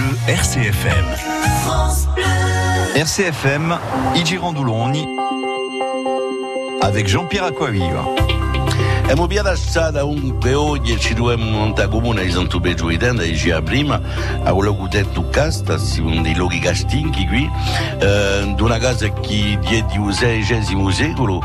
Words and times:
Bleu 0.00 0.16
RCFM. 0.28 1.04
RCFM, 2.96 3.78
Igi 4.14 4.38
Randuloni 4.38 5.06
avec 6.80 7.06
Jean-Pierre 7.06 7.44
Aquaviva. 7.44 8.04
Abbiamo 9.10 9.26
via 9.26 9.56
strada 9.56 10.04
un 10.04 10.38
che 10.38 10.54
oggi 10.54 10.96
ci 11.00 11.14
troviamo 11.14 11.64
in 11.66 11.88
comune 11.90 12.22
di 12.22 12.30
Santo 12.30 12.60
Peggio 12.60 12.86
di 12.86 12.96
Tenda, 12.96 13.24
diceva 13.24 13.60
prima, 13.60 14.00
a 14.44 14.52
quello 14.52 14.72
che 14.76 14.82
ho 14.82 14.86
detto 14.86 15.28
casta, 15.30 15.76
uno 15.98 16.22
dei 16.22 16.36
luoghi 16.36 16.60
castinchi 16.60 17.26
qui, 17.26 17.50
eh, 17.98 18.52
di 18.54 18.62
una 18.62 18.78
casa 18.78 19.10
che 19.12 19.58
è 19.60 19.82
di 19.82 19.98
XVI 19.98 20.92
secolo, 20.92 21.42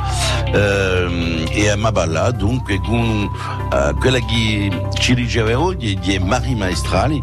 eh, 0.54 1.44
e 1.50 1.70
a 1.70 1.76
Maballa, 1.76 2.30
dunque, 2.30 2.80
con 2.82 3.32
eh, 3.74 3.96
quella 4.00 4.20
che 4.20 4.88
ci 5.00 5.16
riceve 5.16 5.56
oggi 5.56 5.98
è 6.04 6.20
Marie 6.20 6.54
Maestrali, 6.54 7.20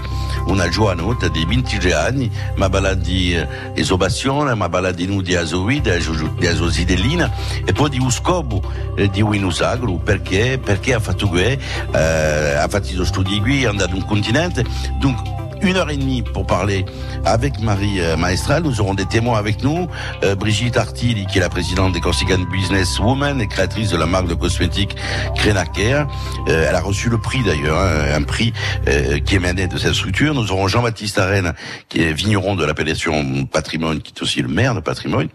una 0.47 0.69
giovanota 0.69 1.29
di 1.29 1.45
23 1.45 1.95
anni, 1.95 2.29
Maballa 2.57 2.95
di 2.95 3.33
eh, 3.33 3.47
esobazione, 3.75 4.55
Maballa 4.55 4.91
di 4.91 5.07
nudi 5.07 5.37
a 5.37 5.45
Zovida, 5.45 5.95
di 5.95 6.47
Azosidellina, 6.49 7.33
e 7.65 7.73
poi 7.73 7.91
di 7.91 8.01
un 8.01 8.11
scopo 8.11 8.61
eh, 8.97 9.09
di 9.09 9.23
Winusagro, 9.23 10.01
perché 10.03 10.32
perché, 10.63 10.95
ha 10.95 11.01
fatto 11.01 11.29
qui, 11.29 11.43
euh, 11.43 12.57
ha 12.57 12.69
fatto 12.69 12.89
i 12.89 13.05
studi 13.05 13.41
qui, 13.41 13.65
è 13.65 13.67
andato 13.67 13.95
un 13.95 14.05
continente. 14.05 14.65
Donc, 14.99 15.42
une 15.63 15.77
heure 15.77 15.91
et 15.91 15.97
demie 15.97 16.23
pour 16.23 16.47
parler 16.47 16.85
avec 17.25 17.61
Marie 17.61 18.01
euh, 18.01 18.17
Maestral. 18.17 18.65
Nous 18.65 18.81
aurons 18.81 18.95
des 18.95 19.07
témoins 19.07 19.39
avec 19.39 19.63
nous. 19.63 19.89
Euh, 20.25 20.35
Brigitte 20.35 20.77
Artili, 20.77 21.27
qui 21.27 21.39
est 21.39 21.41
la 21.41 21.49
présidente 21.49 21.93
des 21.93 22.01
Corsican 22.01 22.39
Business 22.51 22.99
Women 22.99 23.41
et 23.41 23.47
créatrice 23.47 23.91
de 23.91 23.97
la 23.97 24.07
marque 24.07 24.27
de 24.27 24.35
cosmétiques 24.35 24.97
Crenaker. 25.37 26.09
Euh, 26.49 26.67
elle 26.69 26.75
a 26.75 26.81
reçu 26.81 27.09
le 27.09 27.19
prix 27.19 27.43
d'ailleurs, 27.45 27.79
hein, 27.79 28.15
un 28.15 28.23
prix 28.23 28.53
euh, 28.89 29.21
qui 29.21 29.37
émanait 29.37 29.69
de 29.69 29.79
cette 29.79 29.95
structure. 29.95 30.35
Nous 30.35 30.51
aurons 30.51 30.67
Jean-Baptiste 30.67 31.19
Arène, 31.19 31.53
qui 31.89 32.03
est 32.03 32.13
vigneron 32.13 32.57
de 32.57 32.65
l'appellation 32.65 33.47
Patrimoine, 33.47 34.01
qui 34.01 34.13
est 34.17 34.23
aussi 34.23 34.43
le 34.43 34.49
maire 34.49 34.75
de 34.75 34.81
Patrimoine. 34.81 35.29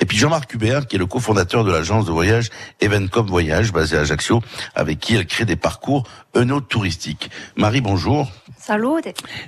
Et 0.00 0.04
puis 0.04 0.18
Jean-Marc 0.18 0.52
Hubert, 0.52 0.86
qui 0.86 0.96
est 0.96 0.98
le 0.98 1.06
cofondateur 1.06 1.64
de 1.64 1.72
l'agence 1.72 2.04
de 2.04 2.12
voyage 2.12 2.50
Evencom 2.80 3.26
Voyage, 3.26 3.72
basée 3.72 3.96
à 3.96 4.00
Ajaccio, 4.00 4.42
avec 4.74 5.00
qui 5.00 5.16
elle 5.16 5.26
crée 5.26 5.44
des 5.46 5.56
parcours 5.56 6.04
touristiques. 6.68 7.30
Marie, 7.56 7.80
bonjour. 7.80 8.30
Salut. 8.58 9.00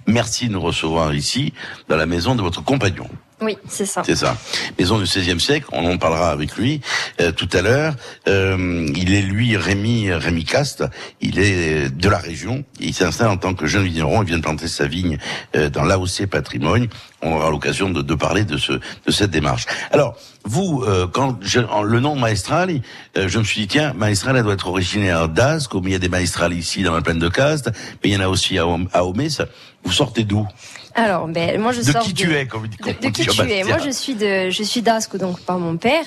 Merci 0.07 0.22
de 0.25 0.49
nous 0.49 0.61
recevoir 0.61 1.15
ici, 1.15 1.53
dans 1.89 1.97
la 1.97 2.07
maison 2.07 2.35
de 2.35 2.43
votre 2.43 2.63
compagnon. 2.63 3.09
Oui, 3.43 3.59
c'est 3.69 3.87
ça. 3.87 4.03
C'est 4.05 4.17
ça. 4.17 4.37
Maison 4.79 4.99
du 4.99 5.05
XVIe 5.05 5.41
siècle, 5.41 5.67
on 5.73 5.85
en 5.91 5.99
parlera 5.99 6.31
avec 6.31 6.57
lui 6.57 6.81
euh, 7.21 7.33
tout 7.33 7.49
à 7.53 7.63
l'heure. 7.63 7.95
Euh, 8.29 8.89
il 8.95 9.13
est 9.13 9.23
lui 9.23 9.57
Rémi 9.57 10.13
Rémi 10.13 10.45
Cast, 10.45 10.85
il 11.21 11.39
est 11.39 11.91
de 11.91 12.09
la 12.09 12.19
région, 12.19 12.65
il 12.81 12.95
s'installe 12.95 13.29
en 13.29 13.37
tant 13.37 13.55
que 13.55 13.67
jeune 13.67 13.85
vigneron, 13.85 14.23
il 14.23 14.29
vient 14.29 14.37
de 14.37 14.43
planter 14.43 14.69
sa 14.69 14.87
vigne 14.87 15.19
euh, 15.57 15.69
dans 15.69 15.85
l'AOC 15.85 16.27
Patrimoine. 16.31 16.89
On 17.21 17.33
aura 17.33 17.51
l'occasion 17.51 17.91
de, 17.91 18.03
de, 18.03 18.15
parler 18.15 18.45
de 18.45 18.57
ce 18.57 18.73
de 18.73 19.11
cette 19.11 19.31
démarche. 19.31 19.67
Alors, 19.93 20.17
vous, 20.45 20.83
euh, 20.87 21.07
quand 21.07 21.39
je, 21.43 21.61
le 21.85 22.01
nom 22.01 22.17
Maestrali, 22.17 22.83
euh, 23.17 23.29
je 23.29 23.39
me 23.39 23.45
suis 23.45 23.63
dit 23.63 23.69
tiens, 23.69 23.93
Maestrali 23.93 24.43
doit 24.43 24.55
être 24.55 24.69
originaire 24.69 25.29
d'As, 25.29 25.69
comme 25.69 25.87
il 25.87 25.93
y 25.93 25.95
a 25.95 25.99
des 26.01 26.09
Maestrali 26.09 26.57
ici 26.57 26.83
dans 26.83 26.95
la 26.95 27.01
plaine 27.01 27.19
de 27.19 27.29
Cast, 27.29 27.71
mais 28.03 28.11
il 28.11 28.13
y 28.13 28.17
en 28.17 28.21
a 28.21 28.29
aussi 28.29 28.59
à, 28.59 28.65
à 28.93 29.05
Omès. 29.05 29.41
Vous 29.85 29.93
sortez 29.93 30.25
d'où? 30.25 30.47
Alors, 30.95 31.27
ben, 31.29 31.61
moi 31.61 31.73
je 31.73 31.81
de 31.81 31.91
sors 31.91 32.03
qui 32.03 32.13
de, 32.13 32.19
tu 32.19 32.35
es, 32.35 32.47
comme, 32.47 32.67
de, 32.67 32.77
de 32.77 33.09
qui 33.09 33.27
tu 33.27 33.51
es. 33.51 33.65
Moi 33.65 33.79
je 33.79 33.91
suis 33.91 34.15
de, 34.15 34.51
je 34.51 34.63
suis 34.63 34.83
d'Asco, 34.83 35.19
donc 35.19 35.41
par 35.41 35.59
mon 35.59 35.77
père. 35.77 36.05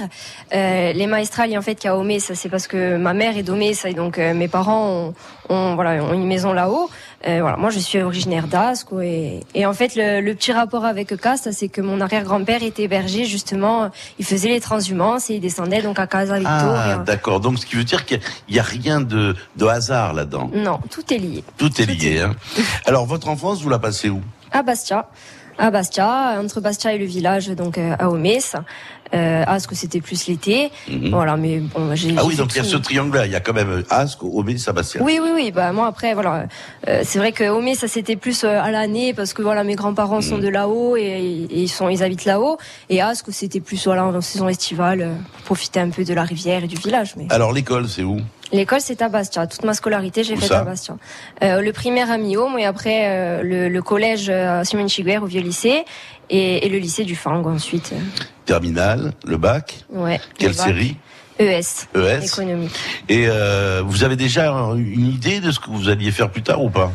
Euh, 0.54 0.94
les 0.94 1.08
maestrali 1.08 1.58
en 1.58 1.62
fait 1.62 1.76
qui 1.76 1.88
a 1.88 1.98
Omé, 1.98 2.20
ça 2.20 2.36
c'est 2.36 2.50
parce 2.50 2.68
que 2.68 2.98
ma 2.98 3.14
mère 3.14 3.38
est 3.38 3.44
d'Omé, 3.44 3.74
ça 3.74 3.90
et 3.90 3.94
donc 3.94 4.20
euh, 4.20 4.34
mes 4.34 4.48
parents 4.48 4.88
ont, 4.88 5.14
ont, 5.50 5.76
voilà 5.76 6.04
ont 6.04 6.14
une 6.14 6.28
maison 6.28 6.54
là-haut. 6.54 6.90
Euh, 7.28 7.40
voilà, 7.42 7.58
moi 7.58 7.72
je 7.72 7.80
suis 7.80 8.00
originaire 8.00 8.48
d'Asco 8.48 9.02
et, 9.02 9.40
et 9.56 9.66
en 9.66 9.74
fait 9.74 9.96
le, 9.96 10.22
le, 10.22 10.36
petit 10.36 10.52
rapport 10.52 10.86
avec 10.86 11.20
Casta, 11.20 11.52
c'est 11.52 11.70
que 11.70 11.82
mon 11.82 12.00
arrière-grand-père 12.00 12.62
était 12.62 12.88
berger 12.88 13.26
justement. 13.26 13.90
Il 14.20 14.26
faisait 14.26 14.50
les 14.50 14.60
transhumances 14.60 15.32
et 15.32 15.36
il 15.36 15.40
descendait 15.42 15.82
donc 15.82 15.98
à 15.98 16.06
Casa 16.06 16.38
Victor. 16.38 16.76
Ah, 16.76 16.98
d'accord. 16.98 17.40
Donc 17.40 17.58
ce 17.58 17.66
qui 17.66 17.76
veut 17.76 17.84
dire 17.84 18.06
qu'il 18.06 18.20
n'y 18.50 18.60
a, 18.60 18.64
rien 18.64 19.02
de, 19.02 19.36
de 19.56 19.66
hasard 19.66 20.14
là-dedans. 20.14 20.52
Non, 20.54 20.80
tout 20.92 21.12
est 21.12 21.18
lié. 21.18 21.44
Tout 21.58 21.82
est 21.82 21.86
lié. 21.86 22.20
Hein. 22.20 22.36
Alors 22.86 23.08
votre 23.08 23.28
enfance, 23.28 23.64
vous 23.64 23.70
la 23.70 23.80
passez 23.80 24.10
où? 24.10 24.22
À 24.56 24.64
Bastia. 24.64 25.08
À 25.58 25.72
Bastia, 25.72 26.38
entre 26.44 26.60
Bastia 26.60 26.94
et 26.94 26.98
le 26.98 27.06
village, 27.06 27.48
donc 27.48 27.78
euh, 27.78 27.96
à 27.98 28.10
Omès. 28.10 28.56
Euh, 29.14 29.44
Asque, 29.48 29.74
c'était 29.74 30.02
plus 30.02 30.28
l'été. 30.28 30.58
Mhm. 30.90 30.96
Mm 30.96 31.00
-hmm. 31.04 31.12
Voilà, 31.12 31.38
mais 31.38 31.56
bon, 31.74 31.96
j'ai. 31.96 32.14
Ah 32.18 32.26
oui, 32.28 32.36
donc 32.36 32.50
il 32.54 32.58
y 32.58 32.60
a 32.60 32.64
ce 32.76 32.80
triangle-là. 32.88 33.26
Il 33.28 33.32
y 33.32 33.40
a 33.42 33.44
quand 33.46 33.58
même 33.62 33.84
Asque, 33.90 34.24
Omès, 34.24 34.68
à 34.68 34.74
Bastia. 34.74 35.02
Oui, 35.08 35.16
oui, 35.24 35.32
oui. 35.38 35.52
Bah 35.58 35.72
moi 35.78 35.86
après, 35.94 36.12
voilà, 36.20 36.34
euh, 36.90 37.04
c'est 37.08 37.20
vrai 37.22 37.32
que 37.38 37.46
Omès, 37.58 37.78
ça 37.84 37.88
c'était 37.96 38.20
plus 38.26 38.40
euh, 38.44 38.68
à 38.68 38.70
l'année 38.76 39.10
parce 39.20 39.32
que 39.36 39.42
voilà, 39.50 39.62
mes 39.70 39.78
grands-parents 39.82 40.22
mm 40.22 40.26
-hmm. 40.26 40.36
sont 40.38 40.42
de 40.48 40.52
là-haut 40.60 40.94
et, 41.06 41.14
et, 41.56 41.62
ils 41.68 41.74
sont, 41.78 41.88
ils 41.96 42.02
habitent 42.06 42.28
là-haut. 42.34 42.56
Et 42.94 42.98
Asque, 43.10 43.30
c'était 43.42 43.64
plus 43.70 43.82
voilà 43.90 44.04
en 44.08 44.22
saison 44.32 44.48
estivale, 44.56 45.02
euh, 45.02 45.14
pour 45.34 45.44
profiter 45.52 45.80
un 45.88 45.92
peu 45.96 46.04
de 46.12 46.14
la 46.20 46.26
rivière 46.34 46.62
et 46.66 46.70
du 46.76 46.80
village. 46.86 47.10
Mais. 47.18 47.26
Alors 47.38 47.52
l'école, 47.58 47.86
c'est 47.94 48.06
où? 48.12 48.18
L'école, 48.52 48.80
c'est 48.82 49.02
à 49.02 49.10
Bastia. 49.10 49.48
Toute 49.48 49.64
ma 49.64 49.74
scolarité, 49.74 50.24
j'ai 50.24 50.36
fait 50.36 50.54
à 50.54 50.64
Bastia. 50.64 50.98
Euh, 51.44 51.62
le 51.62 51.72
primaire 51.74 52.12
à 52.12 52.18
Miaume 52.18 52.58
et 52.60 52.66
après 52.66 53.08
euh, 53.08 53.42
le, 53.44 53.70
le, 53.70 53.82
collège 53.82 54.30
à 54.30 54.64
Simone 54.64 54.88
Chiguer 54.88 55.18
au 55.18 55.26
vieux 55.26 55.42
lycée 55.42 55.84
et, 56.30 56.66
et, 56.66 56.70
le 56.70 56.78
lycée 56.78 57.04
du 57.04 57.16
Fang 57.16 57.44
ensuite. 57.46 57.94
Terminale, 58.46 59.14
le 59.26 59.38
bac 59.38 59.86
Ouais. 59.90 60.20
Quelle 60.38 60.54
série 60.54 60.96
ES. 61.40 61.88
ES. 61.96 62.24
Économique. 62.26 62.72
Et 63.10 63.26
euh, 63.28 63.82
vous 63.86 64.04
avez 64.04 64.16
déjà 64.16 64.52
une 64.52 65.08
idée 65.08 65.40
de 65.40 65.52
ce 65.52 65.60
que 65.60 65.70
vous 65.70 65.90
alliez 65.90 66.12
faire 66.12 66.30
plus 66.30 66.44
tard 66.44 66.64
ou 66.64 66.70
pas? 66.70 66.92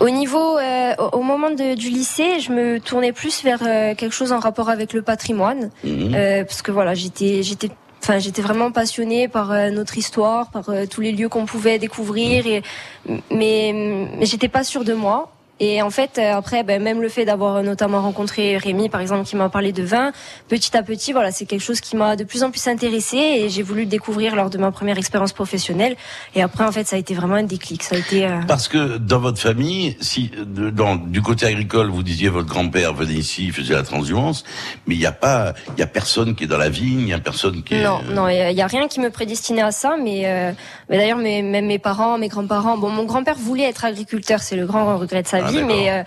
Au 0.00 0.10
niveau, 0.10 0.58
euh, 0.58 0.94
au 1.12 1.22
moment 1.22 1.50
de, 1.50 1.74
du 1.76 1.88
lycée, 1.90 2.40
je 2.40 2.50
me 2.50 2.80
tournais 2.80 3.12
plus 3.12 3.44
vers 3.44 3.60
euh, 3.62 3.94
quelque 3.94 4.12
chose 4.14 4.32
en 4.32 4.40
rapport 4.40 4.68
avec 4.68 4.92
le 4.92 5.02
patrimoine, 5.02 5.70
Mhm. 5.84 5.90
mmh. 6.10 6.14
euh, 6.14 6.44
parce 6.44 6.62
que 6.62 6.72
voilà, 6.72 6.94
j'étais, 6.94 7.42
j'étais, 7.44 7.70
enfin, 8.04 8.18
j'étais 8.18 8.42
vraiment 8.42 8.70
passionnée 8.70 9.28
par 9.28 9.50
euh, 9.50 9.70
notre 9.70 9.96
histoire, 9.96 10.50
par 10.50 10.68
euh, 10.68 10.84
tous 10.84 11.00
les 11.00 11.10
lieux 11.12 11.30
qu'on 11.30 11.46
pouvait 11.46 11.78
découvrir, 11.78 12.62
mais 13.30 14.08
j'étais 14.20 14.48
pas 14.48 14.62
sûre 14.62 14.84
de 14.84 14.92
moi. 14.92 15.33
Et 15.60 15.82
en 15.82 15.90
fait, 15.90 16.18
euh, 16.18 16.34
après, 16.34 16.64
ben, 16.64 16.82
même 16.82 17.00
le 17.00 17.08
fait 17.08 17.24
d'avoir 17.24 17.62
notamment 17.62 18.02
rencontré 18.02 18.56
Rémi, 18.56 18.88
par 18.88 19.00
exemple, 19.00 19.24
qui 19.24 19.36
m'a 19.36 19.48
parlé 19.48 19.70
de 19.70 19.84
vin, 19.84 20.10
petit 20.48 20.76
à 20.76 20.82
petit, 20.82 21.12
voilà, 21.12 21.30
c'est 21.30 21.46
quelque 21.46 21.62
chose 21.62 21.80
qui 21.80 21.96
m'a 21.96 22.16
de 22.16 22.24
plus 22.24 22.42
en 22.42 22.50
plus 22.50 22.66
intéressée 22.66 23.16
et 23.16 23.48
j'ai 23.48 23.62
voulu 23.62 23.82
le 23.82 23.86
découvrir 23.86 24.34
lors 24.34 24.50
de 24.50 24.58
ma 24.58 24.72
première 24.72 24.98
expérience 24.98 25.32
professionnelle. 25.32 25.94
Et 26.34 26.42
après, 26.42 26.64
en 26.64 26.72
fait, 26.72 26.88
ça 26.88 26.96
a 26.96 26.98
été 26.98 27.14
vraiment 27.14 27.36
un 27.36 27.44
déclic. 27.44 27.84
Ça 27.84 27.94
a 27.94 27.98
été. 27.98 28.26
Euh... 28.26 28.40
Parce 28.48 28.66
que 28.66 28.98
dans 28.98 29.20
votre 29.20 29.38
famille, 29.38 29.96
si 30.00 30.32
dans, 30.44 30.96
du 30.96 31.22
côté 31.22 31.46
agricole, 31.46 31.88
vous 31.88 32.02
disiez 32.02 32.30
votre 32.30 32.48
grand-père 32.48 32.92
venait 32.92 33.14
ici, 33.14 33.50
faisait 33.50 33.74
la 33.74 33.84
transhumance, 33.84 34.42
mais 34.88 34.96
il 34.96 34.98
n'y 34.98 35.06
a 35.06 35.12
pas, 35.12 35.54
il 35.76 35.80
y 35.80 35.84
a 35.84 35.86
personne 35.86 36.34
qui 36.34 36.44
est 36.44 36.48
dans 36.48 36.58
la 36.58 36.68
vigne, 36.68 37.00
il 37.00 37.08
y 37.08 37.12
a 37.12 37.20
personne 37.20 37.62
qui. 37.62 37.76
Non, 37.76 38.00
est... 38.00 38.12
non, 38.12 38.28
il 38.28 38.56
y, 38.56 38.62
a 38.62 38.66
rien 38.66 38.88
qui 38.88 38.98
me 38.98 39.10
prédestinait 39.10 39.62
à 39.62 39.70
ça, 39.70 39.96
mais, 40.02 40.22
euh, 40.24 40.52
mais 40.90 40.98
d'ailleurs, 40.98 41.18
mes, 41.18 41.42
même 41.42 41.66
mes 41.66 41.78
parents, 41.78 42.18
mes 42.18 42.28
grands-parents, 42.28 42.76
bon, 42.76 42.90
mon 42.90 43.04
grand-père 43.04 43.36
voulait 43.36 43.68
être 43.68 43.84
agriculteur, 43.84 44.40
c'est 44.40 44.56
le 44.56 44.66
grand 44.66 44.98
regret 44.98 45.22
de 45.22 45.28
sa 45.28 45.43
Ah, 45.43 45.43
vie, 45.44 45.62
mais 45.62 45.90
euh, 45.90 46.02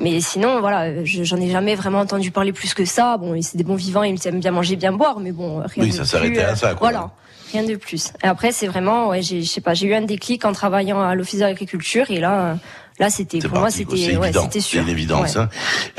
mais 0.00 0.20
sinon 0.20 0.60
voilà, 0.60 1.04
j'en 1.04 1.40
ai 1.40 1.50
jamais 1.50 1.74
vraiment 1.74 2.00
entendu 2.00 2.30
parler 2.30 2.52
plus 2.52 2.74
que 2.74 2.84
ça. 2.84 3.16
Bon, 3.16 3.40
c'est 3.42 3.56
des 3.56 3.64
bons 3.64 3.76
vivants, 3.76 4.02
ils 4.02 4.18
aiment 4.26 4.40
bien 4.40 4.50
manger, 4.50 4.76
bien 4.76 4.92
boire, 4.92 5.20
mais 5.20 5.32
bon, 5.32 5.58
rien 5.58 5.84
oui, 5.84 5.88
de 5.88 5.92
ça 5.92 6.00
plus. 6.00 6.08
s'arrêtait 6.08 6.42
à 6.42 6.56
ça. 6.56 6.74
Quoi. 6.74 6.90
Voilà. 6.90 7.10
Rien 7.52 7.62
de 7.62 7.76
plus. 7.76 8.12
Et 8.24 8.26
après, 8.26 8.50
c'est 8.50 8.66
vraiment, 8.66 9.08
ouais, 9.08 9.22
je 9.22 9.40
sais 9.42 9.60
pas, 9.60 9.72
j'ai 9.72 9.86
eu 9.86 9.94
un 9.94 10.02
déclic 10.02 10.44
en 10.44 10.52
travaillant 10.52 11.00
à 11.00 11.14
l'office 11.14 11.38
de 11.38 11.44
l'agriculture 11.44 12.10
et 12.10 12.18
là, 12.18 12.58
là, 12.98 13.08
c'était 13.08 13.38
pour 13.38 13.58
moi, 13.58 13.70
c'était, 13.70 14.16
ouais, 14.16 14.32
c'était 14.32 14.60
sûr. 14.60 14.80
C'est 14.80 14.84
une 14.84 14.90
évidence. 14.90 15.36
Ouais. 15.36 15.42
Hein. 15.42 15.48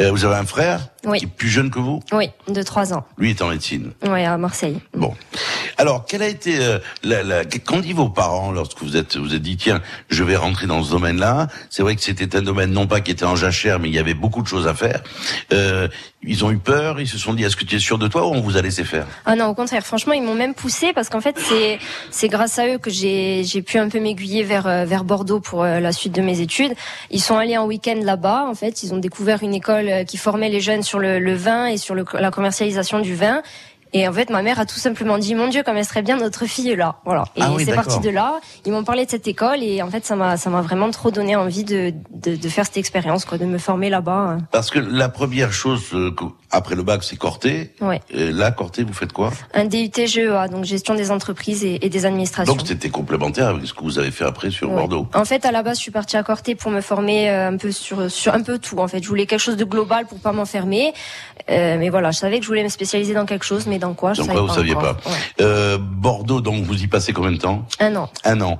Euh, 0.01 0.11
vous 0.11 0.25
avez 0.25 0.35
un 0.35 0.45
frère? 0.45 0.89
Oui. 1.07 1.19
qui 1.19 1.25
est 1.25 1.29
plus 1.29 1.49
jeune 1.49 1.69
que 1.69 1.79
vous 1.79 2.01
Oui, 2.11 2.29
de 2.47 2.61
3 2.61 2.93
ans. 2.93 3.05
Lui 3.17 3.31
est 3.31 3.41
en 3.41 3.49
médecine. 3.49 3.91
Oui, 4.07 4.23
à 4.23 4.37
Marseille. 4.37 4.79
Bon. 4.93 5.13
Alors, 5.77 6.05
quelle 6.05 6.21
a 6.21 6.27
été 6.27 6.57
euh, 6.59 6.79
la, 7.03 7.23
la, 7.23 7.45
qu'ont 7.45 7.79
dit 7.79 7.93
vos 7.93 8.09
parents 8.09 8.51
lorsque 8.51 8.81
vous 8.81 8.95
êtes 8.97 9.17
vous 9.17 9.33
êtes 9.33 9.41
dit 9.41 9.57
tiens, 9.57 9.81
je 10.09 10.23
vais 10.23 10.35
rentrer 10.35 10.67
dans 10.67 10.83
ce 10.83 10.91
domaine-là? 10.91 11.47
C'est 11.69 11.83
vrai 11.83 11.95
que 11.95 12.01
c'était 12.01 12.35
un 12.35 12.41
domaine 12.41 12.71
non 12.71 12.87
pas 12.87 13.01
qui 13.01 13.11
était 13.11 13.25
en 13.25 13.35
jachère, 13.35 13.79
mais 13.79 13.89
il 13.89 13.95
y 13.95 13.99
avait 13.99 14.13
beaucoup 14.13 14.41
de 14.41 14.47
choses 14.47 14.67
à 14.67 14.73
faire. 14.73 15.01
Euh, 15.53 15.87
ils 16.23 16.43
ont 16.43 16.51
eu 16.51 16.57
peur, 16.57 16.99
ils 16.99 17.07
se 17.07 17.17
sont 17.17 17.33
dit 17.33 17.43
est-ce 17.43 17.55
que 17.55 17.63
tu 17.63 17.75
es 17.75 17.79
sûr 17.79 17.97
de 17.97 18.07
toi 18.07 18.27
ou 18.27 18.31
on 18.31 18.41
vous 18.41 18.57
a 18.57 18.61
laissé 18.61 18.83
faire? 18.83 19.05
Ah 19.25 19.35
non, 19.35 19.45
au 19.45 19.53
contraire. 19.53 19.85
Franchement, 19.85 20.13
ils 20.13 20.23
m'ont 20.23 20.35
même 20.35 20.53
poussé 20.55 20.91
parce 20.93 21.09
qu'en 21.09 21.21
fait, 21.21 21.37
c'est 21.39 21.79
c'est 22.11 22.27
grâce 22.27 22.57
à 22.59 22.67
eux 22.67 22.77
que 22.79 22.89
j'ai 22.89 23.43
j'ai 23.43 23.61
pu 23.61 23.77
un 23.77 23.87
peu 23.89 23.99
m'aiguiller 23.99 24.43
vers 24.43 24.67
euh, 24.67 24.85
vers 24.85 25.03
Bordeaux 25.03 25.39
pour 25.39 25.63
euh, 25.63 25.79
la 25.79 25.91
suite 25.91 26.13
de 26.13 26.21
mes 26.21 26.41
études. 26.41 26.73
Ils 27.11 27.21
sont 27.21 27.37
allés 27.37 27.57
en 27.57 27.65
week-end 27.65 27.99
là-bas. 28.01 28.45
En 28.49 28.55
fait, 28.55 28.83
ils 28.83 28.93
ont 28.93 28.97
découvert 28.97 29.43
une 29.43 29.53
école 29.53 29.87
euh, 29.89 30.03
qui 30.03 30.17
formait 30.17 30.49
les 30.49 30.59
jeunes 30.59 30.83
sur 30.83 30.96
le, 30.99 31.19
le 31.19 31.33
vin 31.35 31.65
et 31.67 31.77
sur 31.77 31.95
le, 31.95 32.05
la 32.13 32.31
commercialisation 32.31 32.99
du 32.99 33.15
vin. 33.15 33.41
Et 33.93 34.05
en 34.05 34.11
fait, 34.11 34.29
ma 34.29 34.41
mère 34.41 34.59
a 34.59 34.65
tout 34.65 34.79
simplement 34.79 35.17
dit, 35.17 35.33
mon 35.33 35.47
Dieu, 35.47 35.63
comme 35.63 35.77
elle 35.77 35.85
serait 35.85 36.01
bien 36.01 36.17
notre 36.17 36.45
fille 36.45 36.75
là. 36.75 36.97
Voilà. 37.05 37.23
Et 37.37 37.41
Ah 37.41 37.51
oui, 37.55 37.63
c'est 37.63 37.71
parti 37.73 37.99
de 38.01 38.09
là. 38.09 38.39
Ils 38.65 38.73
m'ont 38.73 38.83
parlé 38.83 39.05
de 39.05 39.09
cette 39.09 39.29
école 39.29 39.63
et 39.63 39.81
en 39.81 39.89
fait, 39.89 40.05
ça 40.05 40.17
m'a, 40.17 40.35
ça 40.35 40.49
m'a 40.49 40.61
vraiment 40.61 40.91
trop 40.91 41.09
donné 41.09 41.37
envie 41.37 41.63
de, 41.63 41.93
de, 42.11 42.35
de 42.35 42.49
faire 42.49 42.65
cette 42.65 42.75
expérience, 42.75 43.23
quoi, 43.23 43.37
de 43.37 43.45
me 43.45 43.57
former 43.57 43.89
là-bas. 43.89 44.39
Parce 44.51 44.71
que 44.71 44.79
la 44.79 45.07
première 45.07 45.53
chose, 45.53 45.85
euh, 45.93 46.11
que- 46.11 46.25
après 46.51 46.75
le 46.75 46.83
bac, 46.83 47.03
c'est 47.03 47.17
Corté. 47.17 47.73
Ouais. 47.81 48.01
Et 48.09 48.31
là, 48.31 48.51
Corté, 48.51 48.83
vous 48.83 48.93
faites 48.93 49.11
quoi? 49.13 49.31
Un 49.53 49.65
DUT 49.65 49.91
GEA, 49.95 50.47
donc 50.47 50.63
gestion 50.65 50.95
des 50.95 51.11
entreprises 51.11 51.63
et, 51.65 51.85
et 51.85 51.89
des 51.89 52.05
administrations. 52.05 52.53
Donc 52.55 52.65
c'était 52.65 52.89
complémentaire 52.89 53.47
avec 53.49 53.65
ce 53.65 53.73
que 53.73 53.81
vous 53.83 53.99
avez 53.99 54.11
fait 54.11 54.25
après 54.25 54.49
sur 54.49 54.69
Ouais. 54.69 54.75
Bordeaux. 54.75 55.07
En 55.13 55.25
fait, 55.25 55.45
à 55.45 55.51
la 55.51 55.63
base, 55.63 55.77
je 55.77 55.83
suis 55.83 55.91
partie 55.91 56.17
à 56.17 56.23
Corté 56.23 56.55
pour 56.55 56.71
me 56.71 56.81
former 56.81 57.29
euh, 57.29 57.49
un 57.49 57.57
peu 57.57 57.71
sur 57.71 58.09
sur 58.11 58.33
un 58.33 58.41
peu 58.43 58.59
tout. 58.59 58.77
En 58.79 58.87
fait, 58.87 59.01
je 59.03 59.07
voulais 59.07 59.25
quelque 59.25 59.39
chose 59.41 59.57
de 59.57 59.65
global 59.65 60.05
pour 60.07 60.19
pas 60.19 60.31
m'enfermer. 60.31 60.93
Euh, 61.49 61.77
mais 61.79 61.89
voilà, 61.89 62.11
je 62.11 62.17
savais 62.19 62.37
que 62.39 62.43
je 62.43 62.47
voulais 62.49 62.63
me 62.63 62.69
spécialiser 62.69 63.13
dans 63.13 63.25
quelque 63.25 63.45
chose, 63.45 63.67
mais 63.67 63.79
dans 63.79 63.93
quoi 63.93 64.13
je 64.13 64.21
savais 64.21 64.33
quoi, 64.33 64.41
pas 64.41 64.47
vous 64.47 64.53
saviez 64.53 64.75
encore. 64.75 64.97
pas. 64.97 65.09
Ouais. 65.09 65.15
Euh, 65.41 65.77
Bordeaux, 65.79 66.41
donc 66.41 66.63
vous 66.63 66.81
y 66.81 66.87
passez 66.87 67.13
combien 67.13 67.31
de 67.31 67.37
temps? 67.37 67.65
Un 67.79 67.95
an. 67.95 68.09
Un 68.25 68.39
an. 68.41 68.59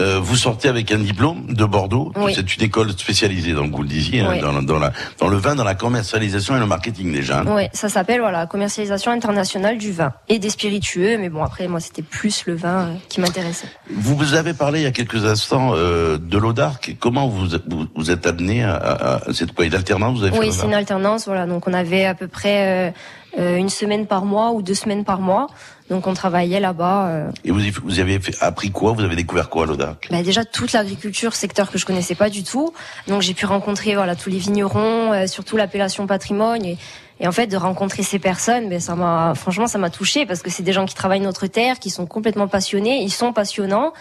Euh, 0.00 0.18
vous 0.20 0.36
sortez 0.36 0.68
avec 0.68 0.90
un 0.92 0.98
diplôme 0.98 1.46
de 1.54 1.64
Bordeaux. 1.64 2.12
Oui. 2.16 2.32
C'est 2.34 2.56
une 2.56 2.62
école 2.62 2.90
spécialisée, 2.92 3.52
donc 3.54 3.72
vous 3.74 3.82
le 3.82 3.88
disiez, 3.88 4.20
hein, 4.20 4.36
dans, 4.40 4.62
dans, 4.62 4.78
la, 4.78 4.92
dans 5.18 5.28
le 5.28 5.36
vin, 5.36 5.54
dans 5.54 5.64
la 5.64 5.74
commercialisation 5.74 6.56
et 6.56 6.60
le 6.60 6.66
marketing 6.66 7.12
déjà. 7.12 7.23
Hein. 7.30 7.44
Ouais, 7.46 7.70
ça 7.72 7.88
s'appelle 7.88 8.20
voilà 8.20 8.46
commercialisation 8.46 9.10
internationale 9.12 9.78
du 9.78 9.92
vin 9.92 10.12
et 10.28 10.38
des 10.38 10.50
spiritueux. 10.50 11.18
Mais 11.18 11.28
bon, 11.28 11.42
après, 11.42 11.68
moi, 11.68 11.80
c'était 11.80 12.02
plus 12.02 12.44
le 12.46 12.54
vin 12.54 12.88
euh, 12.88 12.94
qui 13.08 13.20
m'intéressait. 13.20 13.68
Vous 13.90 14.34
avez 14.34 14.54
parlé 14.54 14.80
il 14.80 14.84
y 14.84 14.86
a 14.86 14.92
quelques 14.92 15.24
instants 15.24 15.72
euh, 15.74 16.18
de 16.18 16.38
l'Audarc. 16.38 16.96
Comment 17.00 17.28
vous, 17.28 17.46
vous, 17.68 17.86
vous 17.94 18.10
êtes 18.10 18.26
amené 18.26 18.64
à, 18.64 18.74
à, 18.74 19.28
à 19.30 19.32
cette 19.32 19.52
quoi 19.52 19.64
Une 19.64 19.74
alternance 19.74 20.18
vous 20.18 20.24
avez 20.24 20.38
Oui, 20.38 20.52
c'est 20.52 20.66
une 20.66 20.74
alternance. 20.74 21.26
Voilà, 21.26 21.46
donc 21.46 21.66
on 21.68 21.72
avait 21.74 22.04
à 22.04 22.14
peu 22.14 22.28
près 22.28 22.88
euh, 22.88 22.90
euh, 23.38 23.56
une 23.56 23.68
semaine 23.68 24.06
par 24.06 24.24
mois 24.24 24.52
ou 24.52 24.62
deux 24.62 24.74
semaines 24.74 25.04
par 25.04 25.20
mois. 25.20 25.46
Donc 25.90 26.06
on 26.06 26.14
travaillait 26.14 26.60
là-bas. 26.60 27.08
euh, 27.08 27.30
Et 27.44 27.50
vous, 27.50 27.60
vous 27.84 28.00
avez 28.00 28.18
fait, 28.18 28.34
appris 28.40 28.70
quoi? 28.70 28.92
Vous 28.92 29.02
avez 29.02 29.16
découvert 29.16 29.50
quoi 29.50 29.64
à 29.64 29.66
l'Audarc? 29.66 30.08
Bah 30.10 30.22
déjà 30.22 30.42
toute 30.44 30.72
l'agriculture, 30.72 31.34
secteur 31.34 31.70
que 31.70 31.76
je 31.76 31.84
connaissais 31.84 32.14
pas 32.14 32.30
du 32.30 32.42
tout. 32.42 32.72
Donc 33.06 33.20
j'ai 33.20 33.34
pu 33.34 33.44
rencontrer 33.44 33.94
voilà 33.94 34.16
tous 34.16 34.30
les 34.30 34.38
vignerons, 34.38 35.12
euh, 35.12 35.26
surtout 35.26 35.58
l'appellation 35.58 36.06
patrimoine. 36.06 36.64
Et, 36.64 36.78
et 37.20 37.28
en 37.28 37.32
fait 37.32 37.46
de 37.46 37.56
rencontrer 37.56 38.02
ces 38.02 38.18
personnes, 38.18 38.68
ben 38.68 38.80
ça 38.80 38.94
m'a 38.94 39.34
franchement 39.34 39.66
ça 39.66 39.78
m'a 39.78 39.90
touché 39.90 40.26
parce 40.26 40.42
que 40.42 40.50
c'est 40.50 40.62
des 40.62 40.72
gens 40.72 40.86
qui 40.86 40.94
travaillent 40.94 41.20
notre 41.20 41.46
terre, 41.46 41.78
qui 41.78 41.90
sont 41.90 42.06
complètement 42.06 42.48
passionnés, 42.48 43.02
ils 43.02 43.12
sont 43.12 43.32
passionnants. 43.32 43.92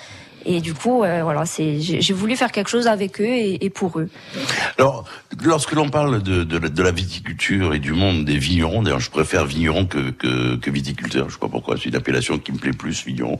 Et 0.45 0.59
du 0.59 0.73
coup, 0.73 1.03
euh, 1.03 1.23
voilà, 1.23 1.45
c'est 1.45 1.79
j'ai 1.79 2.13
voulu 2.13 2.35
faire 2.35 2.51
quelque 2.51 2.67
chose 2.67 2.87
avec 2.87 3.21
eux 3.21 3.25
et, 3.25 3.63
et 3.63 3.69
pour 3.69 3.97
eux. 3.97 4.09
Alors, 4.77 5.05
lorsque 5.41 5.71
l'on 5.71 5.89
parle 5.89 6.21
de, 6.21 6.43
de, 6.43 6.59
de 6.59 6.83
la 6.83 6.91
viticulture 6.91 7.73
et 7.73 7.79
du 7.79 7.93
monde 7.93 8.25
des 8.25 8.37
vignerons, 8.37 8.83
d'ailleurs, 8.83 8.99
je 8.99 9.09
préfère 9.09 9.45
vigneron 9.45 9.85
que, 9.85 10.09
que, 10.11 10.57
que 10.57 10.69
viticulteur. 10.69 11.29
Je 11.29 11.35
sais 11.35 11.39
pas 11.39 11.47
pourquoi. 11.47 11.77
C'est 11.77 11.85
une 11.85 11.95
appellation 11.95 12.39
qui 12.39 12.51
me 12.51 12.57
plaît 12.57 12.73
plus, 12.73 13.05
vigneron. 13.05 13.39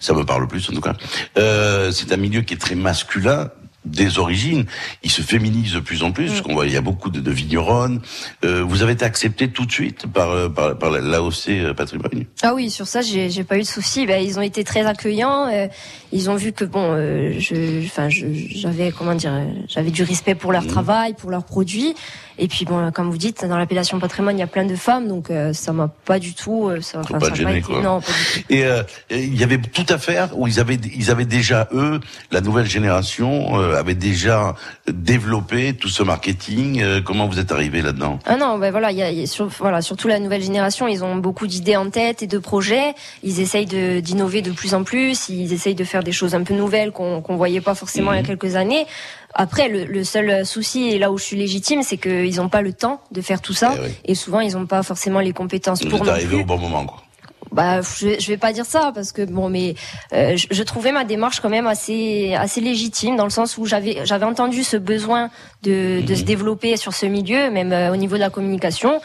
Ça 0.00 0.14
me 0.14 0.24
parle 0.24 0.48
plus, 0.48 0.66
en 0.70 0.72
tout 0.72 0.80
cas. 0.80 0.94
Euh, 1.36 1.90
c'est 1.90 2.12
un 2.12 2.16
milieu 2.16 2.40
qui 2.40 2.54
est 2.54 2.58
très 2.58 2.76
masculin 2.76 3.50
des 3.84 4.18
origines, 4.18 4.66
il 5.02 5.10
se 5.10 5.22
féminise 5.22 5.72
de 5.72 5.80
plus 5.80 6.02
en 6.02 6.12
plus, 6.12 6.26
parce 6.28 6.40
qu'on 6.42 6.52
voit 6.52 6.66
il 6.66 6.72
y 6.72 6.76
a 6.76 6.80
beaucoup 6.80 7.10
de, 7.10 7.20
de 7.20 7.30
vigneronnes. 7.30 8.00
Euh, 8.44 8.62
vous 8.62 8.82
avez 8.82 8.92
été 8.92 9.04
accepté 9.04 9.48
tout 9.48 9.64
de 9.66 9.72
suite 9.72 10.06
par, 10.06 10.30
euh, 10.30 10.48
par, 10.48 10.76
par 10.76 10.90
l'AOC 10.90 11.48
euh, 11.48 11.74
Patrimoine? 11.74 12.24
Ah 12.42 12.54
oui, 12.54 12.70
sur 12.70 12.86
ça, 12.86 13.00
j'ai 13.02 13.30
j'ai 13.30 13.44
pas 13.44 13.56
eu 13.56 13.62
de 13.62 13.66
soucis. 13.66 14.04
Ben, 14.06 14.22
ils 14.22 14.38
ont 14.38 14.42
été 14.42 14.64
très 14.64 14.84
accueillants. 14.84 15.48
euh, 15.48 15.68
ils 16.12 16.28
ont 16.28 16.36
vu 16.36 16.52
que 16.52 16.64
bon, 16.64 16.92
euh, 16.92 17.34
je, 17.38 17.84
enfin, 17.86 18.08
je- 18.08 18.26
j'avais 18.32 18.90
comment 18.90 19.14
dire, 19.14 19.32
euh, 19.32 19.46
j'avais 19.68 19.90
du 19.90 20.02
respect 20.02 20.34
pour 20.34 20.52
leur 20.52 20.66
travail, 20.66 21.14
pour 21.14 21.30
leurs 21.30 21.44
produits. 21.44 21.94
Et 22.38 22.48
puis 22.48 22.64
bon, 22.64 22.90
comme 22.92 23.10
vous 23.10 23.18
dites, 23.18 23.44
dans 23.44 23.58
l'appellation 23.58 23.98
patrimoine, 23.98 24.36
il 24.36 24.40
y 24.40 24.44
a 24.44 24.46
plein 24.46 24.64
de 24.64 24.76
femmes, 24.76 25.08
donc 25.08 25.30
euh, 25.30 25.52
ça 25.52 25.72
m'a 25.72 25.88
pas 26.04 26.18
du 26.18 26.34
tout. 26.34 26.68
euh, 26.68 26.80
ça, 26.80 27.00
pas 27.00 27.18
ça 27.20 27.32
a 27.32 27.34
gêné, 27.34 27.52
été- 27.58 27.62
quoi. 27.62 27.80
Non, 27.82 28.00
pas 28.00 28.06
du 28.12 28.40
tout. 28.42 28.46
Et 28.50 28.64
euh, 28.64 28.82
il 29.10 29.38
y 29.38 29.42
avait 29.44 29.58
tout 29.58 29.86
à 29.88 29.98
faire 29.98 30.30
où 30.38 30.46
ils 30.46 30.60
avaient 30.60 30.76
ils 30.94 31.10
avaient 31.10 31.24
déjà 31.24 31.68
eux 31.72 32.00
la 32.30 32.40
nouvelle 32.40 32.66
génération 32.66 33.58
euh, 33.60 33.76
avait 33.76 33.94
déjà 33.94 34.54
développé 34.92 35.74
tout 35.74 35.88
ce 35.88 36.02
marketing. 36.02 36.80
Euh, 36.82 37.00
comment 37.00 37.26
vous 37.26 37.38
êtes 37.38 37.52
arrivé 37.52 37.82
là-dedans? 37.82 38.18
Ah 38.26 38.36
non, 38.36 38.58
ben 38.58 38.70
voilà, 38.70 38.90
il 38.92 38.98
y 38.98 39.02
a, 39.02 39.10
y 39.10 39.22
a 39.22 39.26
sur- 39.26 39.48
voilà, 39.48 39.82
surtout 39.82 40.08
la 40.08 40.18
nouvelle 40.18 40.42
génération, 40.42 40.88
ils 40.88 41.04
ont 41.04 41.16
beaucoup 41.16 41.46
d'idées 41.46 41.76
en 41.76 41.90
tête 41.90 42.22
et 42.22 42.26
de 42.26 42.38
projets. 42.38 42.94
Ils 43.22 43.40
essayent 43.40 43.66
de- 43.66 44.00
d'innover 44.00 44.42
de, 44.42 44.50
plus 44.50 44.74
en 44.74 44.84
plus. 44.84 45.28
Ils 45.28 45.52
essayent 45.52 45.74
de 45.74 45.84
faire 45.84 46.02
des 46.02 46.12
choses 46.12 46.34
un 46.34 46.42
peu 46.42 46.54
nouvelles 46.54 46.92
qu'on 46.92 47.20
qu'on 47.20 47.36
voyait 47.36 47.60
pas 47.60 47.74
forcément 47.74 48.12
il 48.12 48.16
y 48.16 48.20
a 48.20 48.22
quelques 48.22 48.56
années. 48.56 48.86
Après, 49.34 49.68
le, 49.68 49.84
le 49.84 50.04
seul 50.04 50.44
souci, 50.46 50.88
et 50.90 50.98
là 50.98 51.12
où 51.12 51.18
je 51.18 51.24
suis 51.24 51.36
légitime, 51.36 51.82
c'est 51.82 51.98
qu'ils 51.98 52.36
n'ont 52.36 52.48
pas 52.48 52.62
le 52.62 52.72
temps 52.72 53.00
de 53.12 53.20
faire 53.20 53.40
tout 53.42 53.52
ça. 53.52 53.74
Eh 53.76 53.80
oui. 53.84 53.90
Et 54.06 54.14
souvent, 54.14 54.40
ils 54.40 54.52
n'ont 54.54 54.66
pas 54.66 54.82
forcément 54.82 55.20
les 55.20 55.32
compétences 55.32 55.82
Vous 55.82 55.90
pour 55.90 56.04
non 56.04 56.12
arrivé 56.12 56.36
au 56.36 56.44
bon 56.44 56.58
moment 56.58 56.84
quoi. 56.86 57.02
Bah, 57.50 57.80
je, 57.80 58.18
je 58.20 58.26
vais 58.28 58.36
pas 58.36 58.52
dire 58.52 58.66
ça 58.66 58.92
parce 58.94 59.10
que 59.10 59.22
bon, 59.24 59.48
mais 59.48 59.74
euh, 60.12 60.36
je, 60.36 60.48
je 60.50 60.62
trouvais 60.62 60.92
ma 60.92 61.04
démarche 61.04 61.40
quand 61.40 61.48
même 61.48 61.66
assez 61.66 62.34
assez 62.34 62.60
légitime 62.60 63.16
dans 63.16 63.24
le 63.24 63.30
sens 63.30 63.56
où 63.56 63.64
j'avais 63.64 64.04
j'avais 64.04 64.26
entendu 64.26 64.62
ce 64.62 64.76
besoin 64.76 65.30
de, 65.62 66.02
de 66.02 66.14
se 66.14 66.24
développer 66.24 66.76
sur 66.76 66.92
ce 66.92 67.06
milieu, 67.06 67.50
même 67.50 67.72
euh, 67.72 67.90
au 67.92 67.96
niveau 67.96 68.16
de 68.16 68.20
la 68.20 68.28
communication. 68.30 69.00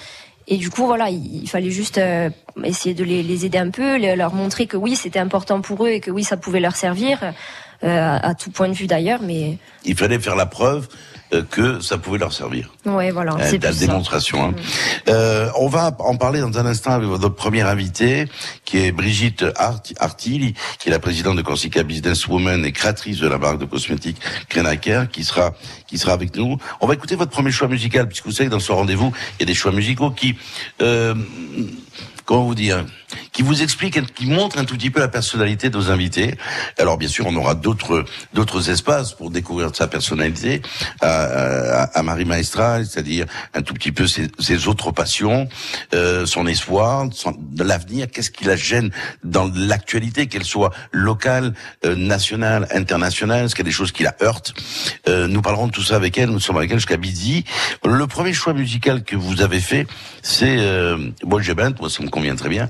Et 0.50 0.58
du 0.58 0.70
coup, 0.70 0.86
voilà, 0.86 1.10
il, 1.10 1.44
il 1.44 1.50
fallait 1.50 1.70
juste 1.72 1.98
euh, 2.00 2.30
essayer 2.66 2.94
de 2.94 3.06
les, 3.06 3.24
les 3.24 3.46
aider 3.46 3.58
un 3.58 3.70
peu, 3.70 3.96
les- 3.96 4.18
leur 4.18 4.34
montrer 4.34 4.68
que 4.68 4.76
oui, 4.76 4.98
c'était 4.98 5.20
important 5.20 5.62
pour 5.62 5.86
eux 5.86 5.90
et 5.92 6.02
que 6.02 6.12
oui, 6.12 6.26
ça 6.26 6.36
pouvait 6.36 6.60
leur 6.60 6.76
servir 6.76 7.20
à, 7.84 8.28
à 8.30 8.34
tout 8.36 8.52
point 8.52 8.70
de 8.70 8.74
vue 8.74 8.88
d'ailleurs. 8.88 9.20
Mais 9.22 9.58
Il 9.86 9.96
fallait 9.96 10.20
faire 10.20 10.36
la 10.36 10.46
preuve 10.46 10.88
euh, 11.34 11.42
que 11.50 11.80
ça 11.82 11.98
pouvait 11.98 12.20
leur 12.20 12.32
servir. 12.34 12.72
voilà, 12.86 13.34
Euh, 13.34 13.48
c'est 13.50 13.62
la 13.64 13.72
démonstration. 13.88 14.44
hein. 14.46 14.54
Euh, 15.10 15.50
on 15.58 15.68
va 15.68 15.96
en 16.00 16.16
parler 16.16 16.40
dans 16.42 16.58
un 16.60 16.66
instant 16.66 16.92
avec 16.92 17.08
votre 17.10 17.30
première 17.30 17.68
invitée, 17.68 18.28
qui 18.66 18.78
est 18.78 18.92
Brigitte 18.92 19.44
Art- 19.56 19.82
Artili, 20.00 20.54
qui 20.80 20.90
est 20.90 20.92
la 20.92 21.00
présidente 21.00 21.36
de 21.38 21.42
Corsica 21.42 21.84
Businesswoman 21.84 22.64
et 22.66 22.72
créatrice 22.72 23.20
de 23.20 23.28
la 23.28 23.38
marque 23.38 23.60
de 23.60 23.66
cosmétiques 23.66 24.18
Krenaker, 24.50 25.10
qui 25.10 25.24
sera 25.24 25.54
qui 25.88 25.98
sera 25.98 26.14
avec 26.14 26.36
nous. 26.36 26.58
On 26.82 26.88
va 26.88 26.94
écouter 26.94 27.16
votre 27.16 27.32
premier 27.32 27.52
choix 27.52 27.68
musical, 27.68 28.08
puisque 28.08 28.26
vous 28.26 28.32
savez 28.32 28.48
que 28.50 28.54
dans 28.56 28.60
ce 28.60 28.72
rendez-vous, 28.72 29.12
il 29.38 29.42
y 29.42 29.44
a 29.44 29.48
des 29.48 29.54
choix 29.56 29.72
musicaux 29.72 30.12
qui 30.12 30.36
euh, 30.82 31.14
comment 32.26 32.46
vous 32.46 32.56
dire, 32.56 32.86
qui 33.32 33.42
vous 33.42 33.62
expliquent, 33.62 34.14
qui 34.14 34.26
montrent 34.28 34.58
un 34.58 34.66
tout 34.66 34.76
petit 34.76 34.90
peu 34.90 35.00
la 35.00 35.08
personnalité 35.08 35.70
de 35.70 35.78
nos 35.78 35.92
invités. 35.92 36.36
Alors 36.78 36.98
bien 36.98 37.08
sûr, 37.10 37.26
on 37.28 37.36
aura 37.36 37.56
d'autres 37.56 38.06
d'autres 38.34 38.70
espaces 38.70 39.14
pour 39.14 39.30
découvrir 39.32 39.76
sa 39.76 39.88
personnalité 39.88 40.62
à, 41.02 41.10
à, 41.10 41.84
à 42.00 42.04
Marie 42.04 42.26
Maestra, 42.26 42.84
c'est-à-dire 42.84 43.26
un 43.54 43.62
tout 43.62 43.74
petit 43.74 43.92
peu 43.92 44.08
ses, 44.08 44.28
ses 44.40 44.68
autres 44.68 44.92
passions, 44.92 45.48
euh, 45.94 46.26
son 46.26 46.48
espoir, 46.48 47.08
son, 47.12 47.36
l'avenir. 47.58 48.08
Qu'est-ce 48.12 48.32
qui 48.32 48.46
la 48.46 48.56
gêne 48.56 48.92
dans 49.24 49.50
l'actualité, 49.56 50.28
qu'elle 50.28 50.44
soit 50.46 50.72
locale, 50.92 51.54
euh, 51.86 51.96
nationale, 51.96 52.68
internationale 52.72 53.46
Est-ce 53.46 53.56
qu'il 53.56 53.66
y 53.66 53.68
a 53.68 53.72
des 53.72 53.76
choses 53.76 53.92
qui 53.92 54.04
la 54.04 54.16
heurtent? 54.22 54.54
Euh, 55.08 55.28
Nous 55.28 55.42
parlerons 55.42 55.68
de 55.68 55.72
tout 55.72 55.84
ça 55.84 55.96
avec 55.96 56.18
elle. 56.18 56.30
Nous 56.30 56.40
sommes 56.40 56.58
avec 56.58 56.72
elle 56.72 56.78
jusqu'à 56.78 56.98
midi. 56.98 57.44
Le 57.86 58.08
premier 58.08 58.34
choix 58.34 58.54
musical 58.54 59.04
que 59.04 59.16
vous 59.16 59.42
avez 59.42 59.60
fait, 59.60 59.88
c'est 60.22 60.58
euh, 60.60 61.12
bon, 61.24 61.42
j'ai 61.42 61.54
ben, 61.54 61.74
moi 61.80 61.90
ça 61.90 62.04
me 62.04 62.10
convient 62.10 62.36
très 62.36 62.50
bien. 62.50 62.70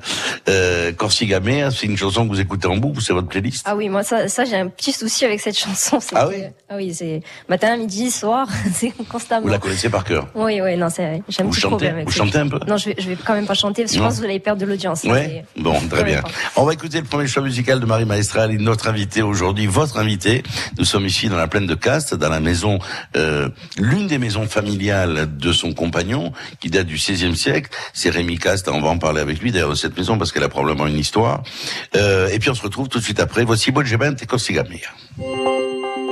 Euh, 0.49 0.91
Corsica 0.91 1.39
Mea, 1.39 1.71
c'est 1.71 1.85
une 1.87 1.97
chanson 1.97 2.23
que 2.25 2.29
vous 2.33 2.39
écoutez 2.39 2.67
en 2.67 2.77
boucle, 2.77 3.01
c'est 3.01 3.13
votre 3.13 3.27
playlist. 3.27 3.63
Ah 3.67 3.75
oui, 3.75 3.89
moi 3.89 4.03
ça, 4.03 4.27
ça 4.27 4.45
j'ai 4.45 4.55
un 4.55 4.67
petit 4.67 4.91
souci 4.91 5.25
avec 5.25 5.39
cette 5.41 5.57
chanson. 5.57 5.99
Ah 6.15 6.27
oui 6.27 6.43
Ah 6.69 6.75
oui, 6.77 6.93
c'est 6.93 7.21
matin, 7.49 7.77
midi, 7.77 8.11
soir, 8.11 8.47
c'est 8.73 8.91
constamment. 9.09 9.43
Vous 9.45 9.51
la 9.51 9.57
connaissez 9.59 9.89
par 9.89 10.03
cœur. 10.03 10.27
Oui, 10.35 10.59
oui, 10.61 10.75
non, 10.77 10.89
c'est 10.89 11.21
j'ai 11.29 11.41
un 11.41 11.45
Vous 11.45 11.51
petit 11.51 11.61
chantez 11.61 11.69
problème 11.71 11.95
avec 11.95 12.05
Vous 12.07 12.11
chantez 12.13 12.37
un 12.37 12.47
peu 12.47 12.59
Non, 12.67 12.77
je 12.77 12.85
vais, 12.89 12.95
je 12.97 13.09
vais 13.09 13.17
quand 13.23 13.33
même 13.33 13.45
pas 13.47 13.53
chanter 13.53 13.83
parce 13.83 13.91
que 13.93 13.97
je 13.99 14.03
pense 14.03 14.15
que 14.15 14.19
vous 14.19 14.25
allez 14.25 14.39
perdre 14.39 14.61
de 14.61 14.65
l'audience. 14.65 15.03
Ouais. 15.03 15.45
Mais- 15.55 15.63
Bon, 15.63 15.79
très 15.89 16.03
bien. 16.03 16.21
On 16.55 16.63
va 16.65 16.73
écouter 16.73 16.99
le 16.99 17.05
premier 17.05 17.27
choix 17.27 17.41
musical 17.43 17.79
de 17.79 17.85
Marie 17.85 18.05
Maestral, 18.05 18.51
et 18.51 18.57
notre 18.57 18.87
invitée 18.87 19.21
aujourd'hui, 19.21 19.65
votre 19.67 19.97
invitée. 19.97 20.43
Nous 20.77 20.85
sommes 20.85 21.05
ici 21.05 21.29
dans 21.29 21.37
la 21.37 21.47
plaine 21.47 21.67
de 21.67 21.75
Castres, 21.75 22.17
dans 22.17 22.29
la 22.29 22.39
maison, 22.39 22.79
euh, 23.15 23.49
l'une 23.77 24.07
des 24.07 24.17
maisons 24.17 24.45
familiales 24.47 25.27
de 25.37 25.51
son 25.53 25.73
compagnon, 25.73 26.31
qui 26.59 26.69
date 26.69 26.87
du 26.87 26.95
XVIe 26.95 27.35
siècle. 27.35 27.69
C'est 27.93 28.09
Rémi 28.09 28.37
Castres. 28.37 28.71
On 28.73 28.81
va 28.81 28.89
en 28.89 28.97
parler 28.97 29.21
avec 29.21 29.39
lui 29.39 29.51
d'ailleurs 29.51 29.69
de 29.69 29.75
cette 29.75 29.97
maison 29.97 30.17
parce 30.23 30.31
qu'elle 30.31 30.43
a 30.43 30.47
probablement 30.47 30.87
une 30.87 30.97
histoire. 30.97 31.43
Euh, 31.97 32.29
et 32.29 32.39
puis 32.39 32.49
on 32.49 32.55
se 32.55 32.61
retrouve 32.61 32.87
tout 32.87 32.99
de 32.99 33.03
suite 33.03 33.19
après. 33.19 33.43
Voici 33.43 33.71
Bolgebent 33.71 34.15
et 34.21 34.25
Corsigamea. 34.25 34.77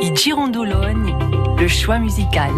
I 0.01 0.11
Girondoloni, 0.13 1.13
le 1.57 1.67
choix 1.69 1.97
musical. 1.97 2.51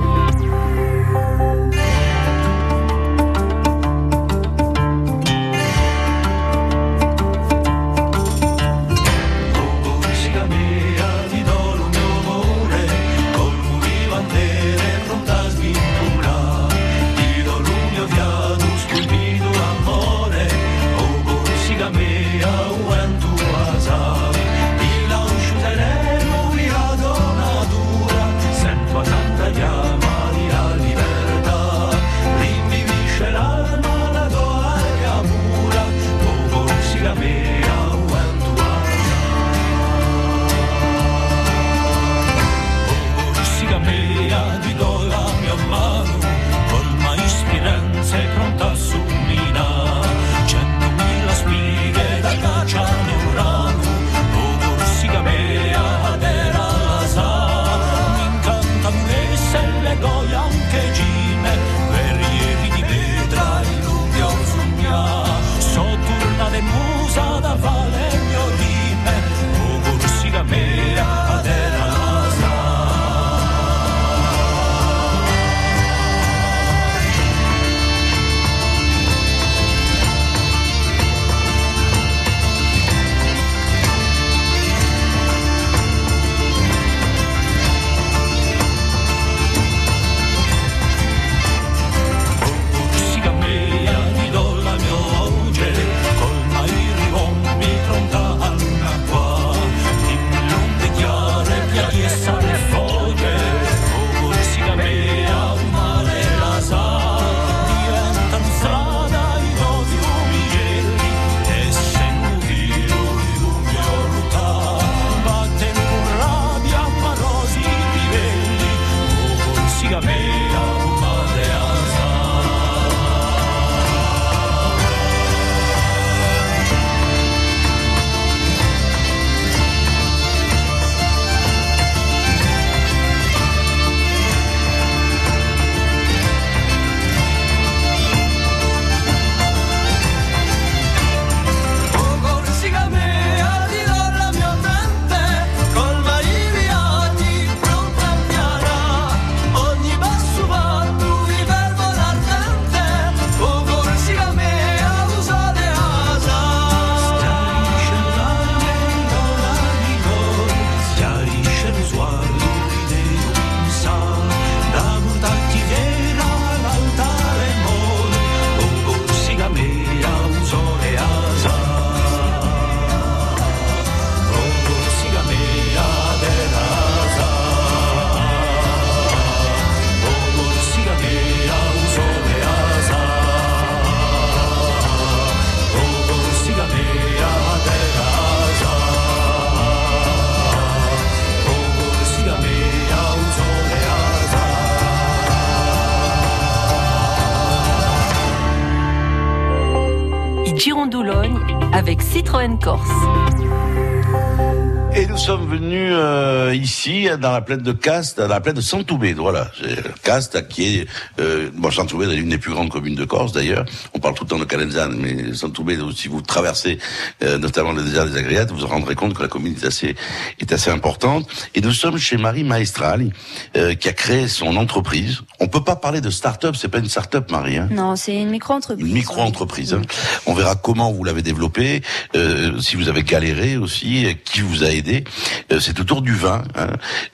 Dans 207.18 207.32
la 207.32 207.42
plaine 207.42 207.62
de 207.62 207.72
Castres, 207.72 208.22
dans 208.22 208.28
la 208.28 208.42
plaine 208.42 208.56
de 208.56 208.62
Santoubé. 208.62 209.14
Voilà, 209.14 209.52
c'est 209.60 210.02
Castres 210.04 210.48
qui 210.48 210.78
est 210.80 210.88
euh, 211.20 211.50
bon 211.54 211.72
Santoubé 211.72 212.06
est 212.06 212.16
l'une 212.16 212.30
des 212.30 212.38
plus 212.38 212.52
grandes 212.52 212.70
communes 212.70 212.96
de 212.96 213.06
Corse 213.06 213.32
d'ailleurs. 213.32 213.66
On 213.94 214.00
parle 214.00 214.16
tout 214.16 214.24
le 214.24 214.30
temps 214.30 214.40
de 214.40 214.46
Calenzane, 214.46 214.96
mais 214.98 215.34
Santoubé, 215.34 215.78
si 215.96 216.08
vous 216.08 216.22
traversez 216.22 216.78
euh, 217.24 217.38
notamment 217.38 217.72
le 217.72 217.84
désert 217.84 218.06
des 218.06 218.18
Agriates, 218.18 218.52
vous 218.52 218.58
vous 218.60 218.68
rendrez 218.68 218.96
compte 218.96 219.14
que 219.14 219.22
la 219.22 219.28
commune 219.28 219.56
est 219.62 219.66
assez 219.66 219.96
est 220.40 220.52
assez 220.52 220.70
importante. 220.70 221.28
Et 221.56 221.62
nous 221.62 221.72
sommes 221.74 221.98
chez 221.98 222.18
Marie 222.18 222.44
Maestrali, 222.44 223.12
euh, 223.58 223.74
qui 223.76 223.90
a 223.90 223.94
créé 223.94 224.28
son 224.28 224.56
entreprise. 224.58 225.22
On 225.40 225.48
peut 225.48 225.64
pas 225.64 225.76
parler 225.76 226.02
de 226.02 226.10
start-up, 226.10 226.56
c'est 226.58 226.68
pas 226.70 226.80
une 226.80 226.90
start-up, 226.90 227.30
Marie. 227.32 227.58
Hein 227.58 227.70
Non, 227.72 227.96
c'est 227.96 228.16
une 228.16 228.30
micro-entreprise. 228.30 228.86
une 228.88 228.94
micro-entreprise. 228.94 229.74
hein. 229.74 229.82
On 230.26 230.34
verra 230.34 230.56
comment 230.56 230.92
vous 230.92 231.04
l'avez 231.04 231.22
développée, 231.22 231.82
euh, 232.16 232.60
si 232.60 232.76
vous 232.76 232.88
avez 232.90 233.04
galéré 233.04 233.58
aussi, 233.58 234.06
euh, 234.06 234.14
qui 234.26 234.42
vous 234.42 234.64
a 234.64 234.68
aidé. 234.70 235.04
Euh, 235.52 235.60
c'est 235.60 235.80
autour 235.80 236.02
du 236.02 236.14
vin. 236.14 236.44
hein. 236.56 236.68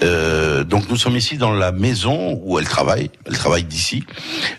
Euh, 0.03 0.63
donc 0.63 0.89
nous 0.89 0.96
sommes 0.98 1.15
ici 1.15 1.38
dans 1.38 1.51
la 1.51 1.72
maison 1.72 2.39
où 2.43 2.60
elle 2.60 2.67
travaille. 2.67 3.10
Elle 3.25 3.38
travaille 3.38 3.63
d'ici 3.63 4.03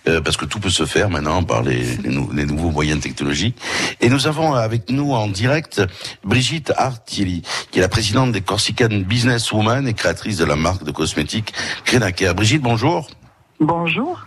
euh, 0.08 0.20
parce 0.20 0.36
que 0.36 0.44
tout 0.44 0.60
peut 0.60 0.70
se 0.70 0.86
faire 0.86 1.10
maintenant 1.10 1.42
par 1.42 1.62
les, 1.62 1.96
les 1.96 2.10
nou- 2.10 2.30
les 2.32 2.44
nouveaux 2.46 2.70
moyens 2.70 3.00
technologiques. 3.00 3.56
Et 4.00 4.08
nous 4.08 4.26
avons 4.26 4.54
avec 4.54 4.90
nous 4.90 5.12
en 5.12 5.26
direct 5.28 5.82
Brigitte 6.24 6.72
Artili, 6.76 7.42
qui 7.70 7.78
est 7.78 7.82
la 7.82 7.88
présidente 7.88 8.32
des 8.32 8.40
Corsican 8.40 8.88
Business 8.90 9.52
Women 9.52 9.86
et 9.88 9.94
créatrice 9.94 10.36
de 10.38 10.44
la 10.44 10.56
marque 10.56 10.84
de 10.84 10.90
cosmétiques 10.90 11.52
Crenaker. 11.84 12.34
Brigitte, 12.34 12.62
bonjour. 12.62 13.08
Bonjour. 13.60 14.26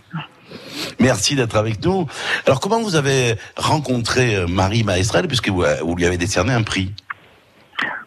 Merci 1.00 1.34
d'être 1.34 1.56
avec 1.56 1.84
nous. 1.84 2.06
Alors, 2.46 2.60
comment 2.60 2.80
vous 2.80 2.94
avez 2.94 3.36
rencontré 3.56 4.36
euh, 4.36 4.46
Marie 4.46 4.84
Maestrel, 4.84 5.26
puisque 5.26 5.48
vous, 5.48 5.62
euh, 5.64 5.76
vous 5.82 5.94
lui 5.96 6.06
avez 6.06 6.18
décerné 6.18 6.52
un 6.52 6.62
prix? 6.62 6.92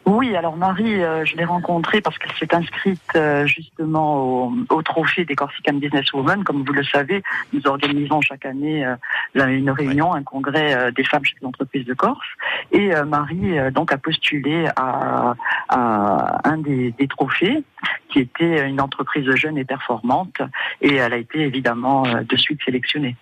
Oui, 0.08 0.38
alors 0.38 0.56
Marie, 0.56 1.04
euh, 1.04 1.26
je 1.26 1.36
l'ai 1.36 1.44
rencontrée 1.44 2.00
parce 2.00 2.18
qu'elle 2.18 2.32
s'est 2.40 2.56
inscrite 2.56 3.12
euh, 3.18 3.46
justement 3.46 4.46
au, 4.46 4.54
au 4.70 4.82
trophée 4.82 5.26
des 5.26 5.36
Corsican 5.36 5.74
Businesswomen. 5.74 6.46
Comme 6.46 6.64
vous 6.64 6.72
le 6.72 6.86
savez, 6.86 7.22
nous 7.52 7.68
organisons 7.68 8.22
chaque 8.22 8.46
année 8.46 8.86
euh, 8.86 9.48
une 9.48 9.70
réunion, 9.70 10.14
un 10.14 10.24
congrès 10.24 10.94
des 10.94 11.04
femmes 11.04 11.26
chez 11.26 11.36
les 11.42 11.46
entreprises 11.46 11.86
de 11.86 11.94
Corse. 11.94 12.26
Et 12.72 12.94
Marie 13.06 13.58
donc 13.72 13.92
a 13.92 13.98
postulé 13.98 14.68
à, 14.78 15.36
à 15.68 16.50
un 16.50 16.58
des, 16.58 16.92
des 16.92 17.08
trophées 17.10 17.64
qui 18.08 18.20
était 18.20 18.68
une 18.68 18.80
entreprise 18.80 19.30
jeune 19.36 19.58
et 19.58 19.66
performante. 19.66 20.38
Et 20.82 20.96
elle 20.96 21.14
a 21.14 21.18
été 21.18 21.42
évidemment 21.42 22.04
de 22.04 22.38
suite 22.38 22.62
sélectionnée. 22.64 23.18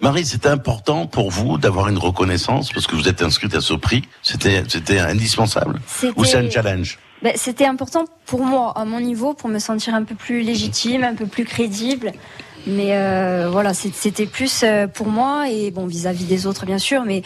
Marie, 0.00 0.24
c'était 0.24 0.48
important 0.48 1.06
pour 1.06 1.30
vous 1.30 1.58
d'avoir 1.58 1.88
une 1.88 1.98
reconnaissance, 1.98 2.72
parce 2.72 2.86
que 2.86 2.96
vous 2.96 3.08
êtes 3.08 3.22
inscrite 3.22 3.54
à 3.54 3.60
ce 3.60 3.74
prix. 3.74 4.02
C'était, 4.22 4.62
c'était 4.68 4.98
indispensable. 4.98 5.80
Ou 6.16 6.24
c'est 6.24 6.38
un 6.38 6.50
challenge? 6.50 6.98
Ben, 7.22 7.32
c'était 7.36 7.66
important 7.66 8.04
pour 8.26 8.44
moi, 8.44 8.72
à 8.76 8.84
mon 8.84 9.00
niveau, 9.00 9.34
pour 9.34 9.48
me 9.48 9.58
sentir 9.58 9.94
un 9.94 10.04
peu 10.04 10.14
plus 10.14 10.42
légitime, 10.42 11.04
un 11.04 11.14
peu 11.14 11.26
plus 11.26 11.44
crédible. 11.44 12.12
Mais 12.66 12.96
euh, 12.96 13.48
voilà, 13.50 13.74
c'était 13.74 14.26
plus 14.26 14.62
euh, 14.62 14.86
pour 14.86 15.08
moi 15.08 15.50
et 15.50 15.70
bon 15.70 15.86
vis-à-vis 15.86 16.24
des 16.24 16.46
autres 16.46 16.64
bien 16.64 16.78
sûr, 16.78 17.04
mais 17.04 17.22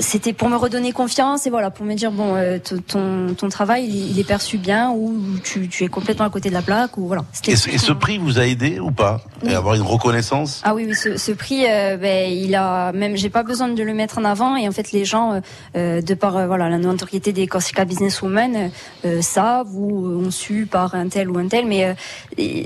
c'était 0.00 0.32
pour 0.32 0.48
me 0.48 0.56
redonner 0.56 0.92
confiance 0.92 1.46
et 1.46 1.50
voilà 1.50 1.70
pour 1.70 1.84
me 1.86 1.94
dire 1.94 2.10
bon 2.12 2.34
euh, 2.36 2.58
ton 2.86 3.34
ton 3.34 3.48
travail 3.48 3.84
il 3.86 3.96
est- 3.96 4.10
il 4.12 4.18
est 4.20 4.24
perçu 4.24 4.58
bien 4.58 4.90
ou 4.90 5.18
tu, 5.42 5.68
tu 5.68 5.84
es 5.84 5.88
complètement 5.88 6.24
à 6.26 6.30
côté 6.30 6.48
de 6.48 6.54
la 6.54 6.62
plaque 6.62 6.96
ou 6.98 7.06
voilà. 7.06 7.24
Et 7.46 7.56
ce, 7.56 7.68
et 7.70 7.78
ce 7.78 7.92
prix 7.92 8.18
vous 8.18 8.38
a 8.38 8.46
aidé 8.46 8.78
ou 8.80 8.90
pas 8.90 9.22
Oui. 9.42 9.50
Et 9.50 9.54
avoir 9.54 9.74
une 9.74 9.82
reconnaissance? 9.82 10.60
Ah 10.64 10.74
oui, 10.74 10.84
oui, 10.88 10.94
ce, 10.94 11.16
ce 11.16 11.32
prix, 11.32 11.64
euh, 11.68 11.96
ben, 11.96 12.30
il 12.30 12.54
a 12.54 12.92
même, 12.92 13.16
j'ai 13.16 13.30
pas 13.30 13.42
besoin 13.42 13.68
de 13.68 13.82
le 13.82 13.94
mettre 13.94 14.18
en 14.18 14.24
avant. 14.24 14.56
Et 14.56 14.68
en 14.68 14.72
fait, 14.72 14.92
les 14.92 15.04
gens, 15.04 15.32
euh, 15.34 15.40
euh, 15.76 16.02
de 16.02 16.14
par 16.14 16.36
euh, 16.36 16.46
voilà 16.46 16.68
la 16.68 16.78
notoriété 16.78 17.32
des 17.32 17.46
Corsica 17.46 17.84
Businesswomen, 17.84 18.70
euh, 19.04 19.22
savent 19.22 19.74
ou 19.74 20.06
euh, 20.06 20.26
ont 20.26 20.30
su 20.30 20.66
par 20.70 20.94
un 20.94 21.08
tel 21.08 21.30
ou 21.30 21.38
un 21.38 21.48
tel. 21.48 21.66
Mais 21.66 21.84
euh, 21.86 21.94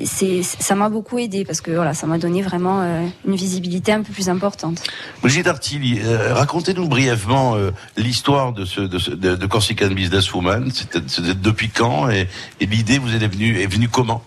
c'est, 0.04 0.42
ça 0.42 0.74
m'a 0.74 0.88
beaucoup 0.88 1.18
aidé 1.18 1.44
parce 1.44 1.60
que 1.60 1.70
voilà, 1.70 1.94
ça 1.94 2.06
m'a 2.06 2.18
donné 2.18 2.42
vraiment 2.42 2.80
euh, 2.82 3.06
une 3.26 3.36
visibilité 3.36 3.92
un 3.92 4.02
peu 4.02 4.12
plus 4.12 4.28
importante. 4.28 4.82
Brigitte 5.22 5.46
Artili, 5.46 6.00
euh, 6.04 6.34
racontez-nous 6.34 6.88
brièvement 6.96 7.56
euh, 7.56 7.72
l'histoire 7.98 8.54
de, 8.54 8.64
ce, 8.64 8.80
de, 8.80 8.98
ce, 8.98 9.10
de, 9.10 9.46
Corsican 9.46 9.88
Businesswoman. 9.88 10.70
C'était, 10.72 11.00
c'était 11.06 11.34
depuis 11.34 11.68
quand 11.68 12.08
et, 12.08 12.26
et 12.60 12.64
l'idée 12.64 12.98
vous 12.98 13.14
est 13.14 13.28
venue, 13.28 13.60
est 13.60 13.66
venue 13.66 13.90
comment? 13.90 14.22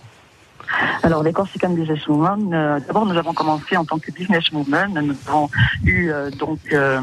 Alors, 1.03 1.23
les 1.23 1.33
Corsican 1.33 1.69
Businesswomen, 1.69 2.53
euh, 2.53 2.79
d'abord, 2.85 3.05
nous 3.05 3.17
avons 3.17 3.33
commencé 3.33 3.77
en 3.77 3.85
tant 3.85 3.99
que 3.99 4.11
businesswoman. 4.11 4.93
Nous 5.01 5.15
avons 5.27 5.49
eu 5.83 6.09
euh, 6.09 6.29
donc 6.31 6.59
euh, 6.71 6.99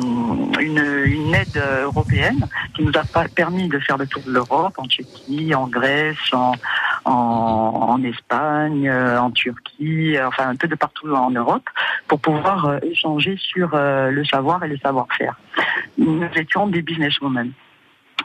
une, 0.60 1.34
aide 1.34 1.56
euh, 1.56 1.84
européenne 1.84 2.46
qui 2.74 2.82
nous 2.84 2.92
a 2.94 3.24
permis 3.28 3.68
de 3.68 3.78
faire 3.78 3.98
le 3.98 4.06
tour 4.06 4.22
de 4.26 4.32
l'Europe, 4.32 4.74
en 4.78 4.84
Tchéquie, 4.84 5.54
en 5.54 5.66
Grèce, 5.66 6.32
en, 6.32 6.52
en, 7.04 8.02
Espagne, 8.04 8.90
en 8.90 9.30
Turquie, 9.30 10.16
enfin 10.22 10.48
un 10.50 10.56
peu 10.56 10.68
de 10.68 10.74
partout 10.74 11.12
en 11.12 11.30
Europe, 11.30 11.68
pour 12.06 12.20
pouvoir 12.20 12.78
échanger 12.84 13.36
sur 13.38 13.70
le 13.72 14.24
savoir 14.24 14.62
et 14.64 14.68
le 14.68 14.76
savoir-faire. 14.78 15.36
Nous 15.98 16.22
étions 16.36 16.66
des 16.66 16.82
businesswomen. 16.82 17.52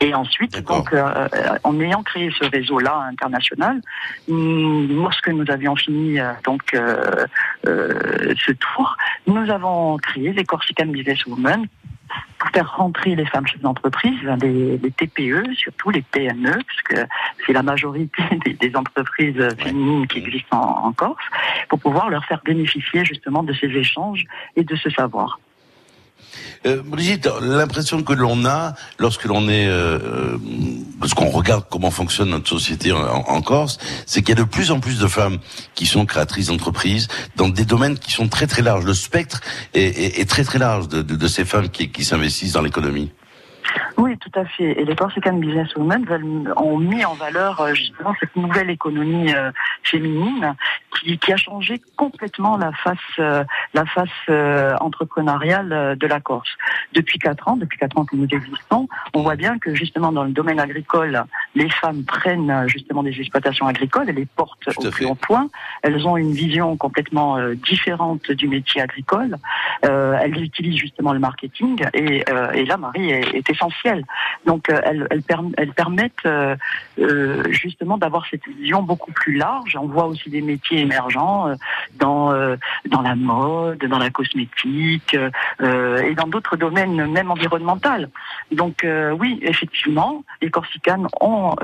Et 0.01 0.15
ensuite, 0.15 0.60
donc, 0.65 0.91
euh, 0.93 1.27
en 1.63 1.79
ayant 1.79 2.01
créé 2.01 2.31
ce 2.38 2.46
réseau-là 2.46 3.08
international, 3.12 3.81
lorsque 4.27 5.29
nous 5.29 5.46
avions 5.50 5.75
fini 5.75 6.20
euh, 6.20 6.34
donc 6.43 6.74
euh, 6.74 7.27
euh, 7.67 8.34
ce 8.36 8.51
tour, 8.51 8.98
nous 9.27 9.48
avons 9.51 9.98
créé 9.98 10.34
les 10.34 10.43
Corsican 10.43 10.88
Business 10.88 11.24
Women 11.27 11.67
pour 12.39 12.50
faire 12.50 12.75
rentrer 12.75 13.15
les 13.15 13.27
femmes 13.27 13.46
chefs 13.46 13.62
d'entreprise, 13.62 14.20
les, 14.41 14.79
les 14.79 14.91
TPE, 14.91 15.53
surtout 15.53 15.91
les 15.91 16.01
PME, 16.01 16.51
parce 16.51 16.81
que 16.84 17.08
c'est 17.46 17.53
la 17.53 17.62
majorité 17.62 18.24
des, 18.46 18.53
des 18.53 18.75
entreprises 18.75 19.55
féminines 19.60 20.08
qui 20.08 20.17
existent 20.17 20.58
en, 20.60 20.88
en 20.88 20.93
Corse, 20.93 21.24
pour 21.70 21.79
pouvoir 21.79 22.10
leur 22.10 22.25
faire 22.25 22.41
bénéficier 22.43 23.05
justement 23.05 23.43
de 23.43 23.53
ces 23.53 23.67
échanges 23.67 24.25
et 24.55 24.63
de 24.63 24.75
ce 24.75 24.89
savoir. 24.89 25.39
Euh, 26.65 26.81
Brigitte, 26.83 27.27
l'impression 27.41 28.03
que 28.03 28.13
l'on 28.13 28.45
a 28.45 28.75
lorsque 28.99 29.25
l'on 29.25 29.49
est, 29.49 29.67
euh, 29.67 29.99
euh, 29.99 30.37
parce 30.99 31.13
regarde 31.13 31.65
comment 31.69 31.91
fonctionne 31.91 32.29
notre 32.29 32.49
société 32.49 32.91
en, 32.91 33.41
Corse, 33.41 33.79
c'est 34.05 34.21
qu'il 34.21 34.37
y 34.37 34.39
a 34.39 34.43
de 34.43 34.47
plus 34.47 34.71
en 34.71 34.79
plus 34.79 34.99
de 34.99 35.07
femmes 35.07 35.37
qui 35.75 35.85
sont 35.85 36.05
créatrices 36.05 36.47
d'entreprises 36.47 37.07
dans 37.35 37.49
des 37.49 37.65
domaines 37.65 37.97
qui 37.97 38.11
sont 38.11 38.27
très 38.27 38.47
très 38.47 38.61
larges. 38.61 38.85
Le 38.85 38.93
spectre 38.93 39.41
est, 39.73 40.29
très 40.29 40.43
très 40.43 40.59
large 40.59 40.87
de, 40.87 41.27
ces 41.27 41.45
femmes 41.45 41.69
qui 41.69 42.05
s'investissent 42.05 42.53
dans 42.53 42.61
l'économie. 42.61 43.11
Oui, 43.98 44.18
tout 44.18 44.32
à 44.39 44.46
fait. 44.46 44.82
Et 44.82 44.86
les 44.86 44.96
Corsican 44.96 45.34
Businesswomen 45.34 46.06
ont 46.58 46.77
mis 46.77 47.06
en 47.06 47.13
valeur 47.13 47.60
euh, 47.62 47.74
justement 47.74 48.13
cette 48.20 48.36
nouvelle 48.36 48.70
économie 48.70 49.34
euh, 49.34 49.51
féminine 49.84 50.56
qui, 51.00 51.18
qui 51.18 51.34
a 51.34 51.38
changé 51.38 51.82
complètement 51.96 52.58
la 52.58 52.72
face, 52.72 52.98
euh, 53.20 53.44
la 53.74 53.86
face 53.86 54.10
euh, 54.30 54.75
entrepreneuriale 54.80 55.96
de 55.98 56.08
la 56.08 56.20
Corse. 56.20 56.50
Depuis 56.94 57.20
quatre 57.20 57.48
ans, 57.48 57.58
depuis 57.58 57.77
quatre 57.77 57.98
ans 57.98 58.06
que 58.06 58.15
nous 58.15 58.27
existons, 58.32 58.88
on 59.13 59.22
voit 59.22 59.36
bien 59.36 59.60
que 59.60 59.75
justement 59.75 60.12
dans 60.12 60.24
le 60.24 60.32
domaine 60.32 60.60
agricole, 60.60 61.24
les 61.56 61.70
femmes 61.70 62.03
prennent 62.03 62.65
justement 62.68 63.03
des 63.03 63.18
exploitations 63.20 63.68
agricoles 63.68 64.10
et 64.10 64.13
les 64.13 64.25
portent 64.25 64.70
au 64.77 64.89
plus 64.89 65.06
haut 65.06 65.15
point. 65.15 65.48
Elles 65.84 66.08
ont 66.08 66.18
une 66.18 66.34
vision 66.34 66.75
complètement 66.77 67.38
différente 67.56 68.32
du 68.32 68.48
métier 68.48 68.82
agricole. 68.82 69.38
Elles 69.84 70.41
utilisent 70.41 70.80
justement 70.80 71.13
le 71.13 71.20
marketing 71.20 71.86
et, 71.94 72.24
et 72.53 72.65
là, 72.65 72.77
Marie 72.77 73.12
est, 73.12 73.50
est 73.51 73.55
essentielle. 73.55 74.03
Donc, 74.46 74.70
euh, 74.70 74.79
elles, 74.84 75.08
elles, 75.10 75.22
perm- 75.22 75.53
elles 75.58 75.74
permettent 75.74 76.25
euh, 76.25 76.55
euh, 77.00 77.43
justement 77.51 77.98
d'avoir 77.98 78.25
cette 78.29 78.48
vision 78.48 78.81
beaucoup 78.81 79.12
plus 79.12 79.36
large. 79.36 79.77
On 79.79 79.88
voit 79.88 80.05
aussi 80.05 80.29
des 80.29 80.41
métiers 80.41 80.79
émergents 80.81 81.53
dans 82.00 82.34
dans 82.89 83.01
la 83.01 83.15
mode, 83.15 83.79
dans 83.79 83.98
la 83.98 84.10
cosmétique 84.10 85.15
et 85.15 86.15
dans 86.15 86.27
d'autres 86.27 86.55
domaines, 86.55 87.05
même 87.12 87.31
environnementaux. 87.31 87.89
Donc, 88.51 88.86
oui, 89.20 89.39
effectivement, 89.41 90.24
les 90.41 90.50
Corsicanes 90.50 91.08
ont 91.20 91.55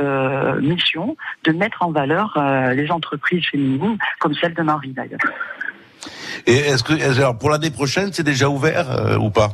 mission 0.62 1.16
de 1.44 1.52
mettre 1.52 1.84
en 1.84 1.92
valeur 1.92 2.38
les 2.74 2.92
entreprises 2.92 3.46
féminines, 3.48 3.98
comme 4.20 4.34
celle 4.34 4.54
de 4.54 4.64
Marie 4.64 4.92
d'ailleurs. 4.92 5.20
Et 6.46 6.58
est-ce 6.58 6.84
que, 6.84 6.94
alors 7.20 7.38
pour 7.38 7.50
l'année 7.50 7.72
prochaine, 7.72 8.12
c'est 8.14 8.24
déjà 8.24 8.50
ouvert 8.50 9.18
ou 9.20 9.30
pas? 9.30 9.50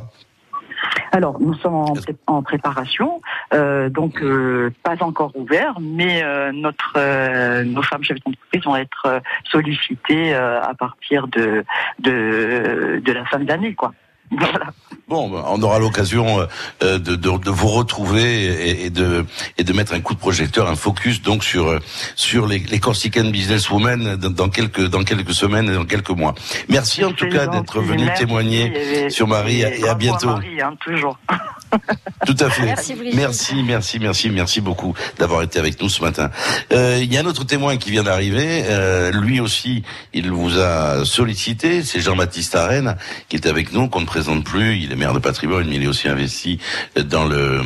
Alors, 1.14 1.40
nous 1.40 1.54
sommes 1.54 1.76
en, 1.76 1.92
pré- 1.92 2.16
en 2.26 2.42
préparation, 2.42 3.20
euh, 3.52 3.88
donc 3.88 4.20
euh, 4.20 4.70
pas 4.82 4.96
encore 5.00 5.30
ouvert, 5.36 5.78
mais 5.80 6.24
euh, 6.24 6.50
notre 6.52 6.94
euh, 6.96 7.62
nos 7.62 7.82
femmes 7.82 8.02
chefs 8.02 8.18
d'entreprise 8.24 8.64
vont 8.64 8.74
être 8.74 9.22
sollicitées 9.44 10.34
euh, 10.34 10.60
à 10.60 10.74
partir 10.74 11.28
de 11.28 11.64
de, 12.00 13.00
de 13.04 13.12
la 13.12 13.24
fin 13.26 13.38
de 13.38 13.46
l'année, 13.46 13.74
quoi. 13.74 13.92
Voilà. 14.38 14.72
Bon, 15.06 15.28
ben, 15.28 15.44
on 15.48 15.60
aura 15.62 15.78
l'occasion 15.78 16.40
euh, 16.40 16.46
euh, 16.82 16.98
de, 16.98 17.14
de, 17.14 17.36
de 17.36 17.50
vous 17.50 17.68
retrouver 17.68 18.44
et, 18.44 18.86
et 18.86 18.90
de 18.90 19.26
et 19.58 19.62
de 19.64 19.72
mettre 19.74 19.92
un 19.92 20.00
coup 20.00 20.14
de 20.14 20.18
projecteur, 20.18 20.66
un 20.68 20.76
focus 20.76 21.20
donc 21.20 21.44
sur 21.44 21.68
euh, 21.68 21.78
sur 22.16 22.46
les, 22.46 22.58
les 22.58 22.80
Corsican 22.80 23.24
Businesswomen 23.24 24.16
dans, 24.16 24.30
dans 24.30 24.48
quelques 24.48 24.88
dans 24.88 25.04
quelques 25.04 25.34
semaines 25.34 25.68
et 25.68 25.74
dans 25.74 25.84
quelques 25.84 26.08
mois. 26.10 26.34
Merci 26.70 27.04
en 27.04 27.12
tout 27.12 27.28
cas 27.28 27.46
d'être 27.48 27.80
venu 27.80 28.08
témoigner 28.16 29.04
et- 29.04 29.10
sur 29.10 29.28
Marie 29.28 29.60
et 29.60 29.86
à 29.88 29.94
bientôt. 29.94 30.28
Marie, 30.28 30.60
hein, 30.62 30.74
toujours. 30.80 31.18
Tout 32.26 32.36
à 32.40 32.50
fait. 32.50 32.62
Merci, 32.64 32.94
merci, 33.14 33.62
merci, 33.62 33.98
merci, 33.98 34.30
merci 34.30 34.60
beaucoup 34.60 34.94
d'avoir 35.18 35.42
été 35.42 35.58
avec 35.58 35.80
nous 35.80 35.88
ce 35.88 36.02
matin. 36.02 36.30
Euh, 36.72 36.98
Il 37.02 37.12
y 37.12 37.16
a 37.16 37.20
un 37.20 37.26
autre 37.26 37.44
témoin 37.44 37.76
qui 37.76 37.90
vient 37.90 38.02
d'arriver. 38.02 38.64
Euh, 38.66 39.10
lui 39.12 39.40
aussi, 39.40 39.82
il 40.12 40.30
vous 40.30 40.58
a 40.58 41.04
sollicité. 41.04 41.82
C'est 41.82 42.00
Jean-Baptiste 42.00 42.54
Arène 42.54 42.96
qui 43.28 43.36
est 43.36 43.46
avec 43.46 43.72
nous, 43.72 43.88
qu'on 43.88 44.00
ne 44.00 44.06
présente 44.06 44.44
plus. 44.44 44.78
Il 44.78 44.92
est 44.92 44.96
maire 44.96 45.12
de 45.12 45.18
patrimoine, 45.18 45.68
mais 45.68 45.76
il 45.76 45.82
est 45.82 45.88
aussi 45.88 46.08
investi 46.08 46.58
dans 46.96 47.24
le 47.24 47.62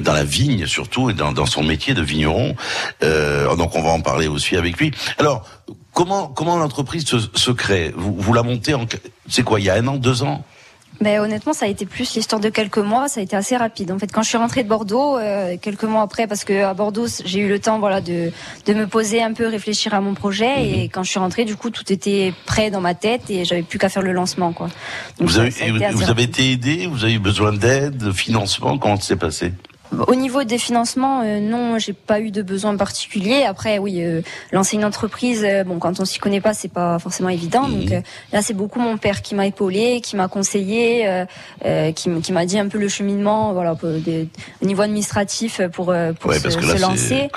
dans 0.00 0.12
la 0.12 0.24
vigne 0.24 0.66
surtout 0.66 1.10
et 1.10 1.14
dans, 1.14 1.32
dans 1.32 1.46
son 1.46 1.62
métier 1.62 1.94
de 1.94 2.02
vigneron. 2.02 2.54
Euh, 3.02 3.54
donc 3.56 3.74
on 3.74 3.82
va 3.82 3.90
en 3.90 4.00
parler 4.00 4.28
aussi 4.28 4.56
avec 4.56 4.78
lui. 4.78 4.92
Alors. 5.18 5.46
Comment 5.94 6.28
comment 6.28 6.56
l'entreprise 6.58 7.04
se, 7.06 7.16
se 7.34 7.50
crée? 7.50 7.92
Vous, 7.96 8.14
vous 8.16 8.32
la 8.32 8.44
montez 8.44 8.72
en 8.72 8.86
c'est 9.28 9.42
quoi 9.42 9.58
il 9.58 9.66
y 9.66 9.70
a 9.70 9.74
un 9.74 9.86
an 9.88 9.96
deux 9.96 10.22
ans? 10.22 10.44
Mais 11.00 11.18
honnêtement, 11.20 11.52
ça 11.52 11.66
a 11.66 11.68
été 11.68 11.86
plus 11.86 12.14
l'histoire 12.14 12.40
de 12.40 12.48
quelques 12.48 12.78
mois. 12.78 13.08
Ça 13.08 13.20
a 13.20 13.22
été 13.22 13.36
assez 13.36 13.56
rapide. 13.56 13.92
En 13.92 13.98
fait, 13.98 14.10
quand 14.12 14.22
je 14.22 14.28
suis 14.28 14.38
rentrée 14.38 14.64
de 14.64 14.68
Bordeaux, 14.68 15.16
euh, 15.16 15.56
quelques 15.60 15.84
mois 15.84 16.02
après, 16.02 16.26
parce 16.26 16.44
que 16.44 16.64
à 16.64 16.74
Bordeaux, 16.74 17.06
j'ai 17.24 17.38
eu 17.40 17.48
le 17.48 17.60
temps, 17.60 17.78
voilà, 17.78 18.00
de 18.00 18.32
de 18.66 18.74
me 18.74 18.86
poser 18.86 19.22
un 19.22 19.32
peu, 19.32 19.46
réfléchir 19.46 19.94
à 19.94 20.00
mon 20.00 20.14
projet. 20.14 20.56
Mhm. 20.56 20.74
Et 20.74 20.88
quand 20.88 21.04
je 21.04 21.10
suis 21.10 21.20
rentrée, 21.20 21.44
du 21.44 21.54
coup, 21.56 21.70
tout 21.70 21.92
était 21.92 22.32
prêt 22.46 22.70
dans 22.70 22.80
ma 22.80 22.94
tête 22.94 23.30
et 23.30 23.44
j'avais 23.44 23.62
plus 23.62 23.78
qu'à 23.78 23.88
faire 23.88 24.02
le 24.02 24.12
lancement, 24.12 24.52
quoi. 24.52 24.66
Donc, 25.18 25.28
Vous 25.28 25.34
ça- 25.34 25.42
avez, 25.42 25.50
ça 25.52 25.66
été 25.66 25.88
vous 25.92 26.10
avez 26.10 26.22
été 26.24 26.50
aidé 26.52 26.88
Vous 26.90 27.04
avez 27.04 27.14
eu 27.14 27.18
besoin 27.20 27.52
d'aide, 27.52 27.96
de 27.96 28.10
financement 28.12 28.76
Comment 28.78 28.96
ça 28.96 29.02
s'est 29.08 29.16
passé? 29.16 29.52
Au 30.06 30.14
niveau 30.14 30.44
des 30.44 30.58
financements, 30.58 31.22
euh, 31.22 31.40
non, 31.40 31.78
j'ai 31.78 31.92
pas 31.92 32.20
eu 32.20 32.30
de 32.30 32.42
besoin 32.42 32.76
particulier. 32.76 33.44
Après, 33.44 33.78
oui, 33.78 34.02
euh, 34.02 34.20
lancer 34.52 34.76
une 34.76 34.84
entreprise, 34.84 35.44
euh, 35.44 35.64
bon, 35.64 35.78
quand 35.78 35.98
on 36.00 36.04
s'y 36.04 36.18
connaît 36.18 36.40
pas, 36.40 36.54
c'est 36.54 36.72
pas 36.72 36.98
forcément 36.98 37.28
évident. 37.30 37.66
Mhm. 37.66 37.80
Donc 37.80 37.92
euh, 37.92 38.00
là, 38.32 38.42
c'est 38.42 38.54
beaucoup 38.54 38.80
mon 38.80 38.96
père 38.98 39.22
qui 39.22 39.34
m'a 39.34 39.46
épaulé, 39.46 40.00
qui 40.00 40.16
m'a 40.16 40.28
conseillé, 40.28 41.06
euh, 41.64 41.92
qui, 41.92 42.10
m'a 42.32 42.46
dit 42.46 42.58
un 42.58 42.68
peu 42.68 42.78
le 42.78 42.88
cheminement, 42.88 43.52
voilà, 43.52 43.76
des- 43.82 44.28
au 44.62 44.66
niveau 44.66 44.82
administratif 44.82 45.60
pour 45.72 45.86
pour 46.20 46.30
Ouais, 46.30 46.38
se, 46.38 46.42
parce 46.42 46.56
que 46.56 46.62
se 46.64 46.72
là, 46.74 46.78
lancer. 46.78 47.28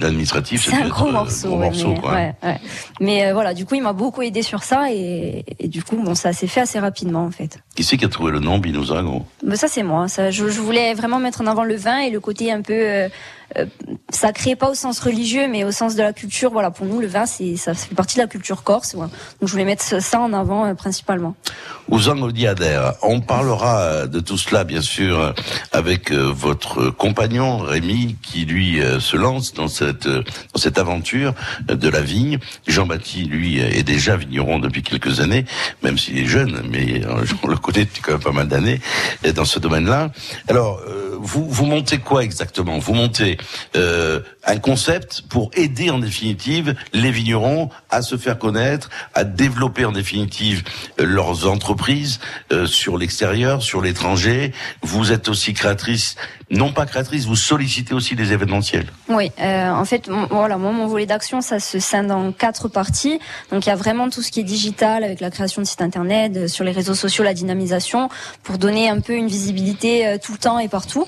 l'administratif, 0.00 0.66
C'est 0.68 0.76
un 0.76 0.88
gros 0.88 1.10
morceau, 1.10 1.48
gros 1.48 1.58
ouais, 1.58 1.66
morceau, 1.66 1.88
mais, 1.88 2.00
quoi. 2.00 2.12
ouais, 2.12 2.34
ouais. 2.42 2.56
mais 3.00 3.32
voilà, 3.32 3.54
du 3.54 3.64
coup, 3.66 3.74
il 3.74 3.82
m'a 3.82 3.92
beaucoup 3.92 4.22
aidé 4.22 4.42
sur 4.42 4.62
ça 4.62 4.90
et, 4.92 5.44
et 5.58 5.68
du 5.68 5.82
coup, 5.82 5.96
bon, 6.02 6.14
ça 6.14 6.32
s'est 6.32 6.46
fait 6.46 6.60
assez 6.62 6.78
rapidement 6.78 7.24
en 7.24 7.30
fait. 7.30 7.58
Qui 7.74 7.84
c'est 7.84 7.96
qui 7.96 8.04
a 8.04 8.08
trouvé 8.08 8.32
le 8.32 8.40
nom 8.40 8.58
Binouzago 8.58 9.24
Mais 9.46 9.56
ça 9.56 9.68
c'est 9.68 9.82
moi. 9.82 10.08
Ça, 10.08 10.30
je, 10.30 10.48
je 10.48 10.60
voulais 10.60 10.94
vraiment 10.94 11.18
mettre 11.18 11.40
en 11.40 11.46
avant 11.46 11.64
le 11.64 11.76
vin 11.76 11.89
et 11.98 12.10
le 12.10 12.20
côté 12.20 12.52
un 12.52 12.62
peu 12.62 12.72
euh, 12.74 13.08
sacré, 14.10 14.56
pas 14.56 14.70
au 14.70 14.74
sens 14.74 15.00
religieux, 15.00 15.48
mais 15.48 15.64
au 15.64 15.72
sens 15.72 15.94
de 15.94 16.02
la 16.02 16.12
culture. 16.12 16.50
Voilà, 16.50 16.70
pour 16.70 16.86
nous, 16.86 17.00
le 17.00 17.06
vin, 17.06 17.26
c'est 17.26 17.56
ça 17.56 17.74
fait 17.74 17.94
partie 17.94 18.16
de 18.16 18.22
la 18.22 18.26
culture 18.26 18.62
corse. 18.62 18.94
Donc 18.94 19.10
je 19.42 19.50
voulais 19.50 19.64
mettre 19.64 20.02
ça 20.02 20.20
en 20.20 20.32
avant 20.32 20.66
euh, 20.66 20.74
principalement. 20.74 21.34
Ouzang 21.88 22.30
Diader. 22.32 22.92
On 23.02 23.20
parlera 23.20 23.80
euh, 23.80 24.06
de 24.06 24.20
tout 24.20 24.38
cela, 24.38 24.64
bien 24.64 24.80
sûr, 24.80 25.18
euh, 25.18 25.32
avec 25.72 26.12
euh, 26.12 26.30
votre 26.32 26.90
compagnon 26.90 27.58
Rémi, 27.58 28.16
qui 28.22 28.44
lui 28.44 28.80
euh, 28.80 29.00
se 29.00 29.16
lance 29.16 29.54
dans 29.54 29.68
cette 29.68 30.06
euh, 30.06 30.22
dans 30.54 30.60
cette 30.60 30.78
aventure 30.78 31.34
euh, 31.70 31.74
de 31.74 31.88
la 31.88 32.00
vigne. 32.00 32.38
Jean-Baptiste, 32.66 33.28
lui, 33.28 33.60
euh, 33.60 33.68
est 33.70 33.82
déjà 33.82 34.16
vigneron 34.16 34.58
depuis 34.58 34.82
quelques 34.82 35.20
années, 35.20 35.44
même 35.82 35.98
s'il 35.98 36.18
est 36.18 36.26
jeune, 36.26 36.62
mais 36.70 37.04
euh, 37.04 37.24
on 37.42 37.48
le 37.48 37.56
connaît 37.56 37.84
depuis 37.84 38.02
quand 38.02 38.12
même 38.12 38.22
pas 38.22 38.32
mal 38.32 38.48
d'années 38.48 38.80
euh, 39.26 39.32
dans 39.32 39.44
ce 39.44 39.58
domaine-là. 39.58 40.10
Alors, 40.48 40.80
euh, 40.88 41.16
vous 41.20 41.48
vous 41.48 41.66
montez 41.66 41.98
quoi 41.98 42.22
exactement? 42.22 42.78
Vous 42.78 42.94
montez 42.94 43.36
euh, 43.76 44.20
un 44.44 44.58
concept 44.58 45.22
pour 45.28 45.50
aider 45.54 45.90
en 45.90 45.98
définitive 45.98 46.74
les 46.92 47.10
vignerons 47.10 47.70
à 47.90 48.02
se 48.02 48.16
faire 48.16 48.38
connaître, 48.38 48.90
à 49.14 49.24
développer 49.24 49.84
en 49.84 49.92
définitive 49.92 50.62
leurs 50.98 51.48
entreprises 51.48 52.20
euh, 52.52 52.66
sur 52.66 52.98
l'extérieur, 52.98 53.62
sur 53.62 53.80
l'étranger. 53.80 54.52
Vous 54.82 55.12
êtes 55.12 55.28
aussi 55.28 55.54
créatrice, 55.54 56.16
non 56.50 56.72
pas 56.72 56.86
créatrice, 56.86 57.26
vous 57.26 57.36
sollicitez 57.36 57.94
aussi 57.94 58.16
des 58.16 58.32
événementiels. 58.32 58.86
Oui, 59.08 59.30
euh, 59.40 59.70
en 59.70 59.84
fait, 59.84 60.08
voilà, 60.30 60.56
moi, 60.56 60.72
mon 60.72 60.86
volet 60.86 61.06
d'action, 61.06 61.40
ça 61.40 61.60
se 61.60 61.78
scinde 61.78 62.10
en 62.10 62.32
quatre 62.32 62.68
parties. 62.68 63.20
Donc, 63.50 63.66
il 63.66 63.68
y 63.68 63.72
a 63.72 63.76
vraiment 63.76 64.10
tout 64.10 64.22
ce 64.22 64.30
qui 64.30 64.40
est 64.40 64.44
digital, 64.44 65.04
avec 65.04 65.20
la 65.20 65.30
création 65.30 65.62
de 65.62 65.66
sites 65.66 65.82
internet, 65.82 66.48
sur 66.48 66.64
les 66.64 66.72
réseaux 66.72 66.94
sociaux, 66.94 67.24
la 67.24 67.34
dynamisation, 67.34 68.08
pour 68.42 68.58
donner 68.58 68.88
un 68.88 69.00
peu 69.00 69.14
une 69.14 69.28
visibilité 69.28 70.16
tout 70.22 70.32
le 70.32 70.38
temps 70.38 70.58
et 70.58 70.68
partout. 70.68 71.06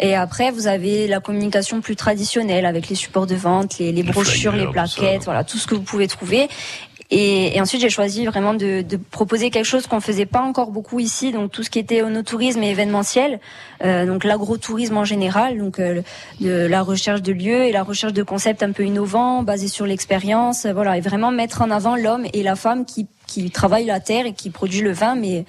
Et 0.00 0.16
après, 0.16 0.50
vous 0.50 0.66
avez 0.66 1.06
la 1.06 1.20
communication 1.20 1.80
plus 1.82 1.94
traditionnelle, 1.94 2.64
avec 2.64 2.88
les 2.88 2.96
supports 2.96 3.26
de 3.26 3.34
vente, 3.34 3.78
les, 3.78 3.92
les 3.92 4.02
brochures, 4.02 4.52
les 4.52 4.66
plaquettes, 4.66 5.24
voilà, 5.24 5.44
tout 5.44 5.58
ce 5.58 5.66
que 5.66 5.74
vous 5.74 5.82
pouvez 5.82 6.08
trouver. 6.08 6.48
Et, 7.12 7.56
et 7.56 7.60
ensuite, 7.60 7.82
j'ai 7.82 7.90
choisi 7.90 8.24
vraiment 8.24 8.54
de, 8.54 8.82
de 8.82 8.96
proposer 8.96 9.50
quelque 9.50 9.64
chose 9.64 9.86
qu'on 9.88 10.00
faisait 10.00 10.26
pas 10.26 10.40
encore 10.40 10.70
beaucoup 10.70 11.00
ici, 11.00 11.32
donc 11.32 11.50
tout 11.50 11.62
ce 11.64 11.68
qui 11.68 11.80
était 11.80 12.02
onotourisme 12.02 12.62
et 12.62 12.70
événementiel, 12.70 13.40
euh, 13.84 14.06
donc 14.06 14.22
l'agrotourisme 14.24 14.96
en 14.96 15.04
général, 15.04 15.58
donc 15.58 15.80
euh, 15.80 16.02
de 16.40 16.66
la 16.66 16.82
recherche 16.82 17.20
de 17.20 17.32
lieux 17.32 17.64
et 17.64 17.72
la 17.72 17.82
recherche 17.82 18.12
de 18.12 18.22
concepts 18.22 18.62
un 18.62 18.70
peu 18.70 18.84
innovants, 18.84 19.42
basés 19.42 19.68
sur 19.68 19.86
l'expérience, 19.86 20.66
euh, 20.66 20.72
voilà, 20.72 20.96
et 20.96 21.00
vraiment 21.00 21.32
mettre 21.32 21.62
en 21.62 21.70
avant 21.72 21.96
l'homme 21.96 22.26
et 22.32 22.42
la 22.42 22.56
femme 22.56 22.84
qui 22.84 23.06
qui 23.26 23.48
travaillent 23.50 23.86
la 23.86 24.00
terre 24.00 24.26
et 24.26 24.32
qui 24.32 24.50
produit 24.50 24.80
le 24.80 24.90
vin, 24.90 25.14
mais 25.14 25.44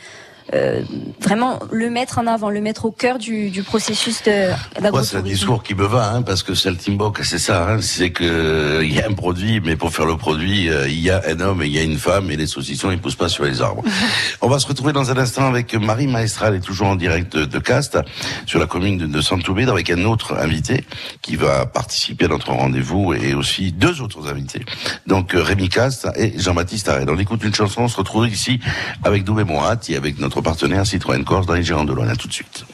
euh, 0.54 0.82
vraiment 1.22 1.60
le 1.72 1.90
mettre 1.90 2.18
en 2.20 2.28
avant, 2.28 2.50
le 2.50 2.62
mettre 2.62 2.86
au 2.86 2.92
cœur 2.92 3.18
du, 3.18 3.50
du 3.50 3.64
processus 3.64 4.24
de- 4.24 4.50
Moi, 4.92 5.04
c'est 5.04 5.18
un 5.18 5.22
discours 5.22 5.64
qui 5.64 5.76
me 5.76 5.86
va, 5.86 6.12
hein, 6.14 6.22
parce 6.22 6.44
que 6.44 6.54
Saltimbok, 6.56 7.20
c'est 7.24 7.40
ça, 7.40 7.70
hein, 7.70 7.78
c'est 7.82 8.12
que 8.12 8.24
euh, 8.24 8.86
il 8.86 8.94
y 8.94 9.00
a 9.02 9.08
un 9.08 9.14
produit, 9.14 9.62
mais 9.62 9.76
pour 9.76 9.92
faire 9.94 10.06
le 10.06 10.18
produit, 10.18 10.70
euh, 10.70 10.88
il 10.88 11.00
y 11.00 11.10
a 11.10 11.22
un 11.28 11.40
homme 11.40 11.62
et 11.64 11.68
il 11.68 11.74
y 11.74 11.80
a 11.80 11.84
une 11.84 11.98
femme, 11.98 12.30
et 12.32 12.36
les 12.38 12.48
saucissons, 12.48 12.92
ils 12.92 13.00
poussent 13.00 13.16
pas 13.16 13.30
sur 13.30 13.44
les 13.46 13.62
arbres. 13.62 13.84
On 14.42 14.48
va 14.50 14.60
se 14.60 14.68
retrouver 14.68 14.94
dans 14.94 15.10
un 15.12 15.18
instant 15.18 15.48
avec 15.48 15.74
Marie 15.76 16.08
Maestral, 16.08 16.54
elle 16.54 16.60
est 16.60 16.64
toujours 16.64 16.88
en 16.88 16.96
direct 16.96 17.36
de, 17.36 17.46
de 17.46 17.60
Cast, 17.60 17.98
sur 18.46 18.60
la 18.60 18.66
commune 18.66 18.98
de, 18.98 19.06
de 19.06 19.22
Santoubed, 19.22 19.70
avec 19.70 19.90
un 19.90 20.04
autre 20.06 20.36
invité 20.38 20.84
qui 21.22 21.36
va 21.36 21.66
participer 21.66 22.26
à 22.26 22.30
notre 22.30 22.52
rendez-vous, 22.52 23.14
et 23.14 23.34
aussi 23.34 23.72
deux 23.72 24.02
autres 24.02 24.28
invités. 24.30 24.66
Donc 25.08 25.36
euh, 25.36 25.42
Rémi 25.42 25.70
Cast 25.70 26.08
et 26.16 26.38
Jean-Baptiste 26.38 26.90
Arrête. 26.90 27.08
On 27.10 27.18
écoute 27.18 27.44
une 27.44 27.54
chanson, 27.54 27.82
on 27.84 27.88
se 27.88 27.98
retrouve 27.98 28.28
ici 28.28 28.60
avec 29.04 29.24
Doubé 29.24 29.44
Morat 29.44 29.78
et 29.90 29.96
avec 29.96 30.20
notre 30.20 30.41
partenaire 30.42 30.86
Citroën 30.86 31.24
Corse 31.24 31.46
dans 31.46 31.54
les 31.54 31.64
de 31.64 32.10
À 32.10 32.16
tout 32.16 32.28
de 32.28 32.34
suite. 32.34 32.66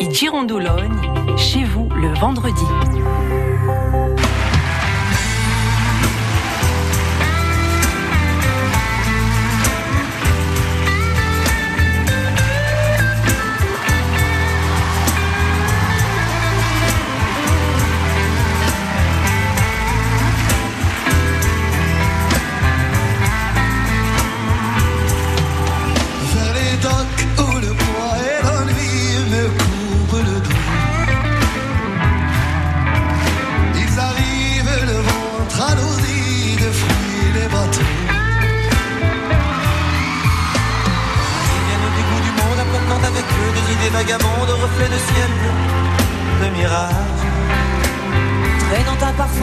I 0.00 0.14
Girondologne, 0.14 1.36
chez 1.36 1.64
vous 1.64 1.88
le 1.90 2.12
vendredi. 2.18 2.64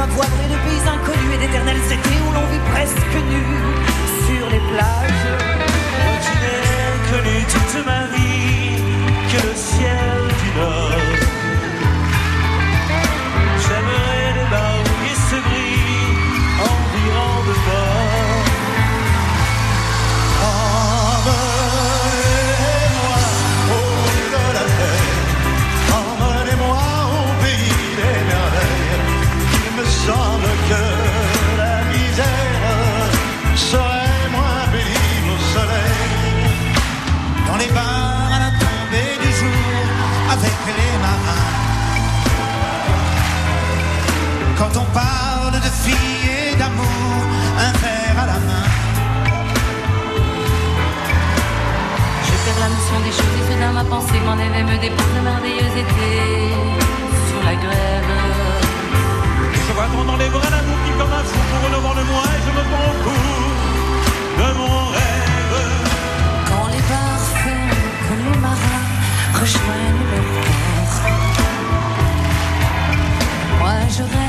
Traînant 0.10 0.16
un 0.16 0.16
parfum 0.16 0.16
poivré 0.16 0.46
de 0.48 0.58
pays 0.66 0.84
inconnus 0.88 1.34
et 1.34 1.38
d'éternels 1.38 1.84
étés 1.86 2.20
où 2.28 2.32
l'on 2.34 2.46
vit 2.48 2.64
presque 2.72 3.16
nu 3.30 3.44
sur 4.26 4.50
les 4.50 4.62
plages. 4.72 5.28
Moi 6.06 6.16
qui 6.22 6.34
n'ai 6.42 6.62
connu 7.12 7.36
toute 7.46 7.86
ma 7.86 8.02
vie 8.16 8.29
Quand 44.60 44.76
on 44.76 44.86
parle 44.94 45.54
de 45.54 45.70
filles 45.84 46.52
et 46.52 46.56
d'amour, 46.58 47.20
un 47.66 47.72
verre 47.80 48.20
à 48.24 48.26
la 48.26 48.40
main. 48.48 48.68
Je 52.26 52.34
perds 52.44 52.60
la 52.60 52.68
notion 52.76 53.00
des 53.06 53.14
choses 53.18 53.36
et 53.40 53.46
soudain 53.54 53.72
ma 53.72 53.86
pensée 53.86 54.20
m'en 54.26 54.34
avait 54.34 54.64
me 54.64 54.78
dépose 54.82 55.14
de 55.16 55.22
merveilleux 55.22 55.72
étés 55.84 56.52
sur 57.30 57.42
la 57.46 57.56
grève. 57.56 58.14
Je 59.66 59.72
vois 59.72 59.88
qu'on 59.94 60.04
dans 60.04 60.18
les 60.18 60.28
bras 60.28 60.50
l'amour 60.52 60.78
qui 60.84 60.92
comme 61.00 61.14
un 61.20 61.24
fou 61.24 61.40
pour 61.50 61.60
renouveler 61.66 62.02
le 62.02 62.06
moi 62.12 62.24
et 62.36 62.42
je 62.46 62.52
me 62.58 62.64
prends 62.70 62.88
au 62.92 62.96
cou 63.06 63.20
de 64.40 64.48
mon 64.60 64.76
rêve. 64.96 65.56
Quand 66.50 66.68
les 66.74 66.84
parfums 66.92 67.72
que 68.06 68.14
les 68.24 68.38
marins 68.46 68.86
rejoignent 69.40 70.06
leur 70.12 70.28
port. 70.44 70.96
Moi 73.60 73.76
je 73.98 74.04
rêve 74.04 74.29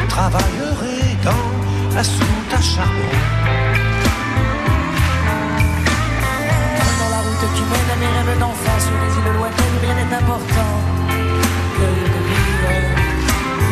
je 0.00 0.06
travaillerai 0.08 1.16
dans 1.24 1.48
la 1.94 2.04
soute 2.04 2.52
à 2.52 2.60
charbon. 2.60 3.12
Dans 7.00 7.10
la 7.16 7.20
route 7.26 7.46
qui 7.54 7.62
mène 7.70 7.90
à 7.94 7.96
mes 8.02 8.10
rêves 8.16 8.38
d'enfant 8.38 8.78
sur 8.86 8.96
les 9.02 9.12
îles 9.18 9.32
lointaines, 9.38 9.78
rien 9.82 9.94
n'est 10.00 10.14
important 10.22 10.74
que 11.76 11.88
de 12.14 12.20
vivre. 12.28 12.72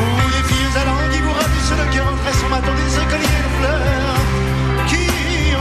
Où 0.01 0.09
les 0.35 0.45
filles 0.49 0.75
allants 0.81 1.07
qui 1.13 1.21
vous 1.21 1.35
ravissent 1.41 1.77
le 1.83 1.87
cœur 1.95 2.07
entre 2.13 2.31
son 2.41 2.49
matin 2.49 2.75
des 2.81 2.93
écoliers 3.03 3.43
de 3.47 3.53
fleurs 3.59 4.23
qui 4.91 5.07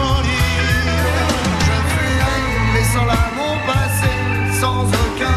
en 0.08 0.16
livrent. 0.28 1.32
Je 1.68 1.78
fuirai, 1.92 2.40
laissant 2.76 3.06
l'amour 3.12 3.56
passer 3.68 4.20
sans 4.62 4.82
aucun 5.04 5.33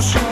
en 0.00 0.29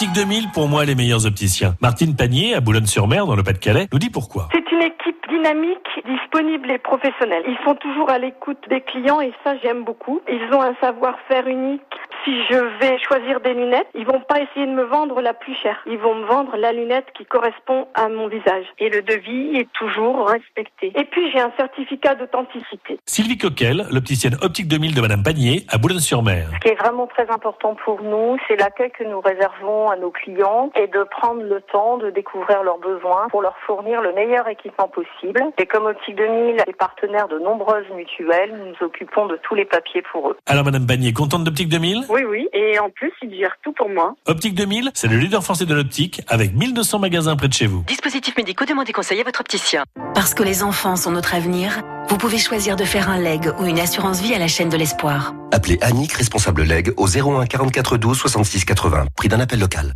Optique 0.00 0.14
2000, 0.14 0.50
pour 0.52 0.66
moi, 0.66 0.86
les 0.86 0.94
meilleurs 0.94 1.26
opticiens. 1.26 1.76
Martine 1.82 2.16
Panier, 2.16 2.54
à 2.54 2.60
Boulogne-sur-Mer, 2.62 3.26
dans 3.26 3.36
le 3.36 3.42
Pas-de-Calais, 3.42 3.86
nous 3.92 3.98
dit 3.98 4.08
pourquoi. 4.08 4.48
C'est 4.50 4.72
une 4.72 4.82
équipe 4.82 5.19
dynamique, 5.40 5.88
disponible 6.06 6.70
et 6.70 6.78
professionnelle. 6.78 7.42
Ils 7.48 7.58
sont 7.64 7.74
toujours 7.74 8.10
à 8.10 8.18
l'écoute 8.18 8.58
des 8.68 8.82
clients 8.82 9.20
et 9.20 9.32
ça 9.42 9.54
j'aime 9.62 9.84
beaucoup. 9.84 10.20
Ils 10.28 10.54
ont 10.54 10.60
un 10.60 10.74
savoir-faire 10.80 11.46
unique. 11.46 11.80
Si 12.24 12.32
je 12.50 12.58
vais 12.78 12.98
choisir 12.98 13.40
des 13.40 13.54
lunettes, 13.54 13.86
ils 13.94 14.04
vont 14.04 14.20
pas 14.20 14.40
essayer 14.42 14.66
de 14.66 14.72
me 14.72 14.82
vendre 14.82 15.22
la 15.22 15.32
plus 15.32 15.54
chère. 15.54 15.80
Ils 15.86 15.96
vont 15.96 16.14
me 16.14 16.26
vendre 16.26 16.54
la 16.58 16.72
lunette 16.72 17.06
qui 17.16 17.24
correspond 17.24 17.88
à 17.94 18.10
mon 18.10 18.28
visage. 18.28 18.66
Et 18.78 18.90
le 18.90 19.00
devis 19.00 19.56
est 19.56 19.72
toujours 19.72 20.28
respecté. 20.28 20.92
Et 20.94 21.04
puis 21.04 21.30
j'ai 21.32 21.40
un 21.40 21.52
certificat 21.56 22.16
d'authenticité. 22.16 22.98
Sylvie 23.06 23.38
Coquel, 23.38 23.86
l'opticienne 23.90 24.36
Optique 24.42 24.68
2000 24.68 24.94
de 24.94 25.00
Madame 25.00 25.22
Panier, 25.22 25.64
à 25.70 25.78
Boulogne-sur-Mer. 25.78 26.48
Ce 26.52 26.58
qui 26.58 26.68
est 26.68 26.78
vraiment 26.78 27.06
très 27.06 27.30
important 27.30 27.74
pour 27.82 28.02
nous, 28.02 28.36
c'est 28.46 28.56
l'accueil 28.56 28.90
que 28.90 29.04
nous 29.04 29.20
réservons 29.20 29.88
à 29.88 29.96
nos 29.96 30.10
clients 30.10 30.70
et 30.76 30.88
de 30.88 31.02
prendre 31.04 31.42
le 31.42 31.62
temps 31.62 31.96
de 31.96 32.10
découvrir 32.10 32.62
leurs 32.62 32.78
besoins 32.78 33.28
pour 33.30 33.40
leur 33.40 33.56
fournir 33.66 34.02
le 34.02 34.12
meilleur 34.12 34.46
équipement 34.48 34.88
possible. 34.88 35.29
Et 35.58 35.66
comme 35.66 35.86
Optique 35.86 36.16
2000 36.16 36.62
est 36.66 36.76
partenaire 36.76 37.28
de 37.28 37.38
nombreuses 37.38 37.88
mutuelles, 37.94 38.52
nous 38.56 38.66
nous 38.70 38.86
occupons 38.86 39.26
de 39.26 39.38
tous 39.42 39.54
les 39.54 39.64
papiers 39.64 40.02
pour 40.12 40.30
eux. 40.30 40.36
Alors 40.46 40.64
Madame 40.64 40.86
Panier, 40.86 41.12
contente 41.12 41.44
d'Optique 41.44 41.68
2000 41.68 42.04
Oui, 42.08 42.22
oui. 42.28 42.48
Et 42.52 42.78
en 42.78 42.90
plus, 42.90 43.12
ils 43.22 43.36
gèrent 43.36 43.56
tout 43.62 43.72
pour 43.72 43.88
moi. 43.88 44.14
Optique 44.26 44.54
2000, 44.54 44.90
c'est 44.94 45.08
le 45.08 45.16
leader 45.16 45.42
français 45.42 45.66
de 45.66 45.74
l'optique, 45.74 46.22
avec 46.28 46.54
1200 46.54 46.98
magasins 46.98 47.36
près 47.36 47.48
de 47.48 47.52
chez 47.52 47.66
vous. 47.66 47.82
Dispositifs 47.86 48.36
médicaux, 48.36 48.64
demandez 48.64 48.92
conseil 48.92 49.20
à 49.20 49.24
votre 49.24 49.40
opticien. 49.40 49.84
Parce 50.14 50.34
que 50.34 50.42
les 50.42 50.62
enfants 50.62 50.96
sont 50.96 51.12
notre 51.12 51.34
avenir, 51.34 51.80
vous 52.08 52.16
pouvez 52.16 52.38
choisir 52.38 52.76
de 52.76 52.84
faire 52.84 53.08
un 53.08 53.18
leg 53.18 53.52
ou 53.60 53.66
une 53.66 53.78
assurance 53.78 54.20
vie 54.20 54.34
à 54.34 54.38
la 54.38 54.48
chaîne 54.48 54.68
de 54.68 54.76
l'espoir. 54.76 55.32
Appelez 55.52 55.78
Annick, 55.82 56.12
responsable 56.12 56.62
leg, 56.62 56.92
au 56.96 57.06
01 57.06 57.46
44 57.46 57.96
12 57.98 58.18
66 58.18 58.64
80. 58.64 59.04
Prix 59.16 59.28
d'un 59.28 59.40
appel 59.40 59.60
local. 59.60 59.94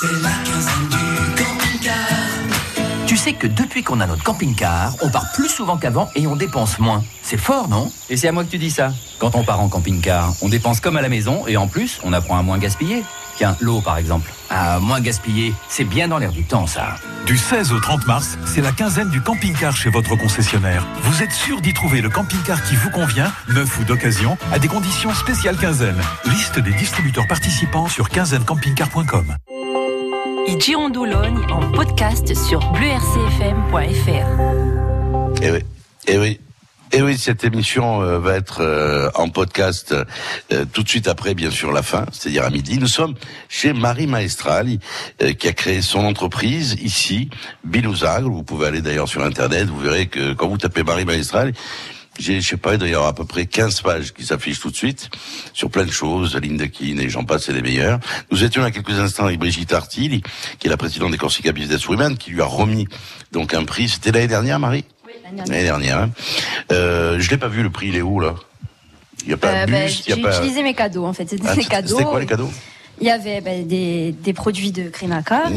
C'est 0.00 0.06
la 0.22 0.30
quinzaine 0.44 0.88
du. 1.36 1.41
Tu 3.06 3.16
sais 3.16 3.34
que 3.34 3.46
depuis 3.46 3.82
qu'on 3.82 4.00
a 4.00 4.06
notre 4.06 4.22
camping-car, 4.22 4.94
on 5.02 5.10
part 5.10 5.32
plus 5.32 5.48
souvent 5.48 5.76
qu'avant 5.76 6.08
et 6.14 6.26
on 6.26 6.36
dépense 6.36 6.78
moins. 6.78 7.04
C'est 7.22 7.36
fort, 7.36 7.68
non? 7.68 7.90
Et 8.08 8.16
c'est 8.16 8.28
à 8.28 8.32
moi 8.32 8.44
que 8.44 8.50
tu 8.50 8.58
dis 8.58 8.70
ça. 8.70 8.92
Quand 9.18 9.34
on 9.34 9.44
part 9.44 9.60
en 9.60 9.68
camping-car, 9.68 10.32
on 10.40 10.48
dépense 10.48 10.80
comme 10.80 10.96
à 10.96 11.02
la 11.02 11.08
maison 11.08 11.46
et 11.46 11.56
en 11.56 11.66
plus, 11.68 12.00
on 12.04 12.12
apprend 12.12 12.38
à 12.38 12.42
moins 12.42 12.58
gaspiller. 12.58 13.04
Tiens, 13.36 13.56
l'eau 13.60 13.80
par 13.80 13.98
exemple. 13.98 14.30
Ah, 14.50 14.78
moins 14.80 15.00
gaspiller, 15.00 15.54
c'est 15.68 15.84
bien 15.84 16.08
dans 16.08 16.18
l'air 16.18 16.32
du 16.32 16.44
temps, 16.44 16.66
ça. 16.66 16.94
Du 17.26 17.36
16 17.36 17.72
au 17.72 17.80
30 17.80 18.06
mars, 18.06 18.38
c'est 18.44 18.60
la 18.60 18.72
quinzaine 18.72 19.10
du 19.10 19.20
camping-car 19.20 19.76
chez 19.76 19.90
votre 19.90 20.16
concessionnaire. 20.16 20.86
Vous 21.02 21.22
êtes 21.22 21.32
sûr 21.32 21.60
d'y 21.60 21.74
trouver 21.74 22.00
le 22.00 22.08
camping-car 22.08 22.62
qui 22.62 22.76
vous 22.76 22.90
convient, 22.90 23.32
neuf 23.48 23.78
ou 23.78 23.84
d'occasion, 23.84 24.38
à 24.52 24.58
des 24.58 24.68
conditions 24.68 25.12
spéciales 25.12 25.56
quinzaine. 25.56 26.00
Liste 26.26 26.58
des 26.58 26.72
distributeurs 26.72 27.26
participants 27.26 27.88
sur 27.88 28.08
quinzainecampingcar.com. 28.08 29.36
Girondologne 30.48 31.38
en 31.50 31.70
podcast 31.70 32.34
sur 32.34 32.60
bleurcfm.fr. 32.72 34.26
Eh 35.40 35.50
oui, 35.50 35.58
eh 36.08 36.18
oui. 36.18 36.40
Et 36.94 37.00
oui, 37.00 37.16
cette 37.16 37.42
émission 37.42 38.02
euh, 38.02 38.18
va 38.18 38.34
être 38.34 38.60
euh, 38.60 39.08
en 39.14 39.30
podcast 39.30 39.94
euh, 39.94 40.66
tout 40.74 40.82
de 40.82 40.88
suite 40.88 41.08
après, 41.08 41.34
bien 41.34 41.50
sûr, 41.50 41.72
la 41.72 41.82
fin, 41.82 42.04
c'est-à-dire 42.12 42.44
à 42.44 42.50
midi. 42.50 42.78
Nous 42.78 42.86
sommes 42.86 43.14
chez 43.48 43.72
Marie 43.72 44.06
Maestrali, 44.06 44.78
qui 45.38 45.48
a 45.48 45.52
créé 45.52 45.80
son 45.80 46.00
entreprise 46.00 46.76
ici, 46.82 47.30
Bilouzagre. 47.64 48.28
Vous 48.28 48.42
pouvez 48.42 48.66
aller 48.66 48.82
d'ailleurs 48.82 49.08
sur 49.08 49.22
Internet, 49.22 49.68
vous 49.68 49.80
verrez 49.80 50.06
que 50.06 50.34
quand 50.34 50.48
vous 50.48 50.58
tapez 50.58 50.82
Marie 50.82 51.06
Maestrali, 51.06 51.52
je 52.18 52.40
sais 52.40 52.56
pas, 52.56 52.76
d'ailleurs 52.76 53.06
à 53.06 53.14
peu 53.14 53.24
près 53.24 53.46
15 53.46 53.80
pages 53.80 54.12
qui 54.12 54.24
s'affichent 54.26 54.60
tout 54.60 54.70
de 54.70 54.76
suite 54.76 55.08
sur 55.52 55.70
plein 55.70 55.84
de 55.84 55.90
choses, 55.90 56.36
Lindekin 56.36 56.98
et 56.98 57.08
j'en 57.08 57.24
passe, 57.24 57.44
c'est 57.44 57.52
les 57.52 57.62
meilleurs. 57.62 57.98
Nous 58.30 58.44
étions 58.44 58.62
il 58.62 58.64
y 58.64 58.68
a 58.68 58.70
quelques 58.70 58.98
instants 58.98 59.24
avec 59.26 59.38
Brigitte 59.38 59.72
Artil, 59.72 60.22
qui 60.58 60.66
est 60.66 60.70
la 60.70 60.76
présidente 60.76 61.10
des 61.12 61.18
Corsica 61.18 61.52
Business 61.52 61.88
Women, 61.88 62.16
qui 62.18 62.30
lui 62.30 62.40
a 62.42 62.44
remis 62.46 62.86
donc 63.32 63.54
un 63.54 63.64
prix. 63.64 63.88
C'était 63.88 64.12
l'année 64.12 64.28
dernière, 64.28 64.58
Marie? 64.58 64.84
L'année 65.34 65.62
dernière. 65.64 65.98
Hein. 65.98 66.10
Euh, 66.72 67.18
je 67.18 67.30
l'ai 67.30 67.38
pas 67.38 67.48
vu 67.48 67.62
le 67.62 67.70
prix, 67.70 67.88
il 67.88 67.96
est 67.96 68.02
où 68.02 68.20
là? 68.20 68.34
Il 69.24 69.30
y 69.30 69.32
a 69.32 69.36
pas 69.36 69.48
Euh, 69.48 69.62
un 69.62 69.66
buste, 69.66 70.06
il 70.06 70.12
y 70.12 70.16
J'ai 70.16 70.22
pas. 70.22 70.36
utilisé 70.36 70.62
mes 70.62 70.74
cadeaux 70.74 71.06
en 71.06 71.12
fait. 71.12 71.28
C'était 71.30 71.46
Ah, 71.48 71.54
cadeaux. 71.56 71.96
C'était 71.96 72.04
quoi 72.04 72.20
les 72.20 72.26
cadeaux? 72.26 72.50
Il 73.00 73.06
y 73.06 73.10
avait 73.10 73.40
ben, 73.40 73.66
des, 73.66 74.12
des 74.12 74.32
produits 74.32 74.70
de 74.72 74.88
Crémacar, 74.90 75.48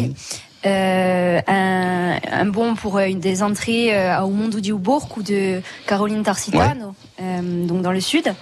euh, 0.66 1.40
un, 1.48 2.18
un 2.32 2.46
bon 2.46 2.76
pour 2.76 2.98
euh, 2.98 3.06
une 3.06 3.20
des 3.20 3.44
entrées 3.44 3.96
euh, 3.96 4.14
à 4.16 4.26
Oumondo 4.26 4.60
di 4.60 4.70
Ubourg 4.72 5.08
ou 5.18 5.22
de 5.24 5.62
Caroline 5.88 6.24
Tarsitano, 6.24 6.96
euh, 7.22 7.66
donc 7.68 7.82
dans 7.82 7.92
le 7.92 8.02
sud. 8.02 8.34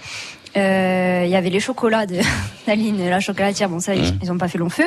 Euh, 0.56 1.22
Il 1.26 1.30
y 1.30 1.36
avait 1.36 1.50
les 1.50 1.60
chocolats 1.60 2.06
de 2.06 2.18
Naline, 2.68 3.08
la 3.10 3.20
chocolatière, 3.20 3.68
bon 3.68 3.80
ça 3.80 3.94
ils- 3.94 4.02
Mmh. 4.14 4.18
ils 4.22 4.32
ont 4.32 4.38
pas 4.38 4.48
fait 4.48 4.58
long 4.58 4.70
feu, 4.70 4.86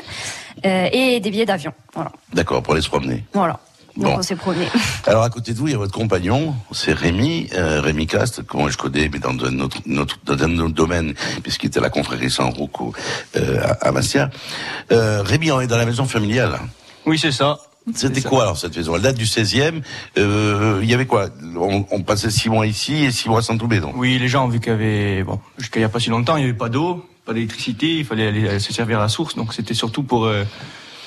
euh, 0.65 0.87
et 0.91 1.19
des 1.19 1.29
billets 1.29 1.45
d'avion. 1.45 1.73
Voilà. 1.93 2.11
D'accord, 2.33 2.63
pour 2.63 2.73
aller 2.73 2.81
se 2.81 2.89
promener. 2.89 3.23
voilà. 3.33 3.59
Donc 3.97 4.05
Bon. 4.13 4.17
on 4.19 4.21
s'est 4.21 4.35
promené. 4.35 4.67
Alors 5.07 5.23
à 5.23 5.29
côté 5.31 5.53
de 5.53 5.57
vous, 5.57 5.67
il 5.67 5.71
y 5.71 5.75
a 5.75 5.77
votre 5.79 5.91
compagnon, 5.97 6.53
c'est 6.71 6.93
Rémi, 6.93 7.49
euh, 7.55 7.81
Rémi 7.81 8.05
Cast, 8.05 8.45
que 8.45 8.55
moi 8.55 8.69
je 8.69 8.77
connais, 8.77 9.09
mais 9.11 9.17
dans 9.17 9.31
un 9.43 9.59
autre, 9.59 9.77
notre, 9.87 10.19
dans 10.23 10.41
un 10.43 10.55
autre 10.59 10.75
domaine, 10.75 11.15
puisqu'il 11.41 11.65
était 11.67 11.79
à 11.79 11.81
la 11.81 11.89
confrérie 11.89 12.29
San 12.29 12.49
Rocco 12.53 12.93
euh, 13.35 13.59
à, 13.81 13.87
à 13.87 13.91
Bastia. 13.91 14.29
Euh, 14.91 15.23
Rémi, 15.23 15.51
on 15.51 15.61
est 15.61 15.67
dans 15.67 15.77
la 15.79 15.85
maison 15.87 16.05
familiale. 16.05 16.59
Oui, 17.07 17.17
c'est 17.17 17.31
ça. 17.31 17.57
C'était 17.95 18.21
quoi 18.21 18.43
alors 18.43 18.57
cette 18.57 18.75
maison? 18.75 18.95
Elle 18.97 19.01
date 19.01 19.15
du 19.15 19.23
16e. 19.23 19.81
Euh, 20.17 20.79
il 20.83 20.89
y 20.89 20.93
avait 20.93 21.05
quoi? 21.05 21.29
On, 21.55 21.85
on 21.89 22.01
passait 22.03 22.29
six 22.29 22.49
mois 22.49 22.67
ici 22.67 23.05
et 23.05 23.11
six 23.11 23.29
mois 23.29 23.41
sans 23.41 23.57
Toubé, 23.57 23.79
donc. 23.79 23.93
Oui, 23.95 24.19
les 24.19 24.27
gens 24.27 24.43
ont 24.45 24.49
vu 24.49 24.59
qu'il 24.59 24.73
y 24.73 24.75
avait, 24.75 25.23
bon, 25.23 25.39
jusqu'à 25.57 25.79
il 25.79 25.83
n'y 25.83 25.85
a 25.85 25.89
pas 25.89 26.01
si 26.01 26.09
longtemps, 26.09 26.35
il 26.35 26.43
n'y 26.43 26.49
avait 26.49 26.57
pas 26.57 26.67
d'eau, 26.67 27.05
pas 27.25 27.33
d'électricité, 27.33 27.99
il 27.99 28.05
fallait 28.05 28.27
aller 28.27 28.45
euh, 28.45 28.59
se 28.59 28.73
servir 28.73 28.99
à 28.99 29.03
la 29.03 29.07
source, 29.07 29.35
donc 29.35 29.53
c'était 29.53 29.73
surtout 29.73 30.03
pour 30.03 30.25
euh, 30.25 30.43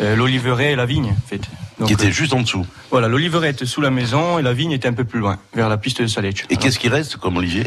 euh, 0.01 0.17
l'oliveraie 0.17 0.73
et 0.73 0.77
la 0.77 0.87
vigne, 0.87 1.11
en 1.11 1.29
fait. 1.29 1.43
Donc, 1.79 1.89
Qui 1.89 1.93
était 1.93 2.07
euh, 2.07 2.11
juste 2.13 2.33
en 2.33 2.41
dessous. 2.41 2.65
Voilà, 2.91 3.09
l'oliveraie 3.09 3.51
était 3.51 3.67
sous 3.67 3.83
la 3.83 3.91
maison 3.91 4.39
et 4.39 4.43
la 4.43 4.55
vigne 4.55 4.73
était 4.73 4.89
un 4.89 4.95
peu 4.95 5.05
plus 5.05 5.21
loin, 5.21 5.39
vers 5.55 5.69
la 5.69 5.77
piste 5.77 6.01
de 6.01 6.07
Salèche. 6.07 6.47
Et 6.49 6.57
qu'est-ce 6.57 6.79
qui 6.79 6.89
reste 6.89 7.17
comme 7.17 7.37
Olivier? 7.37 7.65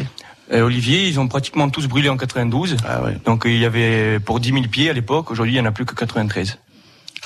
Olivier, 0.52 1.06
ils 1.08 1.20
ont 1.20 1.28
pratiquement 1.28 1.70
tous 1.70 1.86
brûlé 1.86 2.08
en 2.08 2.16
92. 2.16 2.76
Ah 2.86 3.02
ouais. 3.02 3.16
Donc 3.24 3.44
il 3.46 3.58
y 3.58 3.64
avait 3.64 4.20
pour 4.20 4.40
10 4.40 4.50
000 4.52 4.62
pieds 4.64 4.90
à 4.90 4.92
l'époque, 4.92 5.30
aujourd'hui 5.30 5.54
il 5.54 5.60
n'y 5.60 5.66
en 5.66 5.68
a 5.68 5.72
plus 5.72 5.86
que 5.86 5.94
93. 5.94 6.58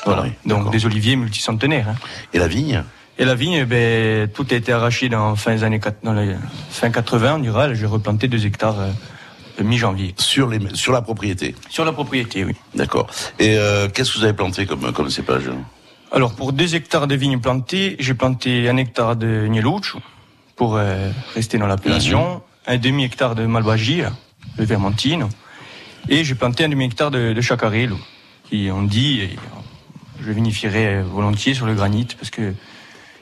Voilà. 0.05 0.23
Ah 0.25 0.27
oui, 0.29 0.33
Donc 0.49 0.71
des 0.71 0.87
oliviers 0.87 1.17
multicentenaires. 1.17 1.89
hein. 1.89 1.95
Et 2.33 2.39
la 2.39 2.49
vigne 2.49 2.83
Et 3.19 3.25
la 3.25 3.35
vigne, 3.35 3.65
ben, 3.65 4.29
tout 4.29 4.47
a 4.51 4.55
été 4.55 4.73
arraché 4.73 5.09
dans 5.09 5.35
fin 5.37 5.55
des 5.55 5.65
années 5.65 5.79
quat- 5.81 5.97
dans 6.03 6.13
les 6.13 6.35
fin 6.71 6.91
80, 6.91 7.35
on 7.37 7.39
dira. 7.41 7.75
J'ai 7.75 7.87
replanté 7.87 8.29
deux 8.29 8.47
hectares 8.47 8.79
euh, 8.81 9.63
mi-janvier. 9.65 10.15
sur, 10.19 10.49
les, 10.49 10.61
sur 10.75 10.93
la 10.93 11.03
propriété. 11.03 11.55
Sur 11.69 11.85
la 11.85 11.93
propriété, 11.93 12.45
oui. 12.45 12.55
D'accord. 12.75 13.09
Et 13.41 13.57
euh, 13.59 13.89
qu'est-ce 13.89 14.13
que 14.13 14.19
vous 14.19 14.25
avez 14.25 14.33
planté 14.35 14.67
comme, 14.67 14.93
comme 14.93 15.11
cépage 15.11 15.51
Alors 16.13 16.35
pour 16.35 16.53
deux 16.53 16.75
hectares 16.77 17.07
de 17.09 17.17
vignes 17.17 17.41
plantées, 17.41 17.97
j'ai 17.99 18.15
planté 18.15 18.69
un 18.69 18.77
hectare 18.77 19.17
de 19.17 19.47
Nielouch 19.49 19.97
pour 20.55 20.77
euh, 20.77 21.11
rester 21.35 21.59
dans 21.59 21.67
l'appellation, 21.67 22.41
un 22.69 22.77
demi 22.79 23.05
hectare 23.05 23.35
de 23.35 23.47
Malvagie, 23.47 24.03
là, 24.03 24.13
de 24.59 24.65
Vermentine, 24.65 25.27
et 26.09 26.23
j'ai 26.25 26.35
planté 26.37 26.65
un 26.65 26.69
demi 26.69 26.85
hectare 26.87 27.11
de, 27.11 27.33
de 27.33 27.41
Chacarello, 27.41 27.99
qui 28.49 28.69
on 28.73 28.83
dit, 28.83 29.29
je 30.25 30.31
vinifierai 30.33 31.03
volontiers 31.03 31.55
sur 31.55 31.67
le 31.67 31.75
granit 31.75 32.07
parce 32.19 32.31
que 32.31 32.55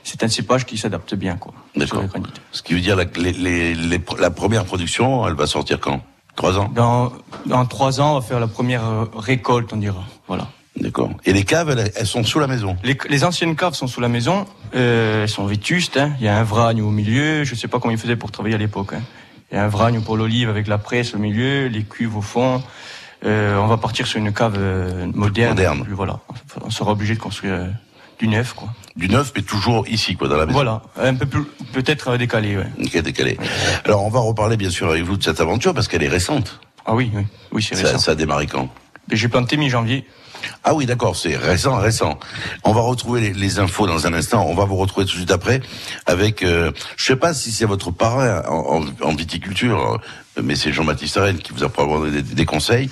c'est 0.04 0.22
un 0.22 0.28
cépage 0.28 0.64
qui 0.66 0.78
s'adapte 0.78 1.14
bien 1.14 1.36
quoi. 1.36 1.52
Sur 1.86 2.00
le 2.00 2.06
granit. 2.08 2.26
Ce 2.52 2.62
qui 2.62 2.74
veut 2.74 2.80
dire 2.80 2.96
la, 2.96 3.04
les, 3.16 3.32
les, 3.32 3.74
les- 3.74 4.00
la 4.18 4.30
première 4.30 4.64
production, 4.64 5.26
elle 5.26 5.34
va 5.34 5.46
sortir 5.46 5.80
quand? 5.80 6.00
Trois 6.36 6.58
ans? 6.58 6.70
Dans, 6.74 7.12
dans 7.46 7.64
trois 7.66 8.00
ans, 8.00 8.12
on 8.16 8.20
va 8.20 8.26
faire 8.26 8.40
la 8.40 8.46
première 8.46 8.84
euh, 8.84 9.04
récolte, 9.16 9.72
on 9.72 9.78
dira. 9.78 10.04
Voilà. 10.28 10.48
D'accord. 10.78 11.10
Et 11.24 11.32
les 11.32 11.44
caves, 11.44 11.70
elles, 11.70 11.90
elles 11.96 12.06
sont 12.06 12.22
sous 12.22 12.38
la 12.38 12.46
maison? 12.46 12.76
Les, 12.84 12.98
les 13.08 13.24
anciennes 13.24 13.56
caves 13.56 13.72
sont 13.74 13.86
sous 13.86 14.02
la 14.02 14.08
maison, 14.08 14.44
euh, 14.74 15.22
elles 15.22 15.28
sont 15.30 15.46
vétustes. 15.46 15.96
hein. 15.96 16.12
Il 16.20 16.26
y 16.26 16.28
a 16.28 16.36
un 16.38 16.42
vragne 16.44 16.82
au 16.82 16.90
milieu. 16.90 17.44
Je 17.44 17.54
sais 17.54 17.66
pas 17.68 17.80
comment 17.80 17.92
ils 17.92 17.98
faisaient 17.98 18.16
pour 18.16 18.30
travailler 18.30 18.54
à 18.54 18.58
l'époque. 18.58 18.92
hein. 18.92 19.00
Il 19.50 19.56
y 19.56 19.58
a 19.58 19.64
un 19.64 19.68
vragne 19.68 20.02
pour 20.02 20.16
l'olive 20.18 20.50
avec 20.50 20.66
la 20.66 20.76
presse 20.76 21.14
au 21.14 21.18
milieu, 21.18 21.68
les 21.68 21.82
cuves 21.84 22.16
au 22.16 22.20
fond. 22.20 22.62
Euh, 23.24 23.56
on 23.56 23.66
va 23.66 23.76
partir 23.76 24.06
sur 24.06 24.18
une 24.18 24.32
cave 24.32 24.54
euh, 24.58 25.06
moderne. 25.14 25.84
Voilà. 25.90 26.20
On 26.62 26.70
sera 26.70 26.92
obligé 26.92 27.14
de 27.14 27.18
construire 27.20 27.54
euh, 27.54 27.66
du 28.18 28.28
neuf, 28.28 28.52
quoi. 28.52 28.68
Du 28.94 29.08
neuf, 29.08 29.32
mais 29.34 29.42
toujours 29.42 29.86
ici, 29.88 30.16
quoi, 30.16 30.28
dans 30.28 30.36
la 30.36 30.46
maison. 30.46 30.56
Voilà. 30.58 30.82
Un 31.00 31.14
peu 31.14 31.26
plus, 31.26 31.44
peut-être 31.72 32.16
décalé, 32.16 32.56
ouais. 32.56 32.66
Ok, 32.82 32.96
décalé. 33.02 33.38
Alors, 33.84 34.04
on 34.04 34.10
va 34.10 34.20
reparler, 34.20 34.56
bien 34.56 34.70
sûr, 34.70 34.88
avec 34.88 35.02
vous 35.04 35.16
de 35.16 35.22
cette 35.22 35.40
aventure, 35.40 35.74
parce 35.74 35.88
qu'elle 35.88 36.02
est 36.02 36.08
récente. 36.08 36.60
Ah 36.84 36.94
oui, 36.94 37.10
oui. 37.14 37.22
Oui, 37.52 37.62
c'est 37.62 37.74
Ça, 37.74 37.82
récent. 37.88 37.98
ça 37.98 38.12
a 38.12 38.14
démarré 38.14 38.46
quand? 38.46 38.68
Et 39.10 39.16
J'ai 39.16 39.28
planté 39.28 39.56
mi-janvier. 39.56 40.06
Ah 40.64 40.74
oui, 40.74 40.86
d'accord, 40.86 41.16
c'est 41.16 41.36
récent, 41.36 41.76
récent. 41.76 42.18
On 42.62 42.72
va 42.72 42.82
retrouver 42.82 43.20
les, 43.20 43.32
les 43.32 43.58
infos 43.58 43.86
dans 43.86 44.06
un 44.06 44.12
instant. 44.12 44.46
On 44.46 44.54
va 44.54 44.64
vous 44.66 44.76
retrouver 44.76 45.06
tout 45.06 45.12
de 45.12 45.16
suite 45.18 45.30
après 45.30 45.60
avec, 46.04 46.42
euh, 46.42 46.70
je 46.96 47.04
sais 47.06 47.16
pas 47.16 47.34
si 47.34 47.50
c'est 47.50 47.64
votre 47.64 47.90
parrain 47.90 48.42
en, 48.46 48.82
en- 48.82 49.06
en 49.08 49.14
viticulture, 49.14 49.98
mais 50.42 50.54
c'est 50.56 50.72
Jean-Baptiste 50.72 51.16
Rennes 51.16 51.38
qui 51.38 51.52
vous 51.52 51.64
a 51.64 51.68
probablement 51.68 52.06
donné 52.06 52.22
des, 52.22 52.34
des 52.34 52.44
conseils. 52.44 52.90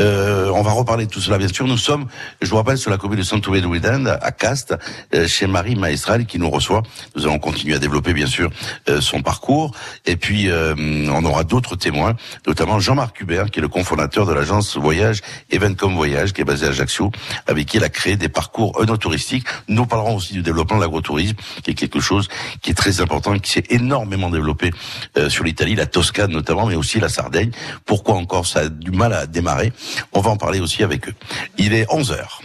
Euh, 0.00 0.50
on 0.54 0.62
va 0.62 0.72
reparler 0.72 1.06
de 1.06 1.10
tout 1.10 1.20
cela, 1.20 1.38
bien 1.38 1.48
sûr. 1.48 1.66
Nous 1.66 1.76
sommes, 1.76 2.06
je 2.40 2.50
vous 2.50 2.56
rappelle, 2.56 2.78
sur 2.78 2.90
la 2.90 2.96
commune 2.96 3.18
de 3.18 3.24
Saint-Ouvert-de-Ouidan, 3.24 4.06
à 4.06 4.32
Castres, 4.32 4.74
euh, 5.14 5.26
chez 5.28 5.46
Marie 5.46 5.76
Maestral 5.76 6.26
qui 6.26 6.38
nous 6.38 6.50
reçoit. 6.50 6.82
Nous 7.16 7.24
allons 7.24 7.38
continuer 7.38 7.74
à 7.74 7.78
développer, 7.78 8.12
bien 8.12 8.26
sûr, 8.26 8.50
euh, 8.88 9.00
son 9.00 9.22
parcours. 9.22 9.72
Et 10.06 10.16
puis, 10.16 10.50
euh, 10.50 10.74
on 11.10 11.24
aura 11.24 11.44
d'autres 11.44 11.76
témoins, 11.76 12.16
notamment 12.46 12.80
Jean-Marc 12.80 13.20
Hubert, 13.20 13.50
qui 13.50 13.58
est 13.58 13.62
le 13.62 13.68
cofondateur 13.68 14.26
de 14.26 14.32
l'agence 14.32 14.76
Voyage 14.76 15.20
Evencom 15.50 15.94
Voyage, 15.94 16.32
qui 16.32 16.40
est 16.40 16.44
basée 16.44 16.66
à 16.66 16.70
Ajaccio, 16.70 17.10
avec 17.46 17.66
qui 17.66 17.76
il 17.76 17.84
a 17.84 17.88
créé 17.88 18.16
des 18.16 18.28
parcours 18.28 18.80
œnotouristiques. 18.80 19.46
Nous 19.68 19.86
parlerons 19.86 20.16
aussi 20.16 20.32
du 20.32 20.42
développement 20.42 20.76
de 20.76 20.82
l'agrotourisme, 20.82 21.36
qui 21.62 21.70
est 21.70 21.74
quelque 21.74 22.00
chose 22.00 22.28
qui 22.62 22.70
est 22.70 22.74
très 22.74 23.00
important, 23.00 23.38
qui 23.38 23.50
s'est 23.50 23.64
énormément 23.70 24.30
développé 24.30 24.70
euh, 25.16 25.30
sur 25.30 25.44
l'Italie, 25.44 25.74
la 25.74 25.86
Toscane 25.86 26.30
notamment, 26.30 26.70
aussi 26.80 26.98
la 26.98 27.08
Sardaigne. 27.08 27.52
Pourquoi 27.84 28.16
encore 28.16 28.46
ça 28.46 28.60
a 28.60 28.68
du 28.68 28.90
mal 28.90 29.12
à 29.12 29.26
démarrer? 29.26 29.72
On 30.12 30.20
va 30.20 30.30
en 30.30 30.36
parler 30.36 30.60
aussi 30.60 30.82
avec 30.82 31.08
eux. 31.08 31.14
Il 31.58 31.72
est 31.72 31.86
11 31.90 32.10
heures. 32.12 32.42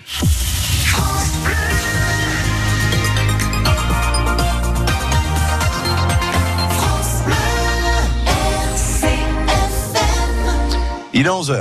Il 11.13 11.25
est 11.25 11.29
11 11.29 11.51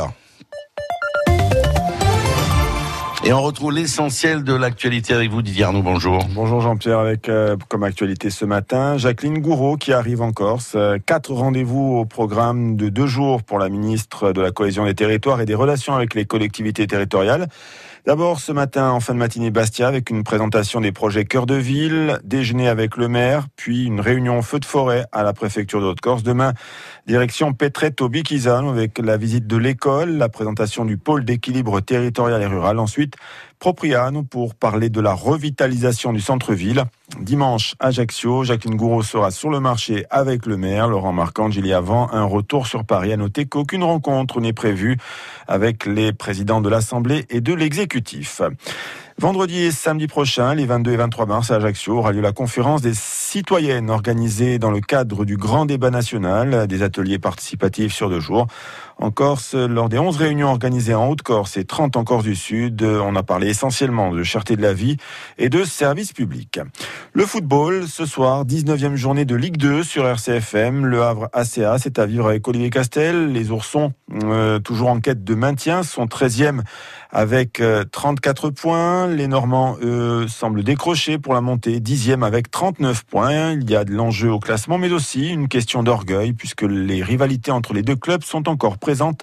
Et 3.26 3.32
on 3.32 3.40
retrouve 3.40 3.72
l'essentiel 3.72 4.44
de 4.44 4.52
l'actualité 4.52 5.14
avec 5.14 5.30
vous, 5.30 5.40
Didier 5.40 5.64
Arnaud. 5.64 5.80
Bonjour. 5.80 6.18
Bonjour 6.34 6.60
Jean-Pierre, 6.60 6.98
avec 6.98 7.30
euh, 7.30 7.56
comme 7.70 7.82
actualité 7.82 8.28
ce 8.28 8.44
matin, 8.44 8.98
Jacqueline 8.98 9.38
Gouraud 9.38 9.78
qui 9.78 9.94
arrive 9.94 10.20
en 10.20 10.30
Corse. 10.30 10.74
Euh, 10.76 10.98
quatre 11.04 11.32
rendez-vous 11.32 11.96
au 11.96 12.04
programme 12.04 12.76
de 12.76 12.90
deux 12.90 13.06
jours 13.06 13.42
pour 13.42 13.58
la 13.58 13.70
ministre 13.70 14.32
de 14.32 14.42
la 14.42 14.50
Cohésion 14.50 14.84
des 14.84 14.94
Territoires 14.94 15.40
et 15.40 15.46
des 15.46 15.54
Relations 15.54 15.94
avec 15.94 16.14
les 16.14 16.26
collectivités 16.26 16.86
territoriales. 16.86 17.48
D'abord 18.06 18.38
ce 18.38 18.52
matin 18.52 18.90
en 18.90 19.00
fin 19.00 19.14
de 19.14 19.18
matinée 19.18 19.50
Bastia 19.50 19.88
avec 19.88 20.10
une 20.10 20.24
présentation 20.24 20.82
des 20.82 20.92
projets 20.92 21.24
cœur 21.24 21.46
de 21.46 21.54
ville, 21.54 22.18
déjeuner 22.22 22.68
avec 22.68 22.98
le 22.98 23.08
maire, 23.08 23.46
puis 23.56 23.86
une 23.86 23.98
réunion 23.98 24.42
feu 24.42 24.60
de 24.60 24.66
forêt 24.66 25.06
à 25.10 25.22
la 25.22 25.32
préfecture 25.32 25.80
de 25.80 25.86
Haute-Corse. 25.86 26.22
Demain, 26.22 26.52
direction 27.06 27.54
Petretto 27.54 28.10
Bikizano 28.10 28.68
avec 28.68 28.98
la 28.98 29.16
visite 29.16 29.46
de 29.46 29.56
l'école, 29.56 30.18
la 30.18 30.28
présentation 30.28 30.84
du 30.84 30.98
pôle 30.98 31.24
d'équilibre 31.24 31.80
territorial 31.80 32.42
et 32.42 32.46
rural. 32.46 32.78
Ensuite, 32.78 33.14
Propriano 33.58 34.22
pour 34.22 34.54
parler 34.54 34.90
de 34.90 35.00
la 35.00 35.12
revitalisation 35.12 36.12
du 36.12 36.20
centre-ville. 36.20 36.84
Dimanche, 37.20 37.74
Ajaccio, 37.80 38.44
Jacqueline 38.44 38.76
Gouraud 38.76 39.02
sera 39.02 39.30
sur 39.30 39.50
le 39.50 39.60
marché 39.60 40.04
avec 40.10 40.46
le 40.46 40.56
maire, 40.56 40.88
Laurent 40.88 41.12
Marcangeli 41.12 41.72
avant 41.72 42.10
un 42.12 42.24
retour 42.24 42.66
sur 42.66 42.84
Paris. 42.84 43.12
À 43.12 43.16
noter 43.16 43.46
qu'aucune 43.46 43.84
rencontre 43.84 44.40
n'est 44.40 44.52
prévue 44.52 44.98
avec 45.46 45.86
les 45.86 46.12
présidents 46.12 46.60
de 46.60 46.68
l'Assemblée 46.68 47.26
et 47.30 47.40
de 47.40 47.54
l'exécutif. 47.54 48.42
Vendredi 49.16 49.60
et 49.60 49.70
samedi 49.70 50.08
prochain, 50.08 50.56
les 50.56 50.66
22 50.66 50.90
et 50.90 50.96
23 50.96 51.26
mars 51.26 51.50
à 51.52 51.56
Ajaccio, 51.56 51.98
aura 51.98 52.10
lieu 52.10 52.20
la 52.20 52.32
conférence 52.32 52.82
des 52.82 52.94
citoyennes 52.94 53.88
organisée 53.88 54.58
dans 54.58 54.72
le 54.72 54.80
cadre 54.80 55.24
du 55.24 55.36
grand 55.36 55.66
débat 55.66 55.90
national, 55.90 56.66
des 56.66 56.82
ateliers 56.82 57.20
participatifs 57.20 57.94
sur 57.94 58.10
deux 58.10 58.18
jours. 58.18 58.48
En 58.98 59.10
Corse, 59.10 59.54
lors 59.54 59.88
des 59.88 59.98
11 59.98 60.16
réunions 60.16 60.48
organisées 60.48 60.94
en 60.94 61.08
Haute-Corse 61.08 61.56
et 61.56 61.64
30 61.64 61.96
en 61.96 62.04
Corse 62.04 62.24
du 62.24 62.36
Sud, 62.36 62.82
on 62.82 63.16
a 63.16 63.22
parlé 63.22 63.48
essentiellement 63.48 64.12
de 64.12 64.22
cherté 64.22 64.56
de 64.56 64.62
la 64.62 64.72
vie 64.72 64.96
et 65.38 65.48
de 65.48 65.64
services 65.64 66.12
publics. 66.12 66.60
Le 67.12 67.26
football, 67.26 67.86
ce 67.86 68.06
soir, 68.06 68.44
19e 68.44 68.96
journée 68.96 69.24
de 69.24 69.36
Ligue 69.36 69.56
2 69.56 69.82
sur 69.82 70.06
RCFM. 70.06 70.86
Le 70.86 71.02
Havre 71.02 71.28
ACA, 71.32 71.78
c'est 71.78 71.98
à 71.98 72.06
vivre 72.06 72.28
avec 72.28 72.46
Olivier 72.48 72.70
Castel. 72.70 73.32
Les 73.32 73.50
Oursons, 73.50 73.92
euh, 74.12 74.58
toujours 74.58 74.88
en 74.88 75.00
quête 75.00 75.24
de 75.24 75.34
maintien, 75.34 75.82
sont 75.82 76.06
13e 76.06 76.62
avec 77.10 77.60
euh, 77.60 77.84
34 77.90 78.50
points. 78.50 79.06
Les 79.06 79.28
Normands, 79.28 79.76
eux, 79.82 80.26
semblent 80.28 80.64
décrocher 80.64 81.18
pour 81.18 81.34
la 81.34 81.40
montée, 81.40 81.78
10e 81.80 82.24
avec 82.24 82.50
39 82.50 83.04
points. 83.04 83.52
Il 83.52 83.70
y 83.70 83.76
a 83.76 83.84
de 83.84 83.92
l'enjeu 83.92 84.32
au 84.32 84.40
classement, 84.40 84.78
mais 84.78 84.90
aussi 84.90 85.30
une 85.30 85.48
question 85.48 85.82
d'orgueil, 85.82 86.32
puisque 86.32 86.62
les 86.62 87.02
rivalités 87.02 87.52
entre 87.52 87.72
les 87.74 87.82
deux 87.82 87.96
clubs 87.96 88.24
sont 88.24 88.48
encore 88.48 88.78
présente. 88.84 89.22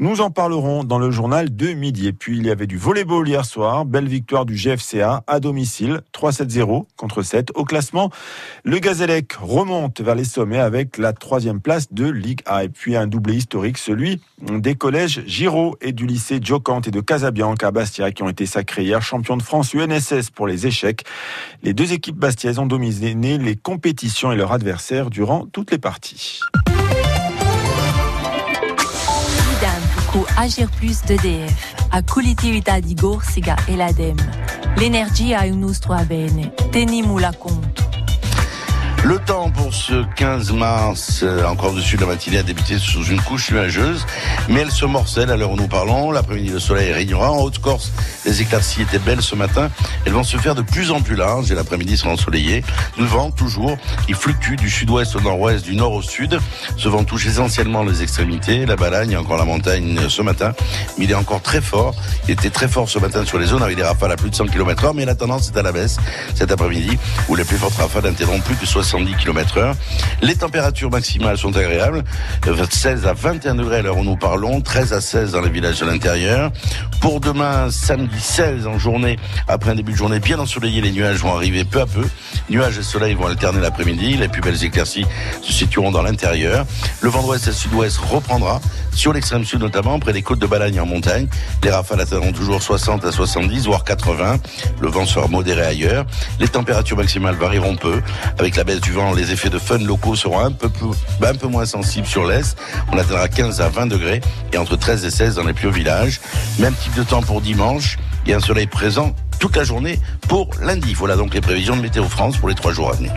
Nous 0.00 0.20
en 0.20 0.32
parlerons 0.32 0.82
dans 0.82 0.98
le 0.98 1.12
journal 1.12 1.54
de 1.54 1.68
midi. 1.68 2.08
Et 2.08 2.12
puis, 2.12 2.38
il 2.38 2.44
y 2.44 2.50
avait 2.50 2.66
du 2.66 2.76
volleyball 2.76 3.28
hier 3.28 3.44
soir. 3.44 3.84
Belle 3.84 4.08
victoire 4.08 4.46
du 4.46 4.56
GFCA 4.56 5.22
à 5.28 5.38
domicile. 5.38 6.00
3-7-0 6.12 6.86
contre 6.96 7.22
7 7.22 7.52
au 7.54 7.64
classement. 7.64 8.10
Le 8.64 8.80
Gazélec 8.80 9.34
remonte 9.34 10.00
vers 10.00 10.16
les 10.16 10.24
sommets 10.24 10.58
avec 10.58 10.98
la 10.98 11.12
troisième 11.12 11.60
place 11.60 11.92
de 11.92 12.08
Ligue 12.08 12.40
A. 12.46 12.64
Et 12.64 12.68
puis, 12.68 12.96
un 12.96 13.06
doublé 13.06 13.36
historique, 13.36 13.78
celui 13.78 14.20
des 14.42 14.74
collèges 14.74 15.22
Giraud 15.24 15.76
et 15.80 15.92
du 15.92 16.04
lycée 16.04 16.40
Jocante 16.42 16.88
et 16.88 16.90
de 16.90 17.00
Casabianca 17.00 17.68
à 17.68 17.70
Bastia 17.70 18.10
qui 18.10 18.24
ont 18.24 18.28
été 18.28 18.44
sacrés 18.44 18.82
hier 18.82 19.02
champions 19.02 19.36
de 19.36 19.42
France 19.42 19.72
UNSS 19.72 20.30
pour 20.34 20.48
les 20.48 20.66
échecs. 20.66 21.04
Les 21.62 21.74
deux 21.74 21.92
équipes 21.92 22.16
bastiaises 22.16 22.58
ont 22.58 22.66
dominé 22.66 23.38
les 23.38 23.54
compétitions 23.54 24.32
et 24.32 24.36
leurs 24.36 24.52
adversaires 24.52 25.10
durant 25.10 25.46
toutes 25.46 25.70
les 25.70 25.78
parties. 25.78 26.40
Ku 30.16 30.24
Agir 30.36 30.70
Plus 30.70 31.04
d'EDF, 31.04 31.74
a 31.90 32.02
collettività 32.02 32.80
di 32.80 32.94
Gorsica 32.94 33.54
e 33.66 33.76
l'ADEME. 33.76 34.72
L'energia 34.76 35.40
è 35.40 35.50
un 35.50 35.58
nostro 35.58 35.94
bene, 36.06 36.54
teniamo 36.70 37.18
la 37.18 37.34
conto. 37.36 38.05
Le 39.04 39.18
temps 39.20 39.50
pour 39.50 39.72
ce 39.72 40.04
15 40.16 40.52
mars, 40.52 41.20
euh, 41.22 41.44
encore 41.44 41.78
sud 41.78 42.00
de 42.00 42.04
la 42.04 42.12
matinée, 42.12 42.38
a 42.38 42.42
débuté 42.42 42.78
sous 42.78 43.04
une 43.04 43.20
couche 43.20 43.52
nuageuse, 43.52 44.04
mais 44.48 44.60
elle 44.60 44.70
se 44.70 44.84
morcelle 44.84 45.30
à 45.30 45.36
l'heure 45.36 45.52
où 45.52 45.56
nous 45.56 45.68
parlons. 45.68 46.10
L'après-midi, 46.10 46.50
le 46.50 46.58
soleil 46.58 46.92
régnera. 46.92 47.30
En 47.30 47.38
Haute-Corse, 47.38 47.92
les 48.24 48.42
éclaircies 48.42 48.82
étaient 48.82 48.98
belles 48.98 49.22
ce 49.22 49.36
matin. 49.36 49.70
Elles 50.04 50.12
vont 50.12 50.24
se 50.24 50.36
faire 50.36 50.56
de 50.56 50.62
plus 50.62 50.90
en 50.90 51.00
plus 51.02 51.14
larges 51.14 51.50
et 51.52 51.54
l'après-midi 51.54 51.96
sera 51.96 52.10
ensoleillé. 52.10 52.64
Le 52.98 53.04
vent, 53.04 53.30
toujours, 53.30 53.76
il 54.08 54.16
fluctue 54.16 54.56
du 54.56 54.68
sud-ouest 54.68 55.14
au 55.14 55.20
nord-ouest, 55.20 55.64
du 55.64 55.76
nord 55.76 55.92
au 55.92 56.02
sud. 56.02 56.38
Ce 56.76 56.88
vent 56.88 57.04
touche 57.04 57.26
essentiellement 57.26 57.84
les 57.84 58.02
extrémités, 58.02 58.66
la 58.66 58.76
Balagne 58.76 59.16
encore 59.16 59.36
la 59.36 59.44
montagne 59.44 60.08
ce 60.08 60.22
matin. 60.22 60.52
Mais 60.98 61.04
il 61.04 61.10
est 61.12 61.14
encore 61.14 61.42
très 61.42 61.60
fort. 61.60 61.94
Il 62.26 62.32
était 62.32 62.50
très 62.50 62.68
fort 62.68 62.88
ce 62.88 62.98
matin 62.98 63.24
sur 63.24 63.38
les 63.38 63.46
zones 63.46 63.62
avec 63.62 63.76
des 63.76 63.84
rafales 63.84 64.12
à 64.12 64.16
plus 64.16 64.30
de 64.30 64.34
100 64.34 64.46
km 64.46 64.84
heure, 64.84 64.94
mais 64.94 65.04
la 65.04 65.14
tendance 65.14 65.48
est 65.48 65.58
à 65.58 65.62
la 65.62 65.72
baisse 65.72 65.96
cet 66.34 66.50
après-midi 66.50 66.98
où 67.28 67.36
les 67.36 67.44
plus 67.44 67.56
fortes 67.56 67.76
rafales 67.76 68.02
n'atteindront 68.04 68.40
plus 68.40 68.56
que 68.56 68.66
70 68.86 69.16
km 69.16 69.58
heure. 69.58 69.74
Les 70.22 70.36
températures 70.36 70.90
maximales 70.90 71.36
sont 71.36 71.56
agréables. 71.56 72.04
16 72.76 73.06
à 73.06 73.14
21 73.14 73.54
degrés 73.56 73.78
à 73.78 73.82
l'heure 73.82 73.96
où 73.96 74.04
nous 74.04 74.16
parlons, 74.16 74.60
13 74.60 74.92
à 74.92 75.00
16 75.00 75.32
dans 75.32 75.40
les 75.40 75.50
villages 75.50 75.80
de 75.80 75.86
l'intérieur. 75.86 76.52
Pour 77.00 77.20
demain, 77.20 77.70
samedi 77.70 78.20
16 78.20 78.66
en 78.66 78.78
journée, 78.78 79.18
après 79.48 79.70
un 79.70 79.74
début 79.74 79.92
de 79.92 79.96
journée 79.96 80.20
bien 80.20 80.38
ensoleillé, 80.38 80.80
les 80.80 80.92
nuages 80.92 81.18
vont 81.18 81.34
arriver 81.34 81.64
peu 81.64 81.80
à 81.80 81.86
peu. 81.86 82.04
Nuages 82.48 82.78
et 82.78 82.82
soleil 82.82 83.14
vont 83.14 83.26
alterner 83.26 83.60
l'après-midi. 83.60 84.16
Les 84.16 84.28
plus 84.28 84.40
belles 84.40 84.62
éclaircies 84.62 85.06
se 85.42 85.52
situeront 85.52 85.90
dans 85.90 86.02
l'intérieur. 86.02 86.66
Le 87.00 87.08
vent 87.08 87.22
d'ouest 87.22 87.48
et 87.48 87.52
sud-ouest 87.52 87.98
reprendra, 87.98 88.60
sur 88.92 89.12
l'extrême 89.12 89.44
sud 89.44 89.60
notamment, 89.60 89.98
près 89.98 90.12
des 90.12 90.22
côtes 90.22 90.38
de 90.38 90.46
Balagne 90.46 90.80
en 90.80 90.86
montagne. 90.86 91.28
Les 91.62 91.70
rafales 91.70 92.00
atteindront 92.00 92.32
toujours 92.32 92.62
60 92.62 93.04
à 93.04 93.12
70, 93.12 93.66
voire 93.66 93.84
80. 93.84 94.38
Le 94.80 94.88
vent 94.88 95.06
sera 95.06 95.28
modéré 95.28 95.62
ailleurs. 95.62 96.06
Les 96.40 96.48
températures 96.48 96.96
maximales 96.96 97.34
varieront 97.34 97.76
peu. 97.76 98.00
Avec 98.38 98.56
la 98.56 98.64
baisse 98.64 98.75
les 99.14 99.32
effets 99.32 99.50
de 99.50 99.58
fun 99.58 99.78
locaux 99.78 100.16
seront 100.16 100.40
un 100.40 100.50
peu, 100.52 100.68
peu- 100.68 100.90
un 101.26 101.34
peu 101.34 101.46
moins 101.46 101.66
sensibles 101.66 102.06
sur 102.06 102.26
l'est. 102.26 102.56
On 102.92 102.98
atteindra 102.98 103.28
15 103.28 103.60
à 103.60 103.68
20 103.68 103.86
degrés 103.86 104.20
et 104.52 104.58
entre 104.58 104.76
13 104.76 105.04
et 105.04 105.10
16 105.10 105.36
dans 105.36 105.44
les 105.44 105.52
plus 105.52 105.68
hauts 105.68 105.72
villages. 105.72 106.20
Même 106.58 106.74
type 106.74 106.94
de 106.94 107.02
temps 107.02 107.22
pour 107.22 107.40
dimanche. 107.40 107.98
A 108.28 108.32
un 108.34 108.40
soleil 108.40 108.66
présent 108.66 109.14
toute 109.38 109.54
la 109.56 109.62
journée 109.62 110.00
pour 110.28 110.50
lundi. 110.60 110.94
Voilà 110.94 111.14
donc 111.16 111.32
les 111.32 111.40
prévisions 111.40 111.76
de 111.76 111.80
Météo 111.82 112.04
France 112.08 112.36
pour 112.38 112.48
les 112.48 112.54
trois 112.56 112.72
jours 112.72 112.90
à 112.90 112.94
venir. 112.94 113.12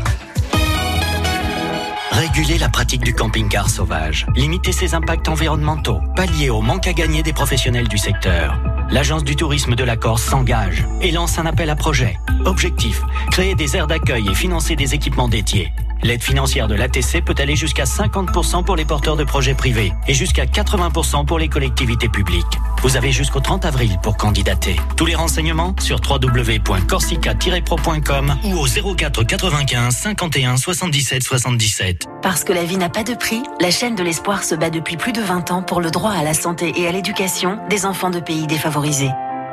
Réguler 2.11 2.57
la 2.57 2.69
pratique 2.69 3.03
du 3.03 3.13
camping-car 3.13 3.69
sauvage, 3.69 4.27
limiter 4.35 4.71
ses 4.71 4.93
impacts 4.93 5.27
environnementaux, 5.29 5.99
pallier 6.15 6.49
au 6.49 6.61
manque 6.61 6.85
à 6.87 6.93
gagner 6.93 7.23
des 7.23 7.33
professionnels 7.33 7.87
du 7.87 7.97
secteur. 7.97 8.59
L'Agence 8.91 9.23
du 9.23 9.36
tourisme 9.36 9.75
de 9.75 9.84
la 9.84 9.97
Corse 9.97 10.23
s'engage 10.23 10.84
et 11.02 11.12
lance 11.12 11.38
un 11.38 11.45
appel 11.45 11.69
à 11.69 11.75
projet. 11.75 12.17
Objectif, 12.45 13.04
créer 13.30 13.54
des 13.54 13.78
aires 13.78 13.86
d'accueil 13.86 14.28
et 14.28 14.34
financer 14.34 14.75
des 14.75 14.95
équipements 14.95 15.28
dédiés. 15.28 15.71
L'aide 16.02 16.23
financière 16.23 16.69
de 16.69 16.75
l'ATC 16.75 17.21
peut 17.25 17.36
aller 17.39 17.58
jusqu'à 17.58 17.84
50% 17.84 18.63
pour 18.63 18.78
les 18.78 18.86
porteurs 18.86 19.17
de 19.17 19.25
projets 19.25 19.54
privés 19.54 19.91
et 20.08 20.13
jusqu'à 20.13 20.45
80% 20.45 21.25
pour 21.25 21.37
les 21.37 21.50
collectivités 21.50 22.08
publiques. 22.08 22.46
Vous 22.81 22.96
avez 22.96 23.12
jusqu'au 23.12 23.42
30 23.42 23.65
avril 23.65 23.98
pour 24.02 24.15
candidater. 24.15 24.77
Tous 24.96 25.06
les 25.06 25.15
renseignements 25.15 25.75
sur 25.81 26.00
www.corsica-pro.com 26.00 28.35
ou 28.46 28.58
au 28.58 28.65
04 28.96 29.23
95 29.23 29.94
51 29.94 30.56
77 30.56 31.21
77. 31.21 32.06
Parce 32.21 32.46
que 32.46 32.54
la 32.54 32.63
vie 32.63 32.77
n'a 32.77 32.87
pas 32.87 33.04
de 33.04 33.13
prix, 33.13 33.44
la 33.60 33.69
chaîne 33.69 33.96
de 33.96 34.04
l'espoir 34.04 34.44
se 34.44 34.56
bat 34.56 34.69
depuis 34.69 34.96
plus 34.96 35.12
de 35.12 35.19
20 35.21 35.52
ans 35.52 35.63
pour 35.63 35.81
le 35.81 35.92
droit 35.92 36.12
à 36.12 36.23
la 36.23 36.33
santé 36.33 36.71
et 36.77 36.87
à 36.87 36.94
l'éducation 36.94 37.60
des 37.69 37.85
enfants 37.85 38.10
de 38.10 38.21
pays 38.21 38.48
défavorisés. 38.48 38.69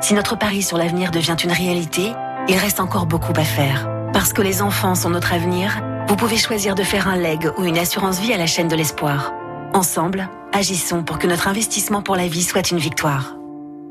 Si 0.01 0.13
notre 0.13 0.37
pari 0.37 0.61
sur 0.61 0.77
l'avenir 0.77 1.11
devient 1.11 1.35
une 1.43 1.51
réalité, 1.51 2.13
il 2.47 2.55
reste 2.55 2.79
encore 2.79 3.05
beaucoup 3.07 3.33
à 3.35 3.43
faire. 3.43 3.87
Parce 4.13 4.31
que 4.31 4.41
les 4.41 4.61
enfants 4.61 4.95
sont 4.95 5.09
notre 5.09 5.33
avenir, 5.33 5.81
vous 6.07 6.15
pouvez 6.15 6.37
choisir 6.37 6.75
de 6.75 6.83
faire 6.83 7.07
un 7.07 7.17
leg 7.17 7.51
ou 7.57 7.65
une 7.65 7.77
assurance 7.77 8.19
vie 8.19 8.33
à 8.33 8.37
la 8.37 8.47
chaîne 8.47 8.67
de 8.67 8.75
l'espoir. 8.75 9.33
Ensemble, 9.73 10.29
agissons 10.53 11.03
pour 11.03 11.19
que 11.19 11.27
notre 11.27 11.47
investissement 11.47 12.01
pour 12.01 12.15
la 12.15 12.27
vie 12.27 12.43
soit 12.43 12.71
une 12.71 12.77
victoire. 12.77 13.35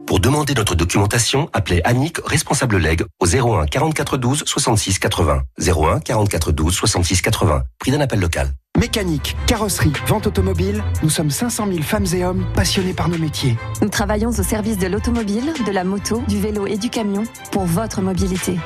Pour 0.07 0.21
demander 0.21 0.55
notre 0.55 0.75
documentation, 0.77 1.51
appelez 1.53 1.81
Annick, 1.85 2.19
responsable 2.25 2.79
leg, 2.79 3.05
au 3.21 3.27
01 3.27 3.67
44 3.67 4.17
12 4.17 4.45
66 4.47 4.99
80. 5.01 5.43
01 5.61 6.01
44 6.01 6.53
12 6.53 6.75
66 6.75 7.23
80. 7.23 7.63
Prix 7.79 7.91
d'un 7.91 8.01
appel 8.01 8.21
local. 8.21 8.53
Mécanique, 8.79 9.37
carrosserie, 9.47 9.93
vente 10.07 10.27
automobile, 10.27 10.85
nous 11.03 11.09
sommes 11.09 11.31
500 11.31 11.67
000 11.69 11.83
femmes 11.83 12.05
et 12.15 12.25
hommes 12.25 12.45
passionnés 12.55 12.93
par 12.93 13.09
nos 13.09 13.17
métiers. 13.17 13.57
Nous 13.81 13.89
travaillons 13.89 14.29
au 14.29 14.43
service 14.43 14.77
de 14.77 14.87
l'automobile, 14.87 15.55
de 15.67 15.73
la 15.73 15.83
moto, 15.83 16.23
du 16.29 16.39
vélo 16.39 16.67
et 16.67 16.77
du 16.77 16.91
camion 16.91 17.25
pour 17.53 17.65
votre 17.65 18.03
mobilité. 18.03 18.59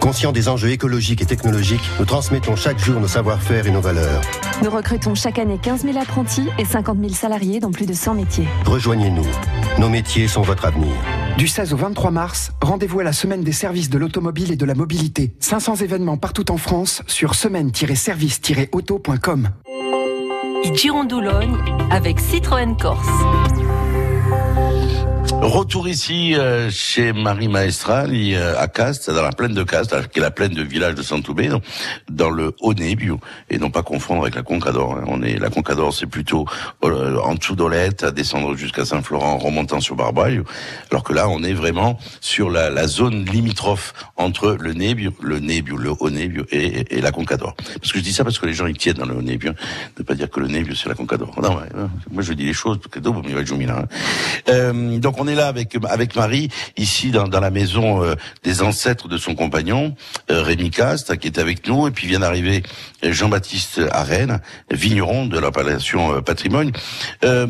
Conscients 0.00 0.32
des 0.32 0.50
enjeux 0.50 0.70
écologiques 0.70 1.22
et 1.22 1.26
technologiques, 1.26 1.80
nous 1.98 2.04
transmettons 2.04 2.56
chaque 2.56 2.78
jour 2.78 3.00
nos 3.00 3.08
savoir-faire 3.08 3.66
et 3.66 3.70
nos 3.70 3.80
valeurs. 3.80 4.20
Nous 4.62 4.68
recrutons 4.68 5.14
chaque 5.14 5.38
année 5.38 5.58
15 5.60 5.82
000 5.82 5.98
apprentis 5.98 6.46
et 6.58 6.66
50 6.66 6.98
000 6.98 7.14
salariés 7.14 7.58
dans 7.58 7.72
plus 7.72 7.86
de 7.86 7.94
100 7.94 8.14
métiers. 8.14 8.46
Rejoignez-nous. 8.66 9.26
Nos 9.78 9.88
métiers 9.88 10.28
sont 10.28 10.42
votre 10.42 10.66
avenir. 10.66 10.92
Du 11.38 11.48
16 11.48 11.72
au 11.72 11.76
23 11.76 12.10
mars, 12.12 12.52
rendez-vous 12.60 13.00
à 13.00 13.04
la 13.04 13.12
semaine 13.12 13.42
des 13.42 13.52
services 13.52 13.90
de 13.90 13.98
l'automobile 13.98 14.52
et 14.52 14.56
de 14.56 14.64
la 14.64 14.74
mobilité. 14.74 15.34
500 15.40 15.74
événements 15.76 16.16
partout 16.16 16.52
en 16.52 16.58
France 16.58 17.02
sur 17.08 17.34
semaine-service-auto.com. 17.34 19.48
Girondoulogne 20.74 21.56
avec 21.90 22.20
Citroën 22.20 22.76
Corse. 22.76 23.08
Retour 25.44 25.88
ici 25.88 26.34
euh, 26.34 26.70
chez 26.70 27.12
Marie 27.12 27.48
Maestrali 27.48 28.34
euh, 28.34 28.58
à 28.58 28.66
Castres, 28.66 29.12
dans 29.12 29.22
la 29.22 29.30
plaine 29.30 29.52
de 29.52 29.62
Castres, 29.62 30.08
qui 30.08 30.18
est 30.18 30.22
la 30.22 30.30
plaine 30.30 30.54
de 30.54 30.62
village 30.62 30.94
de 30.94 31.02
Saint-Toubé, 31.02 31.50
dans, 32.10 32.30
le 32.30 32.54
Haut-Nébio, 32.62 33.20
et 33.50 33.58
non 33.58 33.70
pas 33.70 33.82
confondre 33.82 34.22
avec 34.22 34.36
la 34.36 34.42
Concador. 34.42 34.96
hein. 34.96 35.04
On 35.06 35.22
est 35.22 35.38
la 35.38 35.50
Concador, 35.50 35.92
c'est 35.92 36.06
plutôt 36.06 36.46
euh, 36.82 37.18
en 37.18 37.34
dessous 37.34 37.56
d'Olette, 37.56 38.04
à 38.04 38.10
descendre 38.10 38.56
jusqu'à 38.56 38.86
Saint-Florent, 38.86 39.32
en 39.32 39.36
remontant 39.36 39.80
sur 39.80 39.96
Barbaille, 39.96 40.40
alors 40.90 41.04
que 41.04 41.12
là, 41.12 41.28
on 41.28 41.42
est 41.42 41.52
vraiment 41.52 41.98
sur 42.22 42.48
la, 42.48 42.70
la 42.70 42.86
zone 42.86 43.26
limitrophe 43.26 43.92
entre 44.16 44.56
le 44.58 44.72
Nébio, 44.72 45.12
le 45.20 45.40
Nébio, 45.40 45.76
le 45.76 45.90
Haut-Nébio 45.90 46.46
et, 46.52 46.96
et 46.96 47.02
la 47.02 47.12
Concador. 47.12 47.54
Parce 47.54 47.92
que 47.92 47.98
je 47.98 48.02
dis 48.04 48.14
ça 48.14 48.24
parce 48.24 48.38
que 48.38 48.46
les 48.46 48.54
gens 48.54 48.64
ils 48.66 48.78
tiennent 48.78 48.96
dans 48.96 49.04
le 49.04 49.14
Haut-Nébio, 49.14 49.52
ne 49.98 50.04
pas 50.04 50.14
dire 50.14 50.30
que 50.30 50.40
le 50.40 50.48
Nébio 50.48 50.74
c'est 50.74 50.88
la 50.88 50.94
Concador. 50.94 51.38
Non, 51.42 51.50
ouais, 51.50 51.62
ouais. 51.74 51.88
moi 52.10 52.22
je 52.22 52.32
dis 52.32 52.46
les 52.46 52.54
choses, 52.54 52.78
parce 52.78 52.88
que 52.88 53.54
Milano, 53.54 53.82
hein. 53.82 53.86
Euh, 54.48 54.98
donc 54.98 55.20
on 55.20 55.28
est 55.28 55.33
là 55.34 55.48
avec 55.48 55.76
avec 55.88 56.16
Marie 56.16 56.48
ici 56.76 57.10
dans, 57.10 57.28
dans 57.28 57.40
la 57.40 57.50
maison 57.50 58.02
euh, 58.02 58.14
des 58.42 58.62
ancêtres 58.62 59.08
de 59.08 59.18
son 59.18 59.34
compagnon 59.34 59.94
euh, 60.30 60.42
Rémi 60.42 60.70
Cast 60.70 61.16
qui 61.18 61.26
est 61.26 61.38
avec 61.38 61.66
nous. 61.66 61.86
Et 61.88 61.90
puis 61.90 62.06
vient 62.06 62.20
d'arriver 62.20 62.62
euh, 63.04 63.12
Jean-Baptiste 63.12 63.80
Arène, 63.90 64.40
vigneron 64.70 65.26
de 65.26 65.38
l'appellation 65.38 66.16
euh, 66.16 66.20
patrimoine. 66.20 66.72
Euh, 67.24 67.46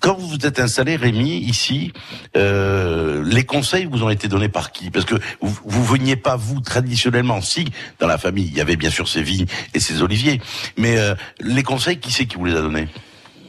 quand 0.00 0.14
vous 0.14 0.28
vous 0.28 0.46
êtes 0.46 0.60
installé 0.60 0.96
Rémi 0.96 1.38
ici, 1.38 1.92
les 2.34 3.44
conseils 3.44 3.86
vous 3.86 4.02
ont 4.02 4.10
été 4.10 4.28
donnés 4.28 4.48
par 4.48 4.72
qui? 4.72 4.90
Parce 4.90 5.04
que 5.04 5.14
vous, 5.40 5.56
vous 5.64 5.84
veniez 5.84 6.16
pas 6.16 6.36
vous 6.36 6.60
traditionnellement, 6.60 7.40
si 7.40 7.66
dans 8.00 8.06
la 8.06 8.18
famille. 8.18 8.46
Il 8.46 8.56
y 8.56 8.60
avait 8.60 8.76
bien 8.76 8.90
sûr 8.90 9.08
ces 9.08 9.22
vignes 9.22 9.46
et 9.72 9.80
ces 9.80 10.02
oliviers, 10.02 10.40
mais 10.76 10.96
les 11.40 11.62
conseils 11.62 11.98
qui 11.98 12.12
c'est 12.12 12.26
qui 12.26 12.36
vous 12.36 12.44
les 12.44 12.56
a 12.56 12.60
donnés? 12.60 12.88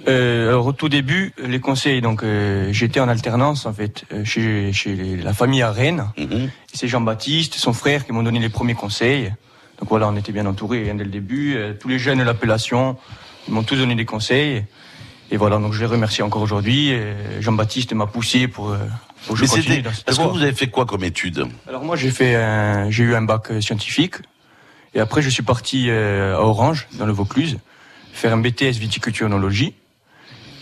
Euh, 0.08 0.50
alors 0.50 0.68
au 0.68 0.72
tout 0.74 0.90
début, 0.90 1.34
les 1.44 1.60
conseils, 1.60 2.00
donc 2.02 2.22
euh, 2.24 2.70
j'étais 2.72 3.00
en 3.00 3.08
alternance 3.10 3.66
en 3.66 3.74
fait 3.74 4.04
euh, 4.14 4.24
chez, 4.24 4.72
chez 4.72 4.94
les- 4.96 5.18
la 5.18 5.34
famille 5.34 5.62
à 5.64 5.72
Rennes. 5.72 6.06
Et 6.18 6.50
C'est 6.74 6.88
Jean-Baptiste, 6.88 7.56
son 7.56 7.74
frère, 7.74 8.06
qui 8.06 8.12
m'ont 8.12 8.22
donné 8.24 8.40
les 8.40 8.50
premiers 8.50 8.76
conseils. 8.76 9.34
Donc 9.80 9.90
voilà, 9.90 10.08
on 10.08 10.16
était 10.16 10.32
bien 10.32 10.46
entourés 10.46 10.90
hein, 10.90 10.96
dès 10.96 11.04
le 11.04 11.10
début. 11.10 11.56
Euh, 11.56 11.74
tous 11.74 11.88
les 11.88 11.98
jeunes 12.00 12.20
de 12.20 12.24
l'appellation, 12.24 12.98
ils 13.48 13.54
m'ont 13.54 13.64
tous 13.64 13.76
donné 13.78 13.96
des 13.96 14.06
conseils. 14.06 14.64
Et 15.32 15.38
voilà, 15.38 15.58
donc 15.58 15.74
je 15.74 15.80
les 15.80 15.86
remercie 15.88 16.22
encore 16.22 16.44
aujourd'hui. 16.44 16.90
Euh, 16.94 17.42
Jean-Baptiste 17.42 17.94
m'a 17.94 18.06
poussé 18.06 18.48
pour, 18.48 18.70
euh, 18.72 18.78
pour 19.26 19.36
que 19.36 19.44
je 19.46 19.70
Mais 19.70 19.82
dans 19.82 19.92
cette 19.92 20.06
parce 20.06 20.18
que 20.18 20.24
voie. 20.24 20.32
vous 20.34 20.42
avez 20.44 20.54
fait 20.54 20.68
quoi 20.68 20.86
comme 20.86 21.04
études 21.04 21.46
Alors 21.68 21.84
moi 21.84 21.96
j'ai 21.96 22.12
fait 22.12 22.36
un- 22.36 22.92
j'ai 22.92 23.04
eu 23.06 23.16
un 23.16 23.24
bac 23.24 23.48
scientifique 23.60 24.16
et 24.94 25.00
après 25.00 25.24
je 25.24 25.30
suis 25.30 25.42
parti 25.42 25.88
euh, 25.90 26.36
à 26.38 26.42
Orange 26.42 26.88
dans 27.00 27.08
le 27.08 27.12
Vaucluse 27.12 27.58
faire 28.14 28.32
un 28.34 28.38
BTS 28.38 28.78
viticulture 28.78 29.26
onologie 29.26 29.74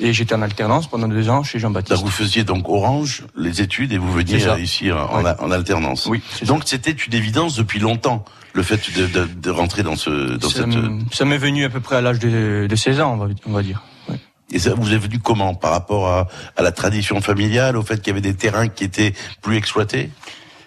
et 0.04 0.14
j'étais 0.14 0.36
en 0.36 0.42
alternance 0.42 0.88
pendant 0.88 1.08
deux 1.08 1.30
ans 1.30 1.44
chez 1.44 1.58
Jean-Baptiste. 1.60 2.02
vous 2.04 2.10
faisiez 2.12 2.44
donc 2.44 2.68
Orange 2.70 3.24
les 3.36 3.62
études 3.62 3.92
et 3.94 3.98
vous 3.98 4.12
veniez 4.12 4.46
euh, 4.46 4.60
ici 4.60 4.92
en, 4.92 4.98
en 5.00 5.26
en 5.26 5.52
alternance. 5.52 6.06
Oui. 6.08 6.22
Donc 6.46 6.64
c'était 6.66 6.92
une 6.92 7.14
évidence 7.14 7.56
depuis 7.56 7.80
longtemps 7.80 8.24
le 8.54 8.62
fait 8.64 8.94
de, 8.96 9.08
de, 9.08 9.26
de 9.26 9.50
rentrer 9.50 9.82
dans 9.82 9.96
ce 9.96 10.38
dans 10.38 10.50
Ça 10.50 10.56
cette. 10.60 10.74
m- 10.74 11.04
Ça 11.12 11.26
m'est 11.26 11.38
venu 11.40 11.64
à 11.66 11.70
peu 11.70 11.80
près 11.80 11.96
à 11.96 12.02
l'âge 12.02 12.20
de, 12.20 12.68
de 12.70 12.76
16 12.76 13.00
ans 13.02 13.14
on 13.14 13.18
va, 13.26 13.34
on 13.48 13.52
va 13.52 13.64
dire. 13.64 13.82
Ouais. 14.10 14.20
Et 14.52 14.60
ça 14.60 14.74
vous 14.76 14.94
est 14.94 14.98
venu 14.98 15.18
comment? 15.20 15.56
Par 15.56 15.72
rapport 15.72 16.08
à, 16.08 16.28
à 16.58 16.62
la 16.62 16.72
tradition 16.72 17.20
familiale, 17.22 17.76
au 17.78 17.82
fait 17.82 17.98
qu'il 17.98 18.08
y 18.08 18.12
avait 18.12 18.22
des 18.22 18.36
terrains 18.36 18.68
qui 18.68 18.84
étaient 18.84 19.14
plus 19.42 19.56
exploités? 19.58 20.12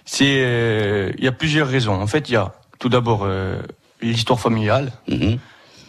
C'est 0.05 0.37
euh, 0.39 1.13
il 1.19 1.25
y 1.25 1.29
a 1.29 1.33
plusieurs 1.33 1.69
raisons. 1.69 1.95
En 2.01 2.07
fait 2.07 2.29
il 2.29 2.33
y 2.33 2.37
a 2.37 2.55
tout 2.79 2.89
d'abord 2.89 3.21
euh, 3.25 3.61
l'histoire 4.01 4.41
familiale. 4.41 4.93
Mhm. 5.09 5.39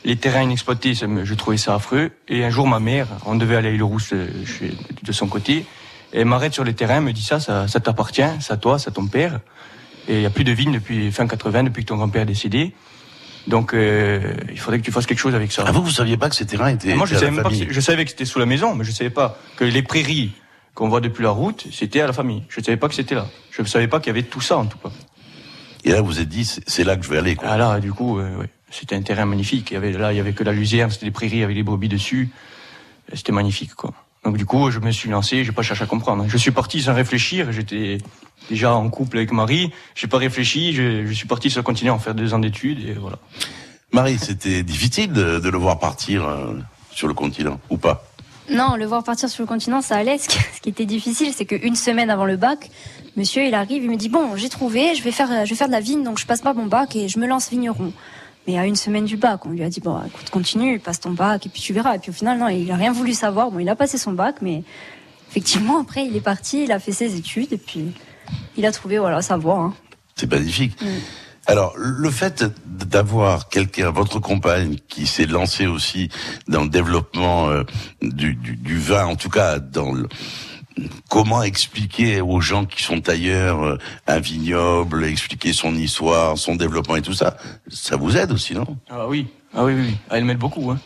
Les 0.06 0.16
terrains 0.16 0.44
inexploités, 0.44 0.96
ça 0.96 1.06
je 1.24 1.34
trouvais 1.34 1.58
ça 1.58 1.76
affreux. 1.76 2.12
Et 2.28 2.44
un 2.46 2.50
jour, 2.50 2.68
ma 2.68 2.80
mère, 2.80 3.08
on 3.26 3.36
devait 3.36 3.56
aller 3.58 3.70
à 3.70 3.72
l'île-Rousse 3.72 4.14
euh, 4.14 4.28
chez- 4.46 4.74
de 5.04 5.12
son 5.12 5.28
côté, 5.28 5.66
et 6.14 6.20
elle 6.20 6.26
m'arrête 6.26 6.54
sur 6.54 6.64
les 6.64 6.74
terrains, 6.74 7.02
me 7.02 7.12
dit 7.12 7.22
ça, 7.24 7.40
ça, 7.40 7.68
ça 7.68 7.80
t'appartient, 7.80 8.22
à 8.22 8.58
toi, 8.58 8.78
à 8.86 8.92
ton 8.92 9.08
père. 9.08 9.40
Et 10.08 10.14
il 10.16 10.20
n'y 10.20 10.26
a 10.26 10.30
plus 10.30 10.46
de 10.46 10.54
vignes 10.54 10.72
depuis 10.72 11.12
fin 11.12 11.28
80, 11.28 11.64
depuis 11.64 11.84
que 11.84 11.90
ton 11.90 11.98
grand-père 11.98 12.22
est 12.22 12.26
décédé. 12.26 12.74
Donc, 13.48 13.74
euh, 13.74 14.34
il 14.50 14.60
faudrait 14.60 14.80
que 14.80 14.86
tu 14.86 14.92
fasses 14.92 15.06
quelque 15.06 15.20
chose 15.20 15.36
avec 15.36 15.52
ça. 15.52 15.64
Ah 15.68 15.72
vous 15.72 15.82
vous 15.84 15.92
saviez 15.92 16.16
pas 16.18 16.30
que 16.30 16.36
ces 16.36 16.46
terrains 16.46 16.70
étaient. 16.70 16.90
Et 16.90 16.96
moi, 16.96 17.06
je 17.06 17.16
savais, 17.16 17.32
même 17.32 17.44
pas 17.44 17.50
que 17.50 17.74
je 17.74 17.80
savais 17.82 18.04
que 18.06 18.12
c'était 18.12 18.26
sous 18.26 18.40
la 18.40 18.46
maison, 18.46 18.76
mais 18.76 18.84
je 18.86 18.92
savais 18.92 19.10
pas 19.10 19.38
que 19.58 19.64
les 19.66 19.82
prairies 19.82 20.32
qu'on 20.76 20.88
voit 20.90 21.02
depuis 21.02 21.24
la 21.24 21.30
route, 21.32 21.66
c'était 21.74 22.00
à 22.02 22.08
la 22.08 22.14
famille. 22.14 22.44
Je 22.50 22.62
savais 22.62 22.78
pas 22.78 22.88
que 22.88 22.94
c'était 22.96 23.16
là. 23.16 23.28
Je 23.52 23.62
ne 23.62 23.68
savais 23.68 23.88
pas 23.88 24.00
qu'il 24.00 24.08
y 24.08 24.18
avait 24.18 24.24
tout 24.24 24.42
ça, 24.42 24.58
en 24.58 24.66
tout 24.66 24.78
cas. 24.78 24.90
Et 25.84 25.92
là 25.92 26.02
vous 26.02 26.08
vous 26.08 26.20
êtes 26.20 26.28
dit 26.30 26.44
c'est 26.46 26.62
c'est 26.70 26.84
là 26.84 26.98
que 26.98 27.06
je 27.06 27.10
vais 27.10 27.18
aller. 27.18 27.36
Quoi. 27.36 27.48
Ah 27.50 27.58
là, 27.58 27.80
du 27.80 27.92
coup, 27.94 28.20
euh, 28.20 28.38
ouais. 28.38 28.50
C'était 28.70 28.96
un 28.96 29.02
terrain 29.02 29.26
magnifique. 29.26 29.72
Il 29.72 29.76
y 29.76 29.78
avait, 29.78 29.92
là, 29.92 30.14
il 30.14 30.18
y 30.18 30.20
avait 30.20 30.34
que 30.34 30.44
la 30.44 30.52
luzerne, 30.52 30.90
c'était 30.92 31.06
des 31.06 31.12
prairies 31.12 31.44
avec 31.44 31.56
des 31.56 31.64
brebis 31.64 31.90
dessus. 31.90 32.30
C'était 33.14 33.32
magnifique, 33.32 33.74
quoi. 33.76 33.94
Donc 34.24 34.38
du 34.38 34.46
coup, 34.46 34.72
je 34.72 34.80
me 34.80 34.92
suis 34.92 35.10
lancé, 35.10 35.46
j'ai 35.46 35.54
pas 35.54 35.62
cherché 35.62 35.84
à 35.84 35.88
comprendre. 35.88 36.26
Je 36.28 36.38
suis 36.38 36.52
parti 36.52 36.82
sans 36.82 36.94
réfléchir. 36.94 37.54
J'étais 37.54 38.00
déjà 38.50 38.74
en 38.74 38.90
couple 38.90 39.18
avec 39.18 39.32
Marie. 39.32 39.72
J'ai 39.96 40.08
pas 40.08 40.18
réfléchi. 40.18 40.74
Je, 40.74 41.06
je 41.06 41.14
suis 41.14 41.28
parti 41.28 41.50
sur 41.50 41.60
le 41.60 41.64
continent 41.64 41.96
en 41.96 42.00
faire 42.00 42.14
deux 42.14 42.34
ans 42.34 42.40
d'études 42.40 42.86
et 42.86 42.94
voilà. 42.94 43.20
Marie, 43.94 44.18
c'était 44.18 44.64
difficile 44.64 45.14
de, 45.14 45.40
de 45.40 45.50
le 45.50 45.58
voir 45.58 45.80
partir 45.80 46.28
euh, 46.28 46.60
sur 46.92 47.08
le 47.08 47.14
continent 47.14 47.60
ou 47.70 47.78
pas? 47.78 48.04
Non, 48.50 48.76
le 48.76 48.86
voir 48.86 49.04
partir 49.04 49.30
sur 49.30 49.44
le 49.44 49.48
continent, 49.48 49.82
ça 49.82 49.96
allait. 49.96 50.18
Ce 50.18 50.28
qui, 50.28 50.38
ce 50.40 50.62
qui 50.62 50.70
était 50.70 50.86
difficile, 50.86 51.32
c'est 51.34 51.46
qu'une 51.46 51.76
semaine 51.76 52.10
avant 52.10 52.26
le 52.26 52.36
bac, 52.36 52.70
monsieur, 53.16 53.46
il 53.46 53.54
arrive, 53.54 53.84
il 53.84 53.90
me 53.90 53.96
dit 53.98 54.10
Bon, 54.10 54.36
j'ai 54.36 54.50
trouvé, 54.50 54.94
je 54.96 55.04
vais, 55.04 55.12
faire, 55.12 55.46
je 55.46 55.50
vais 55.50 55.56
faire 55.56 55.68
de 55.68 55.74
la 55.74 55.80
vigne, 55.80 56.04
donc 56.04 56.20
je 56.20 56.26
passe 56.26 56.42
pas 56.42 56.54
mon 56.54 56.66
bac 56.66 56.96
et 56.98 57.08
je 57.08 57.20
me 57.20 57.28
lance 57.28 57.50
vigneron. 57.50 57.94
Mais 58.48 58.58
à 58.58 58.66
une 58.66 58.76
semaine 58.78 59.06
du 59.06 59.18
bac, 59.18 59.46
on 59.46 59.50
lui 59.50 59.64
a 59.64 59.70
dit 59.70 59.82
Bon, 59.82 60.00
écoute, 60.06 60.30
continue, 60.30 60.80
passe 60.80 61.00
ton 61.02 61.12
bac 61.12 61.46
et 61.46 61.50
puis 61.50 61.62
tu 61.62 61.74
verras. 61.74 61.96
Et 61.96 62.00
puis 62.00 62.12
au 62.12 62.14
final, 62.14 62.40
non, 62.40 62.48
il 62.48 62.72
a 62.72 62.76
rien 62.76 62.92
voulu 62.92 63.14
savoir. 63.14 63.52
Bon, 63.52 63.60
il 63.60 63.70
a 63.70 63.76
passé 63.76 63.98
son 63.98 64.14
bac, 64.14 64.38
mais 64.42 64.64
effectivement, 65.30 65.82
après, 65.82 66.06
il 66.06 66.16
est 66.16 66.22
parti, 66.22 66.64
il 66.64 66.72
a 66.72 66.80
fait 66.80 66.94
ses 66.94 67.16
études 67.16 67.52
et 67.54 67.58
puis 67.58 67.92
il 68.56 68.66
a 68.66 68.72
trouvé 68.72 68.98
voilà, 68.98 69.22
sa 69.22 69.38
voie. 69.38 69.60
hein. 69.60 69.74
C'est 70.16 70.32
magnifique. 70.32 70.78
Alors, 71.46 71.74
le 71.78 72.10
fait 72.10 72.44
d'avoir 72.66 73.48
quelqu'un, 73.50 73.92
votre 73.92 74.20
compagne, 74.20 74.78
qui 74.90 75.08
s'est 75.08 75.26
lancée 75.28 75.66
aussi 75.68 76.10
dans 76.48 76.64
le 76.64 76.70
développement 76.70 77.50
euh, 77.50 77.64
du, 78.02 78.34
du, 78.34 78.56
du 78.58 78.78
vin, 78.80 79.06
en 79.06 79.16
tout 79.16 79.30
cas 79.30 79.60
dans 79.60 79.94
le, 79.94 80.10
comment 81.10 81.44
expliquer 81.44 82.22
aux 82.22 82.40
gens 82.42 82.66
qui 82.66 82.84
sont 82.84 83.08
ailleurs 83.10 83.64
euh, 83.64 83.78
un 84.08 84.20
vignoble, 84.20 85.06
expliquer 85.06 85.54
son 85.54 85.76
histoire, 85.76 86.38
son 86.38 86.56
développement 86.56 86.96
et 86.96 87.02
tout 87.02 87.14
ça, 87.14 87.38
ça 87.70 87.96
vous 87.96 88.18
aide 88.18 88.32
aussi, 88.32 88.54
non? 88.54 88.66
Ah 88.90 89.08
oui, 89.08 89.28
ah 89.56 89.64
oui, 89.66 89.74
oui, 89.74 89.82
oui. 89.90 89.98
Ah, 90.10 90.18
elle 90.18 90.26
m'aide 90.26 90.38
beaucoup. 90.40 90.72
Hein. 90.72 90.80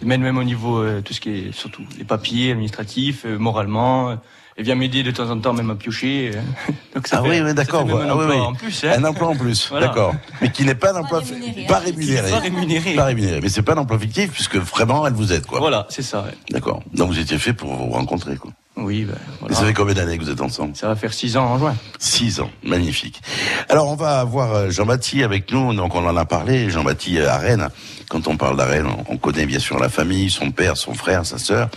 Elle 0.00 0.08
m'aide 0.08 0.20
même 0.20 0.36
au 0.38 0.44
niveau 0.44 0.78
euh, 0.82 1.00
tout 1.00 1.14
ce 1.14 1.20
qui 1.20 1.30
est 1.30 1.52
surtout 1.52 1.82
les 1.98 2.04
papiers 2.04 2.52
administratifs, 2.52 3.22
euh, 3.24 3.38
moralement. 3.38 4.10
euh, 4.10 4.16
Elle 4.58 4.64
vient 4.66 4.74
m'aider 4.74 5.02
de 5.02 5.10
temps 5.10 5.30
en 5.30 5.38
temps 5.40 5.54
même 5.54 5.70
à 5.70 5.74
piocher. 5.76 6.32
euh. 6.34 6.72
Donc 6.94 7.06
ça 7.08 7.20
Ah 7.20 7.22
fait- 7.26 7.40
oui, 7.42 7.54
d'accord. 7.54 7.80
un 7.88 7.90
Ah 7.90 7.94
oui, 7.94 8.10
emploi 8.10 8.26
oui. 8.28 8.40
en 8.40 8.52
plus. 8.52 8.84
hein. 8.84 8.92
Un 8.98 9.04
emploi 9.04 9.28
en 9.28 9.34
plus, 9.36 9.68
Voilà. 9.70 9.86
d'accord. 9.88 10.14
Mais 10.42 10.50
qui 10.52 10.64
n'est 10.66 10.74
pas 10.74 10.92
un 10.92 11.00
emploi 11.00 11.20
pas 11.20 11.78
rémunéré. 11.78 12.28
Pas 12.30 12.38
rémunéré. 12.40 12.94
Pas 12.94 13.04
rémunéré. 13.06 13.40
Mais 13.40 13.48
c'est 13.48 13.62
pas 13.62 13.72
un 13.72 13.78
emploi 13.78 13.98
fictif 13.98 14.30
puisque 14.30 14.56
vraiment 14.56 15.06
elle 15.06 15.14
vous 15.14 15.32
aide, 15.32 15.46
quoi. 15.46 15.58
Voilà, 15.58 15.86
c'est 15.88 16.02
ça. 16.02 16.20
ouais. 16.22 16.34
D'accord. 16.50 16.82
Donc 16.92 17.08
vous 17.10 17.18
étiez 17.18 17.38
fait 17.38 17.54
pour 17.54 17.72
vous 17.74 17.90
rencontrer, 17.92 18.36
quoi. 18.36 18.52
Oui, 18.82 19.04
ben, 19.04 19.14
voilà. 19.40 19.54
Et 19.54 19.58
ça 19.58 19.64
fait 19.66 19.72
combien 19.74 19.94
d'années 19.94 20.18
que 20.18 20.24
vous 20.24 20.30
êtes 20.30 20.40
ensemble 20.40 20.76
Ça 20.76 20.88
va 20.88 20.96
faire 20.96 21.12
six 21.12 21.36
ans 21.36 21.44
en 21.46 21.58
juin. 21.58 21.74
Six 21.98 22.40
ans, 22.40 22.50
magnifique. 22.64 23.20
Alors 23.68 23.88
on 23.90 23.96
va 23.96 24.20
avoir 24.20 24.52
euh, 24.52 24.70
Jean-Baptiste 24.70 25.24
avec 25.24 25.50
nous, 25.52 25.72
donc 25.74 25.94
on 25.94 26.06
en 26.06 26.16
a 26.16 26.24
parlé, 26.24 26.70
Jean-Baptiste 26.70 27.20
à 27.22 27.38
Rennes. 27.38 27.68
Quand 28.08 28.26
on 28.28 28.36
parle 28.36 28.56
d'Arène, 28.58 28.86
on 28.86 29.04
on 29.14 29.16
connaît 29.16 29.46
bien 29.46 29.58
sûr 29.58 29.78
la 29.78 29.88
famille, 29.88 30.30
son 30.30 30.50
père, 30.50 30.76
son 30.76 30.94
frère, 30.94 31.24
sa 31.24 31.38
sœur. 31.38 31.68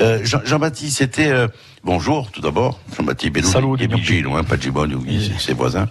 Euh, 0.00 0.20
Jean- 0.24 0.42
Jean-Baptiste, 0.44 0.98
c'était... 0.98 1.28
euh, 1.30 1.48
bonjour 1.84 2.30
tout 2.30 2.40
d'abord, 2.40 2.78
Jean-Baptiste 2.96 3.32
Belou, 3.32 3.48
Salut, 3.48 3.76
qui 3.76 3.84
est 3.84 3.88
Guillaume. 3.88 4.00
Bigil, 4.00 4.26
hein, 4.38 4.44
pas 4.44 4.56
c'est 5.36 5.40
ses 5.46 5.54
voisins. 5.54 5.88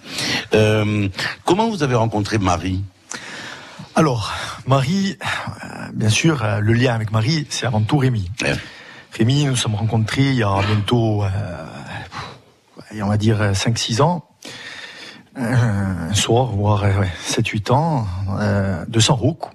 Euh, 0.54 1.08
comment 1.44 1.68
vous 1.68 1.82
avez 1.82 1.94
rencontré 1.94 2.38
Marie? 2.38 2.82
Alors, 3.94 4.32
Marie, 4.66 5.18
euh, 5.20 5.66
bien 5.92 6.08
sûr, 6.08 6.42
euh, 6.42 6.60
le 6.60 6.72
lien 6.72 6.94
avec 6.94 7.12
Marie, 7.12 7.46
c'est 7.50 7.66
avant 7.66 7.82
tout 7.82 7.98
Rémi. 7.98 8.30
Rémi, 9.12 9.44
nous 9.44 9.56
sommes 9.56 9.74
rencontrés 9.74 10.30
il 10.30 10.36
y 10.36 10.42
a 10.42 10.60
bientôt, 10.66 11.22
euh, 11.22 11.28
on 13.02 13.06
va 13.08 13.16
dire 13.16 13.52
5-6 13.52 14.00
ans. 14.00 14.24
Euh, 15.38 16.08
un 16.10 16.14
soir, 16.14 16.46
voire 16.46 16.84
euh, 16.84 17.00
ouais, 17.00 17.10
7-8 17.26 17.72
ans, 17.72 18.06
euh, 18.38 18.84
de 18.86 19.00
San 19.00 19.16
Rocco, 19.16 19.48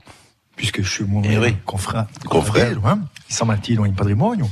puisque 0.56 0.82
je 0.82 0.90
suis 0.90 1.04
mon 1.04 1.22
confrère, 1.66 2.08
confrère 2.28 2.78
hein, 2.86 3.00
di 3.30 3.36
San 3.36 3.48
Martino 3.48 3.84
in 3.84 3.92
patrimonio. 3.92 4.48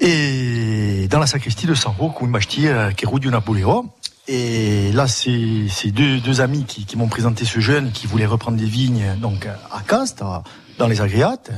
Et 0.00 1.08
dans 1.10 1.18
la 1.18 1.26
sacristie 1.26 1.66
de 1.66 1.74
San 1.74 1.92
Rocco, 1.98 2.24
une 2.26 2.32
bâtie 2.32 2.68
qui 2.96 3.06
roule 3.06 3.20
du 3.20 3.28
Napoléon. 3.28 3.90
Et 4.28 4.92
là, 4.92 5.06
c'est 5.08 5.90
deux, 5.90 6.20
deux 6.20 6.40
amis 6.42 6.64
qui, 6.64 6.84
qui 6.84 6.96
m'ont 6.98 7.08
présenté 7.08 7.44
ce 7.46 7.58
jeune 7.60 7.90
qui 7.90 8.06
voulait 8.06 8.26
reprendre 8.26 8.58
des 8.58 8.66
vignes 8.66 9.16
donc 9.20 9.46
à 9.46 9.80
Cast, 9.88 10.20
à- 10.22 10.42
dans 10.78 10.86
les 10.86 11.00
Agriates. 11.00 11.50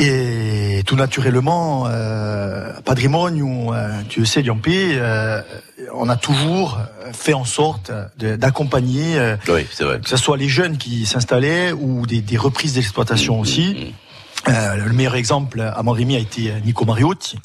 Et 0.00 0.82
tout 0.86 0.94
naturellement, 0.94 1.86
euh, 1.88 2.72
Patrimonio, 2.84 3.74
euh, 3.74 3.90
tu 4.08 4.20
le 4.20 4.26
sais, 4.26 4.42
Diampé, 4.42 4.92
euh, 4.92 5.42
on 5.92 6.08
a 6.08 6.14
toujours 6.14 6.78
fait 7.12 7.34
en 7.34 7.44
sorte 7.44 7.90
d'accompagner, 8.16 9.18
euh, 9.18 9.36
Oui, 9.48 9.64
que 9.64 10.08
ce 10.08 10.16
soit 10.16 10.36
les 10.36 10.48
jeunes 10.48 10.78
qui 10.78 11.04
s'installaient 11.04 11.72
ou 11.72 12.06
des, 12.06 12.20
des 12.20 12.36
reprises 12.36 12.74
d'exploitation 12.74 13.40
aussi. 13.40 13.92
Euh, 14.46 14.76
le 14.76 14.92
meilleur 14.92 15.16
exemple 15.16 15.60
à 15.60 15.82
Montremy 15.82 16.14
a 16.14 16.20
été 16.20 16.52
Nico 16.64 16.84
Mariotti. 16.84 17.38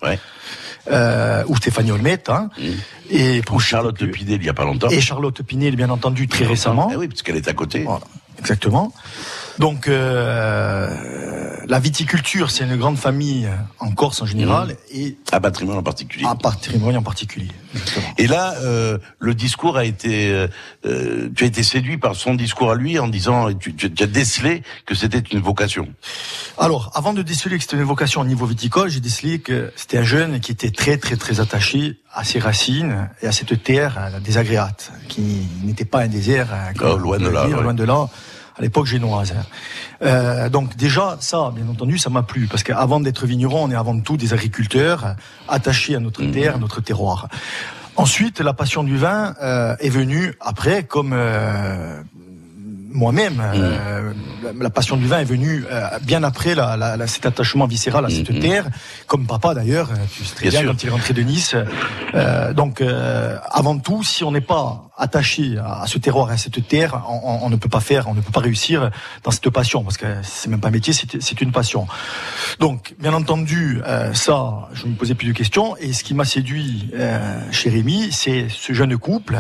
Euh, 0.92 1.44
ou 1.48 1.56
Stéphanie 1.56 1.92
Olmette, 1.92 2.28
hein. 2.30 2.50
et 3.10 3.42
pour 3.42 3.62
Charlotte 3.62 4.06
Pinel 4.06 4.42
il 4.42 4.46
y 4.46 4.50
a 4.50 4.54
pas 4.54 4.66
longtemps. 4.66 4.90
et 4.90 5.00
Charlotte 5.00 5.42
Pinel, 5.42 5.78
bien 5.78 5.90
entendu, 5.90 6.28
très 6.28 6.46
récemment. 6.46 6.90
Eh 6.92 6.98
oui, 6.98 7.08
parce 7.08 7.22
qu'elle 7.22 7.38
est 7.38 7.48
à 7.48 7.54
côté. 7.54 7.86
Exactement. 8.38 8.92
Donc, 9.60 9.88
euh, 9.88 10.90
la 11.68 11.80
viticulture, 11.80 12.52
c'est 12.52 12.64
une 12.64 12.76
grande 12.76 12.98
famille 12.98 13.48
en 13.80 13.92
Corse 13.92 14.22
en 14.22 14.26
général, 14.26 14.76
et 14.92 15.18
à 15.32 15.40
patrimoine 15.40 15.78
en 15.78 15.84
particulier. 15.84 16.26
À 16.28 16.36
patrimoine 16.36 16.98
en 16.98 17.04
particulier. 17.04 17.52
Et 18.18 18.28
là, 18.28 18.56
euh, 18.62 18.98
le 19.20 19.34
discours 19.34 19.78
a 19.78 19.86
été, 19.86 20.32
euh, 20.32 20.48
euh, 20.86 21.30
tu 21.36 21.44
as 21.44 21.48
été 21.48 21.64
séduit 21.64 21.98
par 21.98 22.16
son 22.16 22.34
discours 22.36 22.72
à 22.72 22.76
lui 22.76 23.00
en 23.00 23.08
disant, 23.08 23.54
tu, 23.54 23.74
tu- 23.76 23.92
tu 23.92 24.04
as 24.04 24.08
décelé 24.08 24.64
que 24.86 24.96
c'était 24.96 25.20
une 25.20 25.40
vocation. 25.40 25.88
Alors, 26.58 26.92
avant 26.96 27.14
de 27.14 27.22
déceler 27.22 27.58
que 27.58 27.64
c'était 27.64 27.78
une 27.78 27.84
vocation 27.84 28.22
au 28.22 28.26
niveau 28.26 28.46
viticole, 28.46 28.90
j'ai 28.90 29.00
décelé 29.00 29.40
que 29.40 29.72
c'était 29.76 29.98
un 30.00 30.04
jeune 30.04 30.40
qui 30.40 30.52
était 30.52 30.72
très, 30.72 30.98
très, 30.98 31.16
très 31.16 31.40
attaché 31.40 31.98
à 32.14 32.24
ses 32.24 32.40
racines 32.40 33.10
et 33.22 33.28
à 33.28 33.32
cette 33.32 33.64
terre 33.64 34.12
des 34.24 34.38
Agréates, 34.38 34.92
qui 35.08 35.48
n'était 35.64 35.86
pas 35.86 36.02
un 36.02 36.08
désert, 36.08 36.50
comme 36.78 36.92
Oh, 36.94 36.98
loin 36.98 37.18
de 37.18 37.28
là, 37.30 37.48
dire, 37.48 37.58
ouais. 37.58 37.64
loin 37.64 37.74
de 37.74 37.84
là, 37.84 38.08
à 38.58 38.62
l'époque 38.62 38.86
génoise. 38.86 39.34
hein. 39.38 39.44
Euh, 40.04 40.50
donc 40.50 40.76
déjà, 40.76 41.18
ça, 41.20 41.52
bien 41.56 41.68
entendu, 41.70 41.98
ça 41.98 42.10
m'a 42.10 42.24
plu, 42.24 42.48
parce 42.48 42.64
qu'avant 42.64 43.00
d'être 43.00 43.26
vigneron, 43.26 43.64
on 43.66 43.72
est 43.72 43.76
avant 43.76 44.00
tout 44.00 44.18
des 44.18 44.34
agriculteurs 44.34 45.06
euh, 45.06 45.14
attachés 45.48 45.96
à 45.96 46.00
notre 46.00 46.22
Mhm. 46.24 46.32
terre, 46.32 46.56
à 46.56 46.58
notre 46.60 46.82
terroir. 46.82 47.28
Ensuite, 47.96 48.40
la 48.40 48.54
passion 48.54 48.84
du 48.84 48.98
vin 48.98 49.36
euh, 49.42 49.76
est 49.80 49.90
venue 49.90 50.34
après, 50.42 50.84
comme 50.84 51.12
euh, 51.14 52.02
moi-même. 52.92 53.42
euh, 53.44 54.14
la, 54.44 54.52
la 54.54 54.70
passion 54.70 54.98
du 54.98 55.08
vin 55.08 55.20
est 55.20 55.26
venue 55.26 55.64
euh, 55.72 55.88
bien 56.04 56.22
après 56.24 56.54
la, 56.56 56.76
la- 56.78 56.98
la- 56.98 57.08
cet 57.08 57.26
attachement 57.26 57.66
viscéral 57.68 58.06
à 58.06 58.10
cette 58.10 58.40
terre, 58.40 58.66
comme 59.08 59.26
papa 59.26 59.54
d'ailleurs, 59.56 59.90
euh, 59.92 59.96
tu 60.16 60.24
sais 60.26 60.36
très 60.36 60.50
Bien 60.50 60.62
bien, 60.62 60.70
quand 60.72 60.84
il 60.84 60.88
est 60.90 60.92
rentré 60.92 61.14
de 61.14 61.22
Nice. 61.22 61.56
Euh, 62.14 62.54
donc, 62.54 62.82
euh, 62.82 63.38
avant 63.52 63.78
tout, 63.80 64.04
si 64.04 64.24
on 64.24 64.32
n'est 64.32 64.42
pas 64.42 64.90
attaché 64.98 65.58
à, 65.58 65.86
ce 65.88 65.98
terroir, 65.98 66.30
à 66.30 66.38
cette 66.38 66.68
terre, 66.68 67.04
on, 67.10 67.40
on- 67.46 67.50
ne 67.50 67.56
peut 67.56 67.70
pas 67.70 67.80
faire, 67.80 68.08
on 68.08 68.14
ne 68.14 68.22
peut 68.22 68.32
pas 68.32 68.40
réussir 68.42 68.92
dans 69.24 69.32
cette 69.32 69.50
passion, 69.50 69.84
parce 69.84 69.98
que 69.98 70.06
c'est 70.24 70.50
même 70.50 70.60
pas 70.60 70.68
un 70.68 70.72
métier, 70.72 70.94
c'est 70.94 71.42
une 71.42 71.52
passion. 71.52 71.88
Donc, 72.60 72.94
bien 73.00 73.14
entendu, 73.14 73.82
euh, 73.86 74.14
ça, 74.14 74.70
je 74.74 74.86
ne 74.86 74.92
me 74.92 74.96
posais 74.96 75.16
plus 75.16 75.28
de 75.28 75.34
questions. 75.34 75.76
Et 75.78 75.94
ce 75.94 76.04
qui 76.04 76.14
m'a 76.14 76.26
séduit 76.26 76.90
euh, 76.94 77.40
chez 77.52 77.70
Rémi, 77.70 78.10
c'est 78.12 78.48
ce 78.50 78.74
jeune 78.74 78.98
couple, 78.98 79.38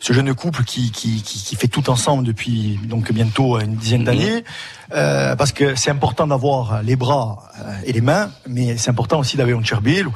ce 0.00 0.12
jeune 0.12 0.34
couple 0.34 0.64
qui, 0.64 0.90
qui, 0.90 1.22
qui, 1.22 1.42
qui 1.42 1.56
fait 1.56 1.68
tout 1.68 1.88
ensemble 1.90 2.24
depuis 2.24 2.78
donc 2.84 3.12
bientôt 3.12 3.58
une 3.60 3.74
dizaine 3.76 4.04
d'années. 4.04 4.44
Euh, 4.92 5.36
parce 5.36 5.52
que 5.52 5.76
c'est 5.76 5.90
important 5.90 6.26
d'avoir 6.26 6.82
les 6.82 6.96
bras 6.96 7.44
euh, 7.60 7.72
et 7.84 7.92
les 7.92 8.00
mains, 8.00 8.30
mais 8.48 8.76
c'est 8.76 8.90
important 8.90 9.20
aussi 9.20 9.36
d'avoir 9.36 9.58
un 9.58 9.62
cherbel. 9.64 10.06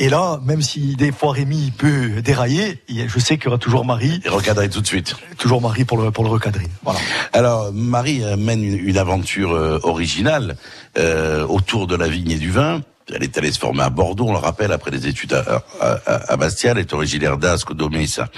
Et 0.00 0.08
là, 0.08 0.40
même 0.44 0.62
si 0.62 0.94
des 0.94 1.10
fois 1.10 1.32
Rémi 1.32 1.72
peut 1.76 2.22
dérailler, 2.22 2.78
je 2.88 3.18
sais 3.18 3.36
qu'il 3.36 3.46
y 3.46 3.48
aura 3.48 3.58
toujours 3.58 3.84
Marie. 3.84 4.20
Et 4.24 4.28
recadrer 4.28 4.68
tout 4.70 4.80
de 4.80 4.86
suite. 4.86 5.16
Toujours 5.38 5.60
Marie 5.60 5.84
pour 5.84 5.98
le, 6.00 6.12
pour 6.12 6.22
le 6.22 6.30
recadrer. 6.30 6.66
Voilà. 6.84 7.00
Alors, 7.32 7.72
Marie 7.72 8.22
mène 8.38 8.62
une, 8.62 8.78
une 8.78 8.96
aventure 8.98 9.52
euh, 9.52 9.80
originale 9.82 10.56
euh, 10.98 11.44
autour 11.46 11.88
de 11.88 11.96
la 11.96 12.06
vigne 12.08 12.30
et 12.30 12.38
du 12.38 12.50
vin. 12.52 12.80
Elle 13.12 13.24
est 13.24 13.38
allée 13.38 13.50
se 13.50 13.58
former 13.58 13.82
à 13.84 13.88
Bordeaux, 13.90 14.26
on 14.28 14.32
le 14.32 14.38
rappelle, 14.38 14.70
après 14.70 14.90
des 14.90 15.06
études 15.06 15.32
à, 15.32 15.62
à, 15.80 15.98
à- 16.06 16.32
à 16.32 16.36
Bastia. 16.36 16.72
Elle 16.72 16.78
est 16.78 16.92
originaire 16.92 17.38
d'Ascq, 17.38 17.72
d'Omessa. 17.72 18.28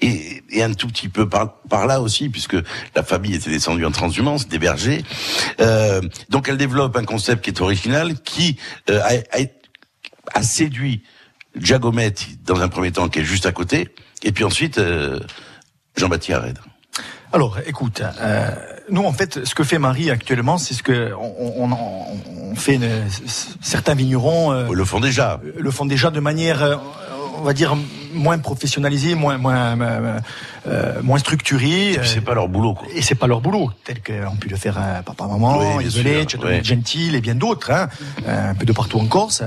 Et, 0.00 0.42
et 0.50 0.62
un 0.62 0.72
tout 0.72 0.88
petit 0.88 1.08
peu 1.10 1.28
par, 1.28 1.58
par 1.68 1.86
là 1.86 2.00
aussi, 2.00 2.28
puisque 2.30 2.56
la 2.96 3.02
famille 3.02 3.34
était 3.34 3.50
descendue 3.50 3.84
en 3.84 3.90
transhumance, 3.92 4.48
des 4.48 4.58
bergers. 4.58 5.04
Euh, 5.60 6.00
donc 6.30 6.48
elle 6.48 6.56
développe 6.56 6.96
un 6.96 7.04
concept 7.04 7.44
qui 7.44 7.50
est 7.50 7.60
original, 7.60 8.18
qui 8.22 8.56
euh, 8.90 9.00
a, 9.02 9.38
a- 9.38 9.44
a 10.32 10.42
séduit 10.42 11.02
Giacometti 11.58 12.38
dans 12.44 12.60
un 12.60 12.68
premier 12.68 12.92
temps, 12.92 13.08
qui 13.08 13.20
est 13.20 13.24
juste 13.24 13.46
à 13.46 13.52
côté, 13.52 13.88
et 14.22 14.32
puis 14.32 14.44
ensuite 14.44 14.78
euh, 14.78 15.20
Jean-Baptiste 15.96 16.32
Arède. 16.36 16.58
Alors, 17.32 17.58
écoute, 17.66 18.00
euh, 18.20 18.48
nous 18.90 19.04
en 19.04 19.12
fait, 19.12 19.44
ce 19.44 19.54
que 19.54 19.64
fait 19.64 19.78
Marie 19.78 20.10
actuellement, 20.10 20.56
c'est 20.58 20.74
ce 20.74 20.82
que 20.84 21.12
on, 21.18 21.64
on, 21.64 21.72
on- 21.72 22.50
on 22.52 22.54
fait. 22.54 22.74
une- 22.76 22.88
certains 23.60 23.94
vignerons 23.94 24.52
euh, 24.52 24.68
le 24.72 24.84
font 24.84 25.00
déjà. 25.00 25.40
Le 25.56 25.70
font 25.72 25.84
déjà 25.86 26.10
de 26.10 26.20
manière, 26.20 26.62
va 27.44 27.52
dire, 27.52 27.76
moins 28.12 28.38
professionnalisée, 28.38 29.14
moins 29.14 29.38
moins 29.38 29.80
euh, 29.80 30.18
euh, 30.66 31.02
moins 31.02 31.18
structurée. 31.18 31.98
C'est 32.02 32.20
pas 32.20 32.34
leur 32.34 32.48
boulot. 32.48 32.74
Quoi. 32.74 32.88
Et 32.94 33.02
c'est 33.02 33.14
pas 33.14 33.26
leur 33.26 33.40
boulot, 33.40 33.70
tel 33.84 34.02
qu'on 34.02 34.36
pu 34.36 34.48
le 34.48 34.56
faire 34.56 34.76
euh, 34.78 35.02
papa, 35.02 35.26
maman, 35.26 35.76
Oui, 35.76 35.84
Isolé, 35.84 36.26
oui. 36.42 36.64
Gentil 36.64 37.14
et 37.14 37.20
bien 37.20 37.34
d'autres, 37.34 37.70
hein, 37.70 37.88
euh, 38.26 38.50
un 38.50 38.54
peu 38.54 38.64
de 38.64 38.72
partout 38.72 38.98
en 38.98 39.06
Corse. 39.06 39.42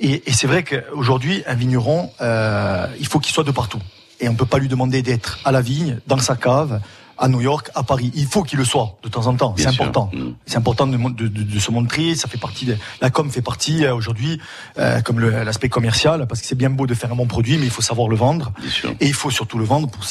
Et, 0.00 0.22
et 0.26 0.32
c'est 0.32 0.46
vrai 0.46 0.62
qu'aujourd'hui, 0.62 1.42
un 1.46 1.54
vigneron, 1.54 2.10
euh, 2.20 2.86
il 2.98 3.06
faut 3.06 3.18
qu'il 3.18 3.32
soit 3.32 3.44
de 3.44 3.50
partout. 3.50 3.80
Et 4.20 4.28
on 4.28 4.34
peut 4.34 4.46
pas 4.46 4.58
lui 4.58 4.68
demander 4.68 5.02
d'être 5.02 5.40
à 5.44 5.50
la 5.50 5.60
vigne, 5.60 5.98
dans 6.06 6.18
sa 6.18 6.36
cave, 6.36 6.80
à 7.18 7.28
New 7.28 7.40
York, 7.40 7.70
à 7.74 7.82
Paris. 7.82 8.10
Il 8.14 8.26
faut 8.26 8.42
qu'il 8.42 8.58
le 8.58 8.64
soit 8.64 8.96
de 9.02 9.08
temps 9.08 9.26
en 9.26 9.34
temps. 9.34 9.50
Bien 9.50 9.64
C'est 9.70 9.74
important. 9.74 10.10
Mm. 10.12 10.32
C'est 10.46 10.56
important 10.56 10.86
de, 10.86 10.96
de, 10.96 11.28
de- 11.28 11.42
de 11.42 11.58
se 11.58 11.70
montrer. 11.70 12.14
Ça 12.14 12.28
fait 12.28 12.38
partie 12.38 12.64
de 12.66 12.76
la 13.00 13.10
com 13.10 13.30
fait 13.30 13.42
partie 13.42 13.84
euh, 13.84 13.94
aujourd'hui 13.94 14.40
euh, 14.78 15.00
comme 15.02 15.20
l'aspect 15.20 15.68
commercial 15.68 16.26
parce 16.26 16.40
que 16.40 16.46
c'est 16.46 16.54
bien 16.54 16.70
beau 16.70 16.86
de 16.86 16.94
faire 16.94 17.12
un 17.12 17.16
bon 17.16 17.26
produit, 17.26 17.58
mais 17.58 17.64
il 17.66 17.70
faut 17.70 17.82
savoir 17.82 18.08
le 18.08 18.16
vendre. 18.16 18.52
Et 19.00 19.06
il 19.06 19.14
faut 19.14 19.30
surtout 19.30 19.58
le 19.58 19.64
vendre 19.64 19.88
pour, 19.88 20.04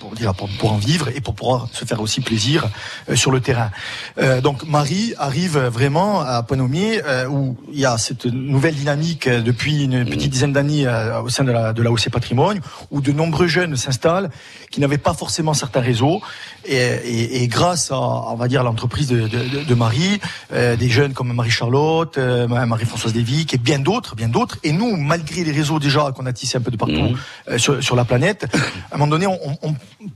pour 0.00 0.12
dire 0.12 0.34
pour, 0.34 0.72
en 0.72 0.76
vivre 0.76 1.08
et 1.14 1.20
pour 1.20 1.34
pouvoir 1.34 1.68
se 1.72 1.84
faire 1.84 2.00
aussi 2.00 2.20
plaisir 2.20 2.68
euh, 3.08 3.16
sur 3.16 3.30
le 3.30 3.40
terrain. 3.40 3.70
Euh, 4.18 4.40
donc 4.40 4.64
Marie 4.66 5.14
arrive 5.18 5.58
vraiment 5.58 6.20
à 6.20 6.42
Poinomier 6.42 7.02
euh, 7.04 7.26
où 7.28 7.56
il 7.72 7.78
y 7.80 7.86
a 7.86 7.96
cette 7.98 8.26
nouvelle 8.26 8.74
dynamique 8.74 9.26
euh, 9.26 9.40
depuis 9.40 9.84
une 9.84 10.04
petite 10.04 10.30
dizaine 10.30 10.52
d'années 10.52 10.86
euh, 10.86 11.20
au 11.22 11.28
sein 11.28 11.44
de 11.44 11.52
la 11.52 11.72
de 11.72 11.82
la 11.82 11.90
OC 11.90 12.10
Patrimoine 12.10 12.60
où 12.90 13.00
de 13.00 13.12
nombreux 13.12 13.46
jeunes 13.46 13.76
s'installent 13.76 14.30
qui 14.70 14.80
n'avaient 14.80 14.98
pas 14.98 15.14
forcément 15.14 15.54
certains 15.54 15.80
réseaux 15.80 16.20
et, 16.64 16.76
et- 16.76 17.42
et 17.42 17.48
grâce 17.48 17.90
à 17.90 17.98
on 17.98 18.34
va 18.36 18.48
dire 18.48 18.62
l'entreprise 18.62 19.08
de, 19.08 19.22
de- 19.28 19.48
de- 19.48 19.64
de 19.64 19.74
Marie, 19.74 20.20
euh, 20.52 20.76
des 20.76 20.88
jeunes 20.88 21.12
comme 21.12 21.32
Marie-Charlotte, 21.32 22.16
euh, 22.18 22.46
Marie-Françoise 22.48 23.12
Desvic 23.12 23.54
et 23.54 23.58
bien 23.58 23.78
d'autres, 23.78 24.14
bien 24.16 24.28
d'autres. 24.28 24.58
Et 24.62 24.72
nous, 24.72 24.96
malgré 24.96 25.44
les 25.44 25.52
réseaux 25.52 25.78
déjà 25.78 26.10
qu'on 26.14 26.26
a 26.26 26.32
tissés 26.32 26.58
un 26.58 26.60
peu 26.60 26.70
de 26.70 26.76
partout 26.76 27.16
euh, 27.48 27.58
sur, 27.58 27.82
sur 27.82 27.96
la 27.96 28.04
planète, 28.04 28.46
à 28.90 28.94
un 28.94 28.98
moment 28.98 29.10
donné, 29.10 29.26
on, 29.26 29.38
on, 29.42 29.56
on 29.62 29.74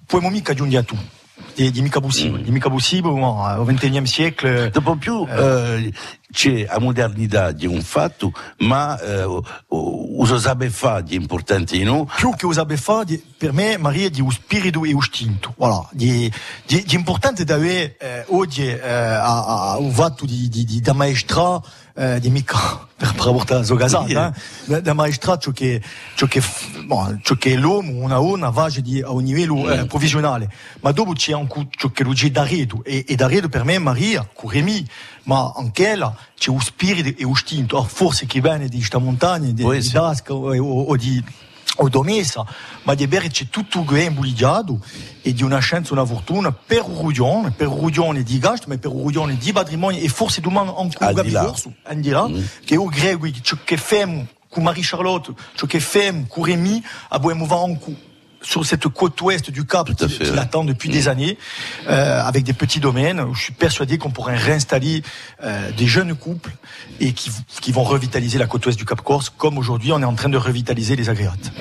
pouvons 0.09 0.31
mica 0.31 0.55
giungiatu. 1.55 1.63
Di, 1.63 1.71
di 1.71 1.83
mica 1.83 2.01
possibile, 2.01 2.43
di 2.43 2.51
mica 2.51 2.69
possibile 2.69 3.15
bon, 3.15 3.39
au 3.39 3.65
XXIe 3.65 4.07
siècle. 4.07 4.71
Dopo 4.71 4.97
più 4.97 5.27
eh, 5.29 5.93
c'è 6.33 6.67
a 6.69 6.79
modernità 6.81 7.53
di 7.53 7.67
un 7.67 7.81
fatto, 7.83 8.33
ma 8.59 8.99
eh, 9.01 9.41
fa 10.71 11.01
di 11.01 11.15
importante 11.15 11.77
in 11.77 11.87
noi. 11.87 12.07
più 12.17 12.35
che 12.37 12.47
usare 12.47 12.77
fa 12.77 13.05
di, 13.05 13.23
per 13.37 13.53
me 13.53 13.77
Maria 13.79 14.11
di 14.11 14.21
un 14.21 14.31
spirito 14.31 14.85
e 14.85 14.93
un 14.93 14.99
istinto 14.99 15.55
voilà 15.57 15.87
di, 15.93 16.31
di, 16.67 16.83
di 16.85 16.95
importante 16.95 17.45
da 17.45 17.55
avere 17.55 17.97
eh, 17.99 18.25
oggi 18.29 18.67
eh, 18.67 18.81
a, 18.81 19.73
a, 19.73 19.77
un 19.79 19.91
vatto 19.91 20.25
di, 20.25 20.49
di, 20.49 20.65
di 20.65 20.81
da 20.81 20.93
maestra 20.93 21.61
di 22.19 22.29
mica 22.31 22.87
per 22.97 23.15
portare 23.15 23.61
a 23.61 23.65
Zogazat 23.65 24.07
Sì. 24.07 24.13
eh? 24.15 24.33
da, 24.65 24.81
da 24.81 24.93
maestra 24.95 25.39
ciò 25.39 25.53
che 25.53 25.81
ciò 26.17 26.27
che 26.27 26.41
f- 26.41 26.83
bon, 26.85 27.21
ciò 27.23 27.37
che 27.37 27.55
l'uomo 27.55 28.03
una 28.03 28.19
di 28.81 29.01
a 29.01 29.11
un 29.11 29.23
livello 29.23 29.71
eh, 29.71 29.87
provvisionale 29.87 30.51
ma 30.81 30.91
dopo 30.91 31.13
c'è 31.13 31.33
anche 31.33 31.69
ciò 31.71 31.91
che 31.91 32.03
lo 32.03 32.13
c'è 32.13 32.31
d'arredo 32.31 32.83
e, 32.85 33.05
e 33.07 33.15
d'arredo 33.15 33.49
per 33.49 33.63
me 33.65 33.79
Maria 33.79 34.29
Curemi 34.33 34.85
ma 35.25 35.53
anche 35.55 35.97
c'è 36.37 36.51
un 36.51 36.61
spirito 36.61 37.21
e 37.21 37.25
un 37.25 37.33
istinto 37.33 37.83
forse 37.85 38.27
che 38.27 38.41
viene 38.41 38.69
di 38.69 38.83
sta 38.83 38.99
montagna 38.99 39.51
di, 39.51 39.65
di 39.65 39.89
Dasca 39.91 40.35
o, 40.35 40.53
o, 40.57 40.83
o 40.85 40.97
di 40.97 41.23
ho 41.77 41.89
domessa, 41.89 42.45
ma 42.83 42.95
di 42.95 43.07
bere 43.07 43.29
c'è 43.29 43.49
tutto 43.49 43.81
ben 43.83 44.15
buligiato 44.15 44.79
e 45.23 45.33
di 45.33 45.43
una 45.43 45.59
chance 45.61 45.93
una 45.93 46.05
fortuna 46.05 46.53
per 46.53 46.83
un 46.85 47.01
rugione, 47.01 47.51
per 47.51 47.69
un 47.69 47.81
rugione 47.81 48.23
di 48.23 48.39
gasto, 48.39 48.67
ma 48.69 48.77
per 48.79 48.91
un 48.93 49.03
rugione 49.03 49.37
di 49.37 49.53
patrimonio 49.53 50.01
e 50.01 50.09
forse 50.09 50.41
domani 50.41 50.69
anche 50.77 50.97
un 51.01 51.07
Al 51.07 51.15
di 51.15 51.31
là. 51.31 51.41
gabicorso, 51.41 51.75
al 51.83 51.97
di 52.01 52.11
là, 52.11 52.31
che 52.65 52.77
o 52.77 52.89
ciò 53.43 53.57
che 53.65 53.77
con 54.49 54.63
Marie-Charlotte, 54.63 55.33
ciò 55.57 55.67
che 55.67 55.81
con 56.29 56.45
Rémi, 56.45 56.83
a 57.09 57.19
Bohème 57.19 57.47
anche 57.51 58.13
sur 58.45 58.65
cette 58.65 58.87
côte 58.89 59.21
ouest 59.23 59.51
du 59.51 59.65
Cap 59.65 59.93
qui, 59.95 60.07
qui 60.07 60.31
l'attend 60.33 60.65
depuis 60.65 60.89
des 60.89 61.09
années, 61.09 61.39
euh, 61.89 62.23
avec 62.23 62.45
des 62.45 62.53
petits 62.53 62.81
domaines. 62.81 63.21
Où 63.21 63.35
je 63.35 63.43
suis 63.45 63.53
persuadé 63.53 63.99
qu'on 63.99 64.11
pourrait 64.11 64.37
réinstaller 64.37 65.03
euh, 65.43 65.71
des 65.73 65.87
jeunes 65.87 66.15
couples 66.15 66.53
et 67.01 67.13
qui, 67.13 67.31
qui 67.61 67.73
vont 67.73 67.85
revitaliser 67.85 68.39
la 68.39 68.47
côte 68.47 68.67
ouest 68.67 68.79
du 68.79 68.85
Cap 68.85 69.01
Corse, 69.01 69.31
comme 69.31 69.59
aujourd'hui 69.59 69.93
on 69.93 70.01
est 70.01 70.05
en 70.05 70.15
train 70.15 70.29
de 70.29 70.37
revitaliser 70.37 70.97
les 70.97 71.09
agréates. 71.09 71.53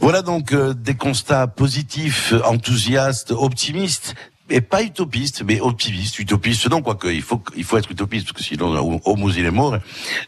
Voilà 0.00 0.22
donc 0.22 0.52
euh, 0.52 0.72
des 0.72 0.94
constats 0.94 1.46
positifs, 1.46 2.32
enthousiastes, 2.44 3.32
optimistes. 3.32 4.14
Et 4.50 4.60
pas 4.60 4.82
utopistes, 4.82 5.42
mais 5.44 5.60
optimistes. 5.60 6.18
Utopistes, 6.18 6.68
non, 6.68 6.82
quoique, 6.82 7.06
il 7.06 7.22
faut, 7.22 7.42
il 7.56 7.64
faut 7.64 7.78
être 7.78 7.90
utopiste, 7.90 8.26
parce 8.26 8.36
que 8.36 8.42
sinon, 8.42 9.00
au 9.04 9.28
il 9.30 9.44
est 9.44 9.50
mort. 9.50 9.78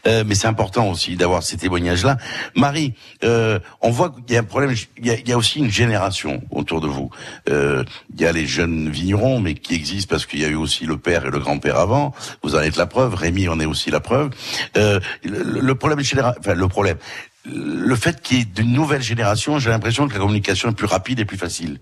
Euh, 0.07 0.23
mais 0.25 0.35
c'est 0.35 0.47
important 0.47 0.89
aussi 0.89 1.15
d'avoir 1.15 1.43
ces 1.43 1.57
témoignages-là. 1.57 2.17
Marie, 2.55 2.93
euh, 3.23 3.59
on 3.81 3.91
voit 3.91 4.11
qu'il 4.11 4.33
y 4.33 4.37
a 4.37 4.39
un 4.39 4.43
problème, 4.43 4.73
il 4.97 5.05
y 5.05 5.11
a, 5.11 5.15
il 5.19 5.27
y 5.27 5.33
a 5.33 5.37
aussi 5.37 5.59
une 5.59 5.71
génération 5.71 6.41
autour 6.51 6.79
de 6.79 6.87
vous. 6.87 7.09
Euh, 7.49 7.83
il 8.13 8.21
y 8.21 8.25
a 8.25 8.31
les 8.31 8.47
jeunes 8.47 8.89
vignerons, 8.89 9.39
mais 9.39 9.55
qui 9.55 9.75
existent 9.75 10.09
parce 10.09 10.25
qu'il 10.25 10.39
y 10.39 10.45
a 10.45 10.49
eu 10.49 10.55
aussi 10.55 10.85
le 10.85 10.97
père 10.97 11.25
et 11.25 11.31
le 11.31 11.39
grand-père 11.39 11.77
avant. 11.77 12.13
Vous 12.43 12.55
en 12.55 12.61
êtes 12.61 12.77
la 12.77 12.85
preuve. 12.85 13.15
Rémi 13.15 13.47
en 13.49 13.59
est 13.59 13.65
aussi 13.65 13.91
la 13.91 13.99
preuve. 13.99 14.29
Euh, 14.77 14.99
le, 15.23 15.59
le 15.59 15.75
problème 15.75 15.99
enfin, 16.39 16.53
le 16.53 16.67
problème, 16.67 16.97
le 17.45 17.95
fait 17.95 18.21
qu'il 18.21 18.37
y 18.37 18.41
ait 18.41 18.45
d'une 18.45 18.71
nouvelle 18.71 19.01
génération, 19.01 19.59
j'ai 19.59 19.69
l'impression 19.69 20.07
que 20.07 20.13
la 20.13 20.19
communication 20.19 20.69
est 20.69 20.75
plus 20.75 20.87
rapide 20.87 21.19
et 21.19 21.25
plus 21.25 21.37
facile. 21.37 21.79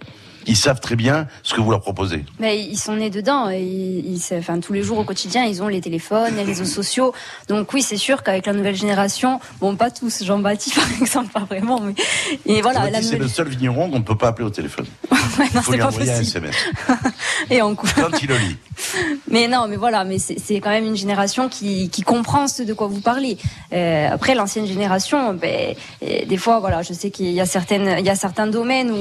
Ils 0.47 0.55
savent 0.57 0.79
très 0.79 0.95
bien 0.95 1.27
ce 1.43 1.53
que 1.53 1.61
vous 1.61 1.69
leur 1.71 1.81
proposez. 1.81 2.25
Mais 2.39 2.59
ils 2.59 2.77
sont 2.77 2.95
nés 2.95 3.09
dedans. 3.09 3.49
et 3.49 3.61
Ils, 3.61 4.15
ils- 4.15 4.37
enfin, 4.37 4.59
tous 4.59 4.73
les 4.73 4.83
jours 4.83 4.97
au 4.97 5.03
quotidien, 5.03 5.45
ils 5.45 5.61
ont 5.61 5.67
les 5.67 5.81
téléphones, 5.81 6.35
les 6.35 6.43
réseaux 6.43 6.65
sociaux. 6.65 7.13
Donc 7.47 7.71
oui, 7.73 7.81
c'est 7.81 7.97
sûr 7.97 8.23
qu'avec 8.23 8.45
la 8.45 8.53
nouvelle 8.53 8.75
génération, 8.75 9.39
bon, 9.59 9.75
pas 9.75 9.91
tous, 9.91 10.23
Jean-Baptiste 10.23 10.75
par 10.75 11.01
exemple, 11.01 11.31
pas 11.31 11.41
vraiment, 11.41 11.79
mais 11.81 11.93
et 12.45 12.61
voilà, 12.61 12.89
c'est 13.01 13.17
le 13.17 13.27
seul 13.27 13.47
vigneron 13.49 13.89
qu'on 13.89 13.99
ne 13.99 14.03
peut 14.03 14.17
pas 14.17 14.29
appeler 14.29 14.47
au 14.47 14.51
téléphone. 14.51 14.85
non, 15.11 15.17
Il 15.39 15.47
faut 15.49 15.61
c'est 15.63 15.71
lui 15.73 15.77
pas 15.79 15.87
envoyer 15.87 16.11
un 16.11 16.17
possible. 16.19 16.47
SMS. 16.47 16.55
Et 17.49 17.61
en 17.61 17.75
couple. 17.75 17.93
Quand 17.95 18.21
il 18.21 18.27
le 18.29 18.37
lit. 18.37 18.57
Mais 19.29 19.47
non, 19.47 19.67
mais 19.67 19.77
voilà, 19.77 20.03
mais 20.03 20.17
c'est 20.19 20.59
quand 20.59 20.69
même 20.69 20.85
une 20.85 20.95
génération 20.95 21.49
qui, 21.49 21.89
comprend 22.05 22.47
ce 22.47 22.63
de 22.63 22.73
quoi 22.73 22.87
vous 22.87 23.01
parlez. 23.01 23.37
Euh, 23.73 24.09
après, 24.11 24.35
l'ancienne 24.35 24.65
génération, 24.65 25.33
ben, 25.33 25.75
euh, 26.03 26.25
des 26.25 26.37
fois, 26.37 26.59
voilà, 26.59 26.81
je 26.81 26.93
sais 26.93 27.11
qu'il 27.11 27.31
y 27.31 27.39
a 27.39 27.45
certaines, 27.45 27.95
il 27.99 28.05
y 28.05 28.09
a 28.09 28.15
certains 28.15 28.47
domaines 28.47 28.91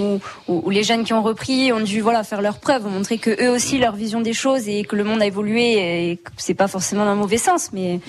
où, 0.49 0.71
les 0.71 0.85
jeunes 0.85 1.05
qui 1.05 1.13
ont 1.13 1.23
repris 1.23 1.73
ont 1.73 1.81
dû, 1.81 2.01
voilà, 2.01 2.23
faire 2.23 2.43
leurs 2.43 2.59
preuves, 2.59 2.87
montrer 2.87 3.19
que 3.19 3.31
eux 3.43 3.51
aussi 3.51 3.79
leur 3.79 3.97
vision 3.97 4.21
des 4.21 4.33
choses 4.33 4.69
et 4.69 4.85
que 4.85 4.97
le 4.97 5.05
monde 5.05 5.23
a 5.23 5.27
évolué 5.27 6.11
et 6.11 6.21
c'est 6.37 6.55
pas 6.55 6.69
forcément 6.69 7.05
dans 7.05 7.15
le 7.15 7.21
mauvais 7.21 7.39
sens, 7.39 7.71
mais, 7.73 8.01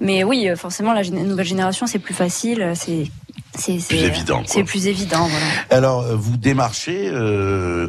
mais 0.00 0.24
oui, 0.24 0.48
forcément, 0.56 0.92
la 0.92 1.02
nouvelle 1.02 1.46
génération, 1.46 1.86
c'est 1.86 1.98
plus 1.98 2.14
facile, 2.14 2.72
c'est, 2.74 3.04
c'est, 3.60 3.78
Plus 3.88 4.02
évident. 4.02 4.42
C'est 4.46 4.64
plus 4.64 4.86
évident, 4.86 5.26
voilà. 5.28 5.46
Alors, 5.70 6.00
euh, 6.02 6.14
vous 6.16 6.36
démarchez 6.36 7.08
euh, 7.12 7.88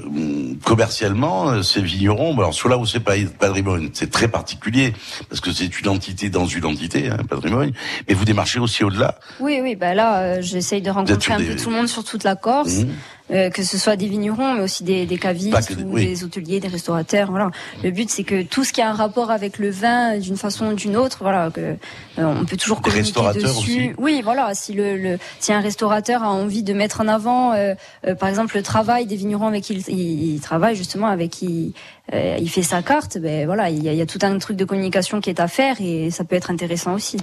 commercialement 0.63 1.49
euh, 1.49 1.61
ces 1.63 1.81
vignerons. 1.81 2.33
Bon, 2.33 2.41
Alors, 2.41 2.53
sur 2.53 2.69
là 2.69 2.77
où 2.77 2.85
c'est 2.85 2.99
pas 2.99 3.13
patrimoine, 3.39 3.89
c'est 3.93 4.11
très 4.11 4.27
particulier 4.27 4.93
parce 5.29 5.41
que 5.41 5.51
c'est 5.51 5.79
une 5.79 5.87
entité 5.89 6.29
dans 6.29 6.45
une 6.45 6.65
entité, 6.65 7.09
hein, 7.09 7.17
patrimoine. 7.29 7.71
Mais 8.07 8.13
vous 8.13 8.25
démarchez 8.25 8.59
aussi 8.59 8.83
au-delà. 8.83 9.15
Oui, 9.39 9.59
oui, 9.61 9.75
bah 9.75 9.93
là, 9.93 10.19
euh, 10.21 10.37
j'essaye 10.41 10.81
de 10.81 10.89
rencontrer 10.91 11.33
un 11.33 11.37
des- 11.39 11.45
peu 11.45 11.55
tout 11.55 11.69
le 11.69 11.75
monde 11.75 11.87
sur 11.87 12.03
toute 12.03 12.23
la 12.23 12.35
Corse, 12.35 12.79
Mhm. 12.79 12.93
Euh, 13.31 13.49
que 13.49 13.63
ce 13.63 13.77
soit 13.77 13.95
des 13.95 14.07
vignerons, 14.07 14.55
mais 14.55 14.61
aussi 14.61 14.83
des, 14.83 15.05
des 15.05 15.17
cavistes 15.17 15.51
Pas 15.51 15.61
que- 15.61 15.73
ou 15.73 15.93
oui. 15.93 16.05
des 16.05 16.23
hôteliers, 16.23 16.59
des 16.59 16.67
restaurateurs. 16.67 17.29
Voilà. 17.31 17.49
Le 17.83 17.91
but, 17.91 18.09
c'est 18.09 18.23
que 18.23 18.43
tout 18.43 18.63
ce 18.63 18.73
qui 18.73 18.81
a 18.81 18.89
un 18.89 18.93
rapport 18.93 19.31
avec 19.31 19.57
le 19.57 19.69
vin, 19.71 20.17
d'une 20.17 20.37
façon 20.37 20.67
ou 20.67 20.73
d'une 20.73 20.97
autre, 20.97 21.19
voilà, 21.21 21.49
que 21.51 21.61
euh, 21.61 21.75
on 22.17 22.45
peut 22.45 22.57
toujours 22.57 22.77
Des 22.77 22.83
communiquer 22.89 23.07
restaurateurs 23.19 23.41
dessus. 23.55 23.79
aussi. 23.89 23.91
Oui, 23.97 24.21
voilà. 24.23 24.53
Si 24.53 24.73
le, 24.73 24.97
le 24.97 25.17
si 25.39 25.53
un 25.53 25.61
restaurateur 25.61 26.23
a 26.23 26.29
envie 26.29 26.63
de 26.63 26.73
mettre 26.73 27.01
en 27.01 27.07
avant, 27.07 27.53
euh, 27.53 27.73
euh, 28.07 28.15
par 28.15 28.29
exemple, 28.29 28.55
le 28.55 28.63
travail 28.63 29.05
des 29.05 29.15
vignerons 29.15 29.47
avec 29.47 29.63
qui 29.63 29.73
il, 29.73 29.83
il- 29.89 30.33
il 30.35 30.39
travaille 30.41 30.75
justement, 30.75 31.07
avec 31.07 31.29
qui 31.31 31.73
euh, 32.13 32.35
il 32.39 32.49
fait 32.49 32.63
sa 32.63 32.81
carte, 32.81 33.17
ben 33.19 33.45
voilà, 33.45 33.69
il 33.69 33.81
y, 33.83 33.87
a, 33.87 33.93
il 33.93 33.97
y 33.97 34.01
a 34.01 34.05
tout 34.05 34.19
un 34.23 34.37
truc 34.39 34.57
de 34.57 34.65
communication 34.65 35.21
qui 35.21 35.29
est 35.29 35.39
à 35.39 35.47
faire 35.47 35.77
et 35.79 36.09
ça 36.11 36.25
peut 36.25 36.35
être 36.35 36.51
intéressant 36.51 36.93
aussi. 36.93 37.15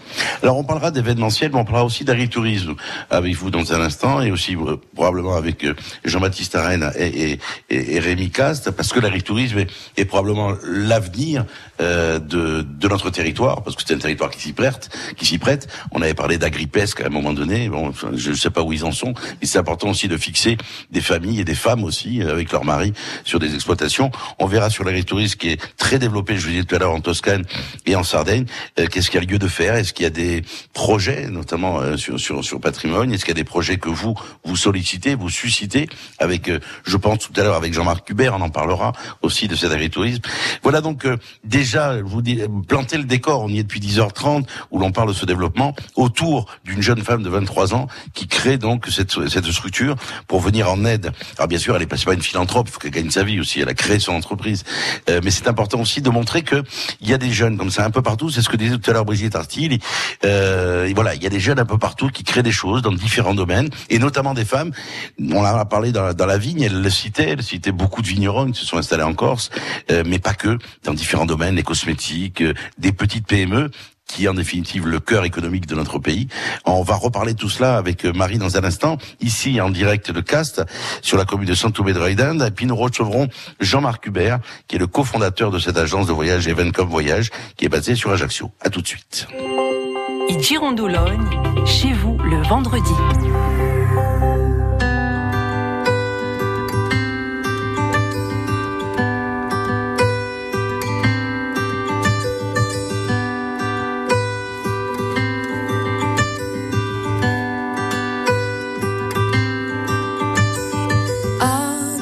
Alors, 0.43 0.57
on 0.57 0.65
parlera 0.65 0.91
d'événementiel, 0.91 1.51
mais 1.53 1.59
on 1.59 1.65
parlera 1.65 1.85
aussi 1.85 2.05
d'agritourisme 2.05 2.75
avec 3.11 3.35
vous 3.35 3.51
dans 3.51 3.73
un 3.75 3.81
instant 3.83 4.23
et 4.23 4.31
aussi 4.31 4.57
euh, 4.57 4.77
probablement 4.95 5.35
avec 5.37 5.65
euh, 5.65 5.75
Jean-Baptiste 6.05 6.55
Arène 6.55 6.91
et, 6.97 7.39
Rémi 7.71 8.31
Cast, 8.31 8.71
parce 8.71 8.93
que 8.93 9.01
l'agritourisme 9.01 9.65
est 9.97 10.05
probablement 10.05 10.55
l'avenir 10.65 11.45
euh, 11.81 12.19
de, 12.19 12.63
de 12.63 12.89
notre 12.89 13.11
territoire, 13.11 13.63
parce 13.63 13.77
que 13.77 13.83
c'est 13.87 13.95
un 13.95 13.99
territoire 13.99 14.31
qui 14.31 14.41
s'y 14.41 14.53
prête, 14.53 14.91
qui 15.17 15.27
s'y 15.27 15.39
prête. 15.39 15.69
On 15.93 16.03
avait 16.03 16.15
parlé 16.15 16.39
d'agripesque 16.39 17.01
à 17.01 17.07
un 17.07 17.11
moment 17.11 17.33
donné. 17.33 17.69
Bon, 17.69 17.93
je 18.15 18.31
ne 18.31 18.35
sais 18.35 18.51
pas 18.51 18.63
où 18.63 18.73
ils 18.73 18.85
en 18.85 18.93
sont, 18.93 19.15
mais 19.41 19.47
c'est 19.47 19.59
important 19.59 19.91
aussi 19.91 20.09
de 20.09 20.17
fixer 20.17 20.57
des 20.91 21.01
familles 21.01 21.41
et 21.41 21.45
des 21.45 21.55
femmes 21.55 21.85
aussi 21.85 22.23
euh, 22.23 22.33
avec 22.33 22.53
leurs 22.53 22.65
maris 22.65 22.93
sur 23.25 23.39
des 23.39 23.55
exploitations. 23.55 24.11
On 24.39 24.47
verra 24.47 24.71
sur 24.71 24.85
l'agritourisme 24.85 25.37
qui 25.39 25.51
est 25.51 25.61
très 25.77 25.99
développé, 25.99 26.37
je 26.37 26.45
vous 26.45 26.51
disais 26.51 26.65
tout 26.65 26.75
à 26.75 26.79
l'heure 26.79 26.93
en 26.93 27.01
Toscane 27.01 27.45
et 27.87 27.97
en 27.97 28.03
Sardaigne, 28.03 28.47
euh, 28.79 28.87
qu'est-ce 28.87 29.11
qu'il 29.11 29.21
y 29.21 29.25
a 29.25 29.27
lieu 29.27 29.39
de 29.39 29.49
faire? 29.49 29.75
Est-ce 29.75 29.93
qu'il 29.93 30.05
y 30.05 30.07
a 30.07 30.11
des 30.11 30.43
projets, 30.73 31.29
notamment 31.29 31.81
euh, 31.81 31.97
sur, 31.97 32.19
sur 32.19 32.45
sur 32.45 32.61
patrimoine? 32.61 33.13
Est-ce 33.13 33.25
qu'il 33.25 33.33
y 33.35 33.39
a 33.39 33.43
des 33.43 33.45
projets 33.45 33.79
que 33.79 33.89
vous 33.89 34.15
vous 34.45 34.57
sollicitez, 34.57 35.15
vous 35.15 35.31
suscitez 35.31 35.89
avec, 36.19 36.49
euh, 36.49 36.61
je 36.85 36.97
pense 36.97 37.19
tout 37.19 37.33
à 37.41 37.43
l'heure 37.43 37.57
avec 37.57 37.73
Jean-Marc 37.75 38.09
Hubert, 38.11 38.35
on 38.35 38.41
en 38.41 38.51
parlera 38.51 38.93
aussi 39.23 39.49
de 39.49 39.57
cet 39.57 39.73
agritourisme. 39.73 40.23
Voilà 40.63 40.81
donc 40.81 41.05
euh, 41.05 41.17
déjà, 41.69 41.99
je 41.99 42.03
vous 42.03 42.23
dis, 42.23 42.41
planter 42.67 42.97
le 42.97 43.05
décor. 43.05 43.43
On 43.43 43.49
y 43.49 43.59
est 43.59 43.63
depuis 43.63 43.81
10h30 43.81 44.45
où 44.71 44.79
l'on 44.79 44.91
parle 44.91 45.09
de 45.09 45.13
ce 45.13 45.27
développement 45.27 45.75
autour 45.97 46.47
d'une 46.65 46.81
jeune 46.81 47.03
femme 47.03 47.23
de 47.23 47.29
23 47.29 47.75
ans 47.75 47.89
qui 48.15 48.27
crée 48.27 48.57
donc 48.57 48.87
cette 48.89 49.29
cette 49.29 49.51
structure 49.53 49.95
pour 50.29 50.41
venir 50.41 50.71
en 50.71 50.85
aide. 50.87 51.13
Alors 51.37 51.47
bien 51.49 51.59
sûr, 51.59 51.77
elle 51.77 51.83
est 51.83 51.87
pas, 51.87 51.97
une 52.15 52.23
philanthrope, 52.23 52.69
il 52.69 52.73
faut 52.73 52.79
qu'elle 52.81 52.91
gagne 52.93 53.11
sa 53.11 53.23
vie 53.23 53.39
aussi. 53.39 53.61
Elle 53.61 53.69
a 53.69 53.75
créé 53.75 53.99
son 53.99 54.13
entreprise, 54.15 54.65
Euh, 55.11 55.21
mais 55.23 55.31
c'est 55.31 55.47
important 55.49 55.81
aussi 55.81 56.01
de 56.01 56.09
montrer 56.11 56.43
que 56.43 56.63
il 57.03 57.09
y 57.09 57.13
a 57.13 57.19
des 57.19 57.33
jeunes 57.33 57.59
comme 57.59 57.71
ça 57.71 57.85
un 57.85 57.91
peu 57.91 58.01
partout. 58.03 58.31
C'est 58.31 58.41
ce 58.41 58.49
que 58.49 58.57
disait 58.57 58.79
tout 58.79 58.91
à 58.91 58.95
l'heure 58.95 59.05
Brigitte 59.05 59.37
Artil. 59.37 59.79
Euh, 60.25 60.91
voilà, 60.95 61.15
il 61.15 61.23
y 61.23 61.27
a 61.27 61.31
des 61.31 61.41
jeunes 61.41 61.59
un 61.59 61.67
peu 61.67 61.77
partout 61.79 62.09
qui 62.09 62.25
créent 62.25 62.43
des 62.43 62.53
choses 62.53 62.81
dans 62.83 62.93
différents 62.93 63.35
domaines, 63.35 63.69
et 63.91 63.99
notamment 63.99 64.33
des 64.33 64.45
femmes. 64.47 64.71
On 65.21 65.37
en 65.41 65.45
a 65.45 65.65
parlé 65.67 65.93
dans, 65.93 66.03
la- 66.05 66.15
dans 66.15 66.27
la 66.27 66.39
vigne, 66.39 66.63
elle 66.63 66.81
le 66.81 66.91
citait, 66.91 67.31
elle 67.31 67.43
citait 67.43 67.73
beaucoup 67.73 68.01
de 68.03 68.07
vignerons 68.09 68.51
qui 68.53 68.61
se 68.61 68.67
sont 68.67 68.79
installés 68.79 69.03
en 69.03 69.13
Corse, 69.15 69.51
euh, 69.91 70.03
mais 70.07 70.19
pas 70.19 70.35
que, 70.35 70.57
dans 70.85 70.95
différents 70.95 71.27
domaines, 71.27 71.58
les 71.59 71.65
cosmétiques, 71.65 72.41
euh, 72.41 72.55
des 72.79 72.93
petites 72.93 73.27
PME 73.27 73.71
qui 74.07 74.25
est 74.25 74.29
en 74.29 74.35
définitive 74.35 74.87
le 74.87 75.01
cœur 75.01 75.27
économique 75.27 75.67
de 75.67 75.75
notre 75.75 75.99
pays. 75.99 76.29
On 76.65 76.83
va 76.83 76.95
reparler 76.95 77.35
de 77.35 77.39
tout 77.39 77.51
cela 77.51 77.77
avec 77.77 78.07
euh, 78.07 78.13
Marie 78.15 78.39
dans 78.39 78.57
un 78.57 78.65
instant, 78.65 78.97
ici 79.21 79.61
en 79.61 79.69
direct 79.69 80.11
de 80.11 80.21
Cast, 80.23 80.65
sur 81.03 81.19
la 81.19 81.27
commune 81.27 81.49
de 81.49 81.55
Saint-Oumé 81.55 81.93
de 81.93 81.99
Reydand. 81.99 82.41
Et 82.41 82.51
puis 82.51 82.65
nous 82.65 82.77
recevrons 82.77 83.29
Jean-Marc 83.61 84.07
Hubert, 84.07 84.39
qui 84.67 84.77
est 84.77 84.79
le 84.79 84.87
cofondateur 84.87 85.51
de 85.51 85.59
cette 85.59 85.77
agence 85.77 86.07
de 86.07 86.13
voyage 86.13 86.49
Evencom 86.49 86.89
Voyage, 86.89 87.31
qui 87.59 87.67
est 87.67 87.69
basée 87.69 87.97
sur 87.97 88.11
Ajaccio. 88.11 88.51
À 88.63 88.71
tout 88.71 88.81
de 88.81 88.87
suite. 88.87 89.27
Chez 91.67 91.93
vous 91.93 92.17
le 92.19 92.43
vendredi. 92.49 93.58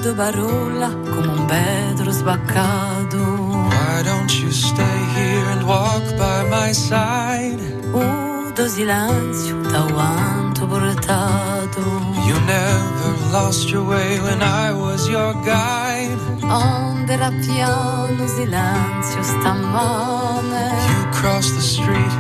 Ad 0.07 0.15
Barola 0.15 0.89
come 1.11 1.27
un 1.27 1.47
bedro 1.47 2.13
sbaccato. 2.13 3.19
Why 3.19 4.03
don't 4.05 4.33
you 4.41 4.53
stay 4.53 4.99
here 5.17 5.51
and 5.51 5.65
walk 5.65 6.05
by 6.17 6.45
my 6.49 6.73
side? 6.73 7.59
Udo 7.93 8.69
silenzio 8.69 9.61
da 9.63 9.83
quanto 9.93 10.67
portato. 10.69 11.81
You 12.25 12.39
never 12.47 13.17
lost 13.33 13.69
your 13.71 13.85
way 13.85 14.21
when 14.21 14.43
I 14.43 14.71
was 14.71 15.09
your 15.09 15.35
guide. 15.43 16.17
Onde 16.43 17.13
era 17.15 17.31
piano 17.31 18.29
silenzio 18.29 19.23
stamane. 19.23 20.71
You 20.89 21.11
cross 21.11 21.51
the 21.51 21.63
street, 21.63 22.15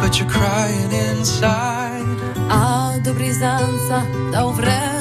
but 0.00 0.16
you're 0.16 0.30
crying 0.30 0.92
inside. 0.92 2.06
Ad 2.48 3.12
presenza 3.14 4.06
da 4.30 4.44
un 4.44 4.54
freddo 4.54 4.91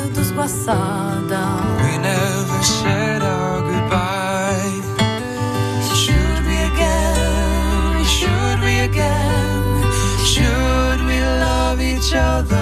sguassata. 0.48 1.44
We 1.84 1.98
never 1.98 2.64
said 2.64 3.22
our 3.22 3.62
goodbye. 3.62 4.82
Should 5.96 6.44
we 6.48 6.58
again? 6.72 8.06
Should 8.06 8.60
we 8.62 8.80
again? 8.80 9.84
Should 10.26 11.02
we 11.06 11.20
love 11.20 11.80
each 11.82 12.14
other? 12.16 12.61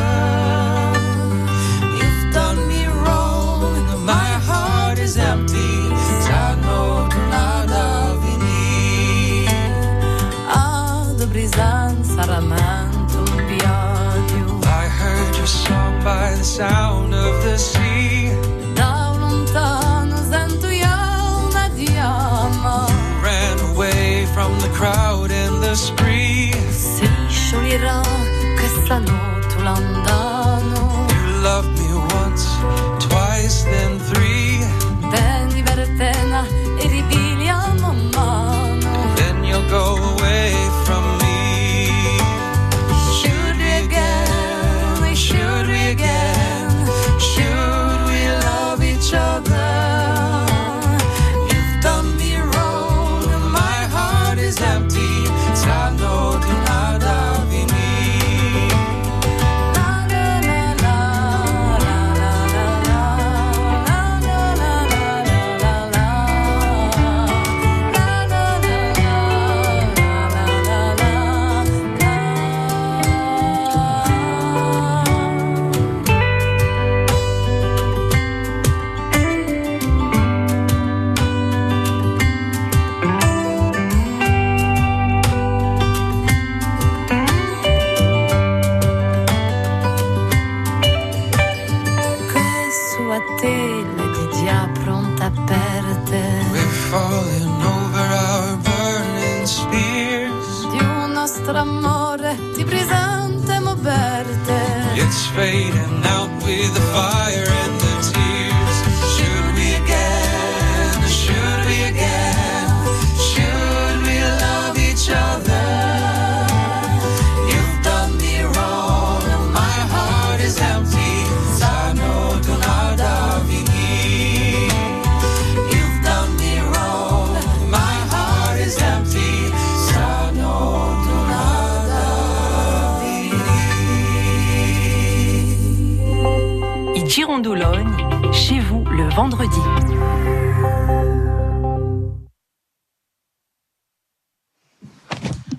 Vendredi. 139.09 139.59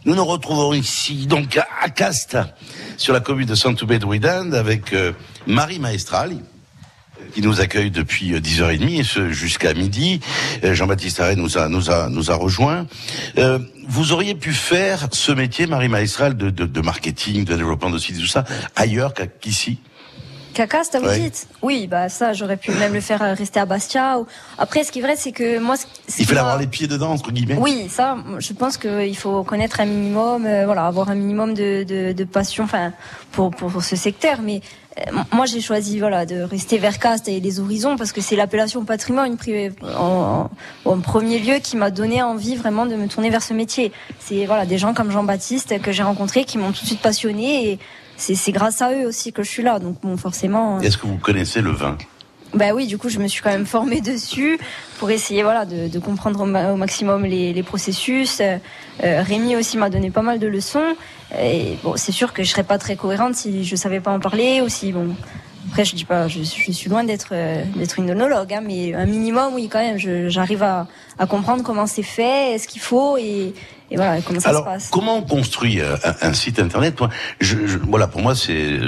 Nous 0.05 0.15
nous 0.15 0.25
retrouvons 0.25 0.73
ici, 0.73 1.27
donc 1.27 1.59
à 1.59 1.89
Castres, 1.91 2.49
sur 2.97 3.13
la 3.13 3.21
commune 3.21 3.47
de 3.47 3.55
Saint-Oubé-de-Ouidande, 3.55 4.55
avec 4.55 4.93
euh, 4.93 5.13
Marie 5.47 5.79
Maestral, 5.79 6.37
qui 7.35 7.43
nous 7.43 7.61
accueille 7.61 7.91
depuis 7.91 8.33
euh, 8.33 8.41
10h30 8.41 9.01
et 9.01 9.05
ce 9.05 9.31
jusqu'à 9.31 9.75
midi. 9.75 10.21
Euh, 10.65 10.75
Jean-Baptiste 10.75 11.21
Arrêt 11.21 11.37
nous 11.37 11.59
a, 11.59 11.69
nous 11.69 11.91
a, 11.91 12.09
nous 12.09 12.31
a 12.31 12.35
rejoint. 12.35 12.87
Euh, 13.39 13.59
vous 13.89 14.13
auriez 14.13 14.35
pu 14.35 14.53
faire 14.53 15.09
ce 15.13 15.33
métier, 15.33 15.67
Marie 15.67 15.89
Maestral, 15.89 16.37
de, 16.37 16.51
de, 16.51 16.67
de 16.67 16.81
marketing, 16.81 17.45
de 17.45 17.57
développement 17.57 17.91
de 17.91 17.99
site, 17.99 18.19
tout 18.19 18.27
ça, 18.27 18.45
ailleurs 18.77 19.13
qu'ici? 19.41 19.79
Cacasta, 20.55 20.99
vous 21.01 21.07
Ouais. 21.07 21.19
dites 21.19 21.47
Oui, 21.63 21.87
bah 21.87 22.09
ça, 22.09 22.33
j'aurais 22.33 22.57
pu 22.57 22.71
même 22.73 22.93
le 22.93 23.01
faire 23.01 23.23
euh, 23.23 23.35
rester 23.35 23.61
à 23.61 23.67
Bastia. 23.67 24.19
ou- 24.19 24.27
Après, 24.59 24.85
ce 24.85 24.93
qui 24.93 24.99
est 24.99 25.03
vrai, 25.03 25.17
c'est 25.17 25.33
que 25.33 25.59
moi, 25.59 25.77
ce- 25.77 25.87
Il 26.19 26.27
fallait 26.27 26.41
avoir 26.41 26.59
les 26.59 26.67
pieds 26.67 26.87
dedans, 26.87 27.11
entre 27.13 27.31
guillemets. 27.33 27.57
Oui, 27.59 27.89
ça, 27.89 28.17
je 28.39 28.53
pense 28.53 28.77
qu'il 28.77 29.17
faut 29.17 29.43
connaître 29.45 29.81
un 29.81 29.87
minimum, 29.87 30.47
euh, 30.47 30.65
voilà, 30.67 30.87
avoir 30.87 31.11
un 31.11 31.15
minimum 31.15 31.55
de, 31.55 31.85
de, 31.85 32.13
de 32.13 32.25
passion, 32.25 32.65
enfin, 32.65 32.93
pour, 33.33 33.51
pour 33.51 33.83
ce 33.83 33.97
secteur. 33.97 34.39
Mais 34.43 34.61
euh, 34.99 35.03
moi, 35.33 35.47
j'ai 35.47 35.61
choisi, 35.61 35.99
voilà, 36.01 36.27
de 36.27 36.43
rester 36.43 36.79
vers 36.79 36.99
Castres 36.99 37.29
et 37.29 37.41
les 37.41 37.61
horizons 37.61 37.97
parce 37.97 38.13
que 38.13 38.21
c'est 38.21 38.37
l'appellation 38.37 38.85
patrimoine 38.85 39.37
privé 39.37 39.73
en, 39.97 40.51
en, 40.85 40.91
en 40.91 41.01
premier 41.01 41.39
lieu 41.39 41.55
qui 41.63 41.77
m'a 41.77 41.91
donné 41.91 42.23
envie 42.23 42.57
vraiment 42.57 42.87
de 42.87 42.97
me 42.97 43.07
tourner 43.07 43.31
vers 43.31 43.43
ce 43.43 43.55
métier. 43.55 43.93
C'est 44.19 44.47
voilà, 44.47 44.67
des 44.67 44.79
gens 44.79 44.93
comme 44.95 45.11
Jean-Baptiste 45.13 45.81
que 45.81 45.93
j'ai 45.93 46.03
rencontrés 46.03 46.45
qui 46.45 46.59
m'ont 46.59 46.73
tout 46.73 46.83
de 46.83 46.87
suite 46.87 47.01
passionné 47.01 47.71
et 47.73 47.79
c'est 48.21 48.53
grâce 48.53 48.83
à 48.83 48.93
eux 48.93 49.07
aussi 49.07 49.33
que 49.33 49.43
je 49.43 49.49
suis 49.51 49.63
là. 49.63 49.79
Donc 49.79 49.97
bon, 50.03 50.17
forcément. 50.17 50.77
euh, 50.79 50.81
Est-ce 50.81 50.99
que 50.99 51.07
vous 51.07 51.17
connaissez 51.19 51.61
le 51.61 51.71
vin? 51.71 51.97
Bah 52.53 52.73
oui, 52.75 52.87
du 52.89 52.99
coup, 52.99 53.09
je 53.09 53.21
me 53.21 53.29
suis 53.29 53.43
quand 53.43 53.51
même 53.51 53.67
formée 53.67 54.01
dessus 54.13 54.59
pour 54.99 55.11
essayer, 55.11 55.43
voilà, 55.45 55.65
de, 55.65 55.87
de 55.89 55.99
comprendre 56.01 56.41
au, 56.41 56.47
ma- 56.47 56.73
au 56.73 56.77
maximum 56.77 57.25
les, 57.25 57.53
les 57.53 57.63
processus. 57.63 58.41
Euh, 58.41 58.57
euh, 59.05 59.23
Rémi 59.23 59.55
aussi 59.57 59.79
m'a 59.79 59.89
donné 59.89 60.11
pas 60.11 60.23
mal 60.23 60.39
de 60.41 60.49
leçons. 60.49 60.97
Et 61.41 61.77
bon, 61.85 61.95
c'est 61.97 62.11
sûr 62.13 62.33
que 62.33 62.43
je 62.43 62.51
serais 62.51 62.65
pas 62.65 62.77
très 62.79 62.97
cohérente 62.97 63.37
si 63.37 63.65
je 63.65 63.77
savais 63.77 64.01
pas 64.01 64.11
en 64.11 64.19
parler 64.21 64.61
ou 64.63 64.69
si 64.69 64.91
bon. 64.93 65.15
Après, 65.69 65.85
je 65.85 65.95
dis 65.95 66.05
pas, 66.05 66.27
je, 66.27 66.41
je 66.43 66.73
suis 66.73 66.91
loin 66.91 67.05
d'être 67.05 67.29
euh, 67.33 67.63
d'être 67.77 67.99
une 68.01 68.11
onologue, 68.11 68.53
hein, 68.53 68.63
mais 68.67 68.95
un 68.95 69.07
minimum, 69.07 69.55
oui, 69.55 69.69
quand 69.71 69.79
même. 69.79 69.99
J'arrive 70.29 70.65
à, 70.65 70.89
à 71.19 71.27
comprendre 71.27 71.63
comment 71.63 71.87
c'est 71.87 72.03
fait, 72.03 72.59
ce 72.59 72.67
qu'il 72.67 72.81
faut 72.81 73.17
et, 73.17 73.55
et 73.91 73.97
voilà, 73.97 74.21
comment 74.23 74.41
ça 74.41 74.51
Alors, 74.51 74.63
se 74.63 74.67
passe. 74.69 74.89
comment 74.91 75.17
on 75.17 75.23
construit 75.23 75.81
euh, 75.81 75.97
un, 76.05 76.29
un 76.29 76.33
site 76.35 76.59
internet 76.59 76.99
Moi, 77.01 77.09
je, 77.41 77.67
je- 77.67 77.79
voilà, 77.79 78.07
pour 78.07 78.21
moi, 78.23 78.35
c'est 78.35 78.79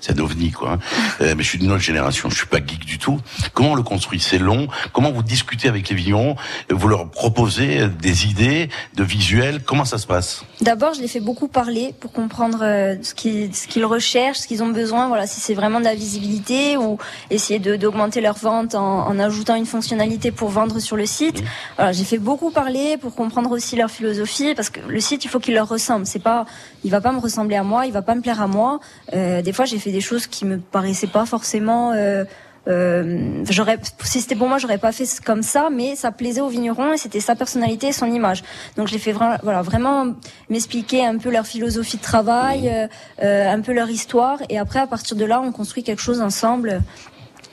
c'est 0.00 0.12
un 0.18 0.22
ovni, 0.22 0.50
quoi. 0.52 0.72
hein. 0.72 0.78
Euh, 1.22 1.34
mais 1.36 1.42
je 1.42 1.48
suis 1.48 1.58
d'une 1.58 1.72
autre 1.72 1.80
génération, 1.82 2.28
je 2.28 2.36
suis 2.36 2.46
pas 2.46 2.58
geek 2.58 2.84
du 2.84 2.98
tout. 2.98 3.18
Comment 3.54 3.72
on 3.72 3.74
le 3.74 3.82
construit? 3.82 4.20
C'est 4.20 4.36
long. 4.38 4.68
Comment 4.92 5.10
vous 5.10 5.22
discutez 5.22 5.66
avec 5.66 5.88
les 5.88 5.96
vignerons? 5.96 6.36
Vous 6.70 6.88
leur 6.88 7.08
proposez 7.10 7.88
des 7.88 8.26
idées, 8.26 8.68
de 8.94 9.02
visuels? 9.02 9.62
Comment 9.64 9.86
ça 9.86 9.96
se 9.96 10.06
passe? 10.06 10.44
D'abord, 10.60 10.92
je 10.92 11.00
les 11.00 11.08
fais 11.08 11.20
beaucoup 11.20 11.48
parler 11.48 11.94
pour 11.98 12.12
comprendre 12.12 12.58
euh, 12.62 12.96
ce 13.02 13.14
qu'ils 13.14 13.54
ce 13.54 13.66
qu'ils 13.66 13.86
recherchent, 13.86 14.40
ce 14.40 14.46
qu'ils 14.46 14.62
ont 14.62 14.68
besoin. 14.68 15.08
Voilà, 15.08 15.26
si 15.26 15.40
c'est 15.40 15.54
vraiment 15.54 15.78
de 15.80 15.84
la 15.84 15.94
visibilité 15.94 16.76
ou 16.76 16.98
essayer 17.30 17.58
d'augmenter 17.58 18.20
leur 18.20 18.36
vente 18.36 18.74
en, 18.74 19.08
en 19.08 19.18
ajoutant 19.18 19.54
une 19.54 19.64
fonctionnalité 19.66 20.30
pour 20.32 20.50
vendre 20.50 20.78
sur 20.80 20.96
le 20.96 21.06
site. 21.06 21.42
Voilà, 21.76 21.92
j'ai 21.92 22.04
fait 22.04 22.18
beaucoup 22.18 22.50
parler 22.50 22.98
pour 22.98 23.14
comprendre 23.14 23.50
aussi 23.52 23.65
leur 23.74 23.90
philosophie 23.90 24.54
parce 24.54 24.70
que 24.70 24.78
le 24.86 25.00
site, 25.00 25.24
il 25.24 25.28
faut 25.28 25.40
qu'il 25.40 25.54
leur 25.54 25.68
ressemble. 25.68 26.06
C'est 26.06 26.20
pas, 26.20 26.46
il 26.84 26.90
va 26.92 27.00
pas 27.00 27.10
me 27.10 27.18
ressembler 27.18 27.56
à 27.56 27.64
moi, 27.64 27.86
il 27.86 27.92
va 27.92 28.02
pas 28.02 28.14
me 28.14 28.20
plaire 28.20 28.40
à 28.40 28.46
moi. 28.46 28.78
Euh, 29.14 29.42
des 29.42 29.52
fois, 29.52 29.64
j'ai 29.64 29.78
fait 29.78 29.90
des 29.90 30.00
choses 30.00 30.28
qui 30.28 30.44
me 30.44 30.58
paraissaient 30.58 31.08
pas 31.08 31.26
forcément. 31.26 31.92
Euh, 31.92 32.24
euh, 32.68 33.44
j'aurais, 33.48 33.78
si 34.04 34.20
c'était 34.20 34.36
pour 34.36 34.48
moi, 34.48 34.58
j'aurais 34.58 34.78
pas 34.78 34.92
fait 34.92 35.06
comme 35.24 35.42
ça, 35.42 35.68
mais 35.70 35.96
ça 35.96 36.12
plaisait 36.12 36.40
aux 36.40 36.48
vignerons 36.48 36.92
et 36.92 36.96
c'était 36.96 37.20
sa 37.20 37.34
personnalité 37.34 37.90
son 37.90 38.06
image. 38.06 38.44
Donc, 38.76 38.86
j'ai 38.86 38.98
fait 38.98 39.12
vraiment, 39.12 39.36
voilà, 39.42 39.62
vraiment 39.62 40.14
m'expliquer 40.50 41.04
un 41.04 41.18
peu 41.18 41.30
leur 41.30 41.46
philosophie 41.46 41.96
de 41.96 42.02
travail, 42.02 42.88
un 43.22 43.60
peu 43.60 43.72
leur 43.72 43.88
histoire, 43.88 44.38
et 44.48 44.58
après, 44.58 44.80
à 44.80 44.86
partir 44.86 45.16
de 45.16 45.24
là, 45.24 45.40
on 45.40 45.52
construit 45.52 45.82
quelque 45.82 46.02
chose 46.02 46.20
ensemble. 46.20 46.82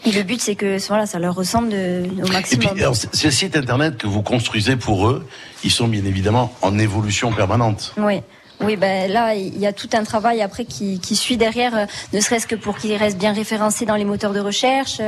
Et 0.05 0.11
le 0.11 0.23
but, 0.23 0.41
c'est 0.41 0.55
que 0.55 0.77
voilà, 0.87 1.05
ça 1.05 1.17
leur 1.19 1.33
ressemble 1.35 1.69
de, 1.69 2.03
au 2.21 2.25
Et 2.27 2.31
maximum. 2.31 2.69
puis, 2.73 2.81
alors, 2.81 2.95
c- 2.95 3.07
ces 3.13 3.31
sites 3.31 3.55
internet 3.55 3.97
que 3.97 4.07
vous 4.07 4.21
construisez 4.21 4.75
pour 4.75 5.07
eux, 5.07 5.25
ils 5.63 5.71
sont 5.71 5.87
bien 5.87 6.03
évidemment 6.05 6.53
en 6.61 6.77
évolution 6.77 7.31
permanente. 7.31 7.93
Oui. 7.97 8.21
Oui, 8.63 8.77
ben 8.77 9.11
là, 9.11 9.35
il 9.35 9.59
y 9.59 9.67
a 9.67 9.73
tout 9.73 9.89
un 9.93 10.03
travail 10.03 10.41
après 10.41 10.65
qui, 10.65 11.15
suit 11.15 11.37
derrière, 11.37 11.75
euh, 11.75 11.85
ne 12.13 12.19
serait-ce 12.19 12.47
que 12.47 12.55
pour 12.55 12.77
qu'il 12.77 12.93
reste 12.95 13.17
bien 13.17 13.33
référencé 13.33 13.85
dans 13.85 13.95
les 13.95 14.05
moteurs 14.05 14.33
de 14.33 14.39
recherche, 14.39 15.01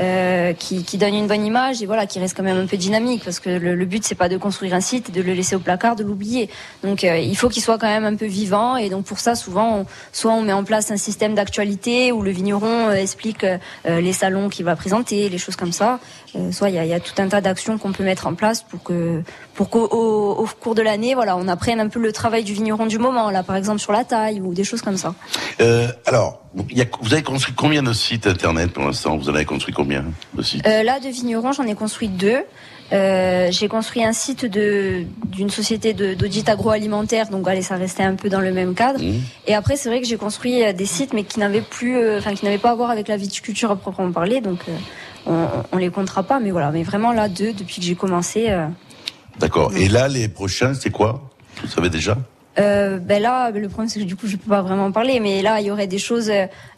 euh, 0.00 0.52
qui, 0.52 0.98
donne 0.98 1.14
une 1.14 1.26
bonne 1.26 1.44
image 1.44 1.80
et 1.82 1.86
voilà, 1.86 2.06
qui 2.06 2.18
reste 2.18 2.36
quand 2.36 2.42
même 2.42 2.58
un 2.58 2.66
peu 2.66 2.76
dynamique, 2.76 3.22
parce 3.24 3.40
que 3.40 3.50
le, 3.50 3.74
le 3.74 3.84
but 3.84 4.04
c'est 4.04 4.14
pas 4.14 4.28
de 4.28 4.36
construire 4.36 4.74
un 4.74 4.80
site 4.80 5.12
de 5.12 5.22
le 5.22 5.32
laisser 5.32 5.56
au 5.56 5.60
placard, 5.60 5.96
de 5.96 6.04
l'oublier. 6.04 6.50
Donc 6.82 7.04
euh, 7.04 7.16
il 7.16 7.36
faut 7.36 7.48
qu'il 7.48 7.62
soit 7.62 7.78
quand 7.78 7.86
même 7.86 8.04
un 8.04 8.16
peu 8.16 8.26
vivant 8.26 8.76
et 8.76 8.90
donc 8.90 9.04
pour 9.04 9.20
ça 9.20 9.34
souvent, 9.34 9.84
soit 10.12 10.32
on 10.32 10.42
met 10.42 10.52
en 10.52 10.64
place 10.64 10.90
un 10.90 10.96
système 10.96 11.34
d'actualité 11.34 12.12
où 12.12 12.22
le 12.22 12.30
vigneron 12.30 12.90
explique 12.90 13.46
les 13.84 14.12
salons 14.12 14.48
qu'il 14.48 14.64
va 14.64 14.76
présenter, 14.76 15.28
les 15.28 15.38
choses 15.38 15.56
comme 15.56 15.72
ça. 15.72 16.00
Euh, 16.36 16.52
soit 16.52 16.68
il 16.68 16.74
y 16.74 16.78
a, 16.78 16.84
il 16.84 16.90
y 16.90 16.94
a 16.94 17.00
tout 17.00 17.14
un 17.18 17.28
tas 17.28 17.40
d'actions 17.40 17.78
qu'on 17.78 17.92
peut 17.92 18.04
mettre 18.04 18.26
en 18.26 18.34
place 18.34 18.62
pour 18.62 18.82
que 18.82 19.22
pour 19.54 19.70
qu'au 19.70 19.86
au, 19.86 20.32
au 20.42 20.46
cours 20.60 20.74
de 20.74 20.82
l'année, 20.82 21.14
voilà, 21.14 21.36
on 21.38 21.48
apprenne 21.48 21.80
un 21.80 21.88
peu 21.88 22.00
le 22.00 22.12
travail 22.12 22.44
du 22.44 22.52
vigneron 22.52 22.84
du 22.86 22.98
moment, 22.98 23.30
là, 23.30 23.42
par 23.42 23.56
exemple 23.56 23.80
sur 23.80 23.92
la 23.92 24.04
taille 24.04 24.40
ou 24.42 24.52
des 24.52 24.64
choses 24.64 24.82
comme 24.82 24.98
ça. 24.98 25.14
Euh, 25.60 25.88
alors, 26.04 26.40
il 26.70 26.76
y 26.76 26.82
a- 26.82 26.86
vous 27.00 27.14
avez 27.14 27.22
construit 27.22 27.54
combien 27.54 27.82
de 27.82 27.94
sites 27.94 28.26
internet 28.26 28.72
pour 28.72 28.84
l'instant? 28.84 29.16
Vous 29.16 29.30
en 29.30 29.34
avez 29.34 29.46
construit 29.46 29.72
combien 29.72 30.04
de 30.34 30.42
sites? 30.42 30.66
Euh, 30.66 30.82
là, 30.82 31.00
de 31.00 31.08
vignerons, 31.08 31.52
j'en 31.52 31.64
ai 31.64 31.74
construit 31.74 32.08
deux. 32.08 32.42
Euh, 32.90 33.48
j'ai 33.50 33.68
construit 33.68 34.02
un 34.02 34.14
site 34.14 34.46
de 34.46 35.04
d'une 35.26 35.50
société 35.50 35.92
d'audit 35.92 36.48
agroalimentaire, 36.48 37.28
donc 37.28 37.46
allez, 37.46 37.60
ça 37.60 37.76
restait 37.76 38.02
un 38.02 38.14
peu 38.14 38.30
dans 38.30 38.40
le 38.40 38.50
même 38.52 38.74
cadre. 38.74 39.02
Mmh. 39.02 39.20
Et 39.46 39.54
après, 39.54 39.76
c'est 39.76 39.90
vrai 39.90 40.00
que 40.00 40.06
j'ai 40.06 40.16
construit 40.16 40.62
des 40.72 40.86
sites, 40.86 41.12
mais 41.12 41.24
qui 41.24 41.38
n'avaient 41.38 41.60
plus, 41.60 41.98
euh, 41.98 42.18
enfin, 42.18 42.34
qui 42.34 42.46
n'avaient 42.46 42.56
pas 42.56 42.70
à 42.70 42.74
voir 42.74 42.90
avec 42.90 43.08
la 43.08 43.18
viticulture 43.18 43.70
à 43.70 43.76
proprement 43.76 44.10
parler, 44.10 44.40
donc 44.40 44.60
euh, 44.68 44.72
on, 45.28 45.46
on 45.72 45.76
les 45.76 45.90
comptera 45.90 46.22
pas. 46.22 46.40
Mais 46.40 46.50
voilà, 46.50 46.70
mais 46.70 46.82
vraiment 46.82 47.12
là, 47.12 47.28
deux 47.28 47.52
depuis 47.52 47.76
que 47.76 47.82
j'ai 47.82 47.94
commencé. 47.94 48.46
euh, 48.48 48.66
D'accord. 49.38 49.72
Et 49.76 49.88
là, 49.88 50.08
les 50.08 50.28
prochains, 50.28 50.74
c'est 50.74 50.90
quoi? 50.90 51.30
Vous 51.62 51.68
savez 51.68 51.90
déjà? 51.90 52.16
Euh, 52.58 52.98
ben 52.98 53.22
là, 53.22 53.52
le 53.52 53.68
problème 53.68 53.88
c'est 53.88 54.00
que 54.00 54.04
du 54.04 54.16
coup 54.16 54.26
je 54.26 54.36
peux 54.36 54.50
pas 54.50 54.62
vraiment 54.62 54.86
en 54.86 54.90
parler, 54.92 55.20
mais 55.20 55.42
là 55.42 55.60
il 55.60 55.66
y 55.66 55.70
aurait 55.70 55.86
des 55.86 55.98
choses 55.98 56.28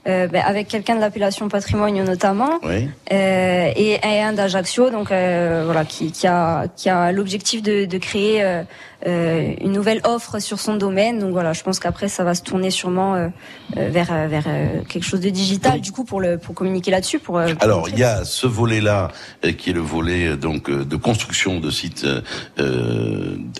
euh, 0.07 0.27
ben, 0.29 0.43
avec 0.45 0.69
quelqu'un 0.69 0.95
de 0.97 1.01
l'appellation 1.01 1.49
patrimoine 1.49 2.03
notamment, 2.05 2.59
Oui. 2.63 2.89
euh, 3.13 3.73
et, 3.77 3.99
et 4.03 4.21
un 4.23 4.33
d'Ajaccio, 4.33 4.91
donc 4.91 5.11
euh, 5.13 5.63
voilà, 5.65 5.85
qui, 5.85 6.11
qui 6.13 6.27
a 6.27 6.67
qui 6.77 6.89
a 6.89 7.13
l'objectif 7.13 7.63
de, 7.63 7.85
de 7.85 7.99
créer 7.99 8.43
euh, 8.43 8.63
euh, 9.07 9.53
une 9.61 9.73
nouvelle 9.73 10.01
offre 10.05 10.39
sur 10.41 10.59
son 10.61 10.77
domaine. 10.77 11.19
Donc 11.19 11.33
voilà, 11.33 11.53
je 11.53 11.63
pense 11.63 11.79
qu'après 11.81 12.09
ça 12.09 12.23
va 12.25 12.35
se 12.35 12.43
tourner 12.43 12.71
sûrement 12.71 13.15
euh, 13.15 13.29
vers 13.77 14.29
vers 14.29 14.45
euh, 14.47 14.83
quelque 14.89 15.05
chose 15.05 15.21
de 15.21 15.31
digital, 15.31 15.81
du 15.81 15.93
coup 15.93 16.05
pour 16.05 16.21
le 16.21 16.39
pour 16.39 16.55
communiquer 16.55 16.91
là-dessus, 16.91 17.19
pour. 17.19 17.41
pour 17.41 17.63
Alors, 17.63 17.89
il 17.89 17.99
y 17.99 18.05
a 18.05 18.25
ce 18.25 18.47
volet-là 18.47 19.09
euh, 19.45 19.53
qui 19.53 19.71
est 19.71 19.75
le 19.75 19.81
volet 19.81 20.37
donc 20.37 20.71
de 20.71 20.97
construction 20.97 21.61
de 21.61 21.71
sites 21.71 22.07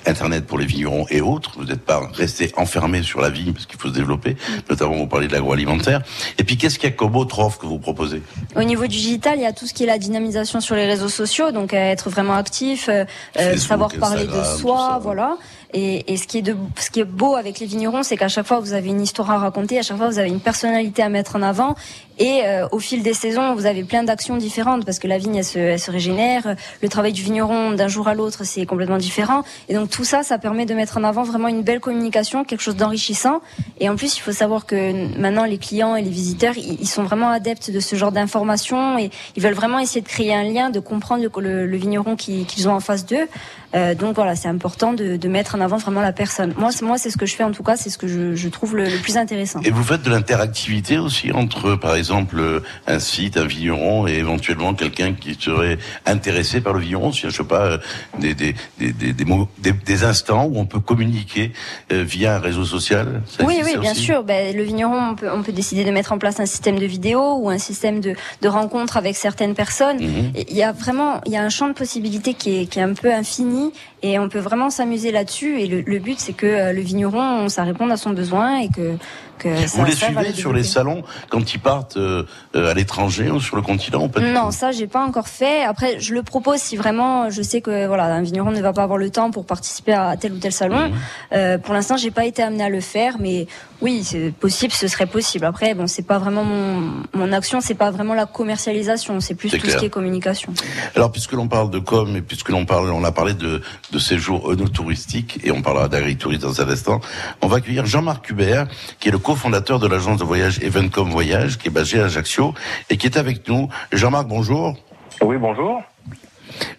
internet 0.07 0.47
pour 0.47 0.59
les 0.59 0.67
vignerons 0.67 1.07
et 1.11 1.21
autres. 1.21 1.53
Vous 1.59 1.65
n'êtes 1.65 1.85
pas 1.85 2.01
resté 2.13 2.53
enfermé 2.57 3.03
sur 3.03 3.21
la 3.21 3.31
vigne 3.31 3.53
parce 3.53 3.67
qu'il 3.67 3.79
faut 3.79 3.89
se 3.89 3.95
développer. 3.95 4.37
Notamment, 4.69 4.97
vous 4.97 5.07
parlez 5.07 5.27
de 5.29 5.33
l'agroalimentaire. 5.33 6.01
Et 6.39 6.45
puis, 6.45 6.57
qu'est-ce 6.57 6.79
qu'il 6.79 6.89
y 6.89 6.93
a 6.93 6.97
comme 6.97 7.17
autre 7.17 7.39
offre 7.39 7.59
que 7.59 7.67
vous 7.67 7.79
proposez? 7.79 8.23
Au 8.57 8.63
niveau 8.63 8.87
digital, 8.87 9.39
il 9.39 9.43
y 9.43 9.47
a 9.47 9.53
tout 9.53 9.67
ce 9.67 9.75
qui 9.75 9.85
est 9.85 9.87
la 9.87 9.99
dynamisation 9.99 10.61
sur 10.61 10.75
les 10.75 10.87
réseaux 10.87 11.09
sociaux, 11.09 11.51
donc 11.53 11.75
euh, 11.75 11.77
être 11.77 12.11
vraiment 12.11 12.35
actif, 12.35 12.89
euh, 12.89 13.05
euh, 13.39 13.57
savoir 13.57 13.91
parler 13.99 14.27
de 14.27 14.43
soi, 14.59 14.99
voilà. 15.03 15.37
Et, 15.73 16.13
et 16.13 16.17
ce 16.17 16.27
qui 16.27 16.39
est 16.39 16.43
de, 16.43 16.57
ce 16.79 16.91
qui 16.91 17.01
est 17.01 17.05
beau 17.05 17.37
avec 17.37 17.61
les 17.61 17.67
vignerons, 17.67 18.03
c'est 18.03 18.17
qu'à 18.17 18.29
chaque 18.29 18.47
fois 18.47 18.59
vous 18.59 18.73
avez 18.73 18.89
une 18.89 19.01
histoire 19.01 19.31
à 19.31 19.39
raconter, 19.39 19.79
à 19.79 19.83
chaque 19.83 19.99
fois 19.99 20.09
vous 20.09 20.19
avez 20.19 20.29
une 20.29 20.41
personnalité 20.41 21.01
à 21.03 21.09
mettre 21.09 21.37
en 21.37 21.43
avant, 21.43 21.77
et 22.21 22.43
euh, 22.45 22.69
au 22.71 22.79
fil 22.79 23.03
des 23.03 23.15
saisons 23.15 23.55
vous 23.57 23.67
avez 23.67 23.83
plein 23.83 24.05
d'actions 24.05 24.37
différentes 24.37 24.85
parce 24.85 25.01
que 25.01 25.09
la 25.09 25.19
vigne 25.19 25.35
elle 25.37 25.45
se, 25.45 25.59
elle 25.59 25.81
se 25.81 25.91
régénère, 25.91 26.55
le 26.83 26.89
travail 26.89 27.13
du 27.13 27.23
vigneron 27.23 27.73
d'un 27.73 27.89
jour 27.89 28.07
à 28.07 28.15
l'autre 28.15 28.45
c'est 28.45 28.65
complètement 28.67 28.99
différent, 28.99 29.43
et 29.69 29.75
donc 29.75 29.91
tout 29.91 30.05
ça, 30.05 30.23
ça 30.23 30.39
permet 30.39 30.67
de 30.67 30.75
mettre 30.75 30.97
en 30.99 31.03
avant 31.05 31.25
vraiment 31.25 31.49
une 31.49 31.63
belle 31.63 31.81
communication, 31.81 32.45
quelque 32.45 32.61
chose 32.63 32.77
d'enrichissant. 32.77 33.41
Et 33.81 33.89
en 33.89 33.97
plus, 33.97 34.17
il 34.17 34.21
faut 34.21 34.33
savoir 34.33 34.67
que 34.67 35.19
maintenant 35.19 35.45
les 35.45 35.59
clients 35.59 35.97
et 35.97 36.03
les 36.03 36.11
visiteurs, 36.11 36.55
ils 36.57 36.87
sont 36.87 37.03
vraiment 37.03 37.31
adeptes 37.31 37.71
de 37.71 37.81
ce 37.81 37.97
genre 37.97 38.13
d'informations 38.13 38.99
et 38.99 39.11
ils 39.37 39.43
veulent 39.43 39.55
vraiment 39.55 39.79
essayer 39.79 40.03
de 40.03 40.09
créer 40.09 40.35
un 40.35 40.43
lien, 40.45 40.69
de 40.71 40.81
comprendre 40.81 41.25
le, 41.41 41.77
vigneron 41.77 42.15
qui- 42.17 42.45
qu'ils 42.45 42.69
ont 42.69 42.73
en 42.75 42.81
face 42.81 43.07
d'eux. 43.07 43.27
Euh, 43.75 43.95
donc 43.95 44.17
voilà, 44.17 44.35
c'est 44.35 44.49
important 44.49 44.93
de, 44.93 45.17
de 45.17 45.29
mettre 45.29 45.55
en 45.55 45.61
avant 45.61 45.77
vraiment 45.77 46.01
la 46.03 46.13
personne. 46.13 46.53
Moi, 46.59 46.71
moi, 46.83 46.99
c'est 46.99 47.11
ce 47.11 47.17
que 47.17 47.25
je 47.25 47.37
fais 47.37 47.45
en 47.45 47.53
tout 47.53 47.63
cas, 47.63 47.77
c'est 47.77 47.89
ce 47.89 47.99
que 47.99 48.09
je, 48.09 48.35
je 48.35 48.49
trouve 48.49 48.77
le 48.77 48.85
plus 49.01 49.17
intéressant. 49.17 49.61
Et 49.65 49.71
vous 49.71 49.85
faites 49.85 50.03
de 50.03 50.11
l'interactivité 50.11 50.99
aussi 50.99 51.31
entre, 51.33 51.77
par 51.77 51.95
exemple, 51.95 52.10
euh, 52.15 52.61
un 52.87 52.99
site, 52.99 53.37
un 53.37 53.47
vigneron 53.47 54.07
et 54.07 54.15
éventuellement 54.15 54.75
quelqu'un 54.75 55.13
qui 55.15 55.37
serait 55.39 55.79
intéressé 56.07 56.61
par 56.61 56.73
le 56.75 56.81
vigneron. 56.81 57.13
Si, 57.13 57.23
je 57.23 57.31
sais 57.31 57.45
pas, 57.45 57.63
euh, 57.67 57.79
des, 58.19 58.35
des, 58.35 58.55
des, 58.79 58.93
des, 58.93 59.13
des, 59.13 59.25
mo- 59.25 59.49
des- 59.59 59.73
des 59.73 60.05
instants 60.05 60.45
où 60.47 60.59
on 60.59 60.67
peut 60.67 60.81
communiquer 60.81 61.53
euh, 61.93 62.03
via 62.03 62.37
un 62.37 62.39
réseau 62.41 62.65
social. 62.65 63.23
Oui, 63.45 63.61
oui, 63.65 63.77
bien 63.79 63.95
sûr. 63.95 64.23
Ben, 64.25 64.57
le 64.57 64.63
vigneron, 64.63 65.11
on 65.11 65.15
peut, 65.15 65.29
on 65.33 65.43
peut 65.43 65.53
décider 65.53 65.85
de 65.85 65.91
mettre 65.91 66.13
en 66.13 66.19
place 66.19 66.41
un 66.41 66.47
système 66.47 66.79
de 66.79 66.87
vidéo 66.87 67.37
ou 67.41 67.49
un 67.51 67.59
système 67.59 68.01
de, 68.01 68.15
de 68.43 68.49
rencontre 68.49 68.97
avec 68.97 69.17
certaines 69.17 69.55
personnes. 69.55 69.99
Mhm. 70.01 70.33
Il 70.49 70.57
y 70.57 70.63
a 70.63 70.73
vraiment, 70.73 71.21
il 71.27 71.33
y 71.33 71.37
a 71.37 71.43
un 71.43 71.49
champ 71.49 71.69
de 71.69 71.75
possibilités 71.75 72.35
qui 72.35 72.61
est, 72.63 72.67
qui 72.67 72.79
est 72.79 72.83
un 72.83 72.95
peu 72.95 73.13
infini 73.13 73.73
et 74.03 74.19
on 74.19 74.29
peut 74.29 74.39
vraiment 74.39 74.71
s'amuser 74.71 75.13
là-dessus. 75.13 75.61
Et 75.61 75.67
le, 75.67 75.81
le 75.83 75.99
but, 75.99 76.19
c'est 76.19 76.33
que 76.33 76.47
euh, 76.47 76.73
le 76.73 76.81
vigneron, 76.81 77.49
ça 77.49 77.65
réponde 77.65 77.91
à 77.91 77.97
son 77.97 78.11
besoin 78.11 78.59
et 78.61 78.69
que, 78.69 78.97
que 79.39 79.67
ça, 79.67 79.79
Vous 79.79 79.85
les 79.85 79.93
suivez 79.93 80.33
sur 80.33 80.53
les 80.53 80.65
salons 80.65 81.03
quand 81.29 81.53
ils 81.53 81.61
partent 81.61 81.97
euh, 81.97 82.25
euh, 82.55 82.71
à 82.71 82.75
l'étranger 82.75 83.31
ou 83.31 83.41
sur 83.41 83.57
le 83.57 83.63
continent 83.63 84.07
du 84.07 84.33
Non, 84.33 84.51
ça 84.51 84.73
j'ai 84.73 84.87
pas 84.87 85.05
encore 85.05 85.29
fait. 85.29 85.65
Après, 85.65 86.01
je 86.01 86.15
le 86.15 86.23
propose 86.23 86.61
si 86.61 86.77
vraiment 86.77 87.31
je 87.31 87.43
sais 87.43 87.61
que 87.61 87.87
voilà, 87.87 88.05
un 88.05 88.23
vigneron 88.23 88.53
ne 88.53 88.61
va 88.61 88.73
pas 88.73 88.83
avoir 88.83 88.99
le 88.99 89.11
temps 89.11 89.31
pour 89.31 89.45
participer 89.45 89.93
à 89.93 90.17
tel 90.17 90.33
ou 90.33 90.39
tel 90.39 90.53
salon. 90.53 90.89
Mhm. 90.89 90.95
Euh, 91.33 91.59
pour 91.59 91.75
l'instant, 91.75 91.97
j'ai 91.97 92.11
pas 92.11 92.25
été 92.25 92.43
amenée 92.43 92.65
à 92.65 92.69
le 92.69 92.81
faire, 92.81 93.17
mais 93.19 93.47
oui, 93.81 94.05
c'est 94.05 94.33
possible, 94.33 94.73
ce 94.73 94.89
serait 94.89 95.07
possible. 95.07 95.45
Après, 95.45 95.75
bon, 95.75 95.87
c'est 95.87 96.07
pas 96.07 96.19
vraiment 96.19 96.45
mon 96.45 96.93
mon 97.15 97.33
action, 97.33 97.61
c'est 97.61 97.75
pas 97.75 97.91
vraiment 97.91 98.15
la 98.15 98.27
commercialisation, 98.27 99.21
c'est 99.21 99.35
plus 99.35 99.51
tout 99.51 99.67
ce 99.67 99.77
qui 99.77 99.87
est 99.87 99.91
communication. 99.91 100.53
Alors, 100.95 101.11
puisque 101.11 101.33
l'on 101.33 101.49
parle 101.49 101.71
de 101.71 101.79
com 101.79 102.17
et 102.17 102.23
puisque 102.23 102.51
l'on 102.51 102.67
parle, 102.67 102.91
on 102.91 103.05
a 103.05 103.13
parlé 103.13 103.35
de, 103.35 103.63
de 103.93 103.99
séjours 103.99 104.55
touristiques 104.73 105.41
et 105.45 105.51
on 105.51 105.63
parlera 105.63 105.89
d'agritourisme 105.89 106.43
dans 106.43 106.61
un 106.61 106.69
instant, 106.69 107.01
on 107.43 107.47
va 107.49 107.59
accueillir 107.59 107.87
Jean-Marc 107.87 108.29
Hubert, 108.31 108.67
qui 108.99 109.09
est 109.09 109.13
le 109.13 109.19
cofondateur 109.19 109.79
de 109.79 109.87
l'agence 109.87 110.19
de 110.19 110.25
voyage 110.25 110.59
Evencom 110.63 111.11
Voyage, 111.11 111.59
qui 111.59 111.69
est 111.69 111.73
basée 111.73 112.01
à 112.01 112.05
Ajaccio 112.05 112.55
et 112.91 112.97
qui 112.97 113.07
est 113.07 113.17
avec 113.17 113.49
nous. 113.49 113.69
Jean-Marc, 113.93 114.29
bonjour. 114.29 114.77
Oui, 115.23 115.37
bonjour. 115.39 115.83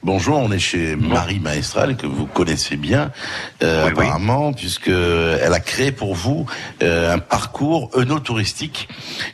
Bonjour, 0.03 0.37
on 0.37 0.51
est 0.51 0.59
chez 0.59 0.95
Marie 0.95 1.39
Maestral, 1.39 1.95
que 1.95 2.07
vous 2.07 2.25
connaissez 2.25 2.77
bien, 2.77 3.11
euh, 3.63 3.87
apparemment, 3.87 4.53
puisque 4.53 4.87
elle 4.89 5.53
a 5.53 5.59
créé 5.59 5.91
pour 5.91 6.15
vous 6.15 6.45
euh, 6.81 7.13
un 7.13 7.19
parcours 7.19 7.89
œnotouristique. 7.95 8.87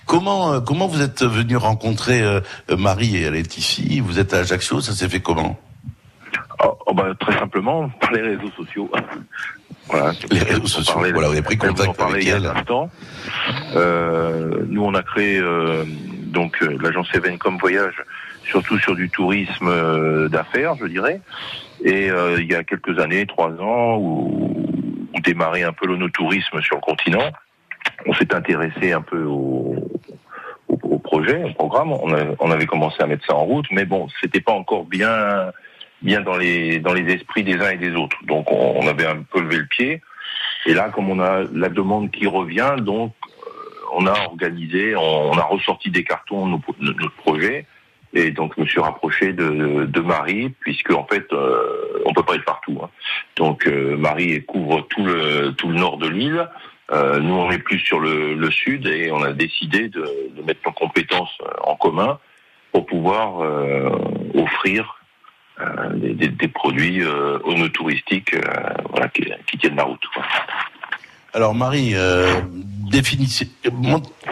Comment 0.06 0.54
euh, 0.54 0.60
comment 0.60 0.88
vous 0.88 1.02
êtes 1.02 1.24
venu 1.24 1.58
rencontrer 1.58 2.22
euh, 2.22 2.42
Marie? 2.78 3.18
Et 3.18 3.24
elle 3.24 3.36
est 3.36 3.58
ici 3.58 4.00
Vous 4.00 4.20
êtes 4.20 4.34
à 4.34 4.40
Ajaccio, 4.40 4.82
ça 4.82 4.94
s'est 4.94 5.10
fait 5.10 5.20
comment? 5.20 5.58
Oh, 6.64 6.78
oh, 6.88 6.94
bah, 6.94 7.14
très 7.20 7.38
simplement, 7.38 7.90
par 8.02 8.12
les 8.12 8.22
réseaux 8.22 8.52
sociaux. 8.56 8.90
voilà. 9.88 10.12
Les 10.32 10.40
réseaux 10.40 10.68
sociaux, 10.68 10.96
voilà, 11.00 11.28
vous 11.28 11.34
avez 11.34 11.42
pris 11.42 11.58
elle 11.62 11.70
contact 11.70 12.02
avec 12.02 12.24
il 12.24 12.30
y 12.30 12.32
a 12.32 12.38
elle. 12.38 12.46
instant. 12.46 12.90
Euh, 13.76 14.64
nous, 14.68 14.84
on 14.84 14.94
a 14.94 15.04
créé 15.04 15.40
euh, 15.40 15.84
donc 16.26 16.60
l'agence 16.62 17.08
Evencom 17.14 17.58
Voyage, 17.58 18.04
surtout 18.48 18.78
sur 18.80 18.95
du 18.95 19.10
tourisme 19.10 19.68
euh, 19.68 20.28
d'affaires, 20.30 20.76
je 20.76 20.86
dirais. 20.88 21.22
Et 21.84 22.10
euh, 22.10 22.38
il 22.39 22.52
y 22.52 22.56
a 22.56 22.64
quelques 22.64 22.98
années, 23.00 23.26
trois 23.26 23.52
ans, 23.62 23.98
où, 23.98 24.66
où 25.14 25.20
démarrait 25.22 25.64
un 25.64 25.74
peu 25.74 25.86
l'onotourisme 25.88 26.62
sur 26.62 26.76
le 26.78 26.82
continent, 26.82 27.32
on 28.06 28.14
s'est 28.14 28.34
intéressé 28.34 28.91
un 28.93 29.02
peu 29.02 29.24
au, 29.24 29.76
au, 30.70 31.00
projet, 31.00 31.43
au 31.43 31.54
programme. 31.54 31.91
On, 31.91 32.14
a- 32.14 32.36
on 32.39 32.52
avait 32.52 32.66
commencé 32.66 33.02
à 33.02 33.08
mettre 33.08 33.26
ça 33.26 33.36
en 33.36 33.43
route, 33.45 33.66
mais 33.72 33.86
bon, 33.86 34.08
c'était 34.22 34.41
pas 34.41 34.54
encore 34.54 34.86
bien 34.86 35.52
bien 36.04 36.22
dans 36.22 36.38
les 36.38 36.80
dans 36.80 36.93
les 36.93 37.12
esprits 37.12 37.43
des 37.43 37.56
uns 37.56 37.72
et 37.72 37.78
des 37.78 37.95
autres. 37.95 38.18
Donc 38.26 38.52
on, 38.52 38.76
on 38.80 38.88
avait 38.88 39.08
un 39.08 39.24
peu 39.24 39.41
levé 39.41 39.58
le 39.58 39.66
pied. 39.66 40.02
Et 40.68 40.74
là, 40.74 40.89
comme 40.89 41.10
on 41.10 41.20
a 41.20 41.43
la 41.54 41.70
demande 41.70 42.12
qui 42.12 42.28
revient, 42.28 42.76
donc 42.80 43.14
euh, 43.24 43.50
on 43.95 44.06
a 44.06 44.14
organisé, 44.26 44.95
on, 44.95 45.32
a 45.38 45.41
ressorti 45.43 45.89
des 45.89 46.04
cartons 46.04 46.45
notre 46.48 47.16
projet. 47.18 47.66
Et 48.14 48.32
donc 48.32 48.53
je 48.55 48.62
me 48.62 48.66
suis 48.66 48.80
rapproché 48.80 49.34
de, 49.34 49.99
Marie, 50.01 50.49
puisque 50.60 50.91
en 50.91 51.05
fait 51.05 51.26
euh, 51.34 52.01
on 52.05 52.14
peut 52.14 52.24
pas 52.24 52.36
être 52.36 52.45
partout. 52.45 52.80
hein. 52.82 52.89
Donc 53.36 53.68
euh, 53.68 53.97
Marie 53.97 54.43
couvre 54.45 54.82
tout 54.89 55.03
le 55.03 55.51
tout 55.51 55.70
le 55.70 55.76
nord 55.76 55.97
de 55.97 56.08
l'île. 56.08 56.47
Euh, 56.91 57.20
nous 57.20 57.34
on 57.34 57.51
est 57.51 57.60
plus 57.60 57.80
sur 57.80 57.99
le, 57.99 58.49
sud 58.49 58.88
et 58.88 59.12
on 59.12 59.22
a 59.22 59.34
décidé 59.34 59.89
de, 59.89 60.05
mettre 60.45 60.62
nos 60.66 60.72
compétences 60.72 61.38
euh, 61.41 61.51
en 61.64 61.76
commun 61.76 62.18
pour 62.72 62.86
pouvoir 62.86 63.39
offrir 64.36 65.01
des, 65.95 66.47
produits 66.47 67.01
euh, 67.03 67.39
touristiques 67.70 68.36
qui, 69.47 69.58
tiennent 69.58 69.76
la 69.76 69.84
route. 69.84 70.03
Alors 71.38 71.54
Marie, 71.54 71.92
euh, 71.94 72.42
définissez, 72.90 73.48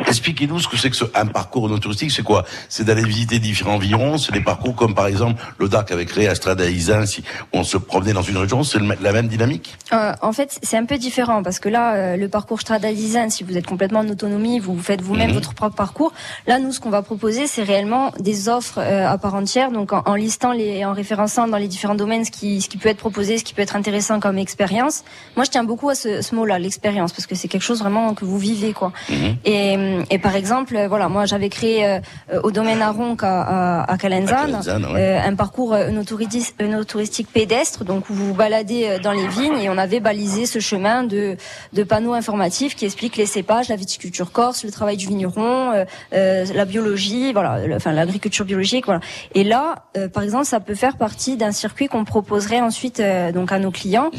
expliquez-nous 0.08 0.60
ce 0.60 0.68
que 0.68 0.78
c'est 0.78 0.89
que 0.89 0.95
ce, 0.95 1.06
un 1.14 1.28
parcours 1.28 1.80
touristique. 1.80 2.10
C'est 2.10 2.24
quoi? 2.24 2.45
C'est 2.68 2.84
d'aller 2.84 3.03
visiter 3.03 3.38
différents 3.38 3.76
environs. 3.76 4.18
C'est 4.18 4.32
des 4.32 4.41
parcours 4.41 4.76
comme 4.76 4.95
par 4.95 5.06
exemple 5.06 5.39
le 5.60 5.68
DAC 5.70 5.91
avec 5.91 6.08
créé 6.08 6.28
à 6.28 6.34
Strada 6.36 6.68
Isin, 6.68 7.06
si 7.06 7.24
on 7.53 7.64
se 7.64 7.78
promenait 7.78 8.14
dans 8.14 8.22
une 8.24 8.38
région. 8.38 8.64
C'est 8.64 8.80
la 8.80 9.12
même 9.12 9.28
dynamique? 9.28 9.78
Euh, 9.93 10.14
en 10.22 10.32
fait, 10.34 10.58
c'est 10.64 10.78
un 10.78 10.86
peu 10.86 10.97
différent 10.97 11.43
parce 11.43 11.60
que 11.60 11.70
là, 11.70 11.93
euh, 11.95 12.18
le 12.18 12.28
parcours 12.30 12.60
Strada 12.62 12.91
Design, 12.91 13.30
si 13.30 13.43
vous 13.43 13.56
êtes 13.58 13.68
complètement 13.68 13.99
en 13.99 14.08
autonomie, 14.10 14.58
vous 14.60 14.80
faites 14.80 15.01
vous-même 15.01 15.28
Mhm. 15.30 15.36
votre 15.36 15.53
propre 15.53 15.76
parcours. 15.76 16.12
Là, 16.47 16.58
nous, 16.60 16.72
ce 16.72 16.80
qu'on 16.80 16.89
va 16.89 17.01
proposer, 17.03 17.45
c'est 17.45 17.64
réellement 17.64 18.12
des 18.20 18.47
offres 18.49 18.80
euh, 18.80 19.08
à 19.08 19.18
part 19.18 19.36
entière, 19.36 19.70
donc 19.72 19.91
en, 19.93 20.01
en 20.06 20.16
listant 20.16 20.53
les, 20.53 20.86
en 20.86 20.93
référençant 20.93 21.47
dans 21.47 21.58
les 21.58 21.68
différents 21.68 21.95
domaines 21.95 22.26
ce 22.26 22.32
qui, 22.32 22.62
ce 22.62 22.70
qui 22.70 22.78
peut 22.78 22.89
être 22.89 22.97
proposé, 22.97 23.38
ce 23.38 23.43
qui 23.43 23.53
peut 23.53 23.62
être 23.62 23.76
intéressant 23.76 24.20
comme 24.22 24.38
expérience. 24.38 25.03
Moi, 25.36 25.43
je 25.45 25.51
tiens 25.51 25.64
beaucoup 25.66 25.89
à 25.89 25.95
ce, 25.95 26.22
ce 26.22 26.34
mot-là, 26.36 26.58
l'expérience, 26.58 26.95
parce 27.14 27.28
que 27.28 27.36
c'est 27.36 27.48
quelque 27.48 27.62
chose 27.64 27.80
vraiment 27.80 28.14
que 28.14 28.26
vous 28.26 28.38
vivez 28.38 28.74
quoi. 28.74 28.91
Et, 29.46 29.78
et 30.10 30.20
par 30.20 30.36
exemple, 30.36 30.76
euh, 30.76 30.88
voilà, 30.88 31.10
moi 31.10 31.26
j'avais 31.26 31.50
créé 31.50 31.86
euh, 31.86 32.00
euh, 32.34 32.39
au 32.43 32.52
domaine 32.52 32.82
Aronc 32.82 33.18
à, 33.22 33.82
à, 33.82 33.91
à 33.93 33.98
Calenzane, 33.98 34.56
À 34.56 34.62
Calenzane, 34.64 34.86
ouais. 34.86 35.00
euh, 35.00 35.22
un 35.30 35.36
parcours 35.36 35.74
euh, 35.74 35.88
œnotouristique 36.60 37.28
pédestre, 37.32 37.84
donc 37.84 38.10
où 38.10 38.14
vous 38.14 38.28
vous 38.28 38.34
baladez 38.34 38.88
euh, 38.88 39.00
dans 39.00 39.12
les 39.12 39.28
vignes 39.28 39.58
et 39.60 39.70
on 39.70 39.78
avait 39.78 40.00
balisé 40.00 40.46
ce 40.46 40.60
chemin 40.60 41.04
de, 41.04 41.38
de 41.74 41.84
panneaux 41.84 42.14
informatifs 42.14 42.76
qui 42.76 42.86
expliquent 42.86 43.18
les 43.18 43.26
cépages, 43.26 43.70
la 43.70 43.76
viticulture 43.76 44.32
corse, 44.32 44.64
le 44.64 44.72
travail 44.72 44.98
du 44.98 45.08
vigneron, 45.08 45.72
euh, 45.74 45.86
euh, 46.14 46.46
la 46.54 46.66
biologie, 46.66 47.34
voilà, 47.34 47.66
le- 47.66 47.76
enfin 47.76 47.91
l'agriculture 47.91 48.46
biologique, 48.46 48.86
voilà. 48.86 49.02
Et 49.34 49.43
là, 49.43 49.86
euh, 49.98 50.08
par 50.08 50.24
exemple, 50.24 50.46
ça 50.46 50.60
peut 50.60 50.76
faire 50.76 50.98
partie 50.98 51.38
d'un 51.38 51.52
circuit 51.52 51.88
qu'on 51.88 52.06
proposerait 52.06 52.62
ensuite 52.62 53.00
euh, 53.00 53.32
donc 53.32 53.52
à 53.52 53.60
nos 53.60 53.72
clients 53.72 54.10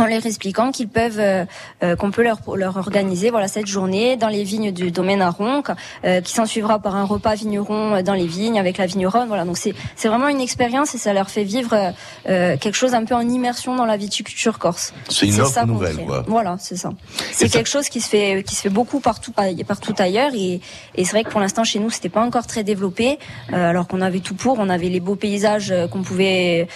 en 0.00 0.06
leur 0.06 0.24
expliquant 0.26 0.70
qu'ils 0.72 0.88
peuvent, 0.88 1.18
euh, 1.18 1.44
euh, 1.82 1.96
qu'on 1.96 2.10
peut 2.10 2.22
leur, 2.22 2.38
leur 2.56 2.76
organiser 2.76 3.30
voilà 3.30 3.48
cette 3.48 3.66
journée 3.66 4.16
dans 4.16 4.28
les 4.28 4.44
vignes 4.44 4.70
du 4.72 4.90
domaine 4.90 5.22
à 5.22 5.30
Ronc, 5.30 5.64
euh, 6.04 6.20
qui 6.20 6.32
s'en 6.32 6.46
suivra 6.46 6.78
par 6.78 6.96
un 6.96 7.04
repas 7.04 7.34
vigneron 7.34 7.94
euh, 7.96 8.02
dans 8.02 8.14
les 8.14 8.26
vignes 8.26 8.58
avec 8.58 8.78
la 8.78 8.86
vigneronne. 8.86 9.28
Voilà, 9.28 9.44
donc 9.44 9.56
c'est 9.58 9.74
c'est 9.96 10.08
vraiment 10.08 10.28
une 10.28 10.40
expérience 10.40 10.94
et 10.94 10.98
ça 10.98 11.12
leur 11.12 11.30
fait 11.30 11.44
vivre 11.44 11.72
euh, 11.74 11.90
euh, 12.28 12.56
quelque 12.56 12.74
chose 12.76 12.94
un 12.94 13.04
peu 13.04 13.14
en 13.14 13.28
immersion 13.28 13.74
dans 13.76 13.86
la 13.86 13.96
viticulture 13.96 14.58
corse. 14.58 14.92
C'est 15.08 15.26
une 15.26 15.40
offre 15.40 15.52
ça 15.52 15.66
nouvelle, 15.66 15.96
quoi. 16.04 16.24
Voilà, 16.26 16.56
c'est 16.58 16.76
ça. 16.76 16.90
C'est 17.32 17.48
ça- 17.48 17.58
quelque 17.58 17.68
chose 17.68 17.88
qui 17.88 18.00
se 18.00 18.08
fait 18.08 18.42
qui 18.46 18.54
se 18.54 18.62
fait 18.62 18.68
beaucoup 18.68 19.00
partout 19.00 19.32
partout 19.66 19.94
ailleurs 19.98 20.30
et, 20.34 20.60
et 20.94 21.04
c'est 21.04 21.12
vrai 21.12 21.24
que 21.24 21.30
pour 21.30 21.40
l'instant 21.40 21.64
chez 21.64 21.78
nous 21.78 21.90
c'était 21.90 22.08
pas 22.08 22.22
encore 22.22 22.46
très 22.46 22.64
développé 22.64 23.18
euh, 23.52 23.70
alors 23.70 23.88
qu'on 23.88 24.00
avait 24.00 24.20
tout 24.20 24.34
pour 24.34 24.58
on 24.58 24.68
avait 24.68 24.88
les 24.88 25.00
beaux 25.00 25.16
paysages 25.16 25.74
qu'on 25.90 26.02
pouvait 26.02 26.68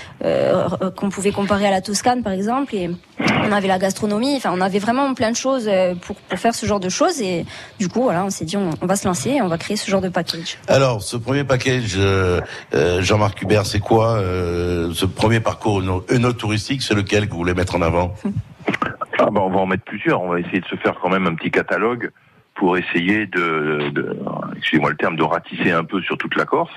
qu'on 0.97 1.09
pouvait 1.11 1.33
comparer 1.33 1.67
à 1.67 1.71
la 1.71 1.81
Toscane 1.81 2.23
par 2.23 2.33
exemple 2.33 2.75
et 2.75 2.91
on 3.45 3.53
avait 3.53 3.69
la 3.69 3.79
gastronomie 3.79 4.37
enfin 4.37 4.51
on 4.55 4.61
avait 4.61 4.79
vraiment 4.79 5.13
plein 5.15 5.31
de 5.31 5.37
choses 5.37 5.69
euh, 5.69 5.95
pour 5.95 6.17
pour 6.17 6.39
faire 6.39 6.55
ce 6.55 6.67
genre 6.67 6.81
de 6.81 6.89
choses 6.89 7.21
et 7.21 7.45
du 7.79 7.89
coup 7.89 8.03
voilà 8.03 8.25
on 8.25 8.31
s'est 8.31 8.45
dit 8.45 8.57
on, 8.57 8.71
on 8.81 8.87
va 8.87 8.97
se 8.97 9.07
lancer 9.07 9.31
et 9.31 9.43
on 9.43 9.49
va 9.49 9.59
créer 9.59 9.77
ce 9.77 9.91
genre 9.91 10.01
de 10.01 10.09
package. 10.09 10.59
Alors, 10.69 11.03
ce 11.03 11.17
premier 11.17 11.45
package, 11.45 11.95
euh, 11.97 12.41
euh, 12.75 13.03
Jean-Marc 13.03 13.41
Hubert, 13.43 13.67
c'est 13.67 13.81
quoi 13.81 14.15
euh, 14.17 14.93
Ce 14.95 15.07
premier 15.07 15.41
parcours 15.41 15.81
œno- 15.81 16.05
œnotouristique, 16.11 16.83
c'est 16.83 16.95
lequel 16.95 17.27
que 17.27 17.33
vous 17.33 17.39
voulez 17.39 17.55
mettre 17.55 17.75
en 17.77 17.83
avant? 17.83 18.15
Ah 19.19 19.29
bah 19.31 19.41
on 19.43 19.51
va 19.51 19.59
en 19.61 19.67
mettre 19.67 19.85
plusieurs. 19.85 20.23
On 20.23 20.29
va 20.31 20.41
essayer 20.41 20.61
de 20.61 20.67
se 20.67 20.77
faire 20.77 20.95
quand 21.01 21.11
même 21.11 21.27
un 21.27 21.35
petit 21.35 21.51
catalogue 21.51 22.11
pour 22.55 22.77
essayer 22.77 23.27
de, 23.27 23.91
de 23.91 24.19
excusez-moi 24.57 24.91
le 24.91 24.97
terme, 24.97 25.17
de 25.17 25.23
ratisser 25.23 25.71
un 25.73 25.85
peu 25.85 26.01
sur 26.03 26.19
toute 26.19 26.37
la 26.37 26.45
Corse. 26.45 26.73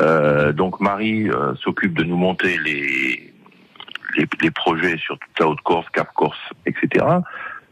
Euh, 0.00 0.52
donc 0.52 0.80
Marie 0.80 1.28
euh, 1.28 1.54
s'occupe 1.62 1.96
de 1.96 2.04
nous 2.04 2.16
monter 2.16 2.58
les, 2.64 3.31
les 4.16 4.26
les 4.40 4.50
projets 4.50 4.96
sur 4.98 5.18
toute 5.18 5.38
la 5.38 5.48
Haute-Corse, 5.48 5.88
Cap-Corse, 5.90 6.50
etc. 6.66 7.04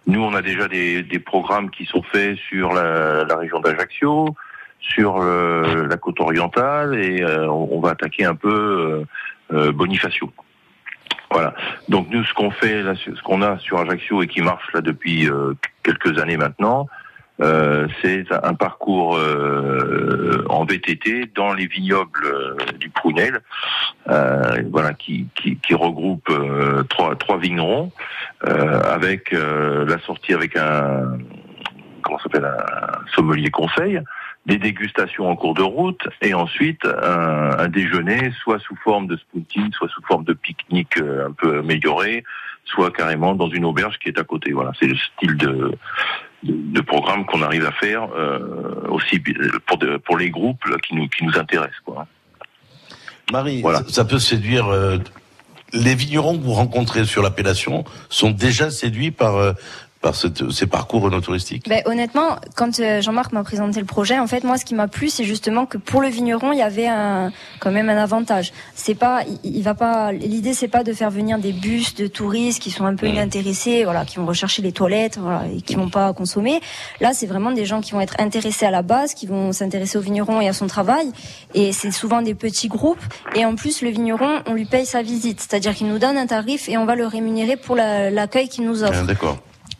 Nous, 0.06 0.22
on 0.22 0.34
a 0.34 0.42
déjà 0.42 0.66
des, 0.68 1.02
des 1.02 1.18
programmes 1.18 1.70
qui 1.70 1.84
sont 1.84 2.02
faits 2.02 2.36
sur 2.36 2.72
la, 2.72 3.24
la 3.24 3.36
région 3.36 3.60
d'Ajaccio, 3.60 4.34
sur 4.80 5.22
la 5.22 5.96
côte 5.98 6.20
orientale, 6.20 6.98
et 6.98 7.22
euh, 7.22 7.46
on, 7.48 7.68
on 7.72 7.80
va 7.80 7.90
attaquer 7.90 8.24
un 8.24 8.34
peu 8.34 9.06
euh, 9.52 9.56
euh, 9.56 9.72
Bonifacio. 9.72 10.32
Voilà. 11.30 11.54
Donc 11.88 12.08
nous, 12.10 12.24
ce 12.24 12.34
qu'on 12.34 12.50
fait, 12.50 12.82
là, 12.82 12.94
ce 12.96 13.22
qu'on 13.22 13.42
a 13.42 13.58
sur 13.58 13.78
Ajaccio 13.78 14.22
et 14.22 14.26
qui 14.26 14.40
marche 14.42 14.72
là 14.72 14.80
depuis 14.80 15.28
euh, 15.28 15.54
quelques 15.82 16.18
années 16.18 16.36
maintenant, 16.36 16.88
euh, 17.42 17.86
c'est 18.02 18.26
un 18.32 18.54
parcours 18.54 19.16
euh, 19.16 20.44
en 20.48 20.64
VTT 20.64 21.30
dans 21.34 21.54
les 21.54 21.66
vignobles 21.66 22.26
euh, 22.26 22.56
du 22.78 22.90
Prunel, 22.90 23.40
euh, 24.08 24.62
voilà, 24.70 24.92
qui, 24.92 25.26
qui, 25.34 25.56
qui 25.56 25.74
regroupe 25.74 26.30
trois, 26.88 27.16
trois 27.16 27.38
vignerons 27.38 27.90
avec 28.42 29.32
la 29.32 29.98
sortie 30.00 30.34
avec 30.34 30.56
un 30.56 31.18
comment 32.02 32.18
s'appelle 32.18 32.46
un 32.46 33.06
sommelier 33.14 33.50
conseil, 33.50 34.00
des 34.46 34.56
dégustations 34.56 35.28
en 35.28 35.36
cours 35.36 35.54
de 35.54 35.62
route 35.62 36.00
et 36.22 36.32
ensuite 36.32 36.84
un, 36.84 37.58
un 37.58 37.68
déjeuner 37.68 38.32
soit 38.42 38.58
sous 38.60 38.76
forme 38.76 39.06
de 39.06 39.16
spoontine, 39.16 39.70
soit 39.72 39.88
sous 39.88 40.02
forme 40.02 40.24
de 40.24 40.32
pique-nique 40.32 40.96
un 40.96 41.32
peu 41.32 41.58
amélioré, 41.58 42.24
soit 42.64 42.90
carrément 42.90 43.34
dans 43.34 43.48
une 43.48 43.64
auberge 43.64 43.98
qui 43.98 44.08
est 44.08 44.18
à 44.18 44.24
côté. 44.24 44.52
Voilà, 44.52 44.72
c'est 44.78 44.86
le 44.86 44.96
style 44.96 45.36
de 45.36 45.72
de, 46.42 46.52
de 46.74 46.80
programme 46.80 47.24
qu'on 47.26 47.42
arrive 47.42 47.64
à 47.66 47.72
faire 47.72 48.08
euh, 48.16 48.86
aussi 48.88 49.20
pour 49.66 49.78
de- 49.78 49.96
pour 49.98 50.16
les 50.18 50.30
groupes 50.30 50.64
là, 50.66 50.76
qui 50.78 50.94
nous 50.94 51.08
qui 51.08 51.24
nous 51.24 51.36
intéressent 51.38 51.80
quoi. 51.84 52.06
Marie, 53.32 53.62
ça, 53.62 53.84
ça 53.88 54.04
peut 54.04 54.18
séduire. 54.18 54.66
euh, 54.68 54.98
les 55.72 55.94
vignerons 55.94 56.36
que 56.36 56.42
vous 56.42 56.52
rencontrez 56.52 57.04
sur 57.04 57.22
l'appellation 57.22 57.84
sont 58.08 58.30
déjà 58.32 58.70
séduits 58.70 59.12
par 59.12 59.36
euh, 59.36 59.52
par 60.02 60.14
cette- 60.14 60.50
ces 60.50 60.66
parcours 60.66 61.04
œnotouristiques. 61.04 61.68
Ben, 61.68 61.82
honnêtement, 61.84 62.36
quand 62.56 62.80
euh, 62.80 63.02
Jean-Marc 63.02 63.32
m'a 63.32 63.44
présenté 63.44 63.80
le 63.80 63.86
projet, 63.86 64.18
en 64.18 64.26
fait, 64.26 64.44
moi, 64.44 64.56
ce 64.56 64.64
qui 64.64 64.74
m'a 64.74 64.88
plu, 64.88 65.10
c'est 65.10 65.24
justement 65.24 65.66
que 65.66 65.76
pour 65.76 66.00
le 66.00 66.08
vigneron, 66.08 66.52
il 66.52 66.58
y 66.58 66.62
avait 66.62 66.86
un, 66.86 67.30
quand 67.60 67.70
même 67.70 67.90
un 67.90 67.98
avantage. 67.98 68.52
C'est 68.74 68.94
pas, 68.94 69.22
il, 69.44 69.56
il 69.58 69.62
va 69.62 69.74
pas, 69.74 70.12
l'idée, 70.12 70.54
c'est 70.54 70.68
pas 70.68 70.84
de 70.84 70.94
faire 70.94 71.10
venir 71.10 71.38
des 71.38 71.52
bus 71.52 71.94
de 71.96 72.06
touristes 72.06 72.62
qui 72.62 72.70
sont 72.70 72.86
un 72.86 72.94
peu 72.96 73.08
inintéressés, 73.08 73.84
voilà, 73.84 74.06
qui 74.06 74.16
vont 74.16 74.24
rechercher 74.24 74.62
les 74.62 74.72
toilettes, 74.72 75.18
voilà, 75.18 75.42
et 75.54 75.60
qui 75.60 75.74
vont 75.74 75.90
pas 75.90 76.12
consommer. 76.14 76.60
Là, 77.02 77.12
c'est 77.12 77.26
vraiment 77.26 77.50
des 77.50 77.66
gens 77.66 77.82
qui 77.82 77.92
vont 77.92 78.00
être 78.00 78.14
intéressés 78.18 78.64
à 78.64 78.70
la 78.70 78.80
base, 78.82 79.12
qui 79.12 79.26
vont 79.26 79.52
s'intéresser 79.52 79.98
au 79.98 80.00
vigneron 80.00 80.40
et 80.40 80.48
à 80.48 80.54
son 80.54 80.66
travail. 80.66 81.12
Et 81.52 81.72
c'est 81.72 81.90
souvent 81.90 82.22
des 82.22 82.34
petits 82.34 82.68
groupes. 82.68 83.02
Et 83.34 83.44
en 83.44 83.54
plus, 83.54 83.82
le 83.82 83.90
vigneron, 83.90 84.40
on 84.46 84.54
lui 84.54 84.64
paye 84.64 84.86
sa 84.86 85.02
visite. 85.02 85.40
C'est-à-dire 85.40 85.74
qu'il 85.74 85.88
nous 85.88 85.98
donne 85.98 86.16
un 86.16 86.26
tarif 86.26 86.70
et 86.70 86.78
on 86.78 86.86
va 86.86 86.94
le 86.94 87.06
rémunérer 87.06 87.56
pour 87.58 87.76
la- 87.76 88.10
l'accueil 88.10 88.48
qu'il 88.48 88.64
nous 88.64 88.82
offre. 88.82 89.00
Ah, 89.02 89.06
D'accord. 89.06 89.36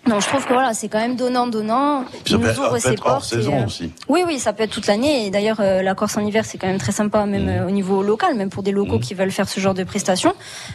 Donc 0.08 0.22
je 0.22 0.26
trouve 0.28 0.44
que 0.46 0.52
voilà, 0.54 0.72
c'est 0.72 0.88
quand 0.88 0.98
même 0.98 1.14
donnant 1.14 1.46
donnant. 1.46 2.04
Ça 2.04 2.08
Il 2.26 2.36
nous 2.38 2.46
être- 2.46 2.58
ouvre 2.58 2.78
ses 2.78 2.92
être 2.92 3.06
hors 3.06 3.12
portes. 3.16 3.24
saison 3.26 3.60
euh, 3.60 3.66
aussi. 3.66 3.92
Oui, 4.08 4.22
oui, 4.26 4.38
ça 4.38 4.52
peut 4.54 4.62
être 4.62 4.70
toute 4.70 4.86
l'année. 4.86 5.26
Et 5.26 5.30
d'ailleurs, 5.30 5.58
euh, 5.60 5.82
la 5.82 5.94
Corse 5.94 6.16
en 6.16 6.26
hiver, 6.26 6.44
c'est 6.46 6.56
quand 6.58 6.66
même 6.66 6.78
très 6.78 6.90
sympa, 6.92 7.26
même 7.26 7.44
Mmh. 7.44 7.48
euh, 7.48 7.66
au 7.66 7.70
niveau 7.70 8.02
local, 8.02 8.34
même 8.34 8.48
pour 8.48 8.62
des 8.62 8.72
locaux 8.72 8.98
qui 8.98 9.12
veulent 9.14 9.30
faire 9.30 9.48
ce 9.48 9.60
genre 9.60 9.74
de 9.74 9.84
prestations. 9.84 10.32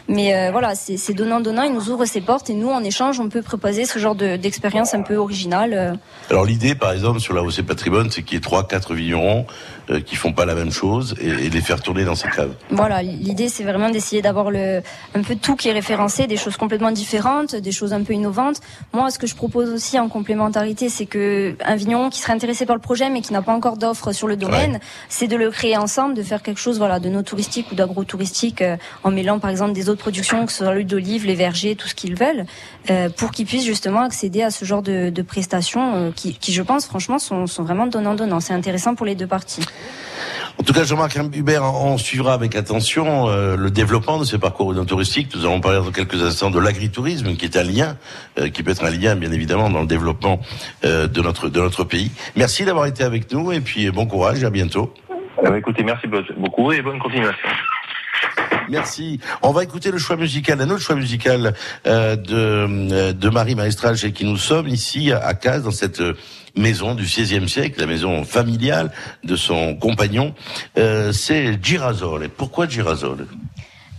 Mais 0.08 0.50
voilà, 0.52 0.74
c'est 0.76 1.12
donnant 1.12 1.40
donnant. 1.40 1.62
Il 1.64 1.72
nous 1.74 1.90
ouvre 1.90 2.04
ses 2.04 2.20
portes 2.20 2.48
et 2.50 2.54
nous, 2.54 2.70
en 2.70 2.82
échange, 2.84 3.18
on 3.20 3.28
peut 3.28 3.42
proposer 3.42 3.84
ce 3.84 3.98
genre 3.98 4.14
de- 4.14 4.36
d'expérience 4.36 4.94
un 4.94 5.02
peu 5.02 5.16
originale. 5.16 5.98
Alors 6.30 6.44
l'idée, 6.44 6.74
par 6.74 6.92
exemple, 6.92 7.18
sur 7.20 7.34
la 7.34 7.42
OC 7.42 7.62
Patrimoine, 7.62 8.10
c'est 8.10 8.22
qu'il 8.22 8.34
y 8.34 8.38
ait 8.38 8.40
trois, 8.40 8.66
quatre 8.66 8.94
vignerons 8.94 9.44
euh, 9.90 10.00
qui 10.00 10.16
font 10.16 10.32
pas 10.32 10.44
la 10.44 10.54
même 10.54 10.70
chose 10.70 11.14
et, 11.20 11.28
et 11.28 11.50
les 11.50 11.60
faire 11.60 11.80
tourner 11.80 12.04
dans 12.04 12.14
ces 12.14 12.28
caves. 12.28 12.54
Voilà, 12.70 13.02
l'idée 13.02 13.48
c'est 13.48 13.64
vraiment 13.64 13.90
d'essayer 13.90 14.22
d'avoir 14.22 14.50
le 14.50 14.82
un 15.14 15.22
peu 15.22 15.36
tout 15.36 15.56
qui 15.56 15.68
est 15.68 15.72
référencé, 15.72 16.26
des 16.26 16.36
choses 16.36 16.56
complètement 16.56 16.90
différentes, 16.90 17.54
des 17.54 17.72
choses 17.72 17.92
un 17.92 18.02
peu 18.02 18.12
innovantes. 18.12 18.60
Moi, 18.92 19.10
ce 19.10 19.18
que 19.18 19.26
je 19.26 19.34
propose 19.34 19.70
aussi 19.70 19.98
en 19.98 20.08
complémentarité, 20.08 20.88
c'est 20.88 21.06
que 21.06 21.56
un 21.64 21.76
vigneron 21.76 22.10
qui 22.10 22.20
serait 22.20 22.32
intéressé 22.32 22.66
par 22.66 22.76
le 22.76 22.82
projet 22.82 23.10
mais 23.10 23.20
qui 23.20 23.32
n'a 23.32 23.42
pas 23.42 23.52
encore 23.52 23.76
d'offre 23.76 24.12
sur 24.12 24.28
le 24.28 24.36
domaine, 24.36 24.80
c'est 25.08 25.28
de 25.28 25.36
le 25.36 25.50
créer 25.50 25.76
ensemble, 25.76 26.14
de 26.14 26.22
faire 26.22 26.42
quelque 26.42 26.60
chose 26.60 26.78
voilà 26.78 27.00
de 27.00 27.08
no 27.08 27.22
touristique 27.22 27.70
ou 27.72 27.74
d'agro-touristique 27.74 28.62
euh, 28.62 28.76
en 29.04 29.10
mêlant 29.10 29.38
par 29.38 29.50
exemple 29.50 29.72
des 29.72 29.88
autres 29.88 30.00
productions, 30.00 30.46
que 30.46 30.52
ce 30.52 30.64
soit 30.64 30.74
l'huile 30.74 30.86
d'olive, 30.86 31.26
les 31.26 31.34
vergers, 31.34 31.76
tout 31.76 31.88
ce 31.88 31.94
qu'ils 31.94 32.16
veulent, 32.16 32.46
euh, 32.90 33.08
pour 33.08 33.30
qu'ils 33.30 33.46
puissent 33.46 33.64
justement 33.64 34.00
accéder 34.00 34.42
à 34.42 34.50
ce 34.50 34.64
genre 34.64 34.82
de, 34.82 35.10
de 35.10 35.22
prestations 35.22 35.94
euh, 35.94 36.10
qui, 36.14 36.34
qui, 36.34 36.52
je 36.52 36.62
pense, 36.62 36.86
franchement, 36.86 37.18
sont, 37.18 37.46
sont 37.46 37.62
vraiment 37.62 37.86
donnant-donnant. 37.86 38.40
C'est 38.40 38.54
intéressant 38.54 38.94
pour 38.94 39.06
les 39.06 39.14
deux 39.14 39.26
parties. 39.26 39.62
En 40.58 40.62
tout 40.62 40.72
cas, 40.72 40.84
Jean-Marc 40.84 41.18
Hubert, 41.34 41.62
on 41.62 41.98
suivra 41.98 42.32
avec 42.32 42.56
attention 42.56 43.28
euh, 43.28 43.56
le 43.56 43.70
développement 43.70 44.18
de 44.18 44.24
ces 44.24 44.38
parcours 44.38 44.74
touristiques. 44.86 45.34
Nous 45.36 45.44
allons 45.44 45.60
parler 45.60 45.78
dans 45.78 45.90
quelques 45.90 46.22
instants 46.22 46.50
de 46.50 46.58
l'agritourisme, 46.58 47.36
qui 47.36 47.44
est 47.44 47.56
un 47.56 47.62
lien, 47.62 47.96
euh, 48.38 48.48
qui 48.48 48.62
peut 48.62 48.70
être 48.70 48.84
un 48.84 48.90
lien, 48.90 49.16
bien 49.16 49.32
évidemment, 49.32 49.68
dans 49.68 49.82
le 49.82 49.86
développement 49.86 50.40
euh, 50.84 51.06
de 51.06 51.20
notre 51.20 51.50
de 51.50 51.60
notre 51.60 51.84
pays. 51.84 52.10
Merci 52.36 52.64
d'avoir 52.64 52.86
été 52.86 53.04
avec 53.04 53.30
nous 53.32 53.52
et 53.52 53.60
puis 53.60 53.90
bon 53.90 54.06
courage, 54.06 54.44
à 54.44 54.50
bientôt. 54.50 54.92
Écoutez, 55.54 55.84
merci 55.84 56.06
beaucoup 56.36 56.72
et 56.72 56.80
bonne 56.80 56.98
continuation. 56.98 57.48
Merci. 58.68 59.20
On 59.42 59.52
va 59.52 59.62
écouter 59.64 59.90
le 59.90 59.98
choix 59.98 60.16
musical, 60.16 60.60
un 60.60 60.70
autre 60.70 60.82
choix 60.82 60.96
musical 60.96 61.54
euh, 61.86 62.16
de, 62.16 62.34
euh, 62.34 63.12
de 63.12 63.28
Marie 63.28 63.54
Maestral 63.54 63.96
chez 63.96 64.12
qui 64.12 64.24
nous 64.24 64.36
sommes 64.36 64.68
ici 64.68 65.12
à 65.12 65.34
Caz, 65.34 65.62
dans 65.62 65.70
cette 65.70 66.00
euh, 66.00 66.14
maison 66.56 66.94
du 66.94 67.04
XVIe 67.04 67.48
siècle, 67.48 67.80
la 67.80 67.86
maison 67.86 68.24
familiale 68.24 68.92
de 69.24 69.36
son 69.36 69.76
compagnon. 69.76 70.34
Euh, 70.78 71.12
c'est 71.12 71.62
Girasole. 71.62 72.28
Pourquoi 72.28 72.68
Girasole? 72.68 73.26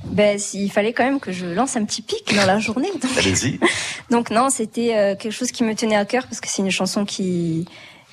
Ben, 0.06 0.40
s'il 0.40 0.72
fallait 0.72 0.94
quand 0.94 1.04
même 1.04 1.20
que 1.20 1.32
je 1.32 1.46
lance 1.46 1.76
un 1.76 1.84
petit 1.84 2.02
pic 2.02 2.34
dans 2.36 2.46
la 2.46 2.60
journée. 2.60 2.90
Donc, 3.02 3.12
Allez-y. 3.18 3.60
donc 4.10 4.32
non, 4.32 4.50
c'était 4.50 4.96
euh, 4.96 5.16
quelque 5.16 5.34
chose 5.34 5.52
qui 5.52 5.64
me 5.64 5.76
tenait 5.76 5.96
à 5.96 6.06
cœur 6.06 6.24
parce 6.24 6.40
que 6.40 6.48
c'est 6.48 6.62
une 6.62 6.72
chanson 6.72 7.06
qui 7.06 7.68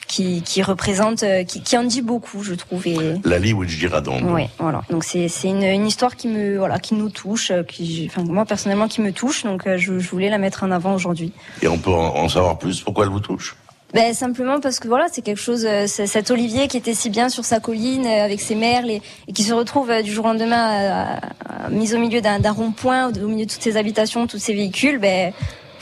qui, 0.07 0.43
qui 0.43 0.63
représente, 0.63 1.23
euh, 1.23 1.45
qui, 1.45 1.63
qui 1.63 1.77
en 1.77 1.85
dit 1.85 2.03
beaucoup, 2.03 2.43
je 2.43 2.55
trouve. 2.55 2.87
Et 2.87 2.97
La 3.25 3.39
Liwich 3.39 3.71
Giradon. 3.71 4.33
ouais, 4.33 4.49
voilà. 4.59 4.83
Donc 4.91 5.05
c'est 5.05 5.29
une, 5.45 5.63
une 5.63 5.87
histoire 5.87 6.17
qui 6.17 6.29
me 6.29 6.57
voilà, 6.59 6.79
qui 6.79 6.95
nous 6.95 7.09
touche, 7.11 7.51
euh, 7.51 7.63
qui, 7.63 8.09
enfin 8.11 8.23
moi 8.25 8.45
personnellement 8.45 8.89
qui 8.89 9.01
me 9.01 9.13
touche. 9.13 9.45
Donc 9.45 9.67
euh, 9.67 9.77
je, 9.79 9.99
je 9.99 10.11
voulais 10.11 10.29
la 10.31 10.39
mettre 10.39 10.63
en 10.65 10.71
avant 10.71 10.95
aujourd'hui. 10.95 11.33
Et 11.63 11.69
on 11.69 11.79
peut 11.79 11.91
en, 11.91 12.29
savoir 12.29 12.59
plus. 12.59 12.81
Pourquoi 12.83 13.05
elle 13.05 13.11
vous 13.11 13.21
touche? 13.21 13.57
Ben 13.93 14.13
simplement 14.13 14.59
parce 14.59 14.81
que 14.81 14.89
voilà, 14.89 15.07
c'est 15.13 15.23
quelque 15.23 15.41
chose, 15.41 15.65
cet 15.87 16.33
olivier 16.33 16.67
qui 16.67 16.77
était 16.77 16.95
si 16.95 17.11
bien 17.11 17.29
sur 17.29 17.45
sa 17.45 17.61
colline 17.61 18.07
avec 18.09 18.41
ses 18.41 18.57
merles 18.57 18.91
et, 18.91 19.03
et 19.29 19.33
qui 19.33 19.45
se 19.45 19.53
retrouve 19.55 20.03
du 20.03 20.11
jour 20.13 20.25
au 20.25 20.29
lendemain 20.29 20.57
à- 20.57 21.15
à- 21.15 21.67
à- 21.67 21.69
mis 21.71 21.95
au 21.95 21.99
milieu 21.99 22.21
d'un 22.21 22.41
rond-point, 22.51 23.13
au, 23.13 23.29
milieu 23.29 23.47
de 23.47 23.53
toutes 23.53 23.63
ces 23.63 23.77
habitations, 23.77 24.27
tous 24.27 24.39
ces 24.41 24.53
véhicules. 24.53 24.99
Ben 24.99 25.33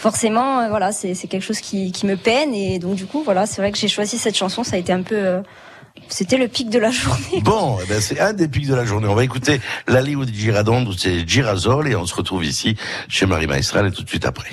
forcément, 0.03 0.59
euh, 0.59 0.69
voilà, 0.69 0.91
c'est 0.91 1.15
quelque 1.29 1.45
chose 1.45 1.61
qui, 1.61 1.93
qui 1.93 2.07
me 2.07 2.17
peine 2.17 2.53
et 2.55 2.81
donc 2.81 2.97
du 2.97 3.07
coup, 3.07 3.23
voilà, 3.23 3.47
c'est 3.47 3.63
vrai 3.63 3.71
que 3.71 3.79
j'ai 3.79 3.87
choisi 3.87 4.19
cette 4.19 4.37
chanson. 4.37 4.65
Ça 4.65 4.75
a 4.75 4.79
été 4.81 4.93
un 4.93 5.03
peu, 5.03 5.15
euh, 5.15 5.43
c'était 6.09 6.39
le 6.39 6.49
pic 6.49 6.69
de 6.71 6.81
la 6.81 6.91
journée. 7.03 7.41
Bon, 7.43 7.79
eh 7.81 7.87
ben, 7.87 8.01
c'est 8.01 8.19
un 8.19 8.33
des 8.33 8.49
pics 8.49 8.67
de 8.67 8.75
la 8.75 8.85
journée. 8.85 9.07
On 9.07 9.15
va 9.15 9.23
écouter 9.23 9.61
La 9.87 10.03
Ligue 10.03 10.25
di 10.25 10.35
Girardon, 10.35 10.85
c'est 10.99 11.27
Girasol, 11.27 11.89
et 11.89 11.95
on 11.95 12.05
se 12.05 12.17
retrouve 12.17 12.45
ici 12.45 12.77
chez 13.09 13.27
Marie 13.27 13.47
Maestral 13.47 13.87
et 13.87 13.93
tout 13.93 14.03
de 14.03 14.09
suite 14.09 14.27
après. 14.27 14.51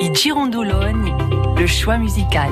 I 0.00 0.10
Girondoloni, 0.12 1.12
le 1.56 1.66
choix 1.68 1.96
musical. 1.96 2.50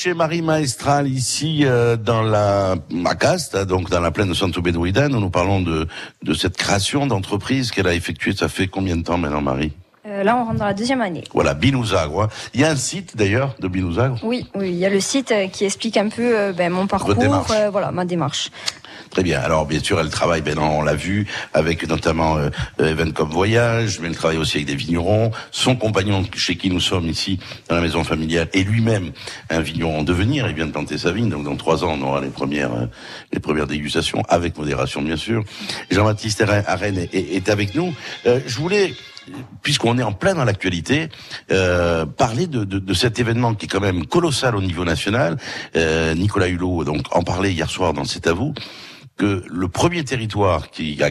Chez 0.00 0.14
Marie 0.14 0.40
Maestral 0.40 1.06
ici 1.08 1.64
euh, 1.66 1.94
dans 1.94 2.22
la 2.22 2.74
Macaste, 2.90 3.54
donc 3.66 3.90
dans 3.90 4.00
la 4.00 4.10
plaine 4.10 4.30
de 4.30 4.34
Sant'Ubedouidan, 4.34 5.12
où 5.12 5.20
nous 5.20 5.28
parlons 5.28 5.60
de, 5.60 5.86
de 6.22 6.32
cette 6.32 6.56
création 6.56 7.06
d'entreprise 7.06 7.70
qu'elle 7.70 7.86
a 7.86 7.92
effectuée. 7.92 8.34
Ça 8.34 8.48
fait 8.48 8.66
combien 8.66 8.96
de 8.96 9.02
temps 9.02 9.18
maintenant, 9.18 9.42
Marie 9.42 9.72
Euh, 10.06 10.22
là, 10.22 10.38
on 10.38 10.46
rentre 10.46 10.58
dans 10.60 10.64
la 10.64 10.72
deuxième 10.72 11.02
année. 11.02 11.24
Voilà, 11.34 11.52
Binouzagre. 11.52 12.22
hein. 12.22 12.28
Il 12.54 12.60
y 12.62 12.64
a 12.64 12.70
un 12.70 12.76
site 12.76 13.14
d'ailleurs 13.14 13.54
de 13.60 13.68
Binouzagre. 13.68 14.16
Oui, 14.22 14.46
oui, 14.54 14.70
il 14.70 14.78
y 14.78 14.86
a 14.86 14.88
le 14.88 15.00
site 15.00 15.32
euh, 15.32 15.48
qui 15.48 15.66
explique 15.66 15.98
un 15.98 16.08
peu 16.08 16.34
euh, 16.34 16.52
ben, 16.54 16.72
mon 16.72 16.86
parcours, 16.86 17.14
voilà, 17.70 17.92
ma 17.92 18.06
démarche. 18.06 18.50
Très 19.20 19.24
bien. 19.28 19.40
Alors 19.42 19.66
bien 19.66 19.80
sûr, 19.80 20.00
elle 20.00 20.08
travaille, 20.08 20.40
ben, 20.40 20.56
on 20.56 20.80
l'a 20.80 20.94
vu, 20.94 21.26
avec 21.52 21.86
notamment 21.86 22.38
euh, 22.38 22.48
euh, 22.80 22.92
Evencom 22.92 23.28
Voyage, 23.28 24.00
mais 24.00 24.08
elle 24.08 24.16
travaille 24.16 24.38
aussi 24.38 24.56
avec 24.56 24.66
des 24.66 24.74
vignerons. 24.74 25.30
Son 25.50 25.76
compagnon, 25.76 26.24
chez 26.34 26.56
qui 26.56 26.70
nous 26.70 26.80
sommes 26.80 27.06
ici, 27.06 27.38
dans 27.68 27.74
la 27.74 27.82
maison 27.82 28.02
familiale, 28.02 28.48
est 28.54 28.62
lui-même 28.62 29.12
un 29.50 29.60
vigneron 29.60 29.98
en 29.98 30.02
devenir. 30.04 30.48
Il 30.48 30.54
vient 30.54 30.64
de 30.64 30.72
planter 30.72 30.96
sa 30.96 31.12
vigne, 31.12 31.28
donc 31.28 31.44
dans 31.44 31.56
trois 31.56 31.84
ans, 31.84 31.98
on 32.00 32.02
aura 32.02 32.22
les 32.22 32.30
premières, 32.30 32.72
euh, 32.72 32.86
les 33.30 33.40
premières 33.40 33.66
dégustations, 33.66 34.22
avec 34.30 34.56
modération 34.56 35.02
bien 35.02 35.18
sûr. 35.18 35.44
Jean-Baptiste 35.90 36.42
Arène 36.66 36.96
est, 36.96 37.14
est- 37.14 37.34
est 37.36 37.50
avec 37.50 37.74
nous. 37.74 37.92
Euh, 38.24 38.40
je 38.46 38.56
voulais 38.56 38.94
puisqu'on 39.62 39.98
est 39.98 40.02
en 40.02 40.12
plein 40.12 40.34
dans 40.34 40.44
l'actualité, 40.46 41.08
euh, 41.52 42.04
parler 42.06 42.46
de, 42.46 42.64
de, 42.64 42.78
de 42.78 42.94
cet 42.94 43.18
événement 43.20 43.54
qui 43.54 43.66
est 43.66 43.68
quand 43.68 43.78
même 43.80 44.06
colossal 44.06 44.56
au 44.56 44.62
niveau 44.62 44.84
national. 44.86 45.36
Euh, 45.76 46.14
Nicolas 46.14 46.48
Hulot 46.48 46.84
donc 46.84 47.02
en 47.14 47.22
parlait 47.22 47.52
hier 47.52 47.68
soir 47.70 47.92
dans 47.92 48.04
C'est 48.06 48.26
à 48.26 48.32
vous 48.32 48.54
que 49.20 49.44
le 49.50 49.68
premier 49.68 50.02
territoire 50.02 50.70
qui 50.70 50.98
a 51.02 51.10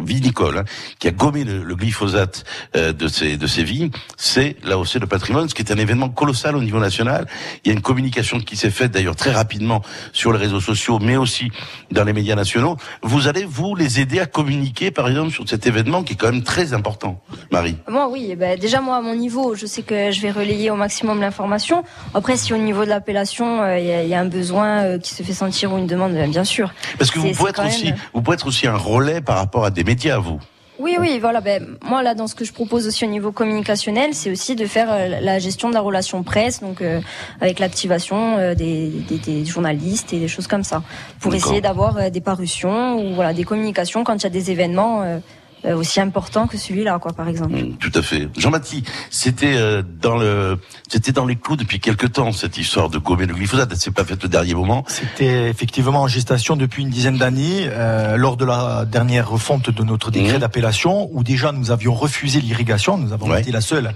vinicole 0.00 0.58
hein, 0.58 0.64
qui 0.98 1.08
a 1.08 1.10
gommé 1.10 1.44
le, 1.44 1.62
le 1.62 1.74
glyphosate 1.76 2.44
euh, 2.74 2.92
de 2.94 3.06
ces 3.06 3.36
de 3.36 3.46
ces 3.46 3.62
vignes, 3.64 3.90
c'est 4.16 4.56
l'AOC 4.64 4.96
de 4.98 5.04
patrimoine, 5.04 5.46
ce 5.48 5.54
qui 5.54 5.60
est 5.62 5.70
un 5.70 5.76
événement 5.76 6.08
colossal 6.08 6.56
au 6.56 6.62
niveau 6.62 6.80
national. 6.80 7.26
Il 7.64 7.68
y 7.68 7.70
a 7.70 7.74
une 7.74 7.82
communication 7.82 8.40
qui 8.40 8.56
s'est 8.56 8.70
faite 8.70 8.92
d'ailleurs 8.92 9.14
très 9.14 9.32
rapidement 9.32 9.82
sur 10.14 10.32
les 10.32 10.38
réseaux 10.38 10.60
sociaux, 10.60 10.98
mais 11.00 11.16
aussi 11.18 11.50
dans 11.90 12.04
les 12.04 12.14
médias 12.14 12.34
nationaux. 12.34 12.76
Vous 13.02 13.28
allez 13.28 13.44
vous 13.44 13.74
les 13.74 14.00
aider 14.00 14.20
à 14.20 14.26
communiquer, 14.26 14.90
par 14.90 15.06
exemple, 15.08 15.30
sur 15.30 15.46
cet 15.46 15.66
événement 15.66 16.02
qui 16.02 16.14
est 16.14 16.16
quand 16.16 16.32
même 16.32 16.42
très 16.42 16.72
important, 16.72 17.22
Marie. 17.52 17.76
Moi, 17.88 18.08
oui. 18.08 18.28
eh 18.30 18.36
ben, 18.36 18.58
déjà, 18.58 18.80
moi, 18.80 18.96
à 18.96 19.02
mon 19.02 19.14
niveau, 19.14 19.54
je 19.54 19.66
sais 19.66 19.82
que 19.82 20.10
je 20.10 20.20
vais 20.22 20.30
relayer 20.30 20.70
au 20.70 20.76
maximum 20.76 21.20
l'information. 21.20 21.84
Après, 22.14 22.38
si 22.38 22.54
au 22.54 22.58
niveau 22.58 22.84
de 22.86 22.88
l'appellation, 22.90 23.62
euh, 23.62 23.78
il 23.78 23.86
y, 23.86 23.92
a- 23.92 24.02
il 24.02 24.08
y 24.08 24.14
a 24.14 24.20
un 24.20 24.24
besoin 24.40 24.68
euh, 24.84 24.98
qui 24.98 25.12
se 25.14 25.22
fait 25.22 25.34
sentir 25.34 25.72
ou 25.74 25.78
une 25.78 25.86
demande, 25.86 26.14
euh, 26.14 26.26
bien 26.26 26.44
sûr. 26.44 26.72
Parce 26.98 27.10
que 27.10 27.18
vous 27.18 27.28
C'est- 27.28 27.34
pouvez 27.52 27.68
c'est 27.68 27.74
être 27.74 27.74
quand 27.74 27.76
aussi, 27.78 27.84
même- 27.92 27.96
vous 28.14 28.22
pouvez 28.22 28.34
être 28.34 28.46
aussi 28.46 28.66
un 28.66 28.76
relais 28.76 29.20
par 29.20 29.36
rapport 29.36 29.64
à 29.64 29.70
des 29.70 29.84
médias, 29.84 30.18
vous. 30.18 30.38
Oui, 30.78 30.96
oui, 30.98 31.18
voilà. 31.20 31.42
Ben, 31.42 31.76
moi, 31.84 32.02
là, 32.02 32.14
dans 32.14 32.26
ce 32.26 32.34
que 32.34 32.42
je 32.42 32.54
propose 32.54 32.86
aussi 32.86 33.04
au 33.04 33.08
niveau 33.08 33.32
communicationnel, 33.32 34.14
c'est 34.14 34.30
aussi 34.30 34.56
de 34.56 34.64
faire 34.64 34.88
euh, 34.90 35.20
la 35.20 35.38
gestion 35.38 35.68
de 35.68 35.74
la 35.74 35.80
relation 35.82 36.22
presse, 36.22 36.60
donc 36.60 36.80
euh, 36.80 37.02
avec 37.42 37.58
l'activation 37.58 38.38
euh, 38.38 38.54
des, 38.54 38.88
des, 38.88 39.18
des 39.18 39.44
journalistes 39.44 40.14
et 40.14 40.18
des 40.18 40.28
choses 40.28 40.46
comme 40.46 40.64
ça, 40.64 40.82
pour 41.20 41.34
essayer 41.34 41.60
d'avoir 41.60 42.10
des 42.10 42.20
parutions 42.22 42.96
ou 42.98 43.14
voilà 43.14 43.34
des 43.34 43.44
communications 43.44 44.04
quand 44.04 44.14
il 44.16 44.22
y 44.22 44.26
a 44.26 44.30
des 44.30 44.50
événements 44.50 45.20
aussi 45.64 46.00
importants 46.00 46.46
que 46.46 46.56
celui-là, 46.56 46.98
quoi, 46.98 47.12
par 47.12 47.28
exemple. 47.28 47.52
Mm, 47.54 47.76
Tout 47.78 47.92
à 47.94 48.02
fait. 48.02 48.28
Jean-Baptiste, 48.36 48.86
c'était 49.10 49.54
euh, 49.56 49.82
dans 50.00 50.16
le, 50.16 50.58
c'était 50.88 51.12
dans 51.12 51.26
les 51.26 51.36
clous 51.36 51.56
depuis 51.56 51.80
quelque 51.80 52.06
temps 52.06 52.32
cette 52.32 52.56
histoire 52.58 52.88
de 52.90 52.98
gommer 52.98 53.26
le 53.26 53.34
glyphosate. 53.34 53.74
S'est 53.74 53.90
pas 53.90 54.04
faite 54.04 54.24
au 54.24 54.28
dernier 54.28 54.54
moment. 54.54 54.84
C'était 54.88 55.48
effectivement 55.48 56.02
en 56.02 56.08
gestation 56.08 56.56
depuis 56.56 56.82
une 56.82 56.90
dizaine 56.90 57.18
d'années, 57.18 57.66
euh, 57.68 58.16
lors 58.16 58.36
de 58.36 58.44
la 58.44 58.84
dernière 58.84 59.28
refonte 59.28 59.70
de 59.70 59.82
notre 59.84 60.10
décret 60.10 60.38
d'appellation, 60.38 61.08
où 61.12 61.22
déjà 61.24 61.52
nous 61.52 61.70
avions 61.70 61.94
refusé 61.94 62.40
l'irrigation. 62.40 62.96
Nous 62.98 63.12
avons 63.12 63.34
été 63.34 63.52
la 63.52 63.60
seule 63.60 63.92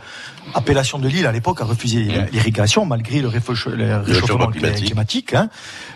appellation 0.54 0.98
de 0.98 1.08
l'île 1.08 1.26
à 1.26 1.32
l'époque 1.32 1.60
à 1.60 1.64
refuser 1.64 2.06
l'irrigation, 2.32 2.84
malgré 2.84 3.20
le, 3.20 3.28
réfauche- 3.28 3.68
le 3.68 3.96
réchauffement 3.98 4.48
climatique. 4.48 4.86
climatique. 4.86 5.34
hein. 5.34 5.48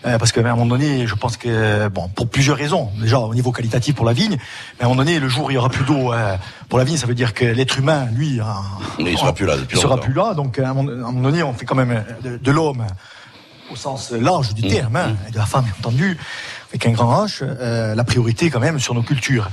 Euh, 0.06 0.18
parce 0.18 0.32
qu'à 0.32 0.40
un 0.40 0.54
moment 0.54 0.66
donné, 0.66 1.06
je 1.06 1.14
pense 1.14 1.36
que, 1.36 1.88
bon, 1.88 2.08
pour 2.08 2.28
plusieurs 2.28 2.56
raisons, 2.56 2.88
déjà 3.00 3.18
au 3.18 3.34
niveau 3.34 3.52
qualitatif 3.52 3.94
pour 3.94 4.06
la 4.06 4.12
vigne, 4.12 4.36
mais 4.78 4.82
à 4.82 4.86
un 4.86 4.88
moment 4.88 5.02
donné, 5.04 5.18
le 5.20 5.28
jour 5.28 5.50
il 5.58 5.62
y 5.62 5.64
aura 5.64 5.70
plus 5.70 5.84
d'eau 5.84 6.12
euh, 6.12 6.36
pour 6.68 6.78
la 6.78 6.84
vigne, 6.84 6.96
ça 6.96 7.06
veut 7.06 7.14
dire 7.14 7.34
que 7.34 7.44
l'être 7.44 7.78
humain, 7.78 8.06
lui, 8.12 8.40
hein, 8.40 8.62
Mais 8.98 9.12
il 9.12 9.18
sera 9.18 9.32
plus 9.32 9.44
là 9.44 9.56
depuis 9.56 9.76
il 9.76 9.80
sera 9.80 9.96
longtemps. 9.96 10.04
plus 10.04 10.14
là. 10.14 10.34
Donc 10.34 10.58
à 10.58 10.70
un 10.70 10.74
moment 10.74 10.90
à 10.90 10.94
un 11.08 11.12
moment 11.12 11.22
donné, 11.22 11.42
on 11.42 11.52
fait 11.52 11.66
quand 11.66 11.74
même 11.74 12.04
de, 12.22 12.36
de 12.36 12.50
l'homme 12.50 12.86
au 13.70 13.76
sens 13.76 14.12
large 14.12 14.54
du 14.54 14.62
terme, 14.62 14.96
hein, 14.96 15.16
et 15.28 15.30
de 15.30 15.36
la 15.36 15.46
femme 15.46 15.64
bien 15.64 15.74
entendu, 15.78 16.16
avec 16.70 16.86
un 16.86 16.90
grand 16.92 17.26
H, 17.26 17.40
euh, 17.42 17.94
la 17.94 18.04
priorité 18.04 18.50
quand 18.50 18.60
même 18.60 18.78
sur 18.78 18.94
nos 18.94 19.02
cultures. 19.02 19.48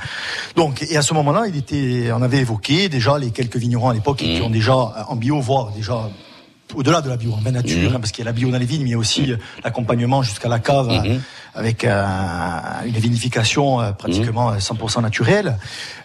Donc, 0.56 0.84
et 0.84 0.98
à 0.98 1.02
ce 1.02 1.14
moment-là, 1.14 1.46
il 1.48 1.58
était, 1.58 2.12
on 2.14 2.22
avait 2.22 2.40
évoqué 2.40 2.90
déjà 2.90 3.18
les 3.18 3.32
quelques 3.32 3.58
vignerons 3.58 3.90
à 3.90 3.94
l'époque 3.94 4.18
qui 4.18 4.42
ont 4.42 4.50
déjà 4.50 4.74
euh, 4.74 5.04
en 5.08 5.16
bio, 5.16 5.40
voire 5.40 5.72
déjà 5.72 6.10
au-delà 6.74 7.02
de 7.02 7.10
la 7.10 7.16
bio, 7.18 7.32
en 7.34 7.38
vin 7.38 7.52
nature, 7.52 7.94
hein, 7.96 8.00
parce 8.00 8.12
qu'il 8.12 8.24
y 8.24 8.28
a 8.28 8.32
la 8.32 8.34
bio 8.34 8.50
dans 8.50 8.58
les 8.58 8.66
vignes, 8.66 8.82
mais 8.84 8.90
il 8.90 8.92
y 8.94 8.96
a 8.96 8.98
aussi 8.98 9.32
euh, 9.32 9.38
l'accompagnement 9.64 10.24
jusqu'à 10.24 10.50
la 10.50 10.60
cave 10.60 10.90
euh, 10.90 11.18
avec 11.54 11.84
euh, 11.86 12.04
une 12.86 12.94
vinification 12.98 13.80
euh, 13.82 13.92
pratiquement 13.92 14.52
euh, 14.52 14.58
100% 14.58 15.02
naturelle, 15.02 15.58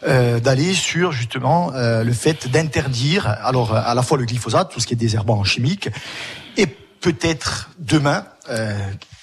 euh, 0.07 0.39
d'aller 0.39 0.75
sur 0.75 1.13
justement 1.13 1.73
euh, 1.75 2.05
le 2.05 2.13
fait 2.13 2.49
d'interdire 2.49 3.27
alors 3.43 3.75
à 3.75 3.95
la 3.95 4.03
fois 4.03 4.19
le 4.19 4.25
glyphosate, 4.27 4.71
tout 4.71 4.81
ce 4.81 4.87
qui 4.87 4.93
est 4.95 4.97
désherbant 4.97 5.43
chimique, 5.45 5.89
et 6.57 6.67
peut-être 6.67 7.71
demain. 7.79 8.25
euh, 8.51 8.77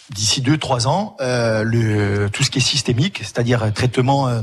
D'ici 0.09 0.39
deux, 0.39 0.57
trois 0.57 0.87
ans, 0.87 1.17
euh, 1.19 1.63
le, 1.65 2.29
tout 2.29 2.41
ce 2.41 2.49
qui 2.49 2.59
est 2.59 2.61
systémique, 2.61 3.19
c'est-à-dire 3.23 3.73
traitement 3.73 4.29
euh, 4.29 4.41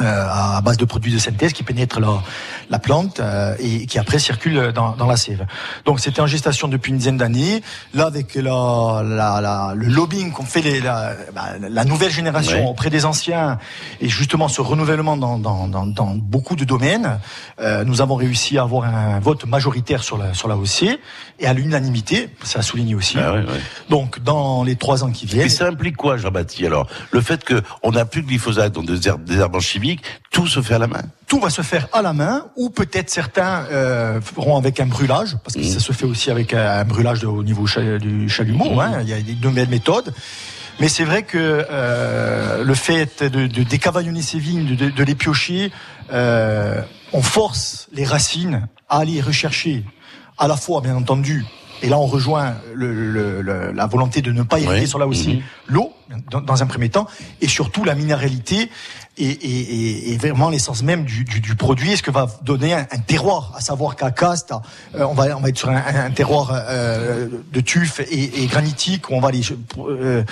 euh, 0.00 0.26
à 0.30 0.60
base 0.62 0.76
de 0.76 0.84
produits 0.84 1.12
de 1.12 1.18
synthèse 1.18 1.52
qui 1.52 1.62
pénètrent 1.62 2.00
la, 2.00 2.22
la 2.70 2.78
plante 2.78 3.20
euh, 3.20 3.54
et 3.58 3.86
qui 3.86 3.98
après 3.98 4.18
circulent 4.18 4.72
dans, 4.72 4.92
dans 4.96 5.06
la 5.06 5.16
sève. 5.16 5.46
Donc 5.84 6.00
c'était 6.00 6.20
en 6.20 6.26
gestation 6.26 6.68
depuis 6.68 6.90
une 6.92 6.98
dizaine 6.98 7.16
d'années. 7.16 7.62
Là, 7.94 8.06
avec 8.06 8.34
la, 8.36 9.02
la, 9.04 9.40
la- 9.40 9.72
le 9.74 9.86
lobbying 9.88 10.32
qu'on 10.32 10.44
fait 10.44 10.62
les, 10.62 10.80
la, 10.80 11.14
bah, 11.34 11.48
la 11.60 11.84
nouvelle 11.84 12.10
génération 12.12 12.58
Ouais. 12.64 12.66
auprès 12.66 12.90
des 12.90 13.04
anciens 13.04 13.58
et 14.00 14.08
justement 14.08 14.48
ce 14.48 14.60
renouvellement 14.60 15.16
dans, 15.16 15.38
dans, 15.38 15.68
dans, 15.68 15.86
dans 15.86 16.14
beaucoup 16.14 16.56
de 16.56 16.64
domaines, 16.64 17.18
euh, 17.60 17.84
nous 17.84 18.00
avons 18.00 18.14
réussi 18.14 18.58
à 18.58 18.62
avoir 18.62 18.84
un 18.84 19.20
vote 19.20 19.44
majoritaire 19.46 20.02
sur 20.02 20.16
la, 20.18 20.32
sur 20.34 20.48
la 20.48 20.56
OC 20.56 20.98
et 21.38 21.46
à 21.46 21.52
l'unanimité, 21.52 22.30
ça 22.42 22.60
a 22.60 22.62
souligné 22.62 22.94
aussi. 22.94 23.16
Donc 23.88 24.20
dans 24.22 24.62
les 24.64 24.76
trois 24.76 25.04
ans 25.04 25.10
qui 25.10 25.26
viennent. 25.26 25.44
Mais 25.44 25.48
ça 25.48 25.66
implique 25.66 25.96
quoi, 25.96 26.16
Jean-Baptiste? 26.16 26.64
Alors, 26.66 26.86
le 27.10 27.20
fait 27.20 27.44
que 27.44 27.62
on 27.82 27.92
n'a 27.92 28.04
plus 28.04 28.22
de 28.22 28.26
glyphosate 28.28 28.72
dans 28.72 28.82
des 28.82 29.06
herbes, 29.08 29.24
des 29.24 29.38
herbants 29.38 29.60
tout 30.30 30.46
se 30.46 30.60
fait 30.62 30.74
à 30.74 30.78
la 30.78 30.86
main. 30.86 31.02
tout 31.26 31.38
va 31.40 31.50
se 31.50 31.62
faire 31.62 31.86
à 31.92 32.02
la 32.02 32.12
main, 32.12 32.46
ou 32.56 32.70
peut-être 32.70 33.08
certains 33.10 33.64
euh, 33.70 34.20
feront 34.20 34.56
avec 34.56 34.80
un 34.80 34.86
brûlage, 34.86 35.36
parce 35.44 35.54
que 35.56 35.62
ça 35.62 35.78
se 35.80 35.92
fait 35.92 36.04
aussi 36.06 36.30
avec 36.30 36.54
un 36.54 36.84
brûlage 36.84 37.20
de- 37.20 37.26
au 37.28 37.42
niveau 37.44 37.66
cha- 37.66 37.98
du 37.98 38.28
chalumeau. 38.28 38.80
Hein, 38.80 38.98
il 39.02 39.08
y 39.08 39.12
a 39.12 39.20
des 39.20 39.36
nouvelles 39.36 39.68
méthodes. 39.68 40.12
Mais 40.80 40.88
c'est 40.88 41.04
vrai 41.04 41.22
que 41.22 41.66
euh, 41.70 42.64
le 42.64 42.74
fait 42.74 43.22
de, 43.22 43.46
de 43.46 43.62
décavaillonner 43.62 44.22
ces 44.22 44.38
vignes, 44.38 44.74
de, 44.76 44.90
de 44.90 45.04
les 45.04 45.14
piocher, 45.14 45.70
euh, 46.12 46.80
on 47.12 47.22
force 47.22 47.88
les 47.92 48.04
racines 48.04 48.66
à 48.88 48.98
aller 48.98 49.20
rechercher 49.20 49.84
à 50.38 50.48
la 50.48 50.56
fois, 50.56 50.80
bien 50.80 50.96
entendu, 50.96 51.44
et 51.82 51.88
là 51.88 51.98
on 51.98 52.06
rejoint 52.06 52.54
le- 52.74 52.92
le- 53.12 53.40
le- 53.42 53.72
la 53.72 53.86
volonté 53.86 54.22
de 54.22 54.32
ne 54.32 54.42
pas 54.42 54.58
irriguer 54.58 54.86
sur 54.86 54.98
là 54.98 55.06
aussi 55.06 55.34
Mhm. 55.36 55.42
l'eau 55.68 55.92
dans, 56.30 56.40
dans 56.40 56.62
un 56.62 56.66
premier 56.66 56.88
temps, 56.88 57.06
et 57.40 57.46
surtout 57.48 57.84
la 57.84 57.94
minéralité 57.94 58.70
et, 59.20 59.28
et- 59.30 59.74
et- 59.74 60.12
et 60.12 60.16
vraiment 60.18 60.48
l'essence 60.50 60.82
même 60.82 61.04
du, 61.04 61.24
du- 61.24 61.40
du 61.40 61.54
produit, 61.54 61.96
ce 61.96 62.02
que 62.02 62.10
va 62.10 62.26
donner 62.42 62.74
un, 62.74 62.86
un 62.90 62.98
terroir, 62.98 63.52
à 63.56 63.60
savoir 63.60 63.96
qu'à 63.96 64.10
Cast, 64.10 64.52
euh, 64.94 65.04
on, 65.04 65.14
va, 65.14 65.36
on 65.36 65.40
va 65.40 65.48
être 65.48 65.58
sur 65.58 65.68
un, 65.68 65.76
un 66.06 66.10
terroir 66.10 66.50
euh, 66.52 67.28
de 67.52 67.60
tuf 67.60 68.00
et, 68.00 68.42
et 68.42 68.46
granitique, 68.46 69.10
où 69.10 69.14
on 69.14 69.20
va 69.20 69.28
aller, 69.28 69.42
euh, 69.78 70.22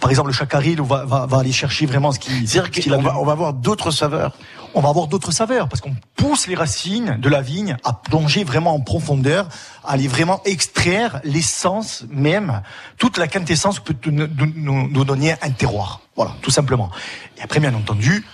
par 0.00 0.10
exemple 0.10 0.28
le 0.28 0.34
chacaril, 0.34 0.80
où 0.80 0.84
va, 0.84 1.04
va, 1.04 1.26
va 1.26 1.38
aller 1.38 1.52
chercher 1.52 1.86
vraiment 1.86 2.12
ce 2.12 2.18
qui... 2.18 2.46
C'est-à-dire 2.46 2.70
qu'on 2.96 3.02
va, 3.02 3.18
on 3.18 3.24
va 3.24 3.32
avoir 3.32 3.52
d'autres 3.52 3.90
saveurs. 3.90 4.32
On 4.74 4.80
va 4.82 4.90
avoir 4.90 5.06
d'autres 5.06 5.30
saveurs 5.32 5.68
parce 5.70 5.80
qu'on 5.80 5.94
pousse 6.16 6.48
les 6.48 6.54
racines 6.54 7.16
de 7.18 7.28
la 7.30 7.40
vigne 7.40 7.78
à 7.82 7.94
plonger 7.94 8.44
vraiment 8.44 8.74
en 8.74 8.80
profondeur, 8.80 9.48
aller 9.86 10.08
vraiment 10.08 10.40
extraire 10.44 11.20
l'essence 11.24 12.04
même, 12.10 12.62
toute 12.98 13.18
la 13.18 13.28
quintessence 13.28 13.80
que 13.80 13.92
peut 13.92 14.10
nous, 14.10 14.26
nous- 14.56 14.88
nous 14.88 15.04
donner 15.04 15.32
un 15.42 15.50
terroir. 15.50 16.00
Voilà, 16.16 16.34
tout 16.42 16.50
simplement. 16.50 16.90
Et 17.38 17.42
après, 17.42 17.60
bien 17.60 17.74
entendu, 17.74 18.24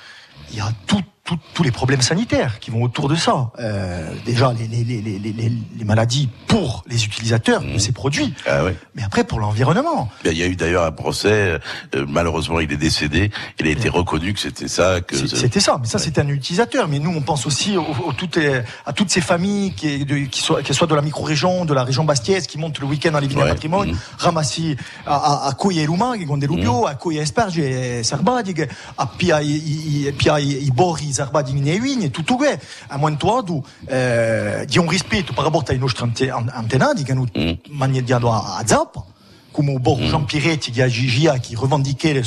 il 0.51 0.57
y 0.57 0.61
a 0.61 0.71
tout- 0.87 1.03
tout- 1.25 1.39
tous 1.55 1.63
les 1.63 1.71
problèmes 1.71 2.03
sanitaires 2.03 2.59
qui 2.59 2.71
vont 2.73 2.83
autour 2.83 3.09
de 3.09 3.15
ça. 3.15 3.51
Euh, 3.61 4.13
déjà, 4.27 4.53
les, 4.53 4.67
les, 4.67 4.83
les, 4.85 5.01
les, 5.01 5.19
les- 5.33 5.53
les 5.79 5.85
maladies 5.85 6.29
pour 6.49 6.83
les 6.89 7.05
utilisateurs 7.05 7.63
de 7.63 7.79
ces 7.79 7.93
produits, 7.93 8.35
Ah 8.47 8.65
oui. 8.65 8.73
mais 8.97 9.03
après 9.05 9.23
pour 9.25 9.39
l'environnement. 9.39 10.11
Il 10.25 10.37
y 10.37 10.43
a 10.43 10.47
eu 10.47 10.57
d'ailleurs 10.57 10.85
un 10.85 10.91
procès. 10.93 11.59
euh, 11.95 12.07
malheureusement, 12.09 12.59
il 12.61 12.71
est 12.73 12.77
décédé. 12.77 13.31
Il 13.61 13.67
a 13.69 13.71
été 13.71 13.89
reconnu 13.89 14.35
que 14.35 14.41
c'était 14.41 14.67
ça. 14.69 15.01
Que 15.01 15.15
C'était 15.17 15.61
ça, 15.61 15.79
mais 15.81 15.87
ça 15.87 15.99
c'était 15.99 16.21
un 16.21 16.29
utilisateur. 16.29 16.89
Mais 16.89 16.99
nous, 16.99 17.11
on 17.15 17.21
pense 17.23 17.47
aussi 17.47 17.77
au, 17.77 17.83
au- 18.05 18.13
toutes 18.13 18.39
à 18.85 18.93
toutes 18.93 19.11
ces 19.11 19.21
familles 19.21 19.75
qui, 19.75 20.05
de, 20.05 20.17
qui 20.27 20.41
soient, 20.41 20.63
qu'elles 20.63 20.75
soient 20.77 20.87
de 20.89 20.95
la 20.95 21.03
micro-région, 21.03 21.65
de 21.65 21.73
la 21.75 21.85
région 21.85 22.05
bastiaise, 22.05 22.47
qui 22.49 22.59
montent 22.59 22.81
le 22.81 22.87
week-end 22.87 23.13
dans 23.13 23.21
les 23.21 23.29
vignes 23.29 23.39
Ouais. 23.43 23.49
patrimoine, 23.49 23.97
ramasser 24.19 24.77
à, 25.07 25.17
à, 25.17 25.49
à 25.49 25.53
Coia 25.55 25.83
et 25.83 25.87
Luma, 25.87 26.19
qui 26.19 26.27
ont 26.29 26.37
des 26.37 26.47
lubio, 26.47 26.87
à 26.87 26.95
Coia 26.95 27.23
Esparge 27.23 27.59
et 27.59 28.03
Serbadig, 28.03 28.69
à 28.99 29.07
Pia 29.07 29.41
et 29.43 30.13
Pia 30.19 30.41
et 30.41 30.71
Bori, 31.13 31.15
Serbadig 31.15 31.67
et 31.69 31.79
Vigne, 31.79 32.11
tout 32.11 32.25
ouais. 32.41 32.59
À 32.89 32.99
moins 32.99 33.11
de 33.11 33.17
toi, 33.19 33.43
d'où, 33.43 33.63
euh, 33.91 34.65
di 34.65 34.79
un 34.79 34.89
rispetto 34.89 35.33
par 35.35 35.45
rapport 35.45 35.65
à 35.69 35.73
une 35.73 35.83
autre 35.85 36.03
ante- 36.05 36.23
an- 36.31 36.47
antena, 36.55 36.95
di 36.95 37.05
che 37.05 37.15
nous 37.15 37.29
maniediamo 37.71 38.33
a 38.33 38.57
a 38.59 38.67
Zappa. 38.67 39.05
Come 39.53 39.69
au 39.75 39.79
bord 39.79 40.01
Jean 40.01 40.25
Piretti 40.25 40.71
di 40.71 40.81
Agigia 40.81 41.39
qui 41.39 41.55
revendiquait 41.55 42.15
le, 42.15 42.23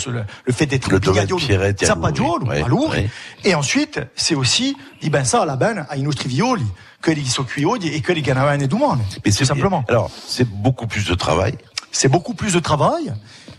le- 0.45 0.53
fait 0.53 0.68
d'être 0.68 0.91
Le 0.91 0.98
à 0.98 1.86
Zappagiolo, 1.88 2.45
Lourdes, 2.45 2.49
oui. 2.49 2.62
à. 2.62 2.68
Oui. 3.02 3.10
Et 3.44 3.56
ensuite, 3.56 3.99
c'est 4.16 4.36
aussi, 4.36 4.78
di 5.02 5.10
ben 5.10 5.24
ça, 5.26 5.44
la 5.44 5.56
benne 5.56 5.88
a 5.90 5.95
i 5.95 6.03
nostri 6.03 6.30
violi, 6.30 6.64
quelli 7.02 7.26
sono 7.26 7.48
chiodi 7.48 7.91
e 7.91 8.02
quelli 8.02 8.22
che 8.22 8.32
ne 8.32 8.40
avevano 8.41 8.68
du 8.68 8.76
monde. 8.76 8.99
Mais 9.26 9.32
tout 9.36 9.44
simplement. 9.44 9.84
Alors, 9.88 10.12
c'est 10.28 10.48
beaucoup 10.48 10.86
plus 10.86 11.07
de 11.07 11.16
travail. 11.16 11.56
C'est 11.91 12.10
beaucoup 12.10 12.36
plus 12.36 12.53
de 12.53 12.60
travail, 12.60 13.12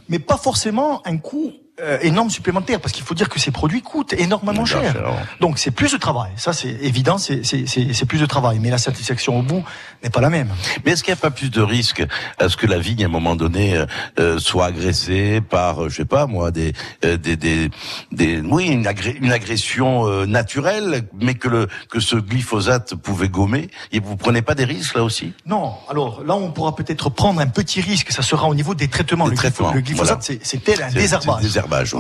mais 0.09 0.21
pas 0.21 0.37
forcément 0.37 1.03
un 1.05 1.17
coût 1.19 1.51
euh, 1.81 1.99
énorme 2.01 2.31
supplémentaire, 2.31 2.81
parce 2.81 2.93
qu'il 2.93 3.05
faut 3.05 3.15
dire 3.15 3.29
que 3.29 3.39
ces 3.39 3.51
produits 3.51 3.83
coûtent 3.83 4.15
énormément 4.15 4.65
cher. 4.65 4.95
Donc 5.41 5.59
c'est 5.59 5.71
plus 5.71 5.93
de 5.93 5.99
travail. 5.99 6.31
Ça, 6.37 6.53
c'est 6.53 6.71
évident, 6.83 7.19
c'est- 7.19 7.45
c'est 7.45 7.67
c'est- 7.67 7.93
c'est 7.93 8.07
plus 8.07 8.19
de 8.19 8.27
travail. 8.27 8.59
Mais 8.61 8.71
la 8.71 8.79
satisfaction 8.79 9.39
au 9.39 9.43
bout 9.43 9.63
n'est 10.03 10.11
pas 10.11 10.21
la 10.23 10.31
même. 10.31 10.49
Mais 10.85 10.93
est-ce 10.93 11.03
qu'il 11.05 11.13
n'y 11.13 11.19
a 11.19 11.21
pas 11.21 11.31
plus 11.31 11.51
de 11.51 11.61
risque 11.61 12.03
à 12.39 12.49
ce 12.49 12.57
que 12.57 12.67
la 12.67 12.79
vigne, 12.79 13.03
à 13.03 13.07
un 13.07 13.11
moment 13.11 13.37
donné, 13.37 13.77
euh, 13.77 13.87
euh, 14.19 14.39
soit 14.39 14.67
agressée 14.67 15.41
par, 15.41 15.85
euh, 15.85 15.89
je 15.91 15.97
sais 15.97 16.05
pas 16.07 16.27
moi, 16.27 16.51
des, 16.51 16.73
euh, 17.05 17.17
des, 17.19 17.37
des, 17.37 17.71
des- 18.13 18.41
oui, 18.41 18.67
une, 18.69 18.87
agré- 18.87 19.17
une 19.21 19.33
agression 19.33 20.07
euh, 20.07 20.25
naturelle, 20.27 21.03
mais 21.21 21.35
que 21.35 21.49
le 21.49 21.69
que 21.91 22.01
ce 22.01 22.17
glyphosate 22.17 22.95
pouvait 22.95 23.29
gommer? 23.29 23.69
Et 23.93 24.01
vous 24.01 24.17
prenez 24.17 24.41
pas 24.43 24.55
des 24.55 24.65
risques 24.65 24.95
là 24.95 25.03
aussi? 25.05 25.33
Non, 25.45 25.75
alors 25.91 26.23
là 26.25 26.35
on 26.37 26.51
pourra 26.53 26.75
peut-être 26.75 27.11
prendre 27.11 27.41
un 27.41 27.47
petit 27.49 27.81
risque, 27.83 28.13
ça 28.13 28.23
sera 28.23 28.49
au 28.49 28.55
niveau 28.55 28.75
des 28.75 28.89
traitements. 28.89 29.25
Des 29.27 29.33
le, 29.33 29.37
traitements, 29.37 29.73
le 29.73 29.81
glyphosate, 29.83 30.25
voilà. 30.27 30.63
tel 30.65 30.83
un 30.83 30.91
désherbage. 30.91 31.43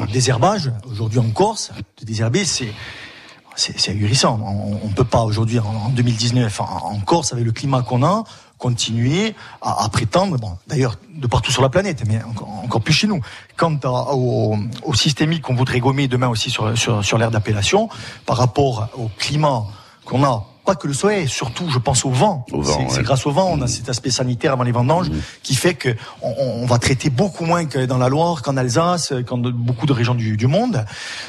Désherbage, 0.06 0.70
aujourd'hui 0.90 1.18
en 1.18 1.30
Corse, 1.30 1.72
désherber, 2.02 2.44
c'est 2.44 2.72
c'est 3.58 3.90
ahurissant. 3.90 4.38
On, 4.44 4.86
on 4.86 4.88
peut 4.90 5.04
pas 5.04 5.22
aujourd'hui 5.22 5.58
en, 5.58 5.64
en 5.64 5.88
2019 5.88 6.60
en, 6.60 6.64
en 6.64 7.00
Corse 7.00 7.32
avec 7.32 7.44
le 7.46 7.52
climat 7.52 7.80
qu'on 7.82 8.02
a 8.04 8.24
continuer 8.58 9.34
à, 9.62 9.84
à 9.84 9.88
prétendre, 9.88 10.36
bon, 10.38 10.52
d'ailleurs 10.66 10.96
de 11.14 11.26
partout 11.26 11.52
sur 11.52 11.60
la 11.62 11.68
planète, 11.68 12.02
mais 12.06 12.22
encore, 12.22 12.48
encore 12.64 12.80
plus 12.82 12.92
chez 12.94 13.06
nous, 13.06 13.20
quant 13.56 13.76
à- 13.84 14.14
au, 14.14 14.56
au 14.82 14.94
systémique 14.94 15.42
qu'on 15.42 15.54
voudrait 15.54 15.80
gommer 15.80 16.08
demain 16.08 16.28
aussi 16.28 16.50
sur, 16.50 16.76
sur, 16.76 17.04
sur 17.04 17.18
l'aire 17.18 17.30
d'appellation, 17.30 17.88
par 18.24 18.36
rapport 18.38 18.88
au 18.96 19.08
climat 19.18 19.64
qu'on 20.06 20.22
a 20.24 20.44
pas 20.66 20.74
que 20.74 20.86
le 20.86 20.92
soleil, 20.92 21.28
surtout 21.28 21.70
je 21.70 21.78
pense 21.78 22.04
au 22.04 22.10
vent. 22.10 22.44
Vent, 22.52 22.88
c'est 22.88 22.98
ouais. 22.98 23.02
grâce 23.02 23.24
au 23.24 23.30
vent, 23.30 23.48
on 23.50 23.62
a 23.62 23.66
cet 23.66 23.88
aspect 23.88 24.10
sanitaire 24.10 24.52
avant 24.52 24.64
les 24.64 24.72
vendanges 24.72 25.10
qui 25.42 25.54
fait 25.54 25.74
que 25.74 25.88
on, 26.20 26.34
on 26.38 26.66
va 26.66 26.78
traiter 26.78 27.08
beaucoup 27.08 27.46
moins 27.46 27.64
que 27.64 27.86
dans 27.86 27.98
la 27.98 28.10
Loire, 28.10 28.42
qu'en 28.42 28.56
Alsace, 28.56 29.14
qu'en 29.26 29.38
beaucoup 29.38 29.86
de 29.86 29.94
régions 29.94 30.14
du, 30.14 30.36
du 30.36 30.46
monde. 30.46 30.84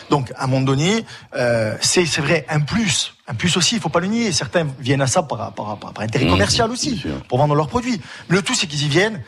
Donc 0.09 0.33
à 0.35 0.43
un 0.43 0.47
moment 0.47 0.65
donné, 0.65 1.05
euh, 1.35 1.75
c'est 1.79 2.05
c'est 2.05 2.21
vrai 2.21 2.45
un 2.49 2.59
plus. 2.59 3.13
Un 3.29 3.33
plus 3.33 3.57
aussi, 3.57 3.75
il 3.75 3.81
faut 3.81 3.89
pas 3.89 3.99
le 3.99 4.07
nier. 4.07 4.31
Certains 4.31 4.65
viennent 4.79 5.01
à 5.01 5.07
ça 5.07 5.21
par, 5.21 5.51
par, 5.51 5.77
par, 5.77 5.93
par 5.93 6.03
intérêt 6.03 6.25
Mmh, 6.27 6.29
commercial 6.31 6.71
aussi, 6.71 7.03
pour 7.27 7.37
vendre 7.37 7.55
leurs 7.55 7.67
produits. 7.67 8.01
Mais 8.29 8.35
le 8.37 8.41
tout, 8.41 8.53
c'est 8.55 8.67
qu'ils 8.67 8.83
y 8.83 8.89
viennent 8.89 9.21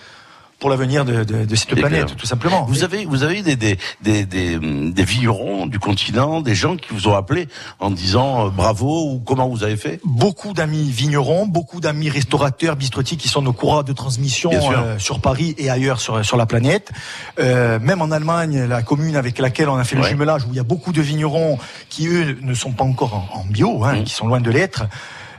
pour 0.60 0.70
l'avenir 0.70 1.06
de, 1.06 1.24
de, 1.24 1.46
de 1.46 1.56
cette 1.56 1.74
planète, 1.76 2.06
clair. 2.06 2.16
tout 2.16 2.26
simplement. 2.26 2.66
Vous 2.66 2.84
avez, 2.84 3.06
vous 3.06 3.24
avez 3.24 3.40
eu 3.40 3.42
des, 3.42 3.56
des, 3.56 3.78
des, 4.02 4.26
des, 4.26 4.60
des 4.60 5.04
vignerons 5.04 5.66
du 5.68 5.80
continent, 5.80 6.42
des 6.42 6.56
gens 6.56 6.76
qui 6.76 6.90
vous 6.92 7.08
ont 7.08 7.16
appelé 7.16 7.48
en 7.80 7.90
disant 7.92 8.48
euh, 8.48 8.50
bravo 8.50 9.12
ou 9.14 9.20
comment 9.20 9.48
vous 9.48 9.64
avez 9.64 9.78
fait? 9.78 10.00
Beaucoup 10.04 10.54
d'amis 10.54 10.90
vignerons, 10.92 11.46
beaucoup 11.48 11.80
d'amis 11.80 12.10
restaurateurs, 12.10 12.76
bistrotiers 12.76 13.18
qui 13.18 13.30
sont 13.30 13.42
nos 13.42 13.54
courroies 13.54 13.84
de 13.84 13.94
transmission 13.94 14.52
euh, 14.54 15.00
sur 15.00 15.22
Paris 15.22 15.56
et 15.58 15.70
ailleurs 15.70 16.02
sur, 16.02 16.26
sur 16.26 16.36
la 16.36 16.46
planète. 16.46 16.92
Euh, 17.40 17.80
même 17.80 18.02
en 18.02 18.12
Allemagne, 18.12 18.66
la 18.66 18.82
commune 18.82 19.16
avec 19.16 19.40
laquelle 19.40 19.70
on 19.70 19.78
a 19.78 19.84
fait 19.86 19.96
le 19.96 20.04
jumelage, 20.04 20.44
où 20.46 20.50
il 20.52 20.56
y 20.58 20.60
a 20.60 20.64
beaucoup 20.64 20.92
de 20.92 21.02
vignerons 21.02 21.58
qui, 21.90 22.08
eux, 22.08 22.38
ne 22.42 22.54
sont 22.54 22.72
pas 22.74 22.84
encore 22.84 23.14
en, 23.16 23.40
en 23.40 23.46
bio, 23.46 23.70
Mmh. 23.80 23.84
hein, 23.84 24.04
qui 24.04 24.14
sont 24.14 24.28
loin 24.28 24.42
de 24.42 24.52
l'être. 24.52 24.84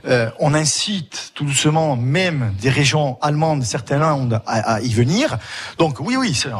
Euh, 0.07 0.29
on 0.39 0.53
incite 0.53 1.31
tout 1.35 1.45
doucement 1.45 1.95
même 1.95 2.53
des 2.61 2.69
régions 2.69 3.17
allemandes, 3.21 3.63
certains 3.63 3.97
landes, 3.99 4.41
à, 4.45 4.73
à 4.75 4.81
y 4.81 4.89
venir. 4.93 5.37
Donc 5.77 5.99
oui, 5.99 6.15
oui, 6.17 6.39
euh, 6.45 6.51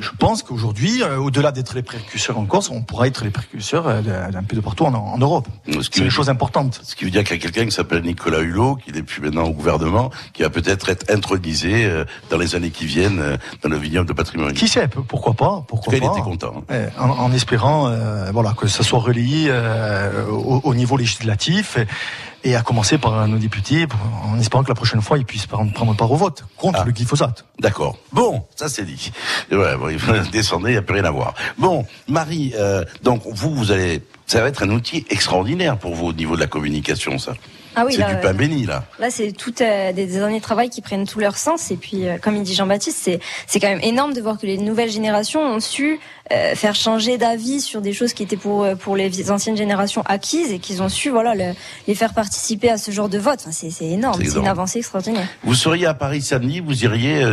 je 0.00 0.10
pense 0.18 0.42
qu'aujourd'hui, 0.42 1.02
euh, 1.02 1.16
au-delà 1.18 1.52
d'être 1.52 1.74
les 1.74 1.82
précurseurs 1.82 2.38
en 2.38 2.44
Corse, 2.46 2.70
on 2.70 2.82
pourra 2.82 3.06
être 3.08 3.24
les 3.24 3.30
précurseurs 3.30 4.02
d'un 4.02 4.42
peu 4.42 4.56
de 4.56 4.60
partout 4.60 4.84
en, 4.84 4.94
en 4.94 5.18
Europe. 5.18 5.48
C'est 5.82 5.98
une 5.98 6.10
chose 6.10 6.28
importante. 6.30 6.80
Ce 6.82 6.94
qui 6.94 7.04
veut 7.04 7.10
dire 7.10 7.24
qu'il 7.24 7.36
y 7.36 7.38
a 7.38 7.42
quelqu'un 7.42 7.64
qui 7.64 7.72
s'appelle 7.72 8.02
Nicolas 8.02 8.40
Hulot, 8.40 8.76
qui 8.76 8.92
n'est 8.92 9.02
plus 9.02 9.20
maintenant 9.22 9.44
au 9.44 9.52
gouvernement, 9.52 10.10
qui 10.32 10.42
va 10.42 10.50
peut-être 10.50 10.88
être 10.88 11.10
intronisé 11.12 11.90
dans 12.30 12.38
les 12.38 12.54
années 12.54 12.70
qui 12.70 12.86
viennent 12.86 13.38
dans 13.62 13.68
le 13.68 13.76
vignoble 13.76 14.08
de 14.08 14.12
patrimoine. 14.12 14.52
Qui 14.54 14.68
sait, 14.68 14.88
pourquoi 14.88 15.34
pas 15.34 15.48
En 15.48 15.60
tout 15.60 15.66
Pourquoi 15.68 15.92
cas, 15.92 15.98
il 15.98 16.06
pas 16.06 16.12
était 16.12 16.22
content. 16.22 16.64
hein. 16.70 16.88
Eh, 16.96 17.00
en, 17.00 17.10
en 17.10 17.32
espérant 17.32 17.88
euh, 17.88 18.30
voilà, 18.32 18.52
que 18.56 18.66
ça 18.68 18.82
soit 18.82 18.98
relayé 19.00 19.46
euh, 19.50 20.26
au, 20.28 20.60
au 20.64 20.74
niveau 20.74 20.96
législatif 20.96 21.76
et, 21.76 21.86
et 22.44 22.54
à 22.54 22.62
commencer 22.62 22.98
par 22.98 23.26
nos 23.26 23.38
députés, 23.38 23.86
en 24.24 24.38
espérant 24.38 24.62
que 24.62 24.68
la 24.68 24.74
prochaine 24.74 25.02
fois 25.02 25.18
ils 25.18 25.24
puissent 25.24 25.46
prendre, 25.46 25.72
part 25.96 26.10
au 26.10 26.16
vote 26.16 26.44
contre 26.56 26.84
le 26.84 26.92
glyphosate. 26.92 27.44
D'accord. 27.60 27.98
Bon, 28.12 28.44
ça 28.54 28.68
c'est 28.68 28.84
dit. 28.84 29.12
Ouais, 29.50 29.76
bon, 29.76 29.88
il 29.88 29.98
faut 29.98 30.12
descendre, 30.32 30.68
il 30.68 30.72
n'y 30.72 30.78
a 30.78 30.82
plus 30.82 30.94
rien 30.94 31.04
à 31.04 31.10
voir. 31.10 31.34
Bon, 31.58 31.84
Marie, 32.06 32.52
euh, 32.56 32.84
donc 33.02 33.22
vous, 33.26 33.54
vous 33.54 33.72
allez, 33.72 34.02
ça 34.26 34.40
va 34.40 34.48
être 34.48 34.62
un 34.62 34.70
outil 34.70 35.04
extraordinaire 35.10 35.78
pour 35.78 35.94
vous 35.94 36.06
au 36.06 36.12
niveau 36.12 36.36
de 36.36 36.40
la 36.40 36.46
communication, 36.46 37.18
ça. 37.18 37.34
Ah 37.80 37.84
oui, 37.86 37.92
c'est 37.94 38.04
du 38.06 38.20
pain 38.20 38.34
béni, 38.34 38.66
là. 38.66 38.84
Là, 38.98 39.10
c'est 39.10 39.30
toutes 39.32 39.60
euh, 39.60 39.92
des, 39.92 40.20
années 40.20 40.38
de 40.38 40.42
travail 40.42 40.68
qui 40.68 40.80
prennent 40.82 41.06
tout 41.06 41.20
leur 41.20 41.36
sens. 41.36 41.70
Et 41.70 41.76
puis, 41.76 42.08
euh, 42.08 42.18
comme 42.20 42.34
il 42.36 42.42
dit 42.42 42.54
Jean-Baptiste, 42.54 42.98
c'est 43.00 43.20
c'est 43.46 43.60
quand 43.60 43.68
même 43.68 43.80
énorme 43.82 44.12
de 44.14 44.20
voir 44.20 44.36
que 44.38 44.46
les 44.46 44.58
nouvelles 44.58 44.90
générations 44.90 45.40
ont 45.40 45.60
su 45.60 46.00
euh, 46.32 46.54
faire 46.54 46.74
changer 46.74 47.16
d'avis 47.18 47.60
sur 47.60 47.80
des 47.80 47.92
choses 47.92 48.12
qui 48.12 48.22
étaient 48.24 48.36
pour 48.36 48.66
pour 48.78 48.96
les 48.96 49.30
anciennes 49.30 49.56
générations 49.56 50.02
acquises 50.06 50.52
et 50.52 50.58
qu'ils 50.58 50.82
ont 50.82 50.88
su 50.88 51.08
voilà 51.10 51.34
le- 51.34 51.54
les 51.86 51.94
faire 51.94 52.12
participer 52.14 52.68
à 52.70 52.78
ce 52.78 52.90
genre 52.90 53.08
de 53.08 53.18
vote. 53.18 53.38
Enfin, 53.42 53.52
c'est 53.52 53.70
c'est 53.70 53.86
énorme, 53.86 54.20
C'est 54.24 54.38
une 54.38 54.46
avancée 54.48 54.78
extraordinaire. 54.80 55.26
Vous 55.44 55.54
seriez 55.54 55.86
à 55.86 55.94
Paris 55.94 56.20
samedi, 56.22 56.60
vous 56.60 56.84
iriez 56.84 57.24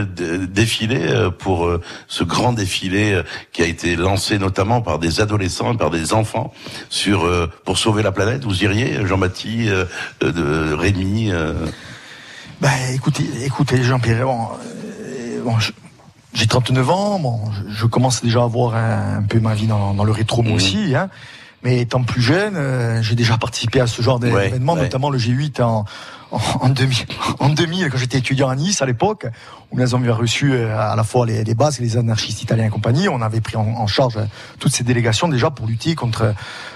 défiler 0.50 1.00
pour 1.40 1.70
ce 2.08 2.24
grand 2.24 2.54
défilé 2.54 3.22
qui 3.52 3.62
a 3.62 3.66
été 3.66 3.96
lancé 3.96 4.38
notamment 4.38 4.82
par 4.82 5.00
des 5.00 5.22
adolescents 5.22 5.74
et 5.74 5.78
par 5.78 5.90
des 5.90 6.14
enfants 6.14 6.54
sur 6.90 7.30
pour 7.66 7.78
sauver 7.78 8.04
la 8.04 8.12
planète. 8.12 8.44
Vous 8.46 8.64
iriez, 8.64 9.06
Jean-Baptiste, 9.06 9.72
de 10.36 10.74
Rémi. 10.74 11.32
euh, 11.32 11.66
Ben, 12.62 12.70
écoutez, 12.94 13.24
écoutez 13.44 13.82
Jean-Pierre, 13.84 14.26
bon, 14.26 14.48
euh, 15.04 15.42
bon, 15.44 15.58
je- 15.60 15.72
j'ai 16.34 16.48
39 16.48 16.90
ans, 16.90 17.20
bon, 17.20 17.40
je, 17.70 17.86
commence 17.86 18.22
déjà 18.24 18.44
à 18.44 18.48
voir 18.48 18.76
un, 18.76 19.18
un 19.20 19.24
peu 19.24 19.40
ma 19.40 19.54
vie 19.56 19.68
dans, 19.68 19.94
dans 19.94 20.04
le 20.04 20.12
rétro 20.12 20.42
moi 20.44 20.54
aussi, 20.56 20.94
hein, 20.96 21.10
mais 21.64 21.80
étant 21.82 22.04
plus 22.04 22.22
jeune, 22.22 22.56
euh, 22.56 23.02
j'ai 23.02 23.16
déjà 23.16 23.38
participé 23.38 23.80
à 23.80 23.88
ce 23.88 24.02
genre 24.02 24.20
d'événements, 24.20 24.74
ouais. 24.74 24.82
notamment 24.82 25.10
le 25.10 25.18
G8 25.18 25.62
en, 25.62 25.86
en, 26.32 26.40
en 26.62 26.70
2000, 26.70 26.98
en 27.40 27.50
2000, 27.50 27.90
quand 27.90 27.98
j'étais 27.98 28.18
étudiant 28.20 28.50
à 28.50 28.56
Nice 28.56 28.82
à 28.82 28.86
l'époque, 28.86 29.28
où 29.72 29.80
nous 29.80 29.96
avions 29.96 30.14
reçu 30.16 30.56
à 30.58 30.96
la 30.96 31.04
fois 31.04 31.26
les, 31.26 31.44
les 31.44 31.56
bases 31.56 31.80
et 31.80 31.84
les 31.84 31.98
anarchistes 31.98 32.42
italiens 32.44 32.66
et 32.66 32.70
compagnie, 32.70 33.08
on 33.10 33.22
avait 33.22 33.42
pris 33.42 33.56
en, 33.56 33.68
en 33.68 33.88
charge 33.88 34.20
toutes 34.60 34.74
ces 34.76 34.84
délégations 34.84 35.28
déjà 35.28 35.50
pour 35.52 35.68
lutter 35.68 35.96
contre 35.96 36.34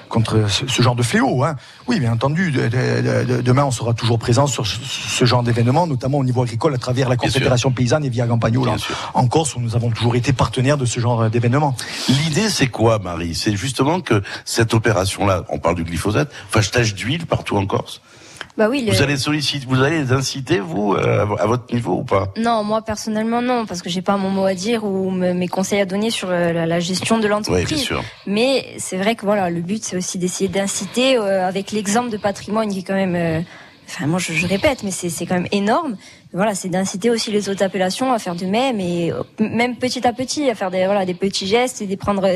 contre 0.09 0.49
ce, 0.49 0.81
genre 0.81 0.95
de 0.95 1.03
fléau. 1.03 1.43
Hein. 1.43 1.55
Oui, 1.87 1.99
bien 1.99 2.11
entendu. 2.13 2.51
de- 2.51 2.67
de- 2.67 3.23
de- 3.35 3.41
demain, 3.41 3.63
on 3.65 3.71
sera 3.71 3.93
toujours 3.93 4.19
présent 4.19 4.47
sur 4.47 4.65
ce, 4.67 4.77
ce 4.83 5.25
genre 5.25 5.43
d'événement, 5.43 5.87
notamment 5.87 6.17
au 6.17 6.23
niveau 6.23 6.41
agricole, 6.41 6.73
à 6.73 6.77
travers 6.77 7.07
la 7.09 7.15
Confédération 7.15 7.71
paysanne 7.71 8.03
et 8.03 8.09
via 8.09 8.25
Campagno, 8.27 8.65
là, 8.65 8.75
en 9.13 9.27
Corse, 9.27 9.55
où 9.55 9.59
nous 9.59 9.75
avons 9.75 9.91
toujours 9.91 10.15
été 10.15 10.33
partenaires 10.33 10.77
de 10.77 10.85
ce 10.85 10.99
genre 10.99 11.29
d'événement. 11.29 11.75
L'idée, 12.07 12.49
c'est 12.49 12.67
quoi, 12.67 12.99
Marie? 12.99 13.35
C'est 13.35 13.55
justement 13.55 14.01
que 14.01 14.21
cette 14.45 14.73
opération-là, 14.73 15.43
on 15.49 15.59
parle 15.59 15.75
du 15.75 15.83
glyphosate, 15.83 16.31
fâchetage 16.49 16.95
d'huile 16.95 17.25
partout 17.25 17.55
en 17.57 17.65
Corse? 17.65 18.01
Bah 18.59 18.67
oui. 18.69 18.83
le- 18.85 18.91
Vous 18.91 19.01
allez 19.01 19.15
solliciter, 19.15 19.65
vous 19.69 19.81
allez 19.81 19.99
les 20.03 20.11
inciter, 20.11 20.59
vous, 20.59 20.93
euh, 20.93 21.21
à 21.21 21.25
vo- 21.25 21.37
à 21.39 21.45
votre 21.47 21.73
niveau 21.73 21.93
ou 21.99 22.03
pas? 22.03 22.27
Non, 22.37 22.63
moi 22.65 22.81
personnellement 22.81 23.41
non, 23.41 23.65
parce 23.65 23.81
que 23.81 23.89
j'ai 23.89 24.01
pas 24.01 24.17
mon 24.17 24.29
mot 24.29 24.43
à 24.45 24.53
dire 24.53 24.83
ou 24.83 25.09
me- 25.11 25.33
mes 25.33 25.47
conseils 25.47 25.79
à 25.79 25.85
donner 25.85 26.09
sur 26.11 26.29
euh, 26.29 26.51
la, 26.51 26.65
la 26.65 26.79
gestion 26.81 27.19
de 27.19 27.27
l'entreprise. 27.29 27.65
Oui, 27.69 27.73
bien 27.75 27.83
sûr. 27.83 28.03
Mais 28.27 28.65
c'est 28.77 28.97
vrai 28.97 29.15
que 29.15 29.25
voilà, 29.25 29.49
le 29.49 29.61
but 29.61 29.81
c'est 29.83 29.95
aussi 29.95 30.17
d'essayer 30.19 30.49
d'inciter 30.49 31.15
euh, 31.17 31.47
avec 31.47 31.71
l'exemple 31.71 32.09
de 32.09 32.17
patrimoine 32.17 32.69
qui 32.69 32.79
est 32.79 32.83
quand 32.83 32.93
même, 32.95 33.15
euh, 33.15 33.39
enfin 33.89 34.07
moi 34.07 34.19
je, 34.19 34.33
je 34.33 34.47
répète, 34.47 34.83
mais 34.83 34.91
c'est 34.91 35.25
quand 35.25 35.35
même 35.35 35.47
énorme. 35.51 35.97
Voilà, 36.31 36.53
c'est 36.53 36.69
d'inciter 36.69 37.09
aussi 37.09 37.31
les 37.31 37.49
autres 37.49 37.63
appellations 37.63 38.13
à 38.13 38.19
faire 38.19 38.35
de 38.35 38.45
même 38.45 38.79
et 38.79 39.11
euh, 39.11 39.23
même 39.39 39.75
petit 39.77 40.05
à 40.05 40.13
petit 40.13 40.47
à 40.49 40.53
faire 40.53 40.69
des 40.69 40.85
voilà 40.85 41.05
des 41.05 41.15
petits 41.15 41.47
gestes 41.47 41.81
et 41.81 41.87
de 41.87 41.95
prendre 41.95 42.27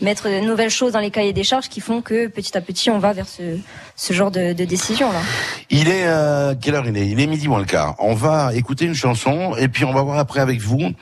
mettre 0.00 0.28
de 0.28 0.40
nouvelles 0.40 0.70
choses 0.70 0.92
dans 0.92 1.00
les 1.00 1.10
cahiers 1.10 1.34
des 1.34 1.44
charges 1.44 1.68
qui 1.68 1.80
font 1.80 2.00
que 2.00 2.28
petit 2.28 2.56
à 2.56 2.62
petit 2.62 2.88
on 2.88 2.98
va 2.98 3.12
vers 3.12 3.28
ce 3.28 3.58
ce 3.94 4.12
genre 4.14 4.30
de, 4.30 4.54
de 4.54 4.64
décision 4.64 5.12
là. 5.12 5.20
Il 5.68 5.88
est 5.88 6.06
euh, 6.06 6.54
quelle 6.60 6.74
heure 6.76 6.86
il 6.86 6.96
est? 6.96 7.06
Il 7.06 7.20
est 7.20 7.26
midi 7.26 7.46
moins 7.46 7.60
le 7.60 7.66
quart. 7.66 7.94
On 7.98 8.14
va 8.14 8.54
écouter 8.54 8.86
une 8.86 8.94
chanson 8.94 9.54
et 9.56 9.68
puis 9.68 9.84
on 9.84 9.92
va 9.92 10.02
voir 10.02 10.18
après 10.18 10.40
avec 10.40 10.60
vous 10.60 10.92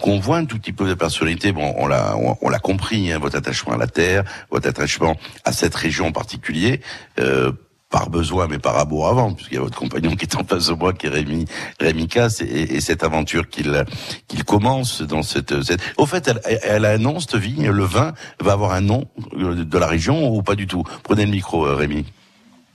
qu'on 0.00 0.20
voit 0.20 0.38
un 0.38 0.44
tout 0.44 0.58
petit 0.58 0.72
peu 0.72 0.88
de 0.88 0.94
personnalité. 0.94 1.52
Bon, 1.52 1.74
on 1.76 1.86
l'a, 1.86 2.16
on, 2.16 2.36
on 2.42 2.48
l'a 2.48 2.60
compris, 2.60 3.12
hein, 3.12 3.18
votre 3.18 3.36
attachement 3.36 3.74
à 3.74 3.76
la 3.76 3.88
terre, 3.88 4.22
votre 4.50 4.68
attachement 4.68 5.16
à 5.44 5.52
cette 5.52 5.74
région 5.74 6.06
en 6.06 6.12
particulier. 6.12 6.80
Euh, 7.18 7.52
par 7.90 8.08
besoin, 8.08 8.46
mais 8.46 8.58
par 8.58 8.78
amour 8.78 9.08
avant, 9.08 9.32
puisqu'il 9.32 9.56
y 9.56 9.58
a 9.58 9.62
votre 9.62 9.78
compagnon 9.78 10.14
qui 10.14 10.24
est 10.24 10.36
en 10.36 10.44
face 10.44 10.68
de 10.68 10.74
moi, 10.74 10.92
qui 10.92 11.06
est 11.06 11.10
Rémi, 11.10 11.44
Rémi 11.80 12.06
Casse, 12.06 12.40
et, 12.40 12.44
et 12.44 12.80
cette 12.80 13.02
aventure 13.02 13.48
qu'il 13.48 13.84
qu'il 14.28 14.44
commence 14.44 15.02
dans 15.02 15.22
cette, 15.22 15.62
cette... 15.62 15.80
Au 15.96 16.06
fait, 16.06 16.28
elle, 16.28 16.60
elle 16.62 16.84
a 16.84 16.92
un 16.92 16.98
nom, 16.98 17.18
cette 17.20 17.36
vigne, 17.36 17.68
le 17.68 17.84
vin 17.84 18.14
va 18.40 18.52
avoir 18.52 18.72
un 18.72 18.80
nom 18.80 19.06
de 19.36 19.78
la 19.78 19.86
région 19.86 20.32
ou 20.32 20.42
pas 20.42 20.54
du 20.54 20.66
tout? 20.66 20.84
Prenez 21.02 21.24
le 21.24 21.32
micro, 21.32 21.66
euh, 21.66 21.74
Rémi. 21.74 22.04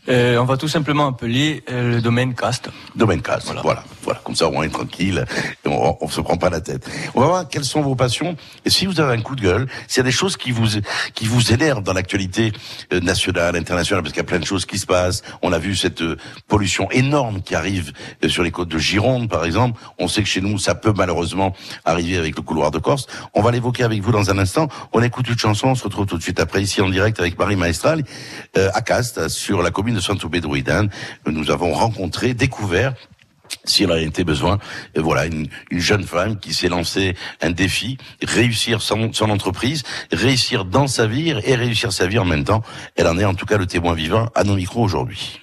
Euh, 0.07 0.38
on 0.38 0.45
va 0.45 0.57
tout 0.57 0.68
simplement 0.68 1.07
appeler 1.07 1.64
euh, 1.69 1.95
le 1.95 2.02
domaine 2.02 2.36
Cast. 2.36 2.69
Domaine 2.95 3.22
Cast, 3.22 3.52
voilà. 3.53 3.84
voilà. 4.03 4.19
Comme 4.23 4.36
ça, 4.36 4.48
on 4.48 4.61
est 4.64 4.69
tranquille, 4.69 5.26
et 5.65 5.68
on, 5.68 5.98
on 5.99 6.07
se 6.07 6.22
prend 6.22 6.38
pas 6.38 6.49
la 6.49 6.61
tête. 6.61 6.88
On 7.15 7.22
va 7.22 7.27
voir 7.27 7.48
quelles 7.48 7.65
sont 7.65 7.82
vos 7.82 7.95
passions, 7.95 8.36
et 8.65 8.69
si 8.69 8.86
vous 8.86 8.99
avez 8.99 9.18
un 9.18 9.22
coup 9.22 9.36
de 9.36 9.41
gueule, 9.41 9.68
s'il 9.88 9.98
y 9.98 10.02
a 10.02 10.03
des 10.03 10.11
choses 10.11 10.38
qui 10.38 10.52
vous, 10.52 10.68
qui 11.14 11.26
vous 11.26 11.52
énervent 11.52 11.84
dans 11.84 11.94
l'actualité 11.94 12.53
euh, 12.94 12.99
nationale, 12.99 13.56
internationale, 13.56 14.03
parce 14.03 14.14
qu'il 14.14 14.22
y 14.22 14.26
a 14.26 14.27
plein 14.27 14.40
de 14.40 14.45
choses 14.45 14.65
qui 14.65 14.77
se 14.77 14.86
passent. 14.86 15.23
On 15.41 15.52
a 15.53 15.57
vu 15.57 15.76
cette 15.76 16.02
euh, 16.02 16.18
pollution 16.48 16.90
énorme 16.91 17.41
qui 17.41 17.56
arrive 17.56 17.91
euh, 18.23 18.30
sur 18.30 18.44
les 18.44 18.52
côtes 18.52 18.69
de 18.69 18.77
Gironde, 18.77 19.30
par 19.30 19.45
exemple. 19.45 19.80
On 19.98 20.07
sait 20.07 20.22
que 20.22 20.30
chez 20.30 20.41
nous, 20.41 20.60
ça 20.60 20.76
peut 20.76 20.94
malheureusement 20.95 21.56
arriver 21.84 22.18
avec 22.18 22.36
le 22.36 22.41
couloir 22.41 22.72
de 22.72 22.80
Corse. 22.80 23.07
On 23.34 23.41
va 23.41 23.52
l'évoquer 23.52 23.84
avec 23.84 24.02
vous 24.02 24.11
dans 24.11 24.30
un 24.30 24.38
instant. 24.38 24.68
On 24.94 25.02
écoute 25.02 25.27
une 25.30 25.38
chanson, 25.38 25.69
on 25.69 25.76
se 25.76 25.84
retrouve 25.84 26.06
tout 26.06 26.18
de 26.18 26.23
suite 26.23 26.40
après 26.40 26.61
ici 26.61 26.82
en 26.82 26.90
direct 26.90 27.19
avec 27.19 27.38
Marie 27.40 27.56
Maestral, 27.56 28.03
euh, 28.57 28.69
à 28.73 28.82
Cast, 28.82 29.27
sur 29.30 29.61
la 29.61 29.72
commune 29.72 29.94
de 29.95 29.99
Saint-Oubé-Druidan. 29.99 30.88
Nous 31.26 31.51
avons 31.51 31.73
rencontré, 31.73 32.34
découvert 32.34 32.93
s'il 33.63 33.91
en 33.91 33.95
était 33.95 34.23
besoin, 34.23 34.59
euh, 34.97 35.01
voilà 35.01 35.26
une, 35.26 35.47
une 35.72 35.80
jeune 35.80 36.03
femme 36.03 36.39
qui 36.39 36.53
s'est 36.53 36.67
lancée 36.67 37.15
un 37.41 37.51
défi, 37.51 37.97
réussir 38.23 38.81
son, 38.81 39.13
son 39.13 39.30
entreprise, 39.30 39.84
réussir 40.11 40.65
dans 40.65 40.88
sa 40.88 41.07
vie 41.07 41.30
et 41.30 41.55
réussir 41.55 41.93
sa 41.93 42.07
vie 42.07 42.19
en 42.19 42.26
même 42.26 42.43
temps. 42.43 42.63
Elle 42.95 43.07
en 43.07 43.17
est 43.17 43.26
en 43.26 43.35
tout 43.35 43.45
cas 43.45 43.57
le 43.57 43.65
témoin 43.65 43.93
vivant 43.93 44.30
à 44.35 44.43
nos 44.43 44.55
micros 44.55 44.84
aujourd'hui. 44.84 45.39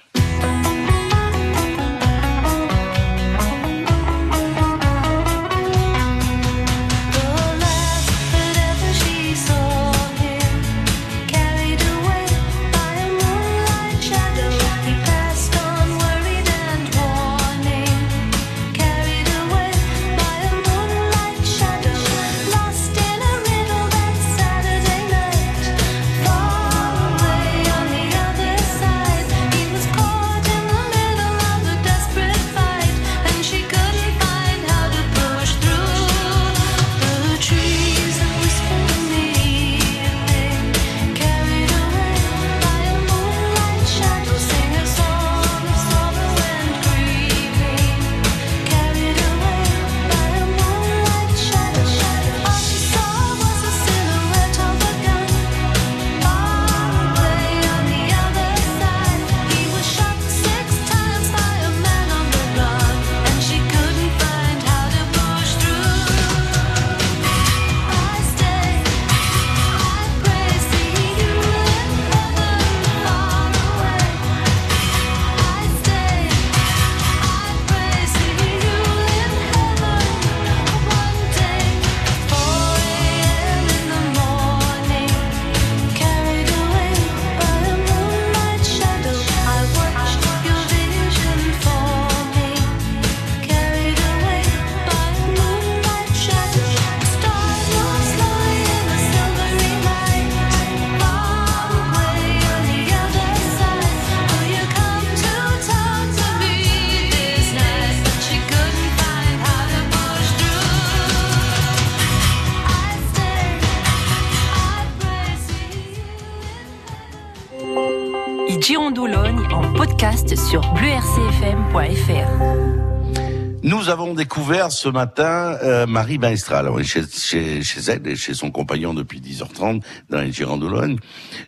Découvert 124.33 124.71
ce 124.71 124.89
matin 124.89 125.59
euh, 125.61 125.85
Marie 125.85 126.17
Maestral. 126.17 126.67
Est 126.79 126.83
chez, 126.83 127.03
chez, 127.07 127.61
chez 127.61 127.81
elle 127.81 128.07
et 128.07 128.15
chez 128.15 128.33
son 128.33 128.49
compagnon 128.49 128.95
depuis 128.95 129.19
10h30 129.19 129.83
dans 130.09 130.21
les 130.21 130.31
Girandologne. 130.31 130.97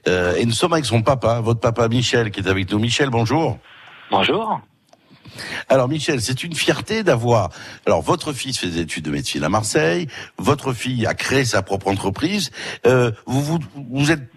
Euh, 0.08 0.36
et 0.36 0.46
nous 0.46 0.52
sommes 0.52 0.74
avec 0.74 0.86
son 0.86 1.02
papa, 1.02 1.40
votre 1.40 1.60
papa 1.60 1.88
Michel, 1.88 2.30
qui 2.30 2.42
est 2.42 2.48
avec 2.48 2.72
nous. 2.72 2.78
Michel, 2.78 3.10
bonjour. 3.10 3.58
Bonjour. 4.12 4.62
Alors 5.68 5.90
Michel, 5.90 6.22
c'est 6.22 6.44
une 6.44 6.54
fierté 6.54 7.02
d'avoir. 7.02 7.50
Alors 7.88 8.04
votre 8.04 8.34
fils 8.34 8.60
fait 8.60 8.68
des 8.68 8.82
études 8.82 9.06
de 9.06 9.12
médecine 9.12 9.44
à 9.44 9.50
Marseille, 9.50 10.08
votre 10.38 10.72
fille 10.72 11.08
a 11.08 11.16
créé 11.16 11.44
sa 11.44 11.64
propre 11.64 11.88
entreprise. 11.88 12.52
Euh, 12.86 13.10
vous, 13.26 13.42
vous 13.42 13.60
vous 13.90 14.12
êtes 14.12 14.30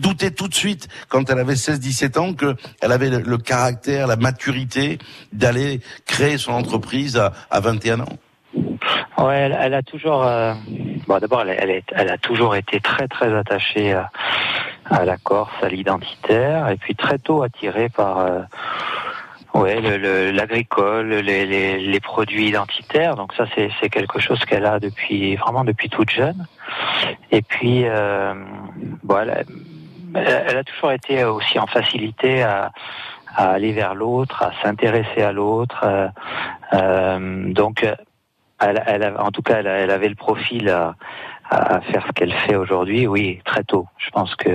douté 0.00 0.30
tout 0.30 0.48
de 0.48 0.54
suite 0.54 0.88
quand 1.08 1.28
elle 1.30 1.38
avait 1.38 1.54
16-17 1.54 2.18
ans 2.18 2.32
que 2.34 2.54
elle 2.80 2.92
avait 2.92 3.10
le, 3.10 3.38
caractère, 3.38 4.06
la 4.06 4.16
maturité 4.16 4.98
d'aller 5.32 5.80
créer 6.06 6.38
son 6.38 6.52
entreprise 6.52 7.16
à, 7.16 7.32
à 7.50 7.60
21 7.60 8.00
ans. 8.00 8.18
Ouais, 9.18 9.50
elle, 9.60 9.74
a 9.74 9.82
toujours. 9.82 10.22
euh, 10.24 10.54
Bon, 11.06 11.18
d'abord, 11.18 11.42
elle, 11.42 11.82
a 12.10 12.18
toujours 12.18 12.56
été 12.56 12.80
très 12.80 13.06
très 13.08 13.32
attachée 13.34 13.92
à, 13.92 15.04
la 15.04 15.16
Corse, 15.16 15.52
à 15.62 15.68
l'identitaire, 15.68 16.68
et 16.68 16.76
puis 16.76 16.94
très 16.94 17.18
tôt 17.18 17.42
attirée 17.42 17.88
par. 17.88 18.18
euh, 18.18 18.40
Ouais, 19.54 19.80
le- 19.80 19.96
le- 19.96 20.32
l'agricole, 20.32 21.14
les, 21.14 22.00
produits 22.00 22.48
identitaires. 22.48 23.16
Donc 23.16 23.32
ça, 23.32 23.46
c'est 23.54 23.88
quelque 23.88 24.20
chose 24.20 24.38
qu'elle 24.44 24.66
a 24.66 24.78
depuis 24.78 25.34
vraiment 25.36 25.64
depuis 25.64 25.88
toute 25.88 26.10
jeune. 26.10 26.44
Et 27.32 27.40
puis, 27.40 27.84
euh, 27.86 28.34
elle- 30.16 30.56
a 30.58 30.64
toujours 30.64 30.92
été 30.92 31.24
aussi 31.24 31.58
en 31.58 31.66
facilité 31.66 32.42
à, 32.42 32.70
à 33.34 33.50
aller 33.50 33.72
vers 33.72 33.94
l'autre, 33.94 34.42
à 34.42 34.52
s'intéresser 34.62 35.22
à 35.22 35.32
l'autre. 35.32 35.80
euh, 35.84 36.08
euh, 36.74 37.52
donc, 37.52 37.86
elle, 38.60 38.82
elle 38.86 39.02
a- 39.02 39.22
en 39.22 39.30
tout 39.30 39.42
cas, 39.42 39.58
elle, 39.60 39.90
avait 39.90 40.08
le 40.08 40.14
profil 40.14 40.68
à, 40.70 40.94
à 41.50 41.80
faire 41.82 42.04
ce 42.06 42.12
qu'elle 42.12 42.32
fait 42.32 42.56
aujourd'hui. 42.56 43.06
Oui, 43.06 43.40
très 43.44 43.62
tôt. 43.62 43.86
Je 43.98 44.10
pense 44.10 44.34
que 44.34 44.48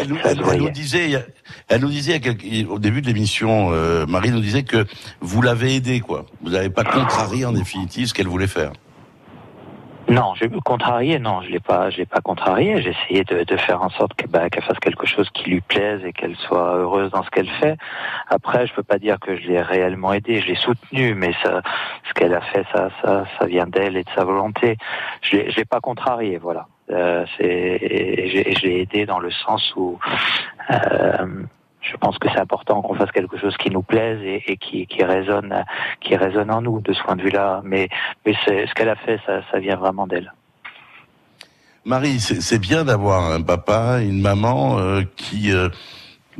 Elle 0.00 0.08
nous, 0.08 0.16
ça 0.18 0.34
se 0.34 0.40
elle- 0.54 0.60
nous 0.60 0.70
disait, 0.70 1.24
elle 1.68 1.80
nous 1.80 1.88
disait 1.88 2.20
au 2.68 2.78
début 2.78 3.00
de 3.02 3.06
l'émission, 3.06 3.68
euh, 3.72 4.06
Marie 4.06 4.30
nous 4.30 4.40
disait 4.40 4.64
que 4.64 4.86
vous 5.20 5.42
l'avez 5.42 5.76
aidée, 5.76 6.00
quoi. 6.00 6.24
Vous 6.42 6.50
n'avez 6.50 6.70
pas 6.70 6.84
contrarié 6.84 7.44
en 7.44 7.52
définitive 7.52 8.06
ce 8.06 8.14
qu'elle 8.14 8.26
voulait 8.28 8.46
faire. 8.48 8.72
Non, 10.08 10.34
je 10.36 10.46
contrarié, 10.60 11.18
non, 11.18 11.42
je 11.42 11.50
l'ai 11.50 11.58
pas, 11.58 11.90
je 11.90 11.98
l'ai 11.98 12.06
pas 12.06 12.20
contrarié. 12.20 12.80
J'ai 12.80 12.90
essayé 12.90 13.24
de, 13.24 13.42
de 13.42 13.56
faire 13.56 13.82
en 13.82 13.90
sorte 13.90 14.12
bah, 14.28 14.48
qu'elle 14.50 14.62
fasse 14.62 14.78
quelque 14.78 15.06
chose 15.06 15.28
qui 15.30 15.50
lui 15.50 15.60
plaise 15.60 16.04
et 16.04 16.12
qu'elle 16.12 16.36
soit 16.36 16.76
heureuse 16.76 17.10
dans 17.10 17.24
ce 17.24 17.30
qu'elle 17.30 17.48
fait. 17.48 17.76
Après, 18.28 18.66
je 18.66 18.74
peux 18.74 18.84
pas 18.84 18.98
dire 18.98 19.18
que 19.18 19.36
je 19.36 19.48
l'ai 19.48 19.60
réellement 19.60 20.12
aidée, 20.12 20.40
je 20.40 20.46
l'ai 20.46 20.54
soutenue, 20.56 21.14
mais 21.14 21.32
ça, 21.42 21.60
ce 22.08 22.14
qu'elle 22.14 22.34
a 22.34 22.40
fait, 22.40 22.64
ça, 22.72 22.90
ça, 23.02 23.24
ça 23.38 23.46
vient 23.46 23.66
d'elle 23.66 23.96
et 23.96 24.04
de 24.04 24.10
sa 24.14 24.24
volonté. 24.24 24.76
Je 25.22 25.36
l'ai, 25.36 25.50
je 25.50 25.56
l'ai 25.56 25.64
pas 25.64 25.80
contrarié, 25.80 26.38
voilà. 26.38 26.66
Euh, 26.90 27.24
c'est, 27.36 27.78
j'ai, 27.80 28.54
je 28.54 28.66
l'ai 28.66 28.80
aidée 28.82 29.06
dans 29.06 29.18
le 29.18 29.32
sens 29.32 29.74
où 29.74 29.98
euh, 30.70 31.26
je 31.90 31.96
pense 31.96 32.18
que 32.18 32.28
c'est 32.32 32.40
important 32.40 32.82
qu'on 32.82 32.94
fasse 32.94 33.10
quelque 33.12 33.38
chose 33.38 33.56
qui 33.56 33.70
nous 33.70 33.82
plaise 33.82 34.20
et, 34.22 34.42
et 34.46 34.56
qui, 34.56 34.86
qui 34.86 35.04
résonne, 35.04 35.64
qui 36.00 36.16
résonne 36.16 36.50
en 36.50 36.62
nous 36.62 36.80
de 36.80 36.92
ce 36.92 37.02
point 37.02 37.16
de 37.16 37.22
vue-là. 37.22 37.62
Mais, 37.64 37.88
ce 38.24 38.74
qu'elle 38.74 38.88
a 38.88 38.96
fait, 38.96 39.18
ça, 39.26 39.40
ça 39.50 39.58
vient 39.58 39.76
vraiment 39.76 40.06
d'elle. 40.06 40.32
Marie, 41.84 42.18
c'est 42.18 42.58
bien 42.58 42.84
d'avoir 42.84 43.30
un 43.30 43.40
papa, 43.40 44.00
une 44.00 44.20
maman 44.20 44.78
euh, 44.80 45.02
qui 45.16 45.52
euh, 45.52 45.68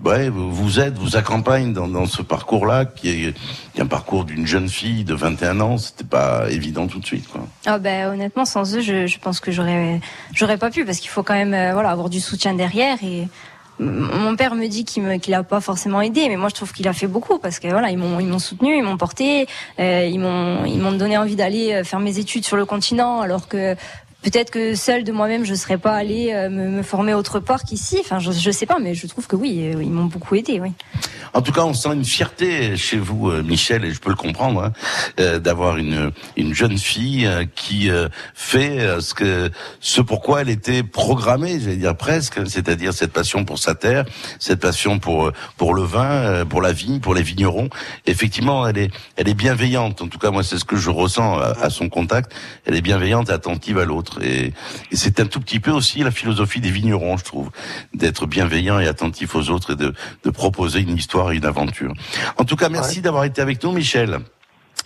ouais, 0.05 0.29
vous 0.29 0.81
aide, 0.81 0.99
vous 0.99 1.17
accompagne 1.17 1.73
dans, 1.73 1.89
dans 1.89 2.07
ce 2.07 2.23
parcours-là, 2.23 2.85
qui 2.85 3.09
est, 3.11 3.33
qui 3.73 3.79
est 3.79 3.83
un 3.83 3.87
parcours 3.87 4.25
d'une 4.25 4.47
jeune 4.47 4.69
fille 4.69 5.05
de 5.05 5.15
21 5.15 5.61
ans. 5.61 5.79
C'était 5.79 6.05
pas 6.05 6.51
évident 6.51 6.87
tout 6.87 6.99
de 6.99 7.07
suite. 7.07 7.29
Quoi. 7.29 7.43
Ah 7.65 7.79
ben 7.79 8.09
honnêtement 8.09 8.45
sans 8.45 8.77
eux 8.77 8.81
je, 8.81 9.07
je 9.07 9.19
pense 9.19 9.41
que 9.41 9.53
j'aurais 9.53 10.01
j'aurais 10.35 10.59
pas 10.59 10.71
pu 10.71 10.85
parce 10.85 10.99
qu'il 10.99 11.11
faut 11.11 11.23
quand 11.23 11.35
même 11.35 11.55
euh, 11.55 11.73
voilà 11.73 11.91
avoir 11.91 12.11
du 12.11 12.21
soutien 12.21 12.55
derrière 12.55 12.99
et 13.03 13.29
mon 13.79 14.37
père 14.37 14.55
me 14.55 14.67
dit 14.69 14.85
qu'il 14.85 15.03
me 15.03 15.35
a 15.35 15.43
pas 15.43 15.61
forcément 15.61 16.01
aidé 16.01 16.29
mais 16.29 16.37
moi 16.37 16.49
je 16.49 16.55
trouve 16.55 16.73
qu'il 16.73 16.89
a 16.89 16.93
fait 16.93 17.07
beaucoup 17.07 17.39
parce 17.39 17.59
que 17.59 17.69
voilà 17.69 17.91
ils 17.91 17.99
m'ont 17.99 18.21
ils 18.21 18.27
m'ont 18.27 18.39
soutenu 18.39 18.77
ils 18.77 18.83
m'ont 18.83 18.97
porté 18.97 19.47
euh, 19.79 20.09
ils 20.11 20.19
m'ont 20.19 20.65
ils 20.65 20.79
m'ont 20.79 20.93
donné 20.93 21.19
envie 21.19 21.37
d'aller 21.37 21.73
euh, 21.73 21.85
faire 21.85 22.01
mes 22.01 22.19
études 22.19 22.45
sur 22.45 22.57
le 22.57 22.65
continent 22.65 23.21
alors 23.21 23.49
que 23.49 23.77
Peut-être 24.27 24.51
que 24.51 24.75
seule 24.75 25.05
de 25.05 25.13
moi-même, 25.13 25.45
je 25.45 25.55
serais 25.55 25.79
pas 25.79 25.93
allée 25.93 26.33
euh, 26.33 26.51
me, 26.51 26.69
me 26.69 26.83
former 26.83 27.15
autre 27.15 27.39
part 27.39 27.63
qu'ici. 27.63 27.99
Enfin, 28.01 28.19
je, 28.19 28.33
je 28.33 28.51
sais 28.51 28.67
pas, 28.67 28.81
mais 28.81 28.93
je 28.93 29.07
trouve 29.07 29.29
que 29.29 29.37
oui, 29.37 29.71
euh, 29.73 29.81
ils 29.81 29.93
m'ont 29.93 30.07
beaucoup 30.07 30.35
aidé, 30.35 30.59
oui. 30.61 30.73
En 31.33 31.43
tout 31.43 31.53
cas, 31.53 31.61
on 31.61 31.75
sent 31.75 31.91
une 31.93 32.05
fierté 32.05 32.77
chez 32.77 32.99
vous, 32.99 33.31
euh, 33.31 33.45
Michel, 33.45 33.85
et 33.85 33.93
je 33.93 34.01
peux 34.01 34.11
le 34.11 34.17
comprendre, 34.17 34.73
hein, 35.17 35.39
d'avoir 35.39 35.77
une, 35.77 36.11
une 36.37 36.55
jeune 36.55 36.77
fille 36.77 37.29
qui 37.55 37.89
fait 38.35 39.01
ce 39.01 39.15
que 39.15 39.51
ce 39.79 40.01
pourquoi 40.01 40.41
elle 40.41 40.49
était 40.49 40.83
programmée, 40.83 41.61
j'allais 41.61 41.77
dire 41.77 41.97
presque, 41.97 42.41
c'est-à-dire 42.49 42.95
cette 42.95 43.13
passion 43.13 43.45
pour 43.45 43.61
sa 43.61 43.77
terre, 43.77 44.07
cette 44.41 44.61
passion 44.61 44.99
pour 44.99 45.31
pour 45.57 45.75
le 45.75 45.83
vin, 45.83 46.45
pour 46.47 46.63
la 46.63 46.73
vigne, 46.73 46.99
pour 46.99 47.15
les 47.15 47.23
vignerons. 47.23 47.69
Effectivement, 48.07 48.67
elle 48.67 48.79
est 48.79 48.91
elle 49.17 49.29
est 49.29 49.35
bienveillante. 49.35 50.03
En 50.03 50.09
tout 50.09 50.19
cas, 50.19 50.31
moi, 50.31 50.43
c'est 50.43 50.59
ce 50.59 50.65
que 50.65 50.77
je 50.77 50.91
ressens 50.91 51.39
à, 51.39 51.53
à 51.61 51.71
son 51.71 51.89
contact. 51.89 52.33
Elle 52.65 52.75
est 52.75 52.83
bienveillante 52.83 53.31
attentive 53.31 53.79
à 53.79 53.85
l'autre. 53.85 54.16
Et, 54.23 54.53
et 54.91 54.97
c'est 54.97 55.21
un 55.21 55.27
tout 55.27 55.41
petit 55.41 55.61
peu 55.61 55.71
aussi 55.71 56.03
la 56.03 56.11
philosophie 56.11 56.61
des 56.61 56.71
vignerons, 56.71 57.17
je 57.17 57.25
trouve, 57.25 57.51
d'être 57.95 58.27
bienveillant 58.27 58.79
et 58.79 58.87
attentif 58.87 59.35
aux 59.35 59.51
autres 59.51 59.73
et 59.73 59.77
de, 59.77 59.95
de 60.25 60.31
proposer 60.31 60.81
une 60.81 60.97
histoire 60.97 61.33
et 61.33 61.37
une 61.37 61.47
aventure. 61.47 61.93
En 62.37 62.45
tout 62.45 62.57
cas, 62.57 62.69
merci 62.69 63.01
d'avoir 63.01 63.25
été 63.25 63.41
avec 63.41 63.63
nous, 63.63 63.73
Michel. 63.73 64.21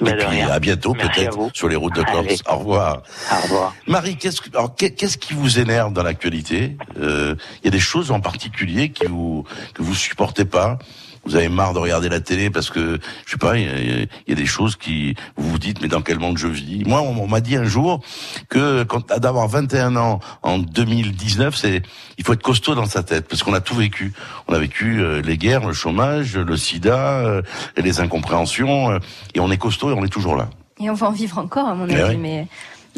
Mais 0.02 0.12
et 0.12 0.14
puis 0.14 0.26
rien. 0.26 0.48
à 0.48 0.58
bientôt 0.60 0.94
peut-être 0.94 1.50
sur 1.52 1.68
les 1.68 1.76
routes 1.76 1.94
de 1.94 2.02
Corse. 2.02 2.42
Au 2.48 2.56
revoir. 2.56 3.02
Au 3.30 3.42
revoir. 3.42 3.74
Marie, 3.86 4.16
qu'est-ce 4.16 4.40
qu'est-ce 4.78 5.18
qui 5.18 5.34
vous 5.34 5.58
énerve 5.58 5.92
dans 5.92 6.02
l'actualité? 6.02 6.78
Euh, 6.98 7.34
Il 7.62 7.66
y 7.66 7.68
a 7.68 7.70
des 7.70 7.80
choses 7.80 8.10
en 8.10 8.20
particulier 8.20 8.92
qui 8.92 9.04
vous 9.06 9.44
que 9.74 9.82
vous 9.82 9.94
supportez 9.94 10.46
pas? 10.46 10.78
Vous 11.24 11.36
avez 11.36 11.48
marre 11.48 11.74
de 11.74 11.78
regarder 11.78 12.08
la 12.08 12.20
télé 12.20 12.48
parce 12.50 12.70
que 12.70 12.98
je 13.26 13.30
sais 13.32 13.36
pas, 13.36 13.58
il 13.58 13.64
y 13.64 13.68
a, 13.68 13.78
il 13.78 14.08
y 14.28 14.32
a 14.32 14.34
des 14.34 14.46
choses 14.46 14.76
qui 14.76 15.14
vous 15.36 15.50
vous 15.50 15.58
dites 15.58 15.80
mais 15.82 15.88
dans 15.88 16.00
quel 16.00 16.18
monde 16.18 16.38
je 16.38 16.46
vis? 16.48 16.82
Moi, 16.86 17.00
on, 17.02 17.16
on 17.22 17.28
m'a 17.28 17.40
dit 17.40 17.56
un 17.56 17.64
jour 17.64 18.00
que 18.48 18.82
quand 18.84 19.12
d'avoir 19.18 19.46
21 19.48 19.96
ans 19.96 20.20
en 20.42 20.58
2019, 20.58 21.54
c'est 21.54 21.82
il 22.18 22.24
faut 22.24 22.32
être 22.32 22.42
costaud 22.42 22.74
dans 22.74 22.86
sa 22.86 23.02
tête 23.02 23.28
parce 23.28 23.42
qu'on 23.42 23.54
a 23.54 23.60
tout 23.60 23.74
vécu. 23.74 24.12
On 24.48 24.54
a 24.54 24.58
vécu 24.58 25.00
euh, 25.00 25.20
les 25.22 25.36
guerres, 25.36 25.66
le 25.66 25.72
chômage, 25.74 26.36
le 26.36 26.56
sida, 26.56 26.96
euh, 27.18 27.42
les 27.76 28.00
incompréhensions, 28.00 28.90
euh, 28.90 28.98
et 29.34 29.40
on 29.40 29.50
est 29.50 29.58
costaud 29.58 29.90
et 29.90 29.94
on 29.94 30.04
est 30.04 30.08
toujours 30.08 30.36
là. 30.36 30.48
Et 30.82 30.88
on 30.88 30.94
va 30.94 31.08
en 31.08 31.12
vivre 31.12 31.36
encore, 31.38 31.68
à 31.68 31.74
mon 31.74 31.86
Eh 31.88 31.94
avis. 31.94 32.14
oui. 32.14 32.20
Mais 32.20 32.46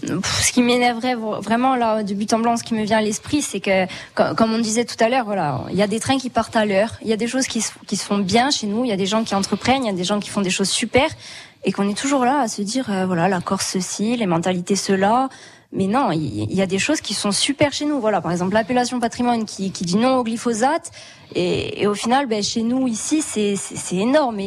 ce 0.00 0.52
qui 0.52 0.62
m'énerverait 0.62 1.14
vra- 1.14 1.40
vraiment 1.40 1.76
là, 1.76 2.02
de 2.02 2.14
but 2.14 2.32
en 2.32 2.38
blanc, 2.38 2.56
ce 2.56 2.64
qui 2.64 2.74
me 2.74 2.84
vient 2.84 2.98
à 2.98 3.02
l'esprit, 3.02 3.42
c'est 3.42 3.60
que, 3.60 3.86
co- 4.14 4.34
comme 4.36 4.52
on 4.52 4.58
disait 4.58 4.84
tout 4.84 4.96
à 5.02 5.08
l'heure, 5.08 5.24
voilà, 5.24 5.62
il 5.70 5.76
y 5.76 5.82
a 5.82 5.86
des 5.86 6.00
trains 6.00 6.18
qui 6.18 6.30
partent 6.30 6.56
à 6.56 6.64
l'heure, 6.64 6.94
il 7.02 7.08
y 7.08 7.12
a 7.12 7.16
des 7.16 7.26
choses 7.28 7.46
qui 7.46 7.60
se, 7.60 7.72
font 8.04 8.18
bien 8.18 8.50
chez 8.50 8.66
nous, 8.66 8.84
il 8.84 8.88
y 8.88 8.92
a 8.92 8.96
des 8.96 9.06
gens 9.06 9.24
qui 9.24 9.34
entreprennent, 9.34 9.84
il 9.84 9.86
y 9.86 9.90
a 9.90 9.94
des 9.94 10.04
gens 10.04 10.20
qui 10.20 10.30
font 10.30 10.40
des 10.40 10.50
choses 10.50 10.70
super, 10.70 11.08
et 11.64 11.72
qu'on 11.72 11.88
est 11.88 11.96
toujours 11.96 12.24
là 12.24 12.40
à 12.40 12.48
se 12.48 12.62
dire, 12.62 12.90
euh, 12.90 13.06
voilà, 13.06 13.28
la 13.28 13.40
Corse 13.40 13.68
ceci, 13.72 14.16
les 14.16 14.26
mentalités 14.26 14.76
cela. 14.76 15.28
Mais 15.74 15.86
non, 15.86 16.10
il 16.10 16.52
y, 16.52 16.60
a 16.60 16.66
des 16.66 16.78
choses 16.78 17.00
qui 17.00 17.14
sont 17.14 17.32
super 17.32 17.72
chez 17.72 17.86
nous. 17.86 17.98
Voilà, 17.98 18.20
par 18.20 18.30
exemple 18.30 18.52
l'appellation 18.52 19.00
patrimoine 19.00 19.46
qui, 19.46 19.70
dit 19.70 19.96
non 19.96 20.16
au 20.18 20.22
glyphosate, 20.22 20.90
et, 21.34 21.86
au 21.86 21.94
final, 21.94 22.26
ben, 22.26 22.42
chez 22.42 22.62
nous 22.62 22.88
ici, 22.88 23.22
c'est 23.22 23.56
énorme. 23.96 24.38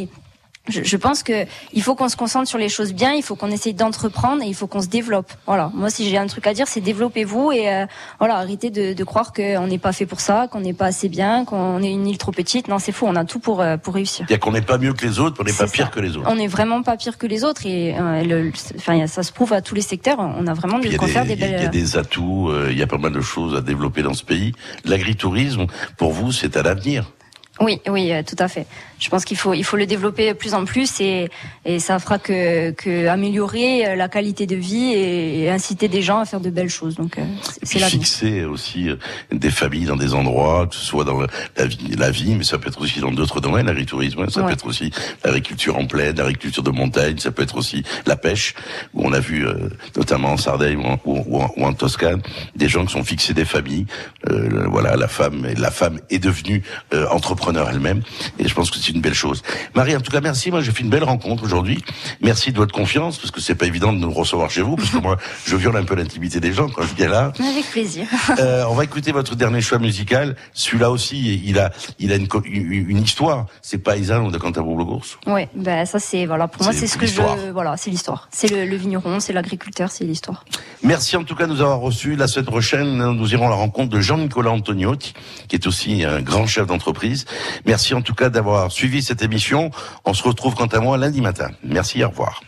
Je, 0.68 0.84
je 0.84 0.98
pense 0.98 1.24
que 1.24 1.46
il 1.74 1.82
faut 1.84 1.96
qu'on 1.96 2.10
se 2.10 2.16
concentre 2.16 2.48
sur 2.48 2.58
les 2.58 2.70
choses 2.70 2.94
bien, 2.94 3.14
il 3.14 3.24
faut 3.24 3.36
qu'on 3.36 3.52
essaye 3.52 3.74
d'entreprendre 3.74 4.42
et 4.44 4.48
il 4.48 4.56
faut 4.56 4.68
qu'on 4.68 4.82
se 4.82 4.88
développe. 4.88 5.32
Voilà. 5.46 5.72
Moi, 5.74 5.90
si 5.90 6.10
j'ai 6.10 6.18
un 6.18 6.28
truc 6.28 6.48
à 6.48 6.54
dire, 6.54 6.68
c'est 6.68 6.82
développez-vous 6.82 7.52
et 7.52 7.70
euh, 7.70 7.86
voilà, 8.20 8.36
arrêtez 8.38 8.70
de, 8.70 8.94
de 8.94 9.04
croire 9.04 9.34
qu'on 9.34 9.68
n'est 9.68 9.78
pas 9.78 9.92
fait 9.94 10.06
pour 10.06 10.20
ça, 10.20 10.48
qu'on 10.52 10.60
n'est 10.62 10.74
pas 10.74 10.86
assez 10.88 11.10
bien, 11.10 11.46
qu'on 11.46 11.82
est 11.84 11.92
une 11.92 12.08
île 12.08 12.18
trop 12.18 12.32
petite. 12.32 12.68
Non, 12.68 12.80
c'est 12.80 12.92
faux. 12.92 13.08
On 13.08 13.16
a 13.16 13.26
tout 13.26 13.40
pour 13.40 13.62
euh, 13.62 13.78
pour 13.78 13.94
réussir. 13.94 14.26
C'est-à-dire 14.28 14.40
qu'on 14.40 14.52
n'est 14.54 14.62
pas 14.62 14.78
mieux 14.78 14.94
que 14.94 15.06
les 15.06 15.20
autres, 15.20 15.38
on 15.40 15.44
n'est 15.44 15.54
pas 15.54 15.68
pire 15.68 15.92
que 15.92 16.00
les 16.00 16.18
autres. 16.18 16.28
On 16.32 16.36
n'est 16.36 16.48
vraiment 16.48 16.82
pas 16.84 16.98
pire 16.98 17.18
que 17.18 17.28
les 17.28 17.44
autres 17.44 17.66
et 17.66 17.96
euh, 18.00 18.24
le- 18.24 18.52
enfin, 18.78 19.06
ça 19.08 19.24
se 19.24 19.32
prouve 19.32 19.54
à 19.54 19.62
tous 19.62 19.76
les 19.76 19.82
secteurs. 19.82 20.18
On 20.20 20.48
a 20.48 20.54
vraiment 20.54 20.80
Il 20.84 20.94
a 20.94 20.98
quoi 20.98 21.08
des, 21.08 21.14
des 21.14 21.34
il 21.34 21.40
y 21.40 21.44
a- 21.44 21.48
il 21.48 21.52
y 21.52 21.56
a 21.56 21.60
belles. 21.60 21.70
des 21.70 21.98
atouts, 21.98 22.50
euh, 22.50 22.70
il 22.72 22.78
y 22.78 22.82
a 22.84 22.88
pas 22.88 22.98
mal 22.98 23.12
de 23.14 23.22
choses 23.22 23.56
à 23.56 23.62
développer 23.62 24.02
dans 24.02 24.14
ce 24.14 24.24
pays. 24.24 24.54
L'agritourisme, 24.86 25.66
pour 25.98 26.12
vous, 26.12 26.32
c'est 26.32 26.58
à 26.58 26.64
l'avenir. 26.64 27.12
Oui, 27.62 27.80
oui, 27.88 28.12
euh, 28.12 28.22
tout 28.22 28.36
à 28.40 28.50
fait. 28.50 28.68
Je 29.00 29.10
pense 29.10 29.24
qu'il 29.24 29.38
faut, 29.38 29.54
il 29.54 29.64
faut 29.64 29.78
le 29.78 29.86
développer 29.86 30.28
de 30.30 30.34
plus 30.34 30.54
en 30.54 30.66
plus 30.66 31.00
et, 31.00 31.30
et 31.64 31.80
ça 31.80 32.00
fera 32.00 32.18
que, 32.20 32.72
que 32.72 33.08
améliorer 33.08 33.86
euh, 33.88 33.96
la 33.96 34.10
qualité 34.10 34.46
de 34.46 34.56
vie 34.58 34.92
et, 34.94 35.44
et 35.44 35.50
inciter 35.50 35.88
des 35.88 36.02
gens 36.02 36.20
à 36.20 36.26
faire 36.26 36.42
de 36.42 36.50
belles 36.50 36.70
choses. 36.70 36.96
Donc, 36.96 37.18
euh, 37.18 37.24
c'est- 37.64 37.80
l'avenir. 37.80 38.02
fixer 38.02 38.44
aussi 38.44 38.90
des 39.32 39.52
familles 39.52 39.86
dans 39.86 39.96
des 39.96 40.14
endroits, 40.14 40.68
que 40.68 40.76
ce 40.76 40.84
soit 40.84 41.06
dans 41.06 41.22
la 41.22 41.66
vie, 41.66 41.96
la 41.98 42.12
vie 42.12 42.36
mais 42.36 42.44
ça 42.44 42.58
peut 42.58 42.68
être 42.68 42.82
aussi 42.82 43.00
dans 43.00 43.12
d'autres 43.12 43.40
domaines, 43.40 43.68
l'agritourisme, 43.68 44.22
hein, 44.24 44.26
ça 44.30 44.42
Ouais. 44.42 44.48
peut 44.48 44.54
être 44.54 44.66
aussi 44.68 44.92
l'agriculture 45.24 45.78
en 45.78 45.86
plaine, 45.86 46.18
l'agriculture 46.18 46.64
de 46.64 46.72
montagne, 46.72 47.18
ça 47.20 47.32
peut 47.32 47.44
être 47.44 47.56
aussi 47.58 47.84
la 48.06 48.18
pêche, 48.18 48.54
où 48.94 49.02
on 49.08 49.14
a 49.14 49.20
vu, 49.20 49.46
euh, 49.48 49.70
notamment 49.96 50.32
en 50.34 50.38
Sardaigne 50.38 50.78
ou 50.80 50.86
en, 50.86 51.00
ou 51.06 51.42
en- 51.42 51.52
ou 51.56 51.66
en 51.66 51.74
Toscane, 51.74 52.22
des 52.56 52.68
gens 52.68 52.86
qui 52.86 52.92
sont 52.94 53.04
fixés 53.06 53.34
des 53.34 53.46
familles. 53.46 53.86
Euh, 54.30 54.66
voilà, 54.70 54.98
la 54.98 55.08
femme, 55.08 55.48
la 55.58 55.72
femme 55.72 56.00
est 56.10 56.20
devenue 56.20 56.62
euh, 56.94 57.08
entrepreneur 57.10 57.45
l'entrepreneur 57.52 57.70
elle-même. 57.70 58.02
Et 58.40 58.48
je 58.48 58.54
pense 58.54 58.72
que 58.72 58.78
c'est 58.78 58.92
une 58.92 59.02
belle 59.02 59.14
chose. 59.14 59.42
Marie, 59.74 59.96
en 59.96 60.02
tout 60.02 60.12
cas, 60.12 60.22
merci. 60.22 60.52
Moi, 60.52 60.62
j'ai 60.62 60.72
fait 60.72 60.84
une 60.84 60.90
belle 60.90 61.04
rencontre 61.04 61.44
aujourd'hui. 61.44 61.84
Merci 62.22 62.52
de 62.52 62.58
votre 62.58 62.74
confiance, 62.74 63.18
parce 63.18 63.32
que 63.32 63.42
c'est 63.42 63.56
pas 63.56 63.66
évident 63.66 63.94
de 63.94 64.00
nous 64.00 64.12
recevoir 64.12 64.50
chez 64.50 64.62
vous, 64.62 64.76
parce 64.76 64.90
que 64.90 64.98
moi, 64.98 65.18
je 65.46 65.56
viole 65.56 65.78
un 65.78 65.84
peu 65.84 65.96
l'intimité 65.96 66.40
des 66.40 66.54
gens 66.54 66.70
quand 66.70 66.84
je 66.84 66.96
viens 66.96 67.10
là. 67.10 67.32
Avec 67.40 67.70
plaisir. 67.72 68.08
Euh, 68.38 68.66
on 68.70 68.74
va 68.74 68.84
écouter 68.84 69.12
votre 69.12 69.36
dernier 69.36 69.62
choix 69.62 69.80
musical. 69.80 70.36
Celui-là 70.54 70.92
aussi, 70.92 71.42
il 71.46 71.58
a, 71.58 71.72
il 72.00 72.12
a 72.12 72.16
une, 72.16 72.98
histoire. 72.98 73.46
C'est 73.62 73.78
paysan 73.78 74.30
de 74.30 74.38
Cantabro-Bourgours. 74.38 75.20
Ouais, 75.26 75.48
ben 75.56 75.86
ça 75.86 76.00
c'est 76.00 76.26
voilà 76.26 76.48
pour 76.48 76.64
moi 76.64 76.74
C'est 76.74 76.88
ce 76.88 76.98
que 76.98 77.06
je 77.06 77.22
voilà 77.54 77.78
c'est 77.78 77.90
l'histoire. 77.92 78.28
C'est 78.32 78.50
le, 78.52 78.66
le 78.66 78.76
vigneron, 78.76 79.20
c'est 79.20 79.32
l'agriculteur, 79.32 79.90
c'est 79.90 80.04
l'histoire. 80.04 80.44
Merci 80.84 81.16
en 81.16 81.24
tout 81.24 81.36
cas 81.36 81.46
de 81.46 81.54
nous 81.54 81.62
avoir 81.62 81.80
reçus. 81.80 82.16
La 82.16 82.28
semaine 82.28 82.46
prochaine, 82.46 83.12
nous 83.12 83.34
irons 83.34 83.48
à 83.48 83.50
la 83.52 83.56
rencontre 83.56 83.90
de 83.90 84.02
Jean-Nicolas 84.02 84.52
Antoniotti, 84.52 85.14
qui 85.48 85.56
est 85.56 85.68
aussi 85.68 86.04
un 86.04 86.22
grand 86.22 86.48
chef 86.48 86.68
d'entreprise. 86.68 87.26
Merci 87.66 87.94
en 87.94 88.02
tout 88.02 88.14
cas 88.14 88.30
d'avoir 88.30 88.72
suivi 88.72 89.02
cette 89.02 89.22
émission. 89.22 89.72
On 90.06 90.14
se 90.14 90.24
retrouve 90.24 90.56
quant 90.56 90.68
à 90.68 90.80
moi 90.80 90.98
lundi 90.98 91.22
matin. 91.22 91.50
Merci, 91.64 92.04
au 92.04 92.10
revoir. 92.10 92.42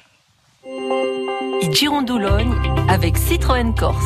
I 1.61 1.73
Girondoulogne 1.73 2.53
avec 2.87 3.17
Citroën 3.17 3.73
Corse. 3.73 4.05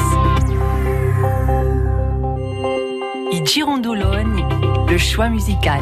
I 3.34 3.42
Girondoulogne, 3.46 4.46
le 4.90 4.98
choix 4.98 5.30
musical. 5.30 5.82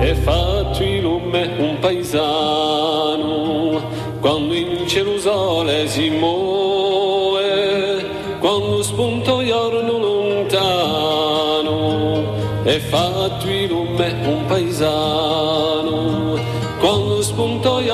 E 0.00 0.14
fatto 0.16 0.82
il 0.82 1.02
lume 1.02 1.56
un 1.58 1.78
paesano 1.80 3.54
quando 4.20 4.54
in 4.54 4.86
cielo 4.88 5.18
sole 5.18 5.86
si 5.88 6.10
muove, 6.10 8.04
quando 8.40 8.82
spunta 8.82 9.42
il 9.42 9.52
fatto 12.94 13.48
il 13.48 13.66
lume 13.66 14.12
un 14.24 14.46
paesano. 14.46 16.38
Quando 16.78 17.22
spunta 17.22 17.80
il 17.80 17.90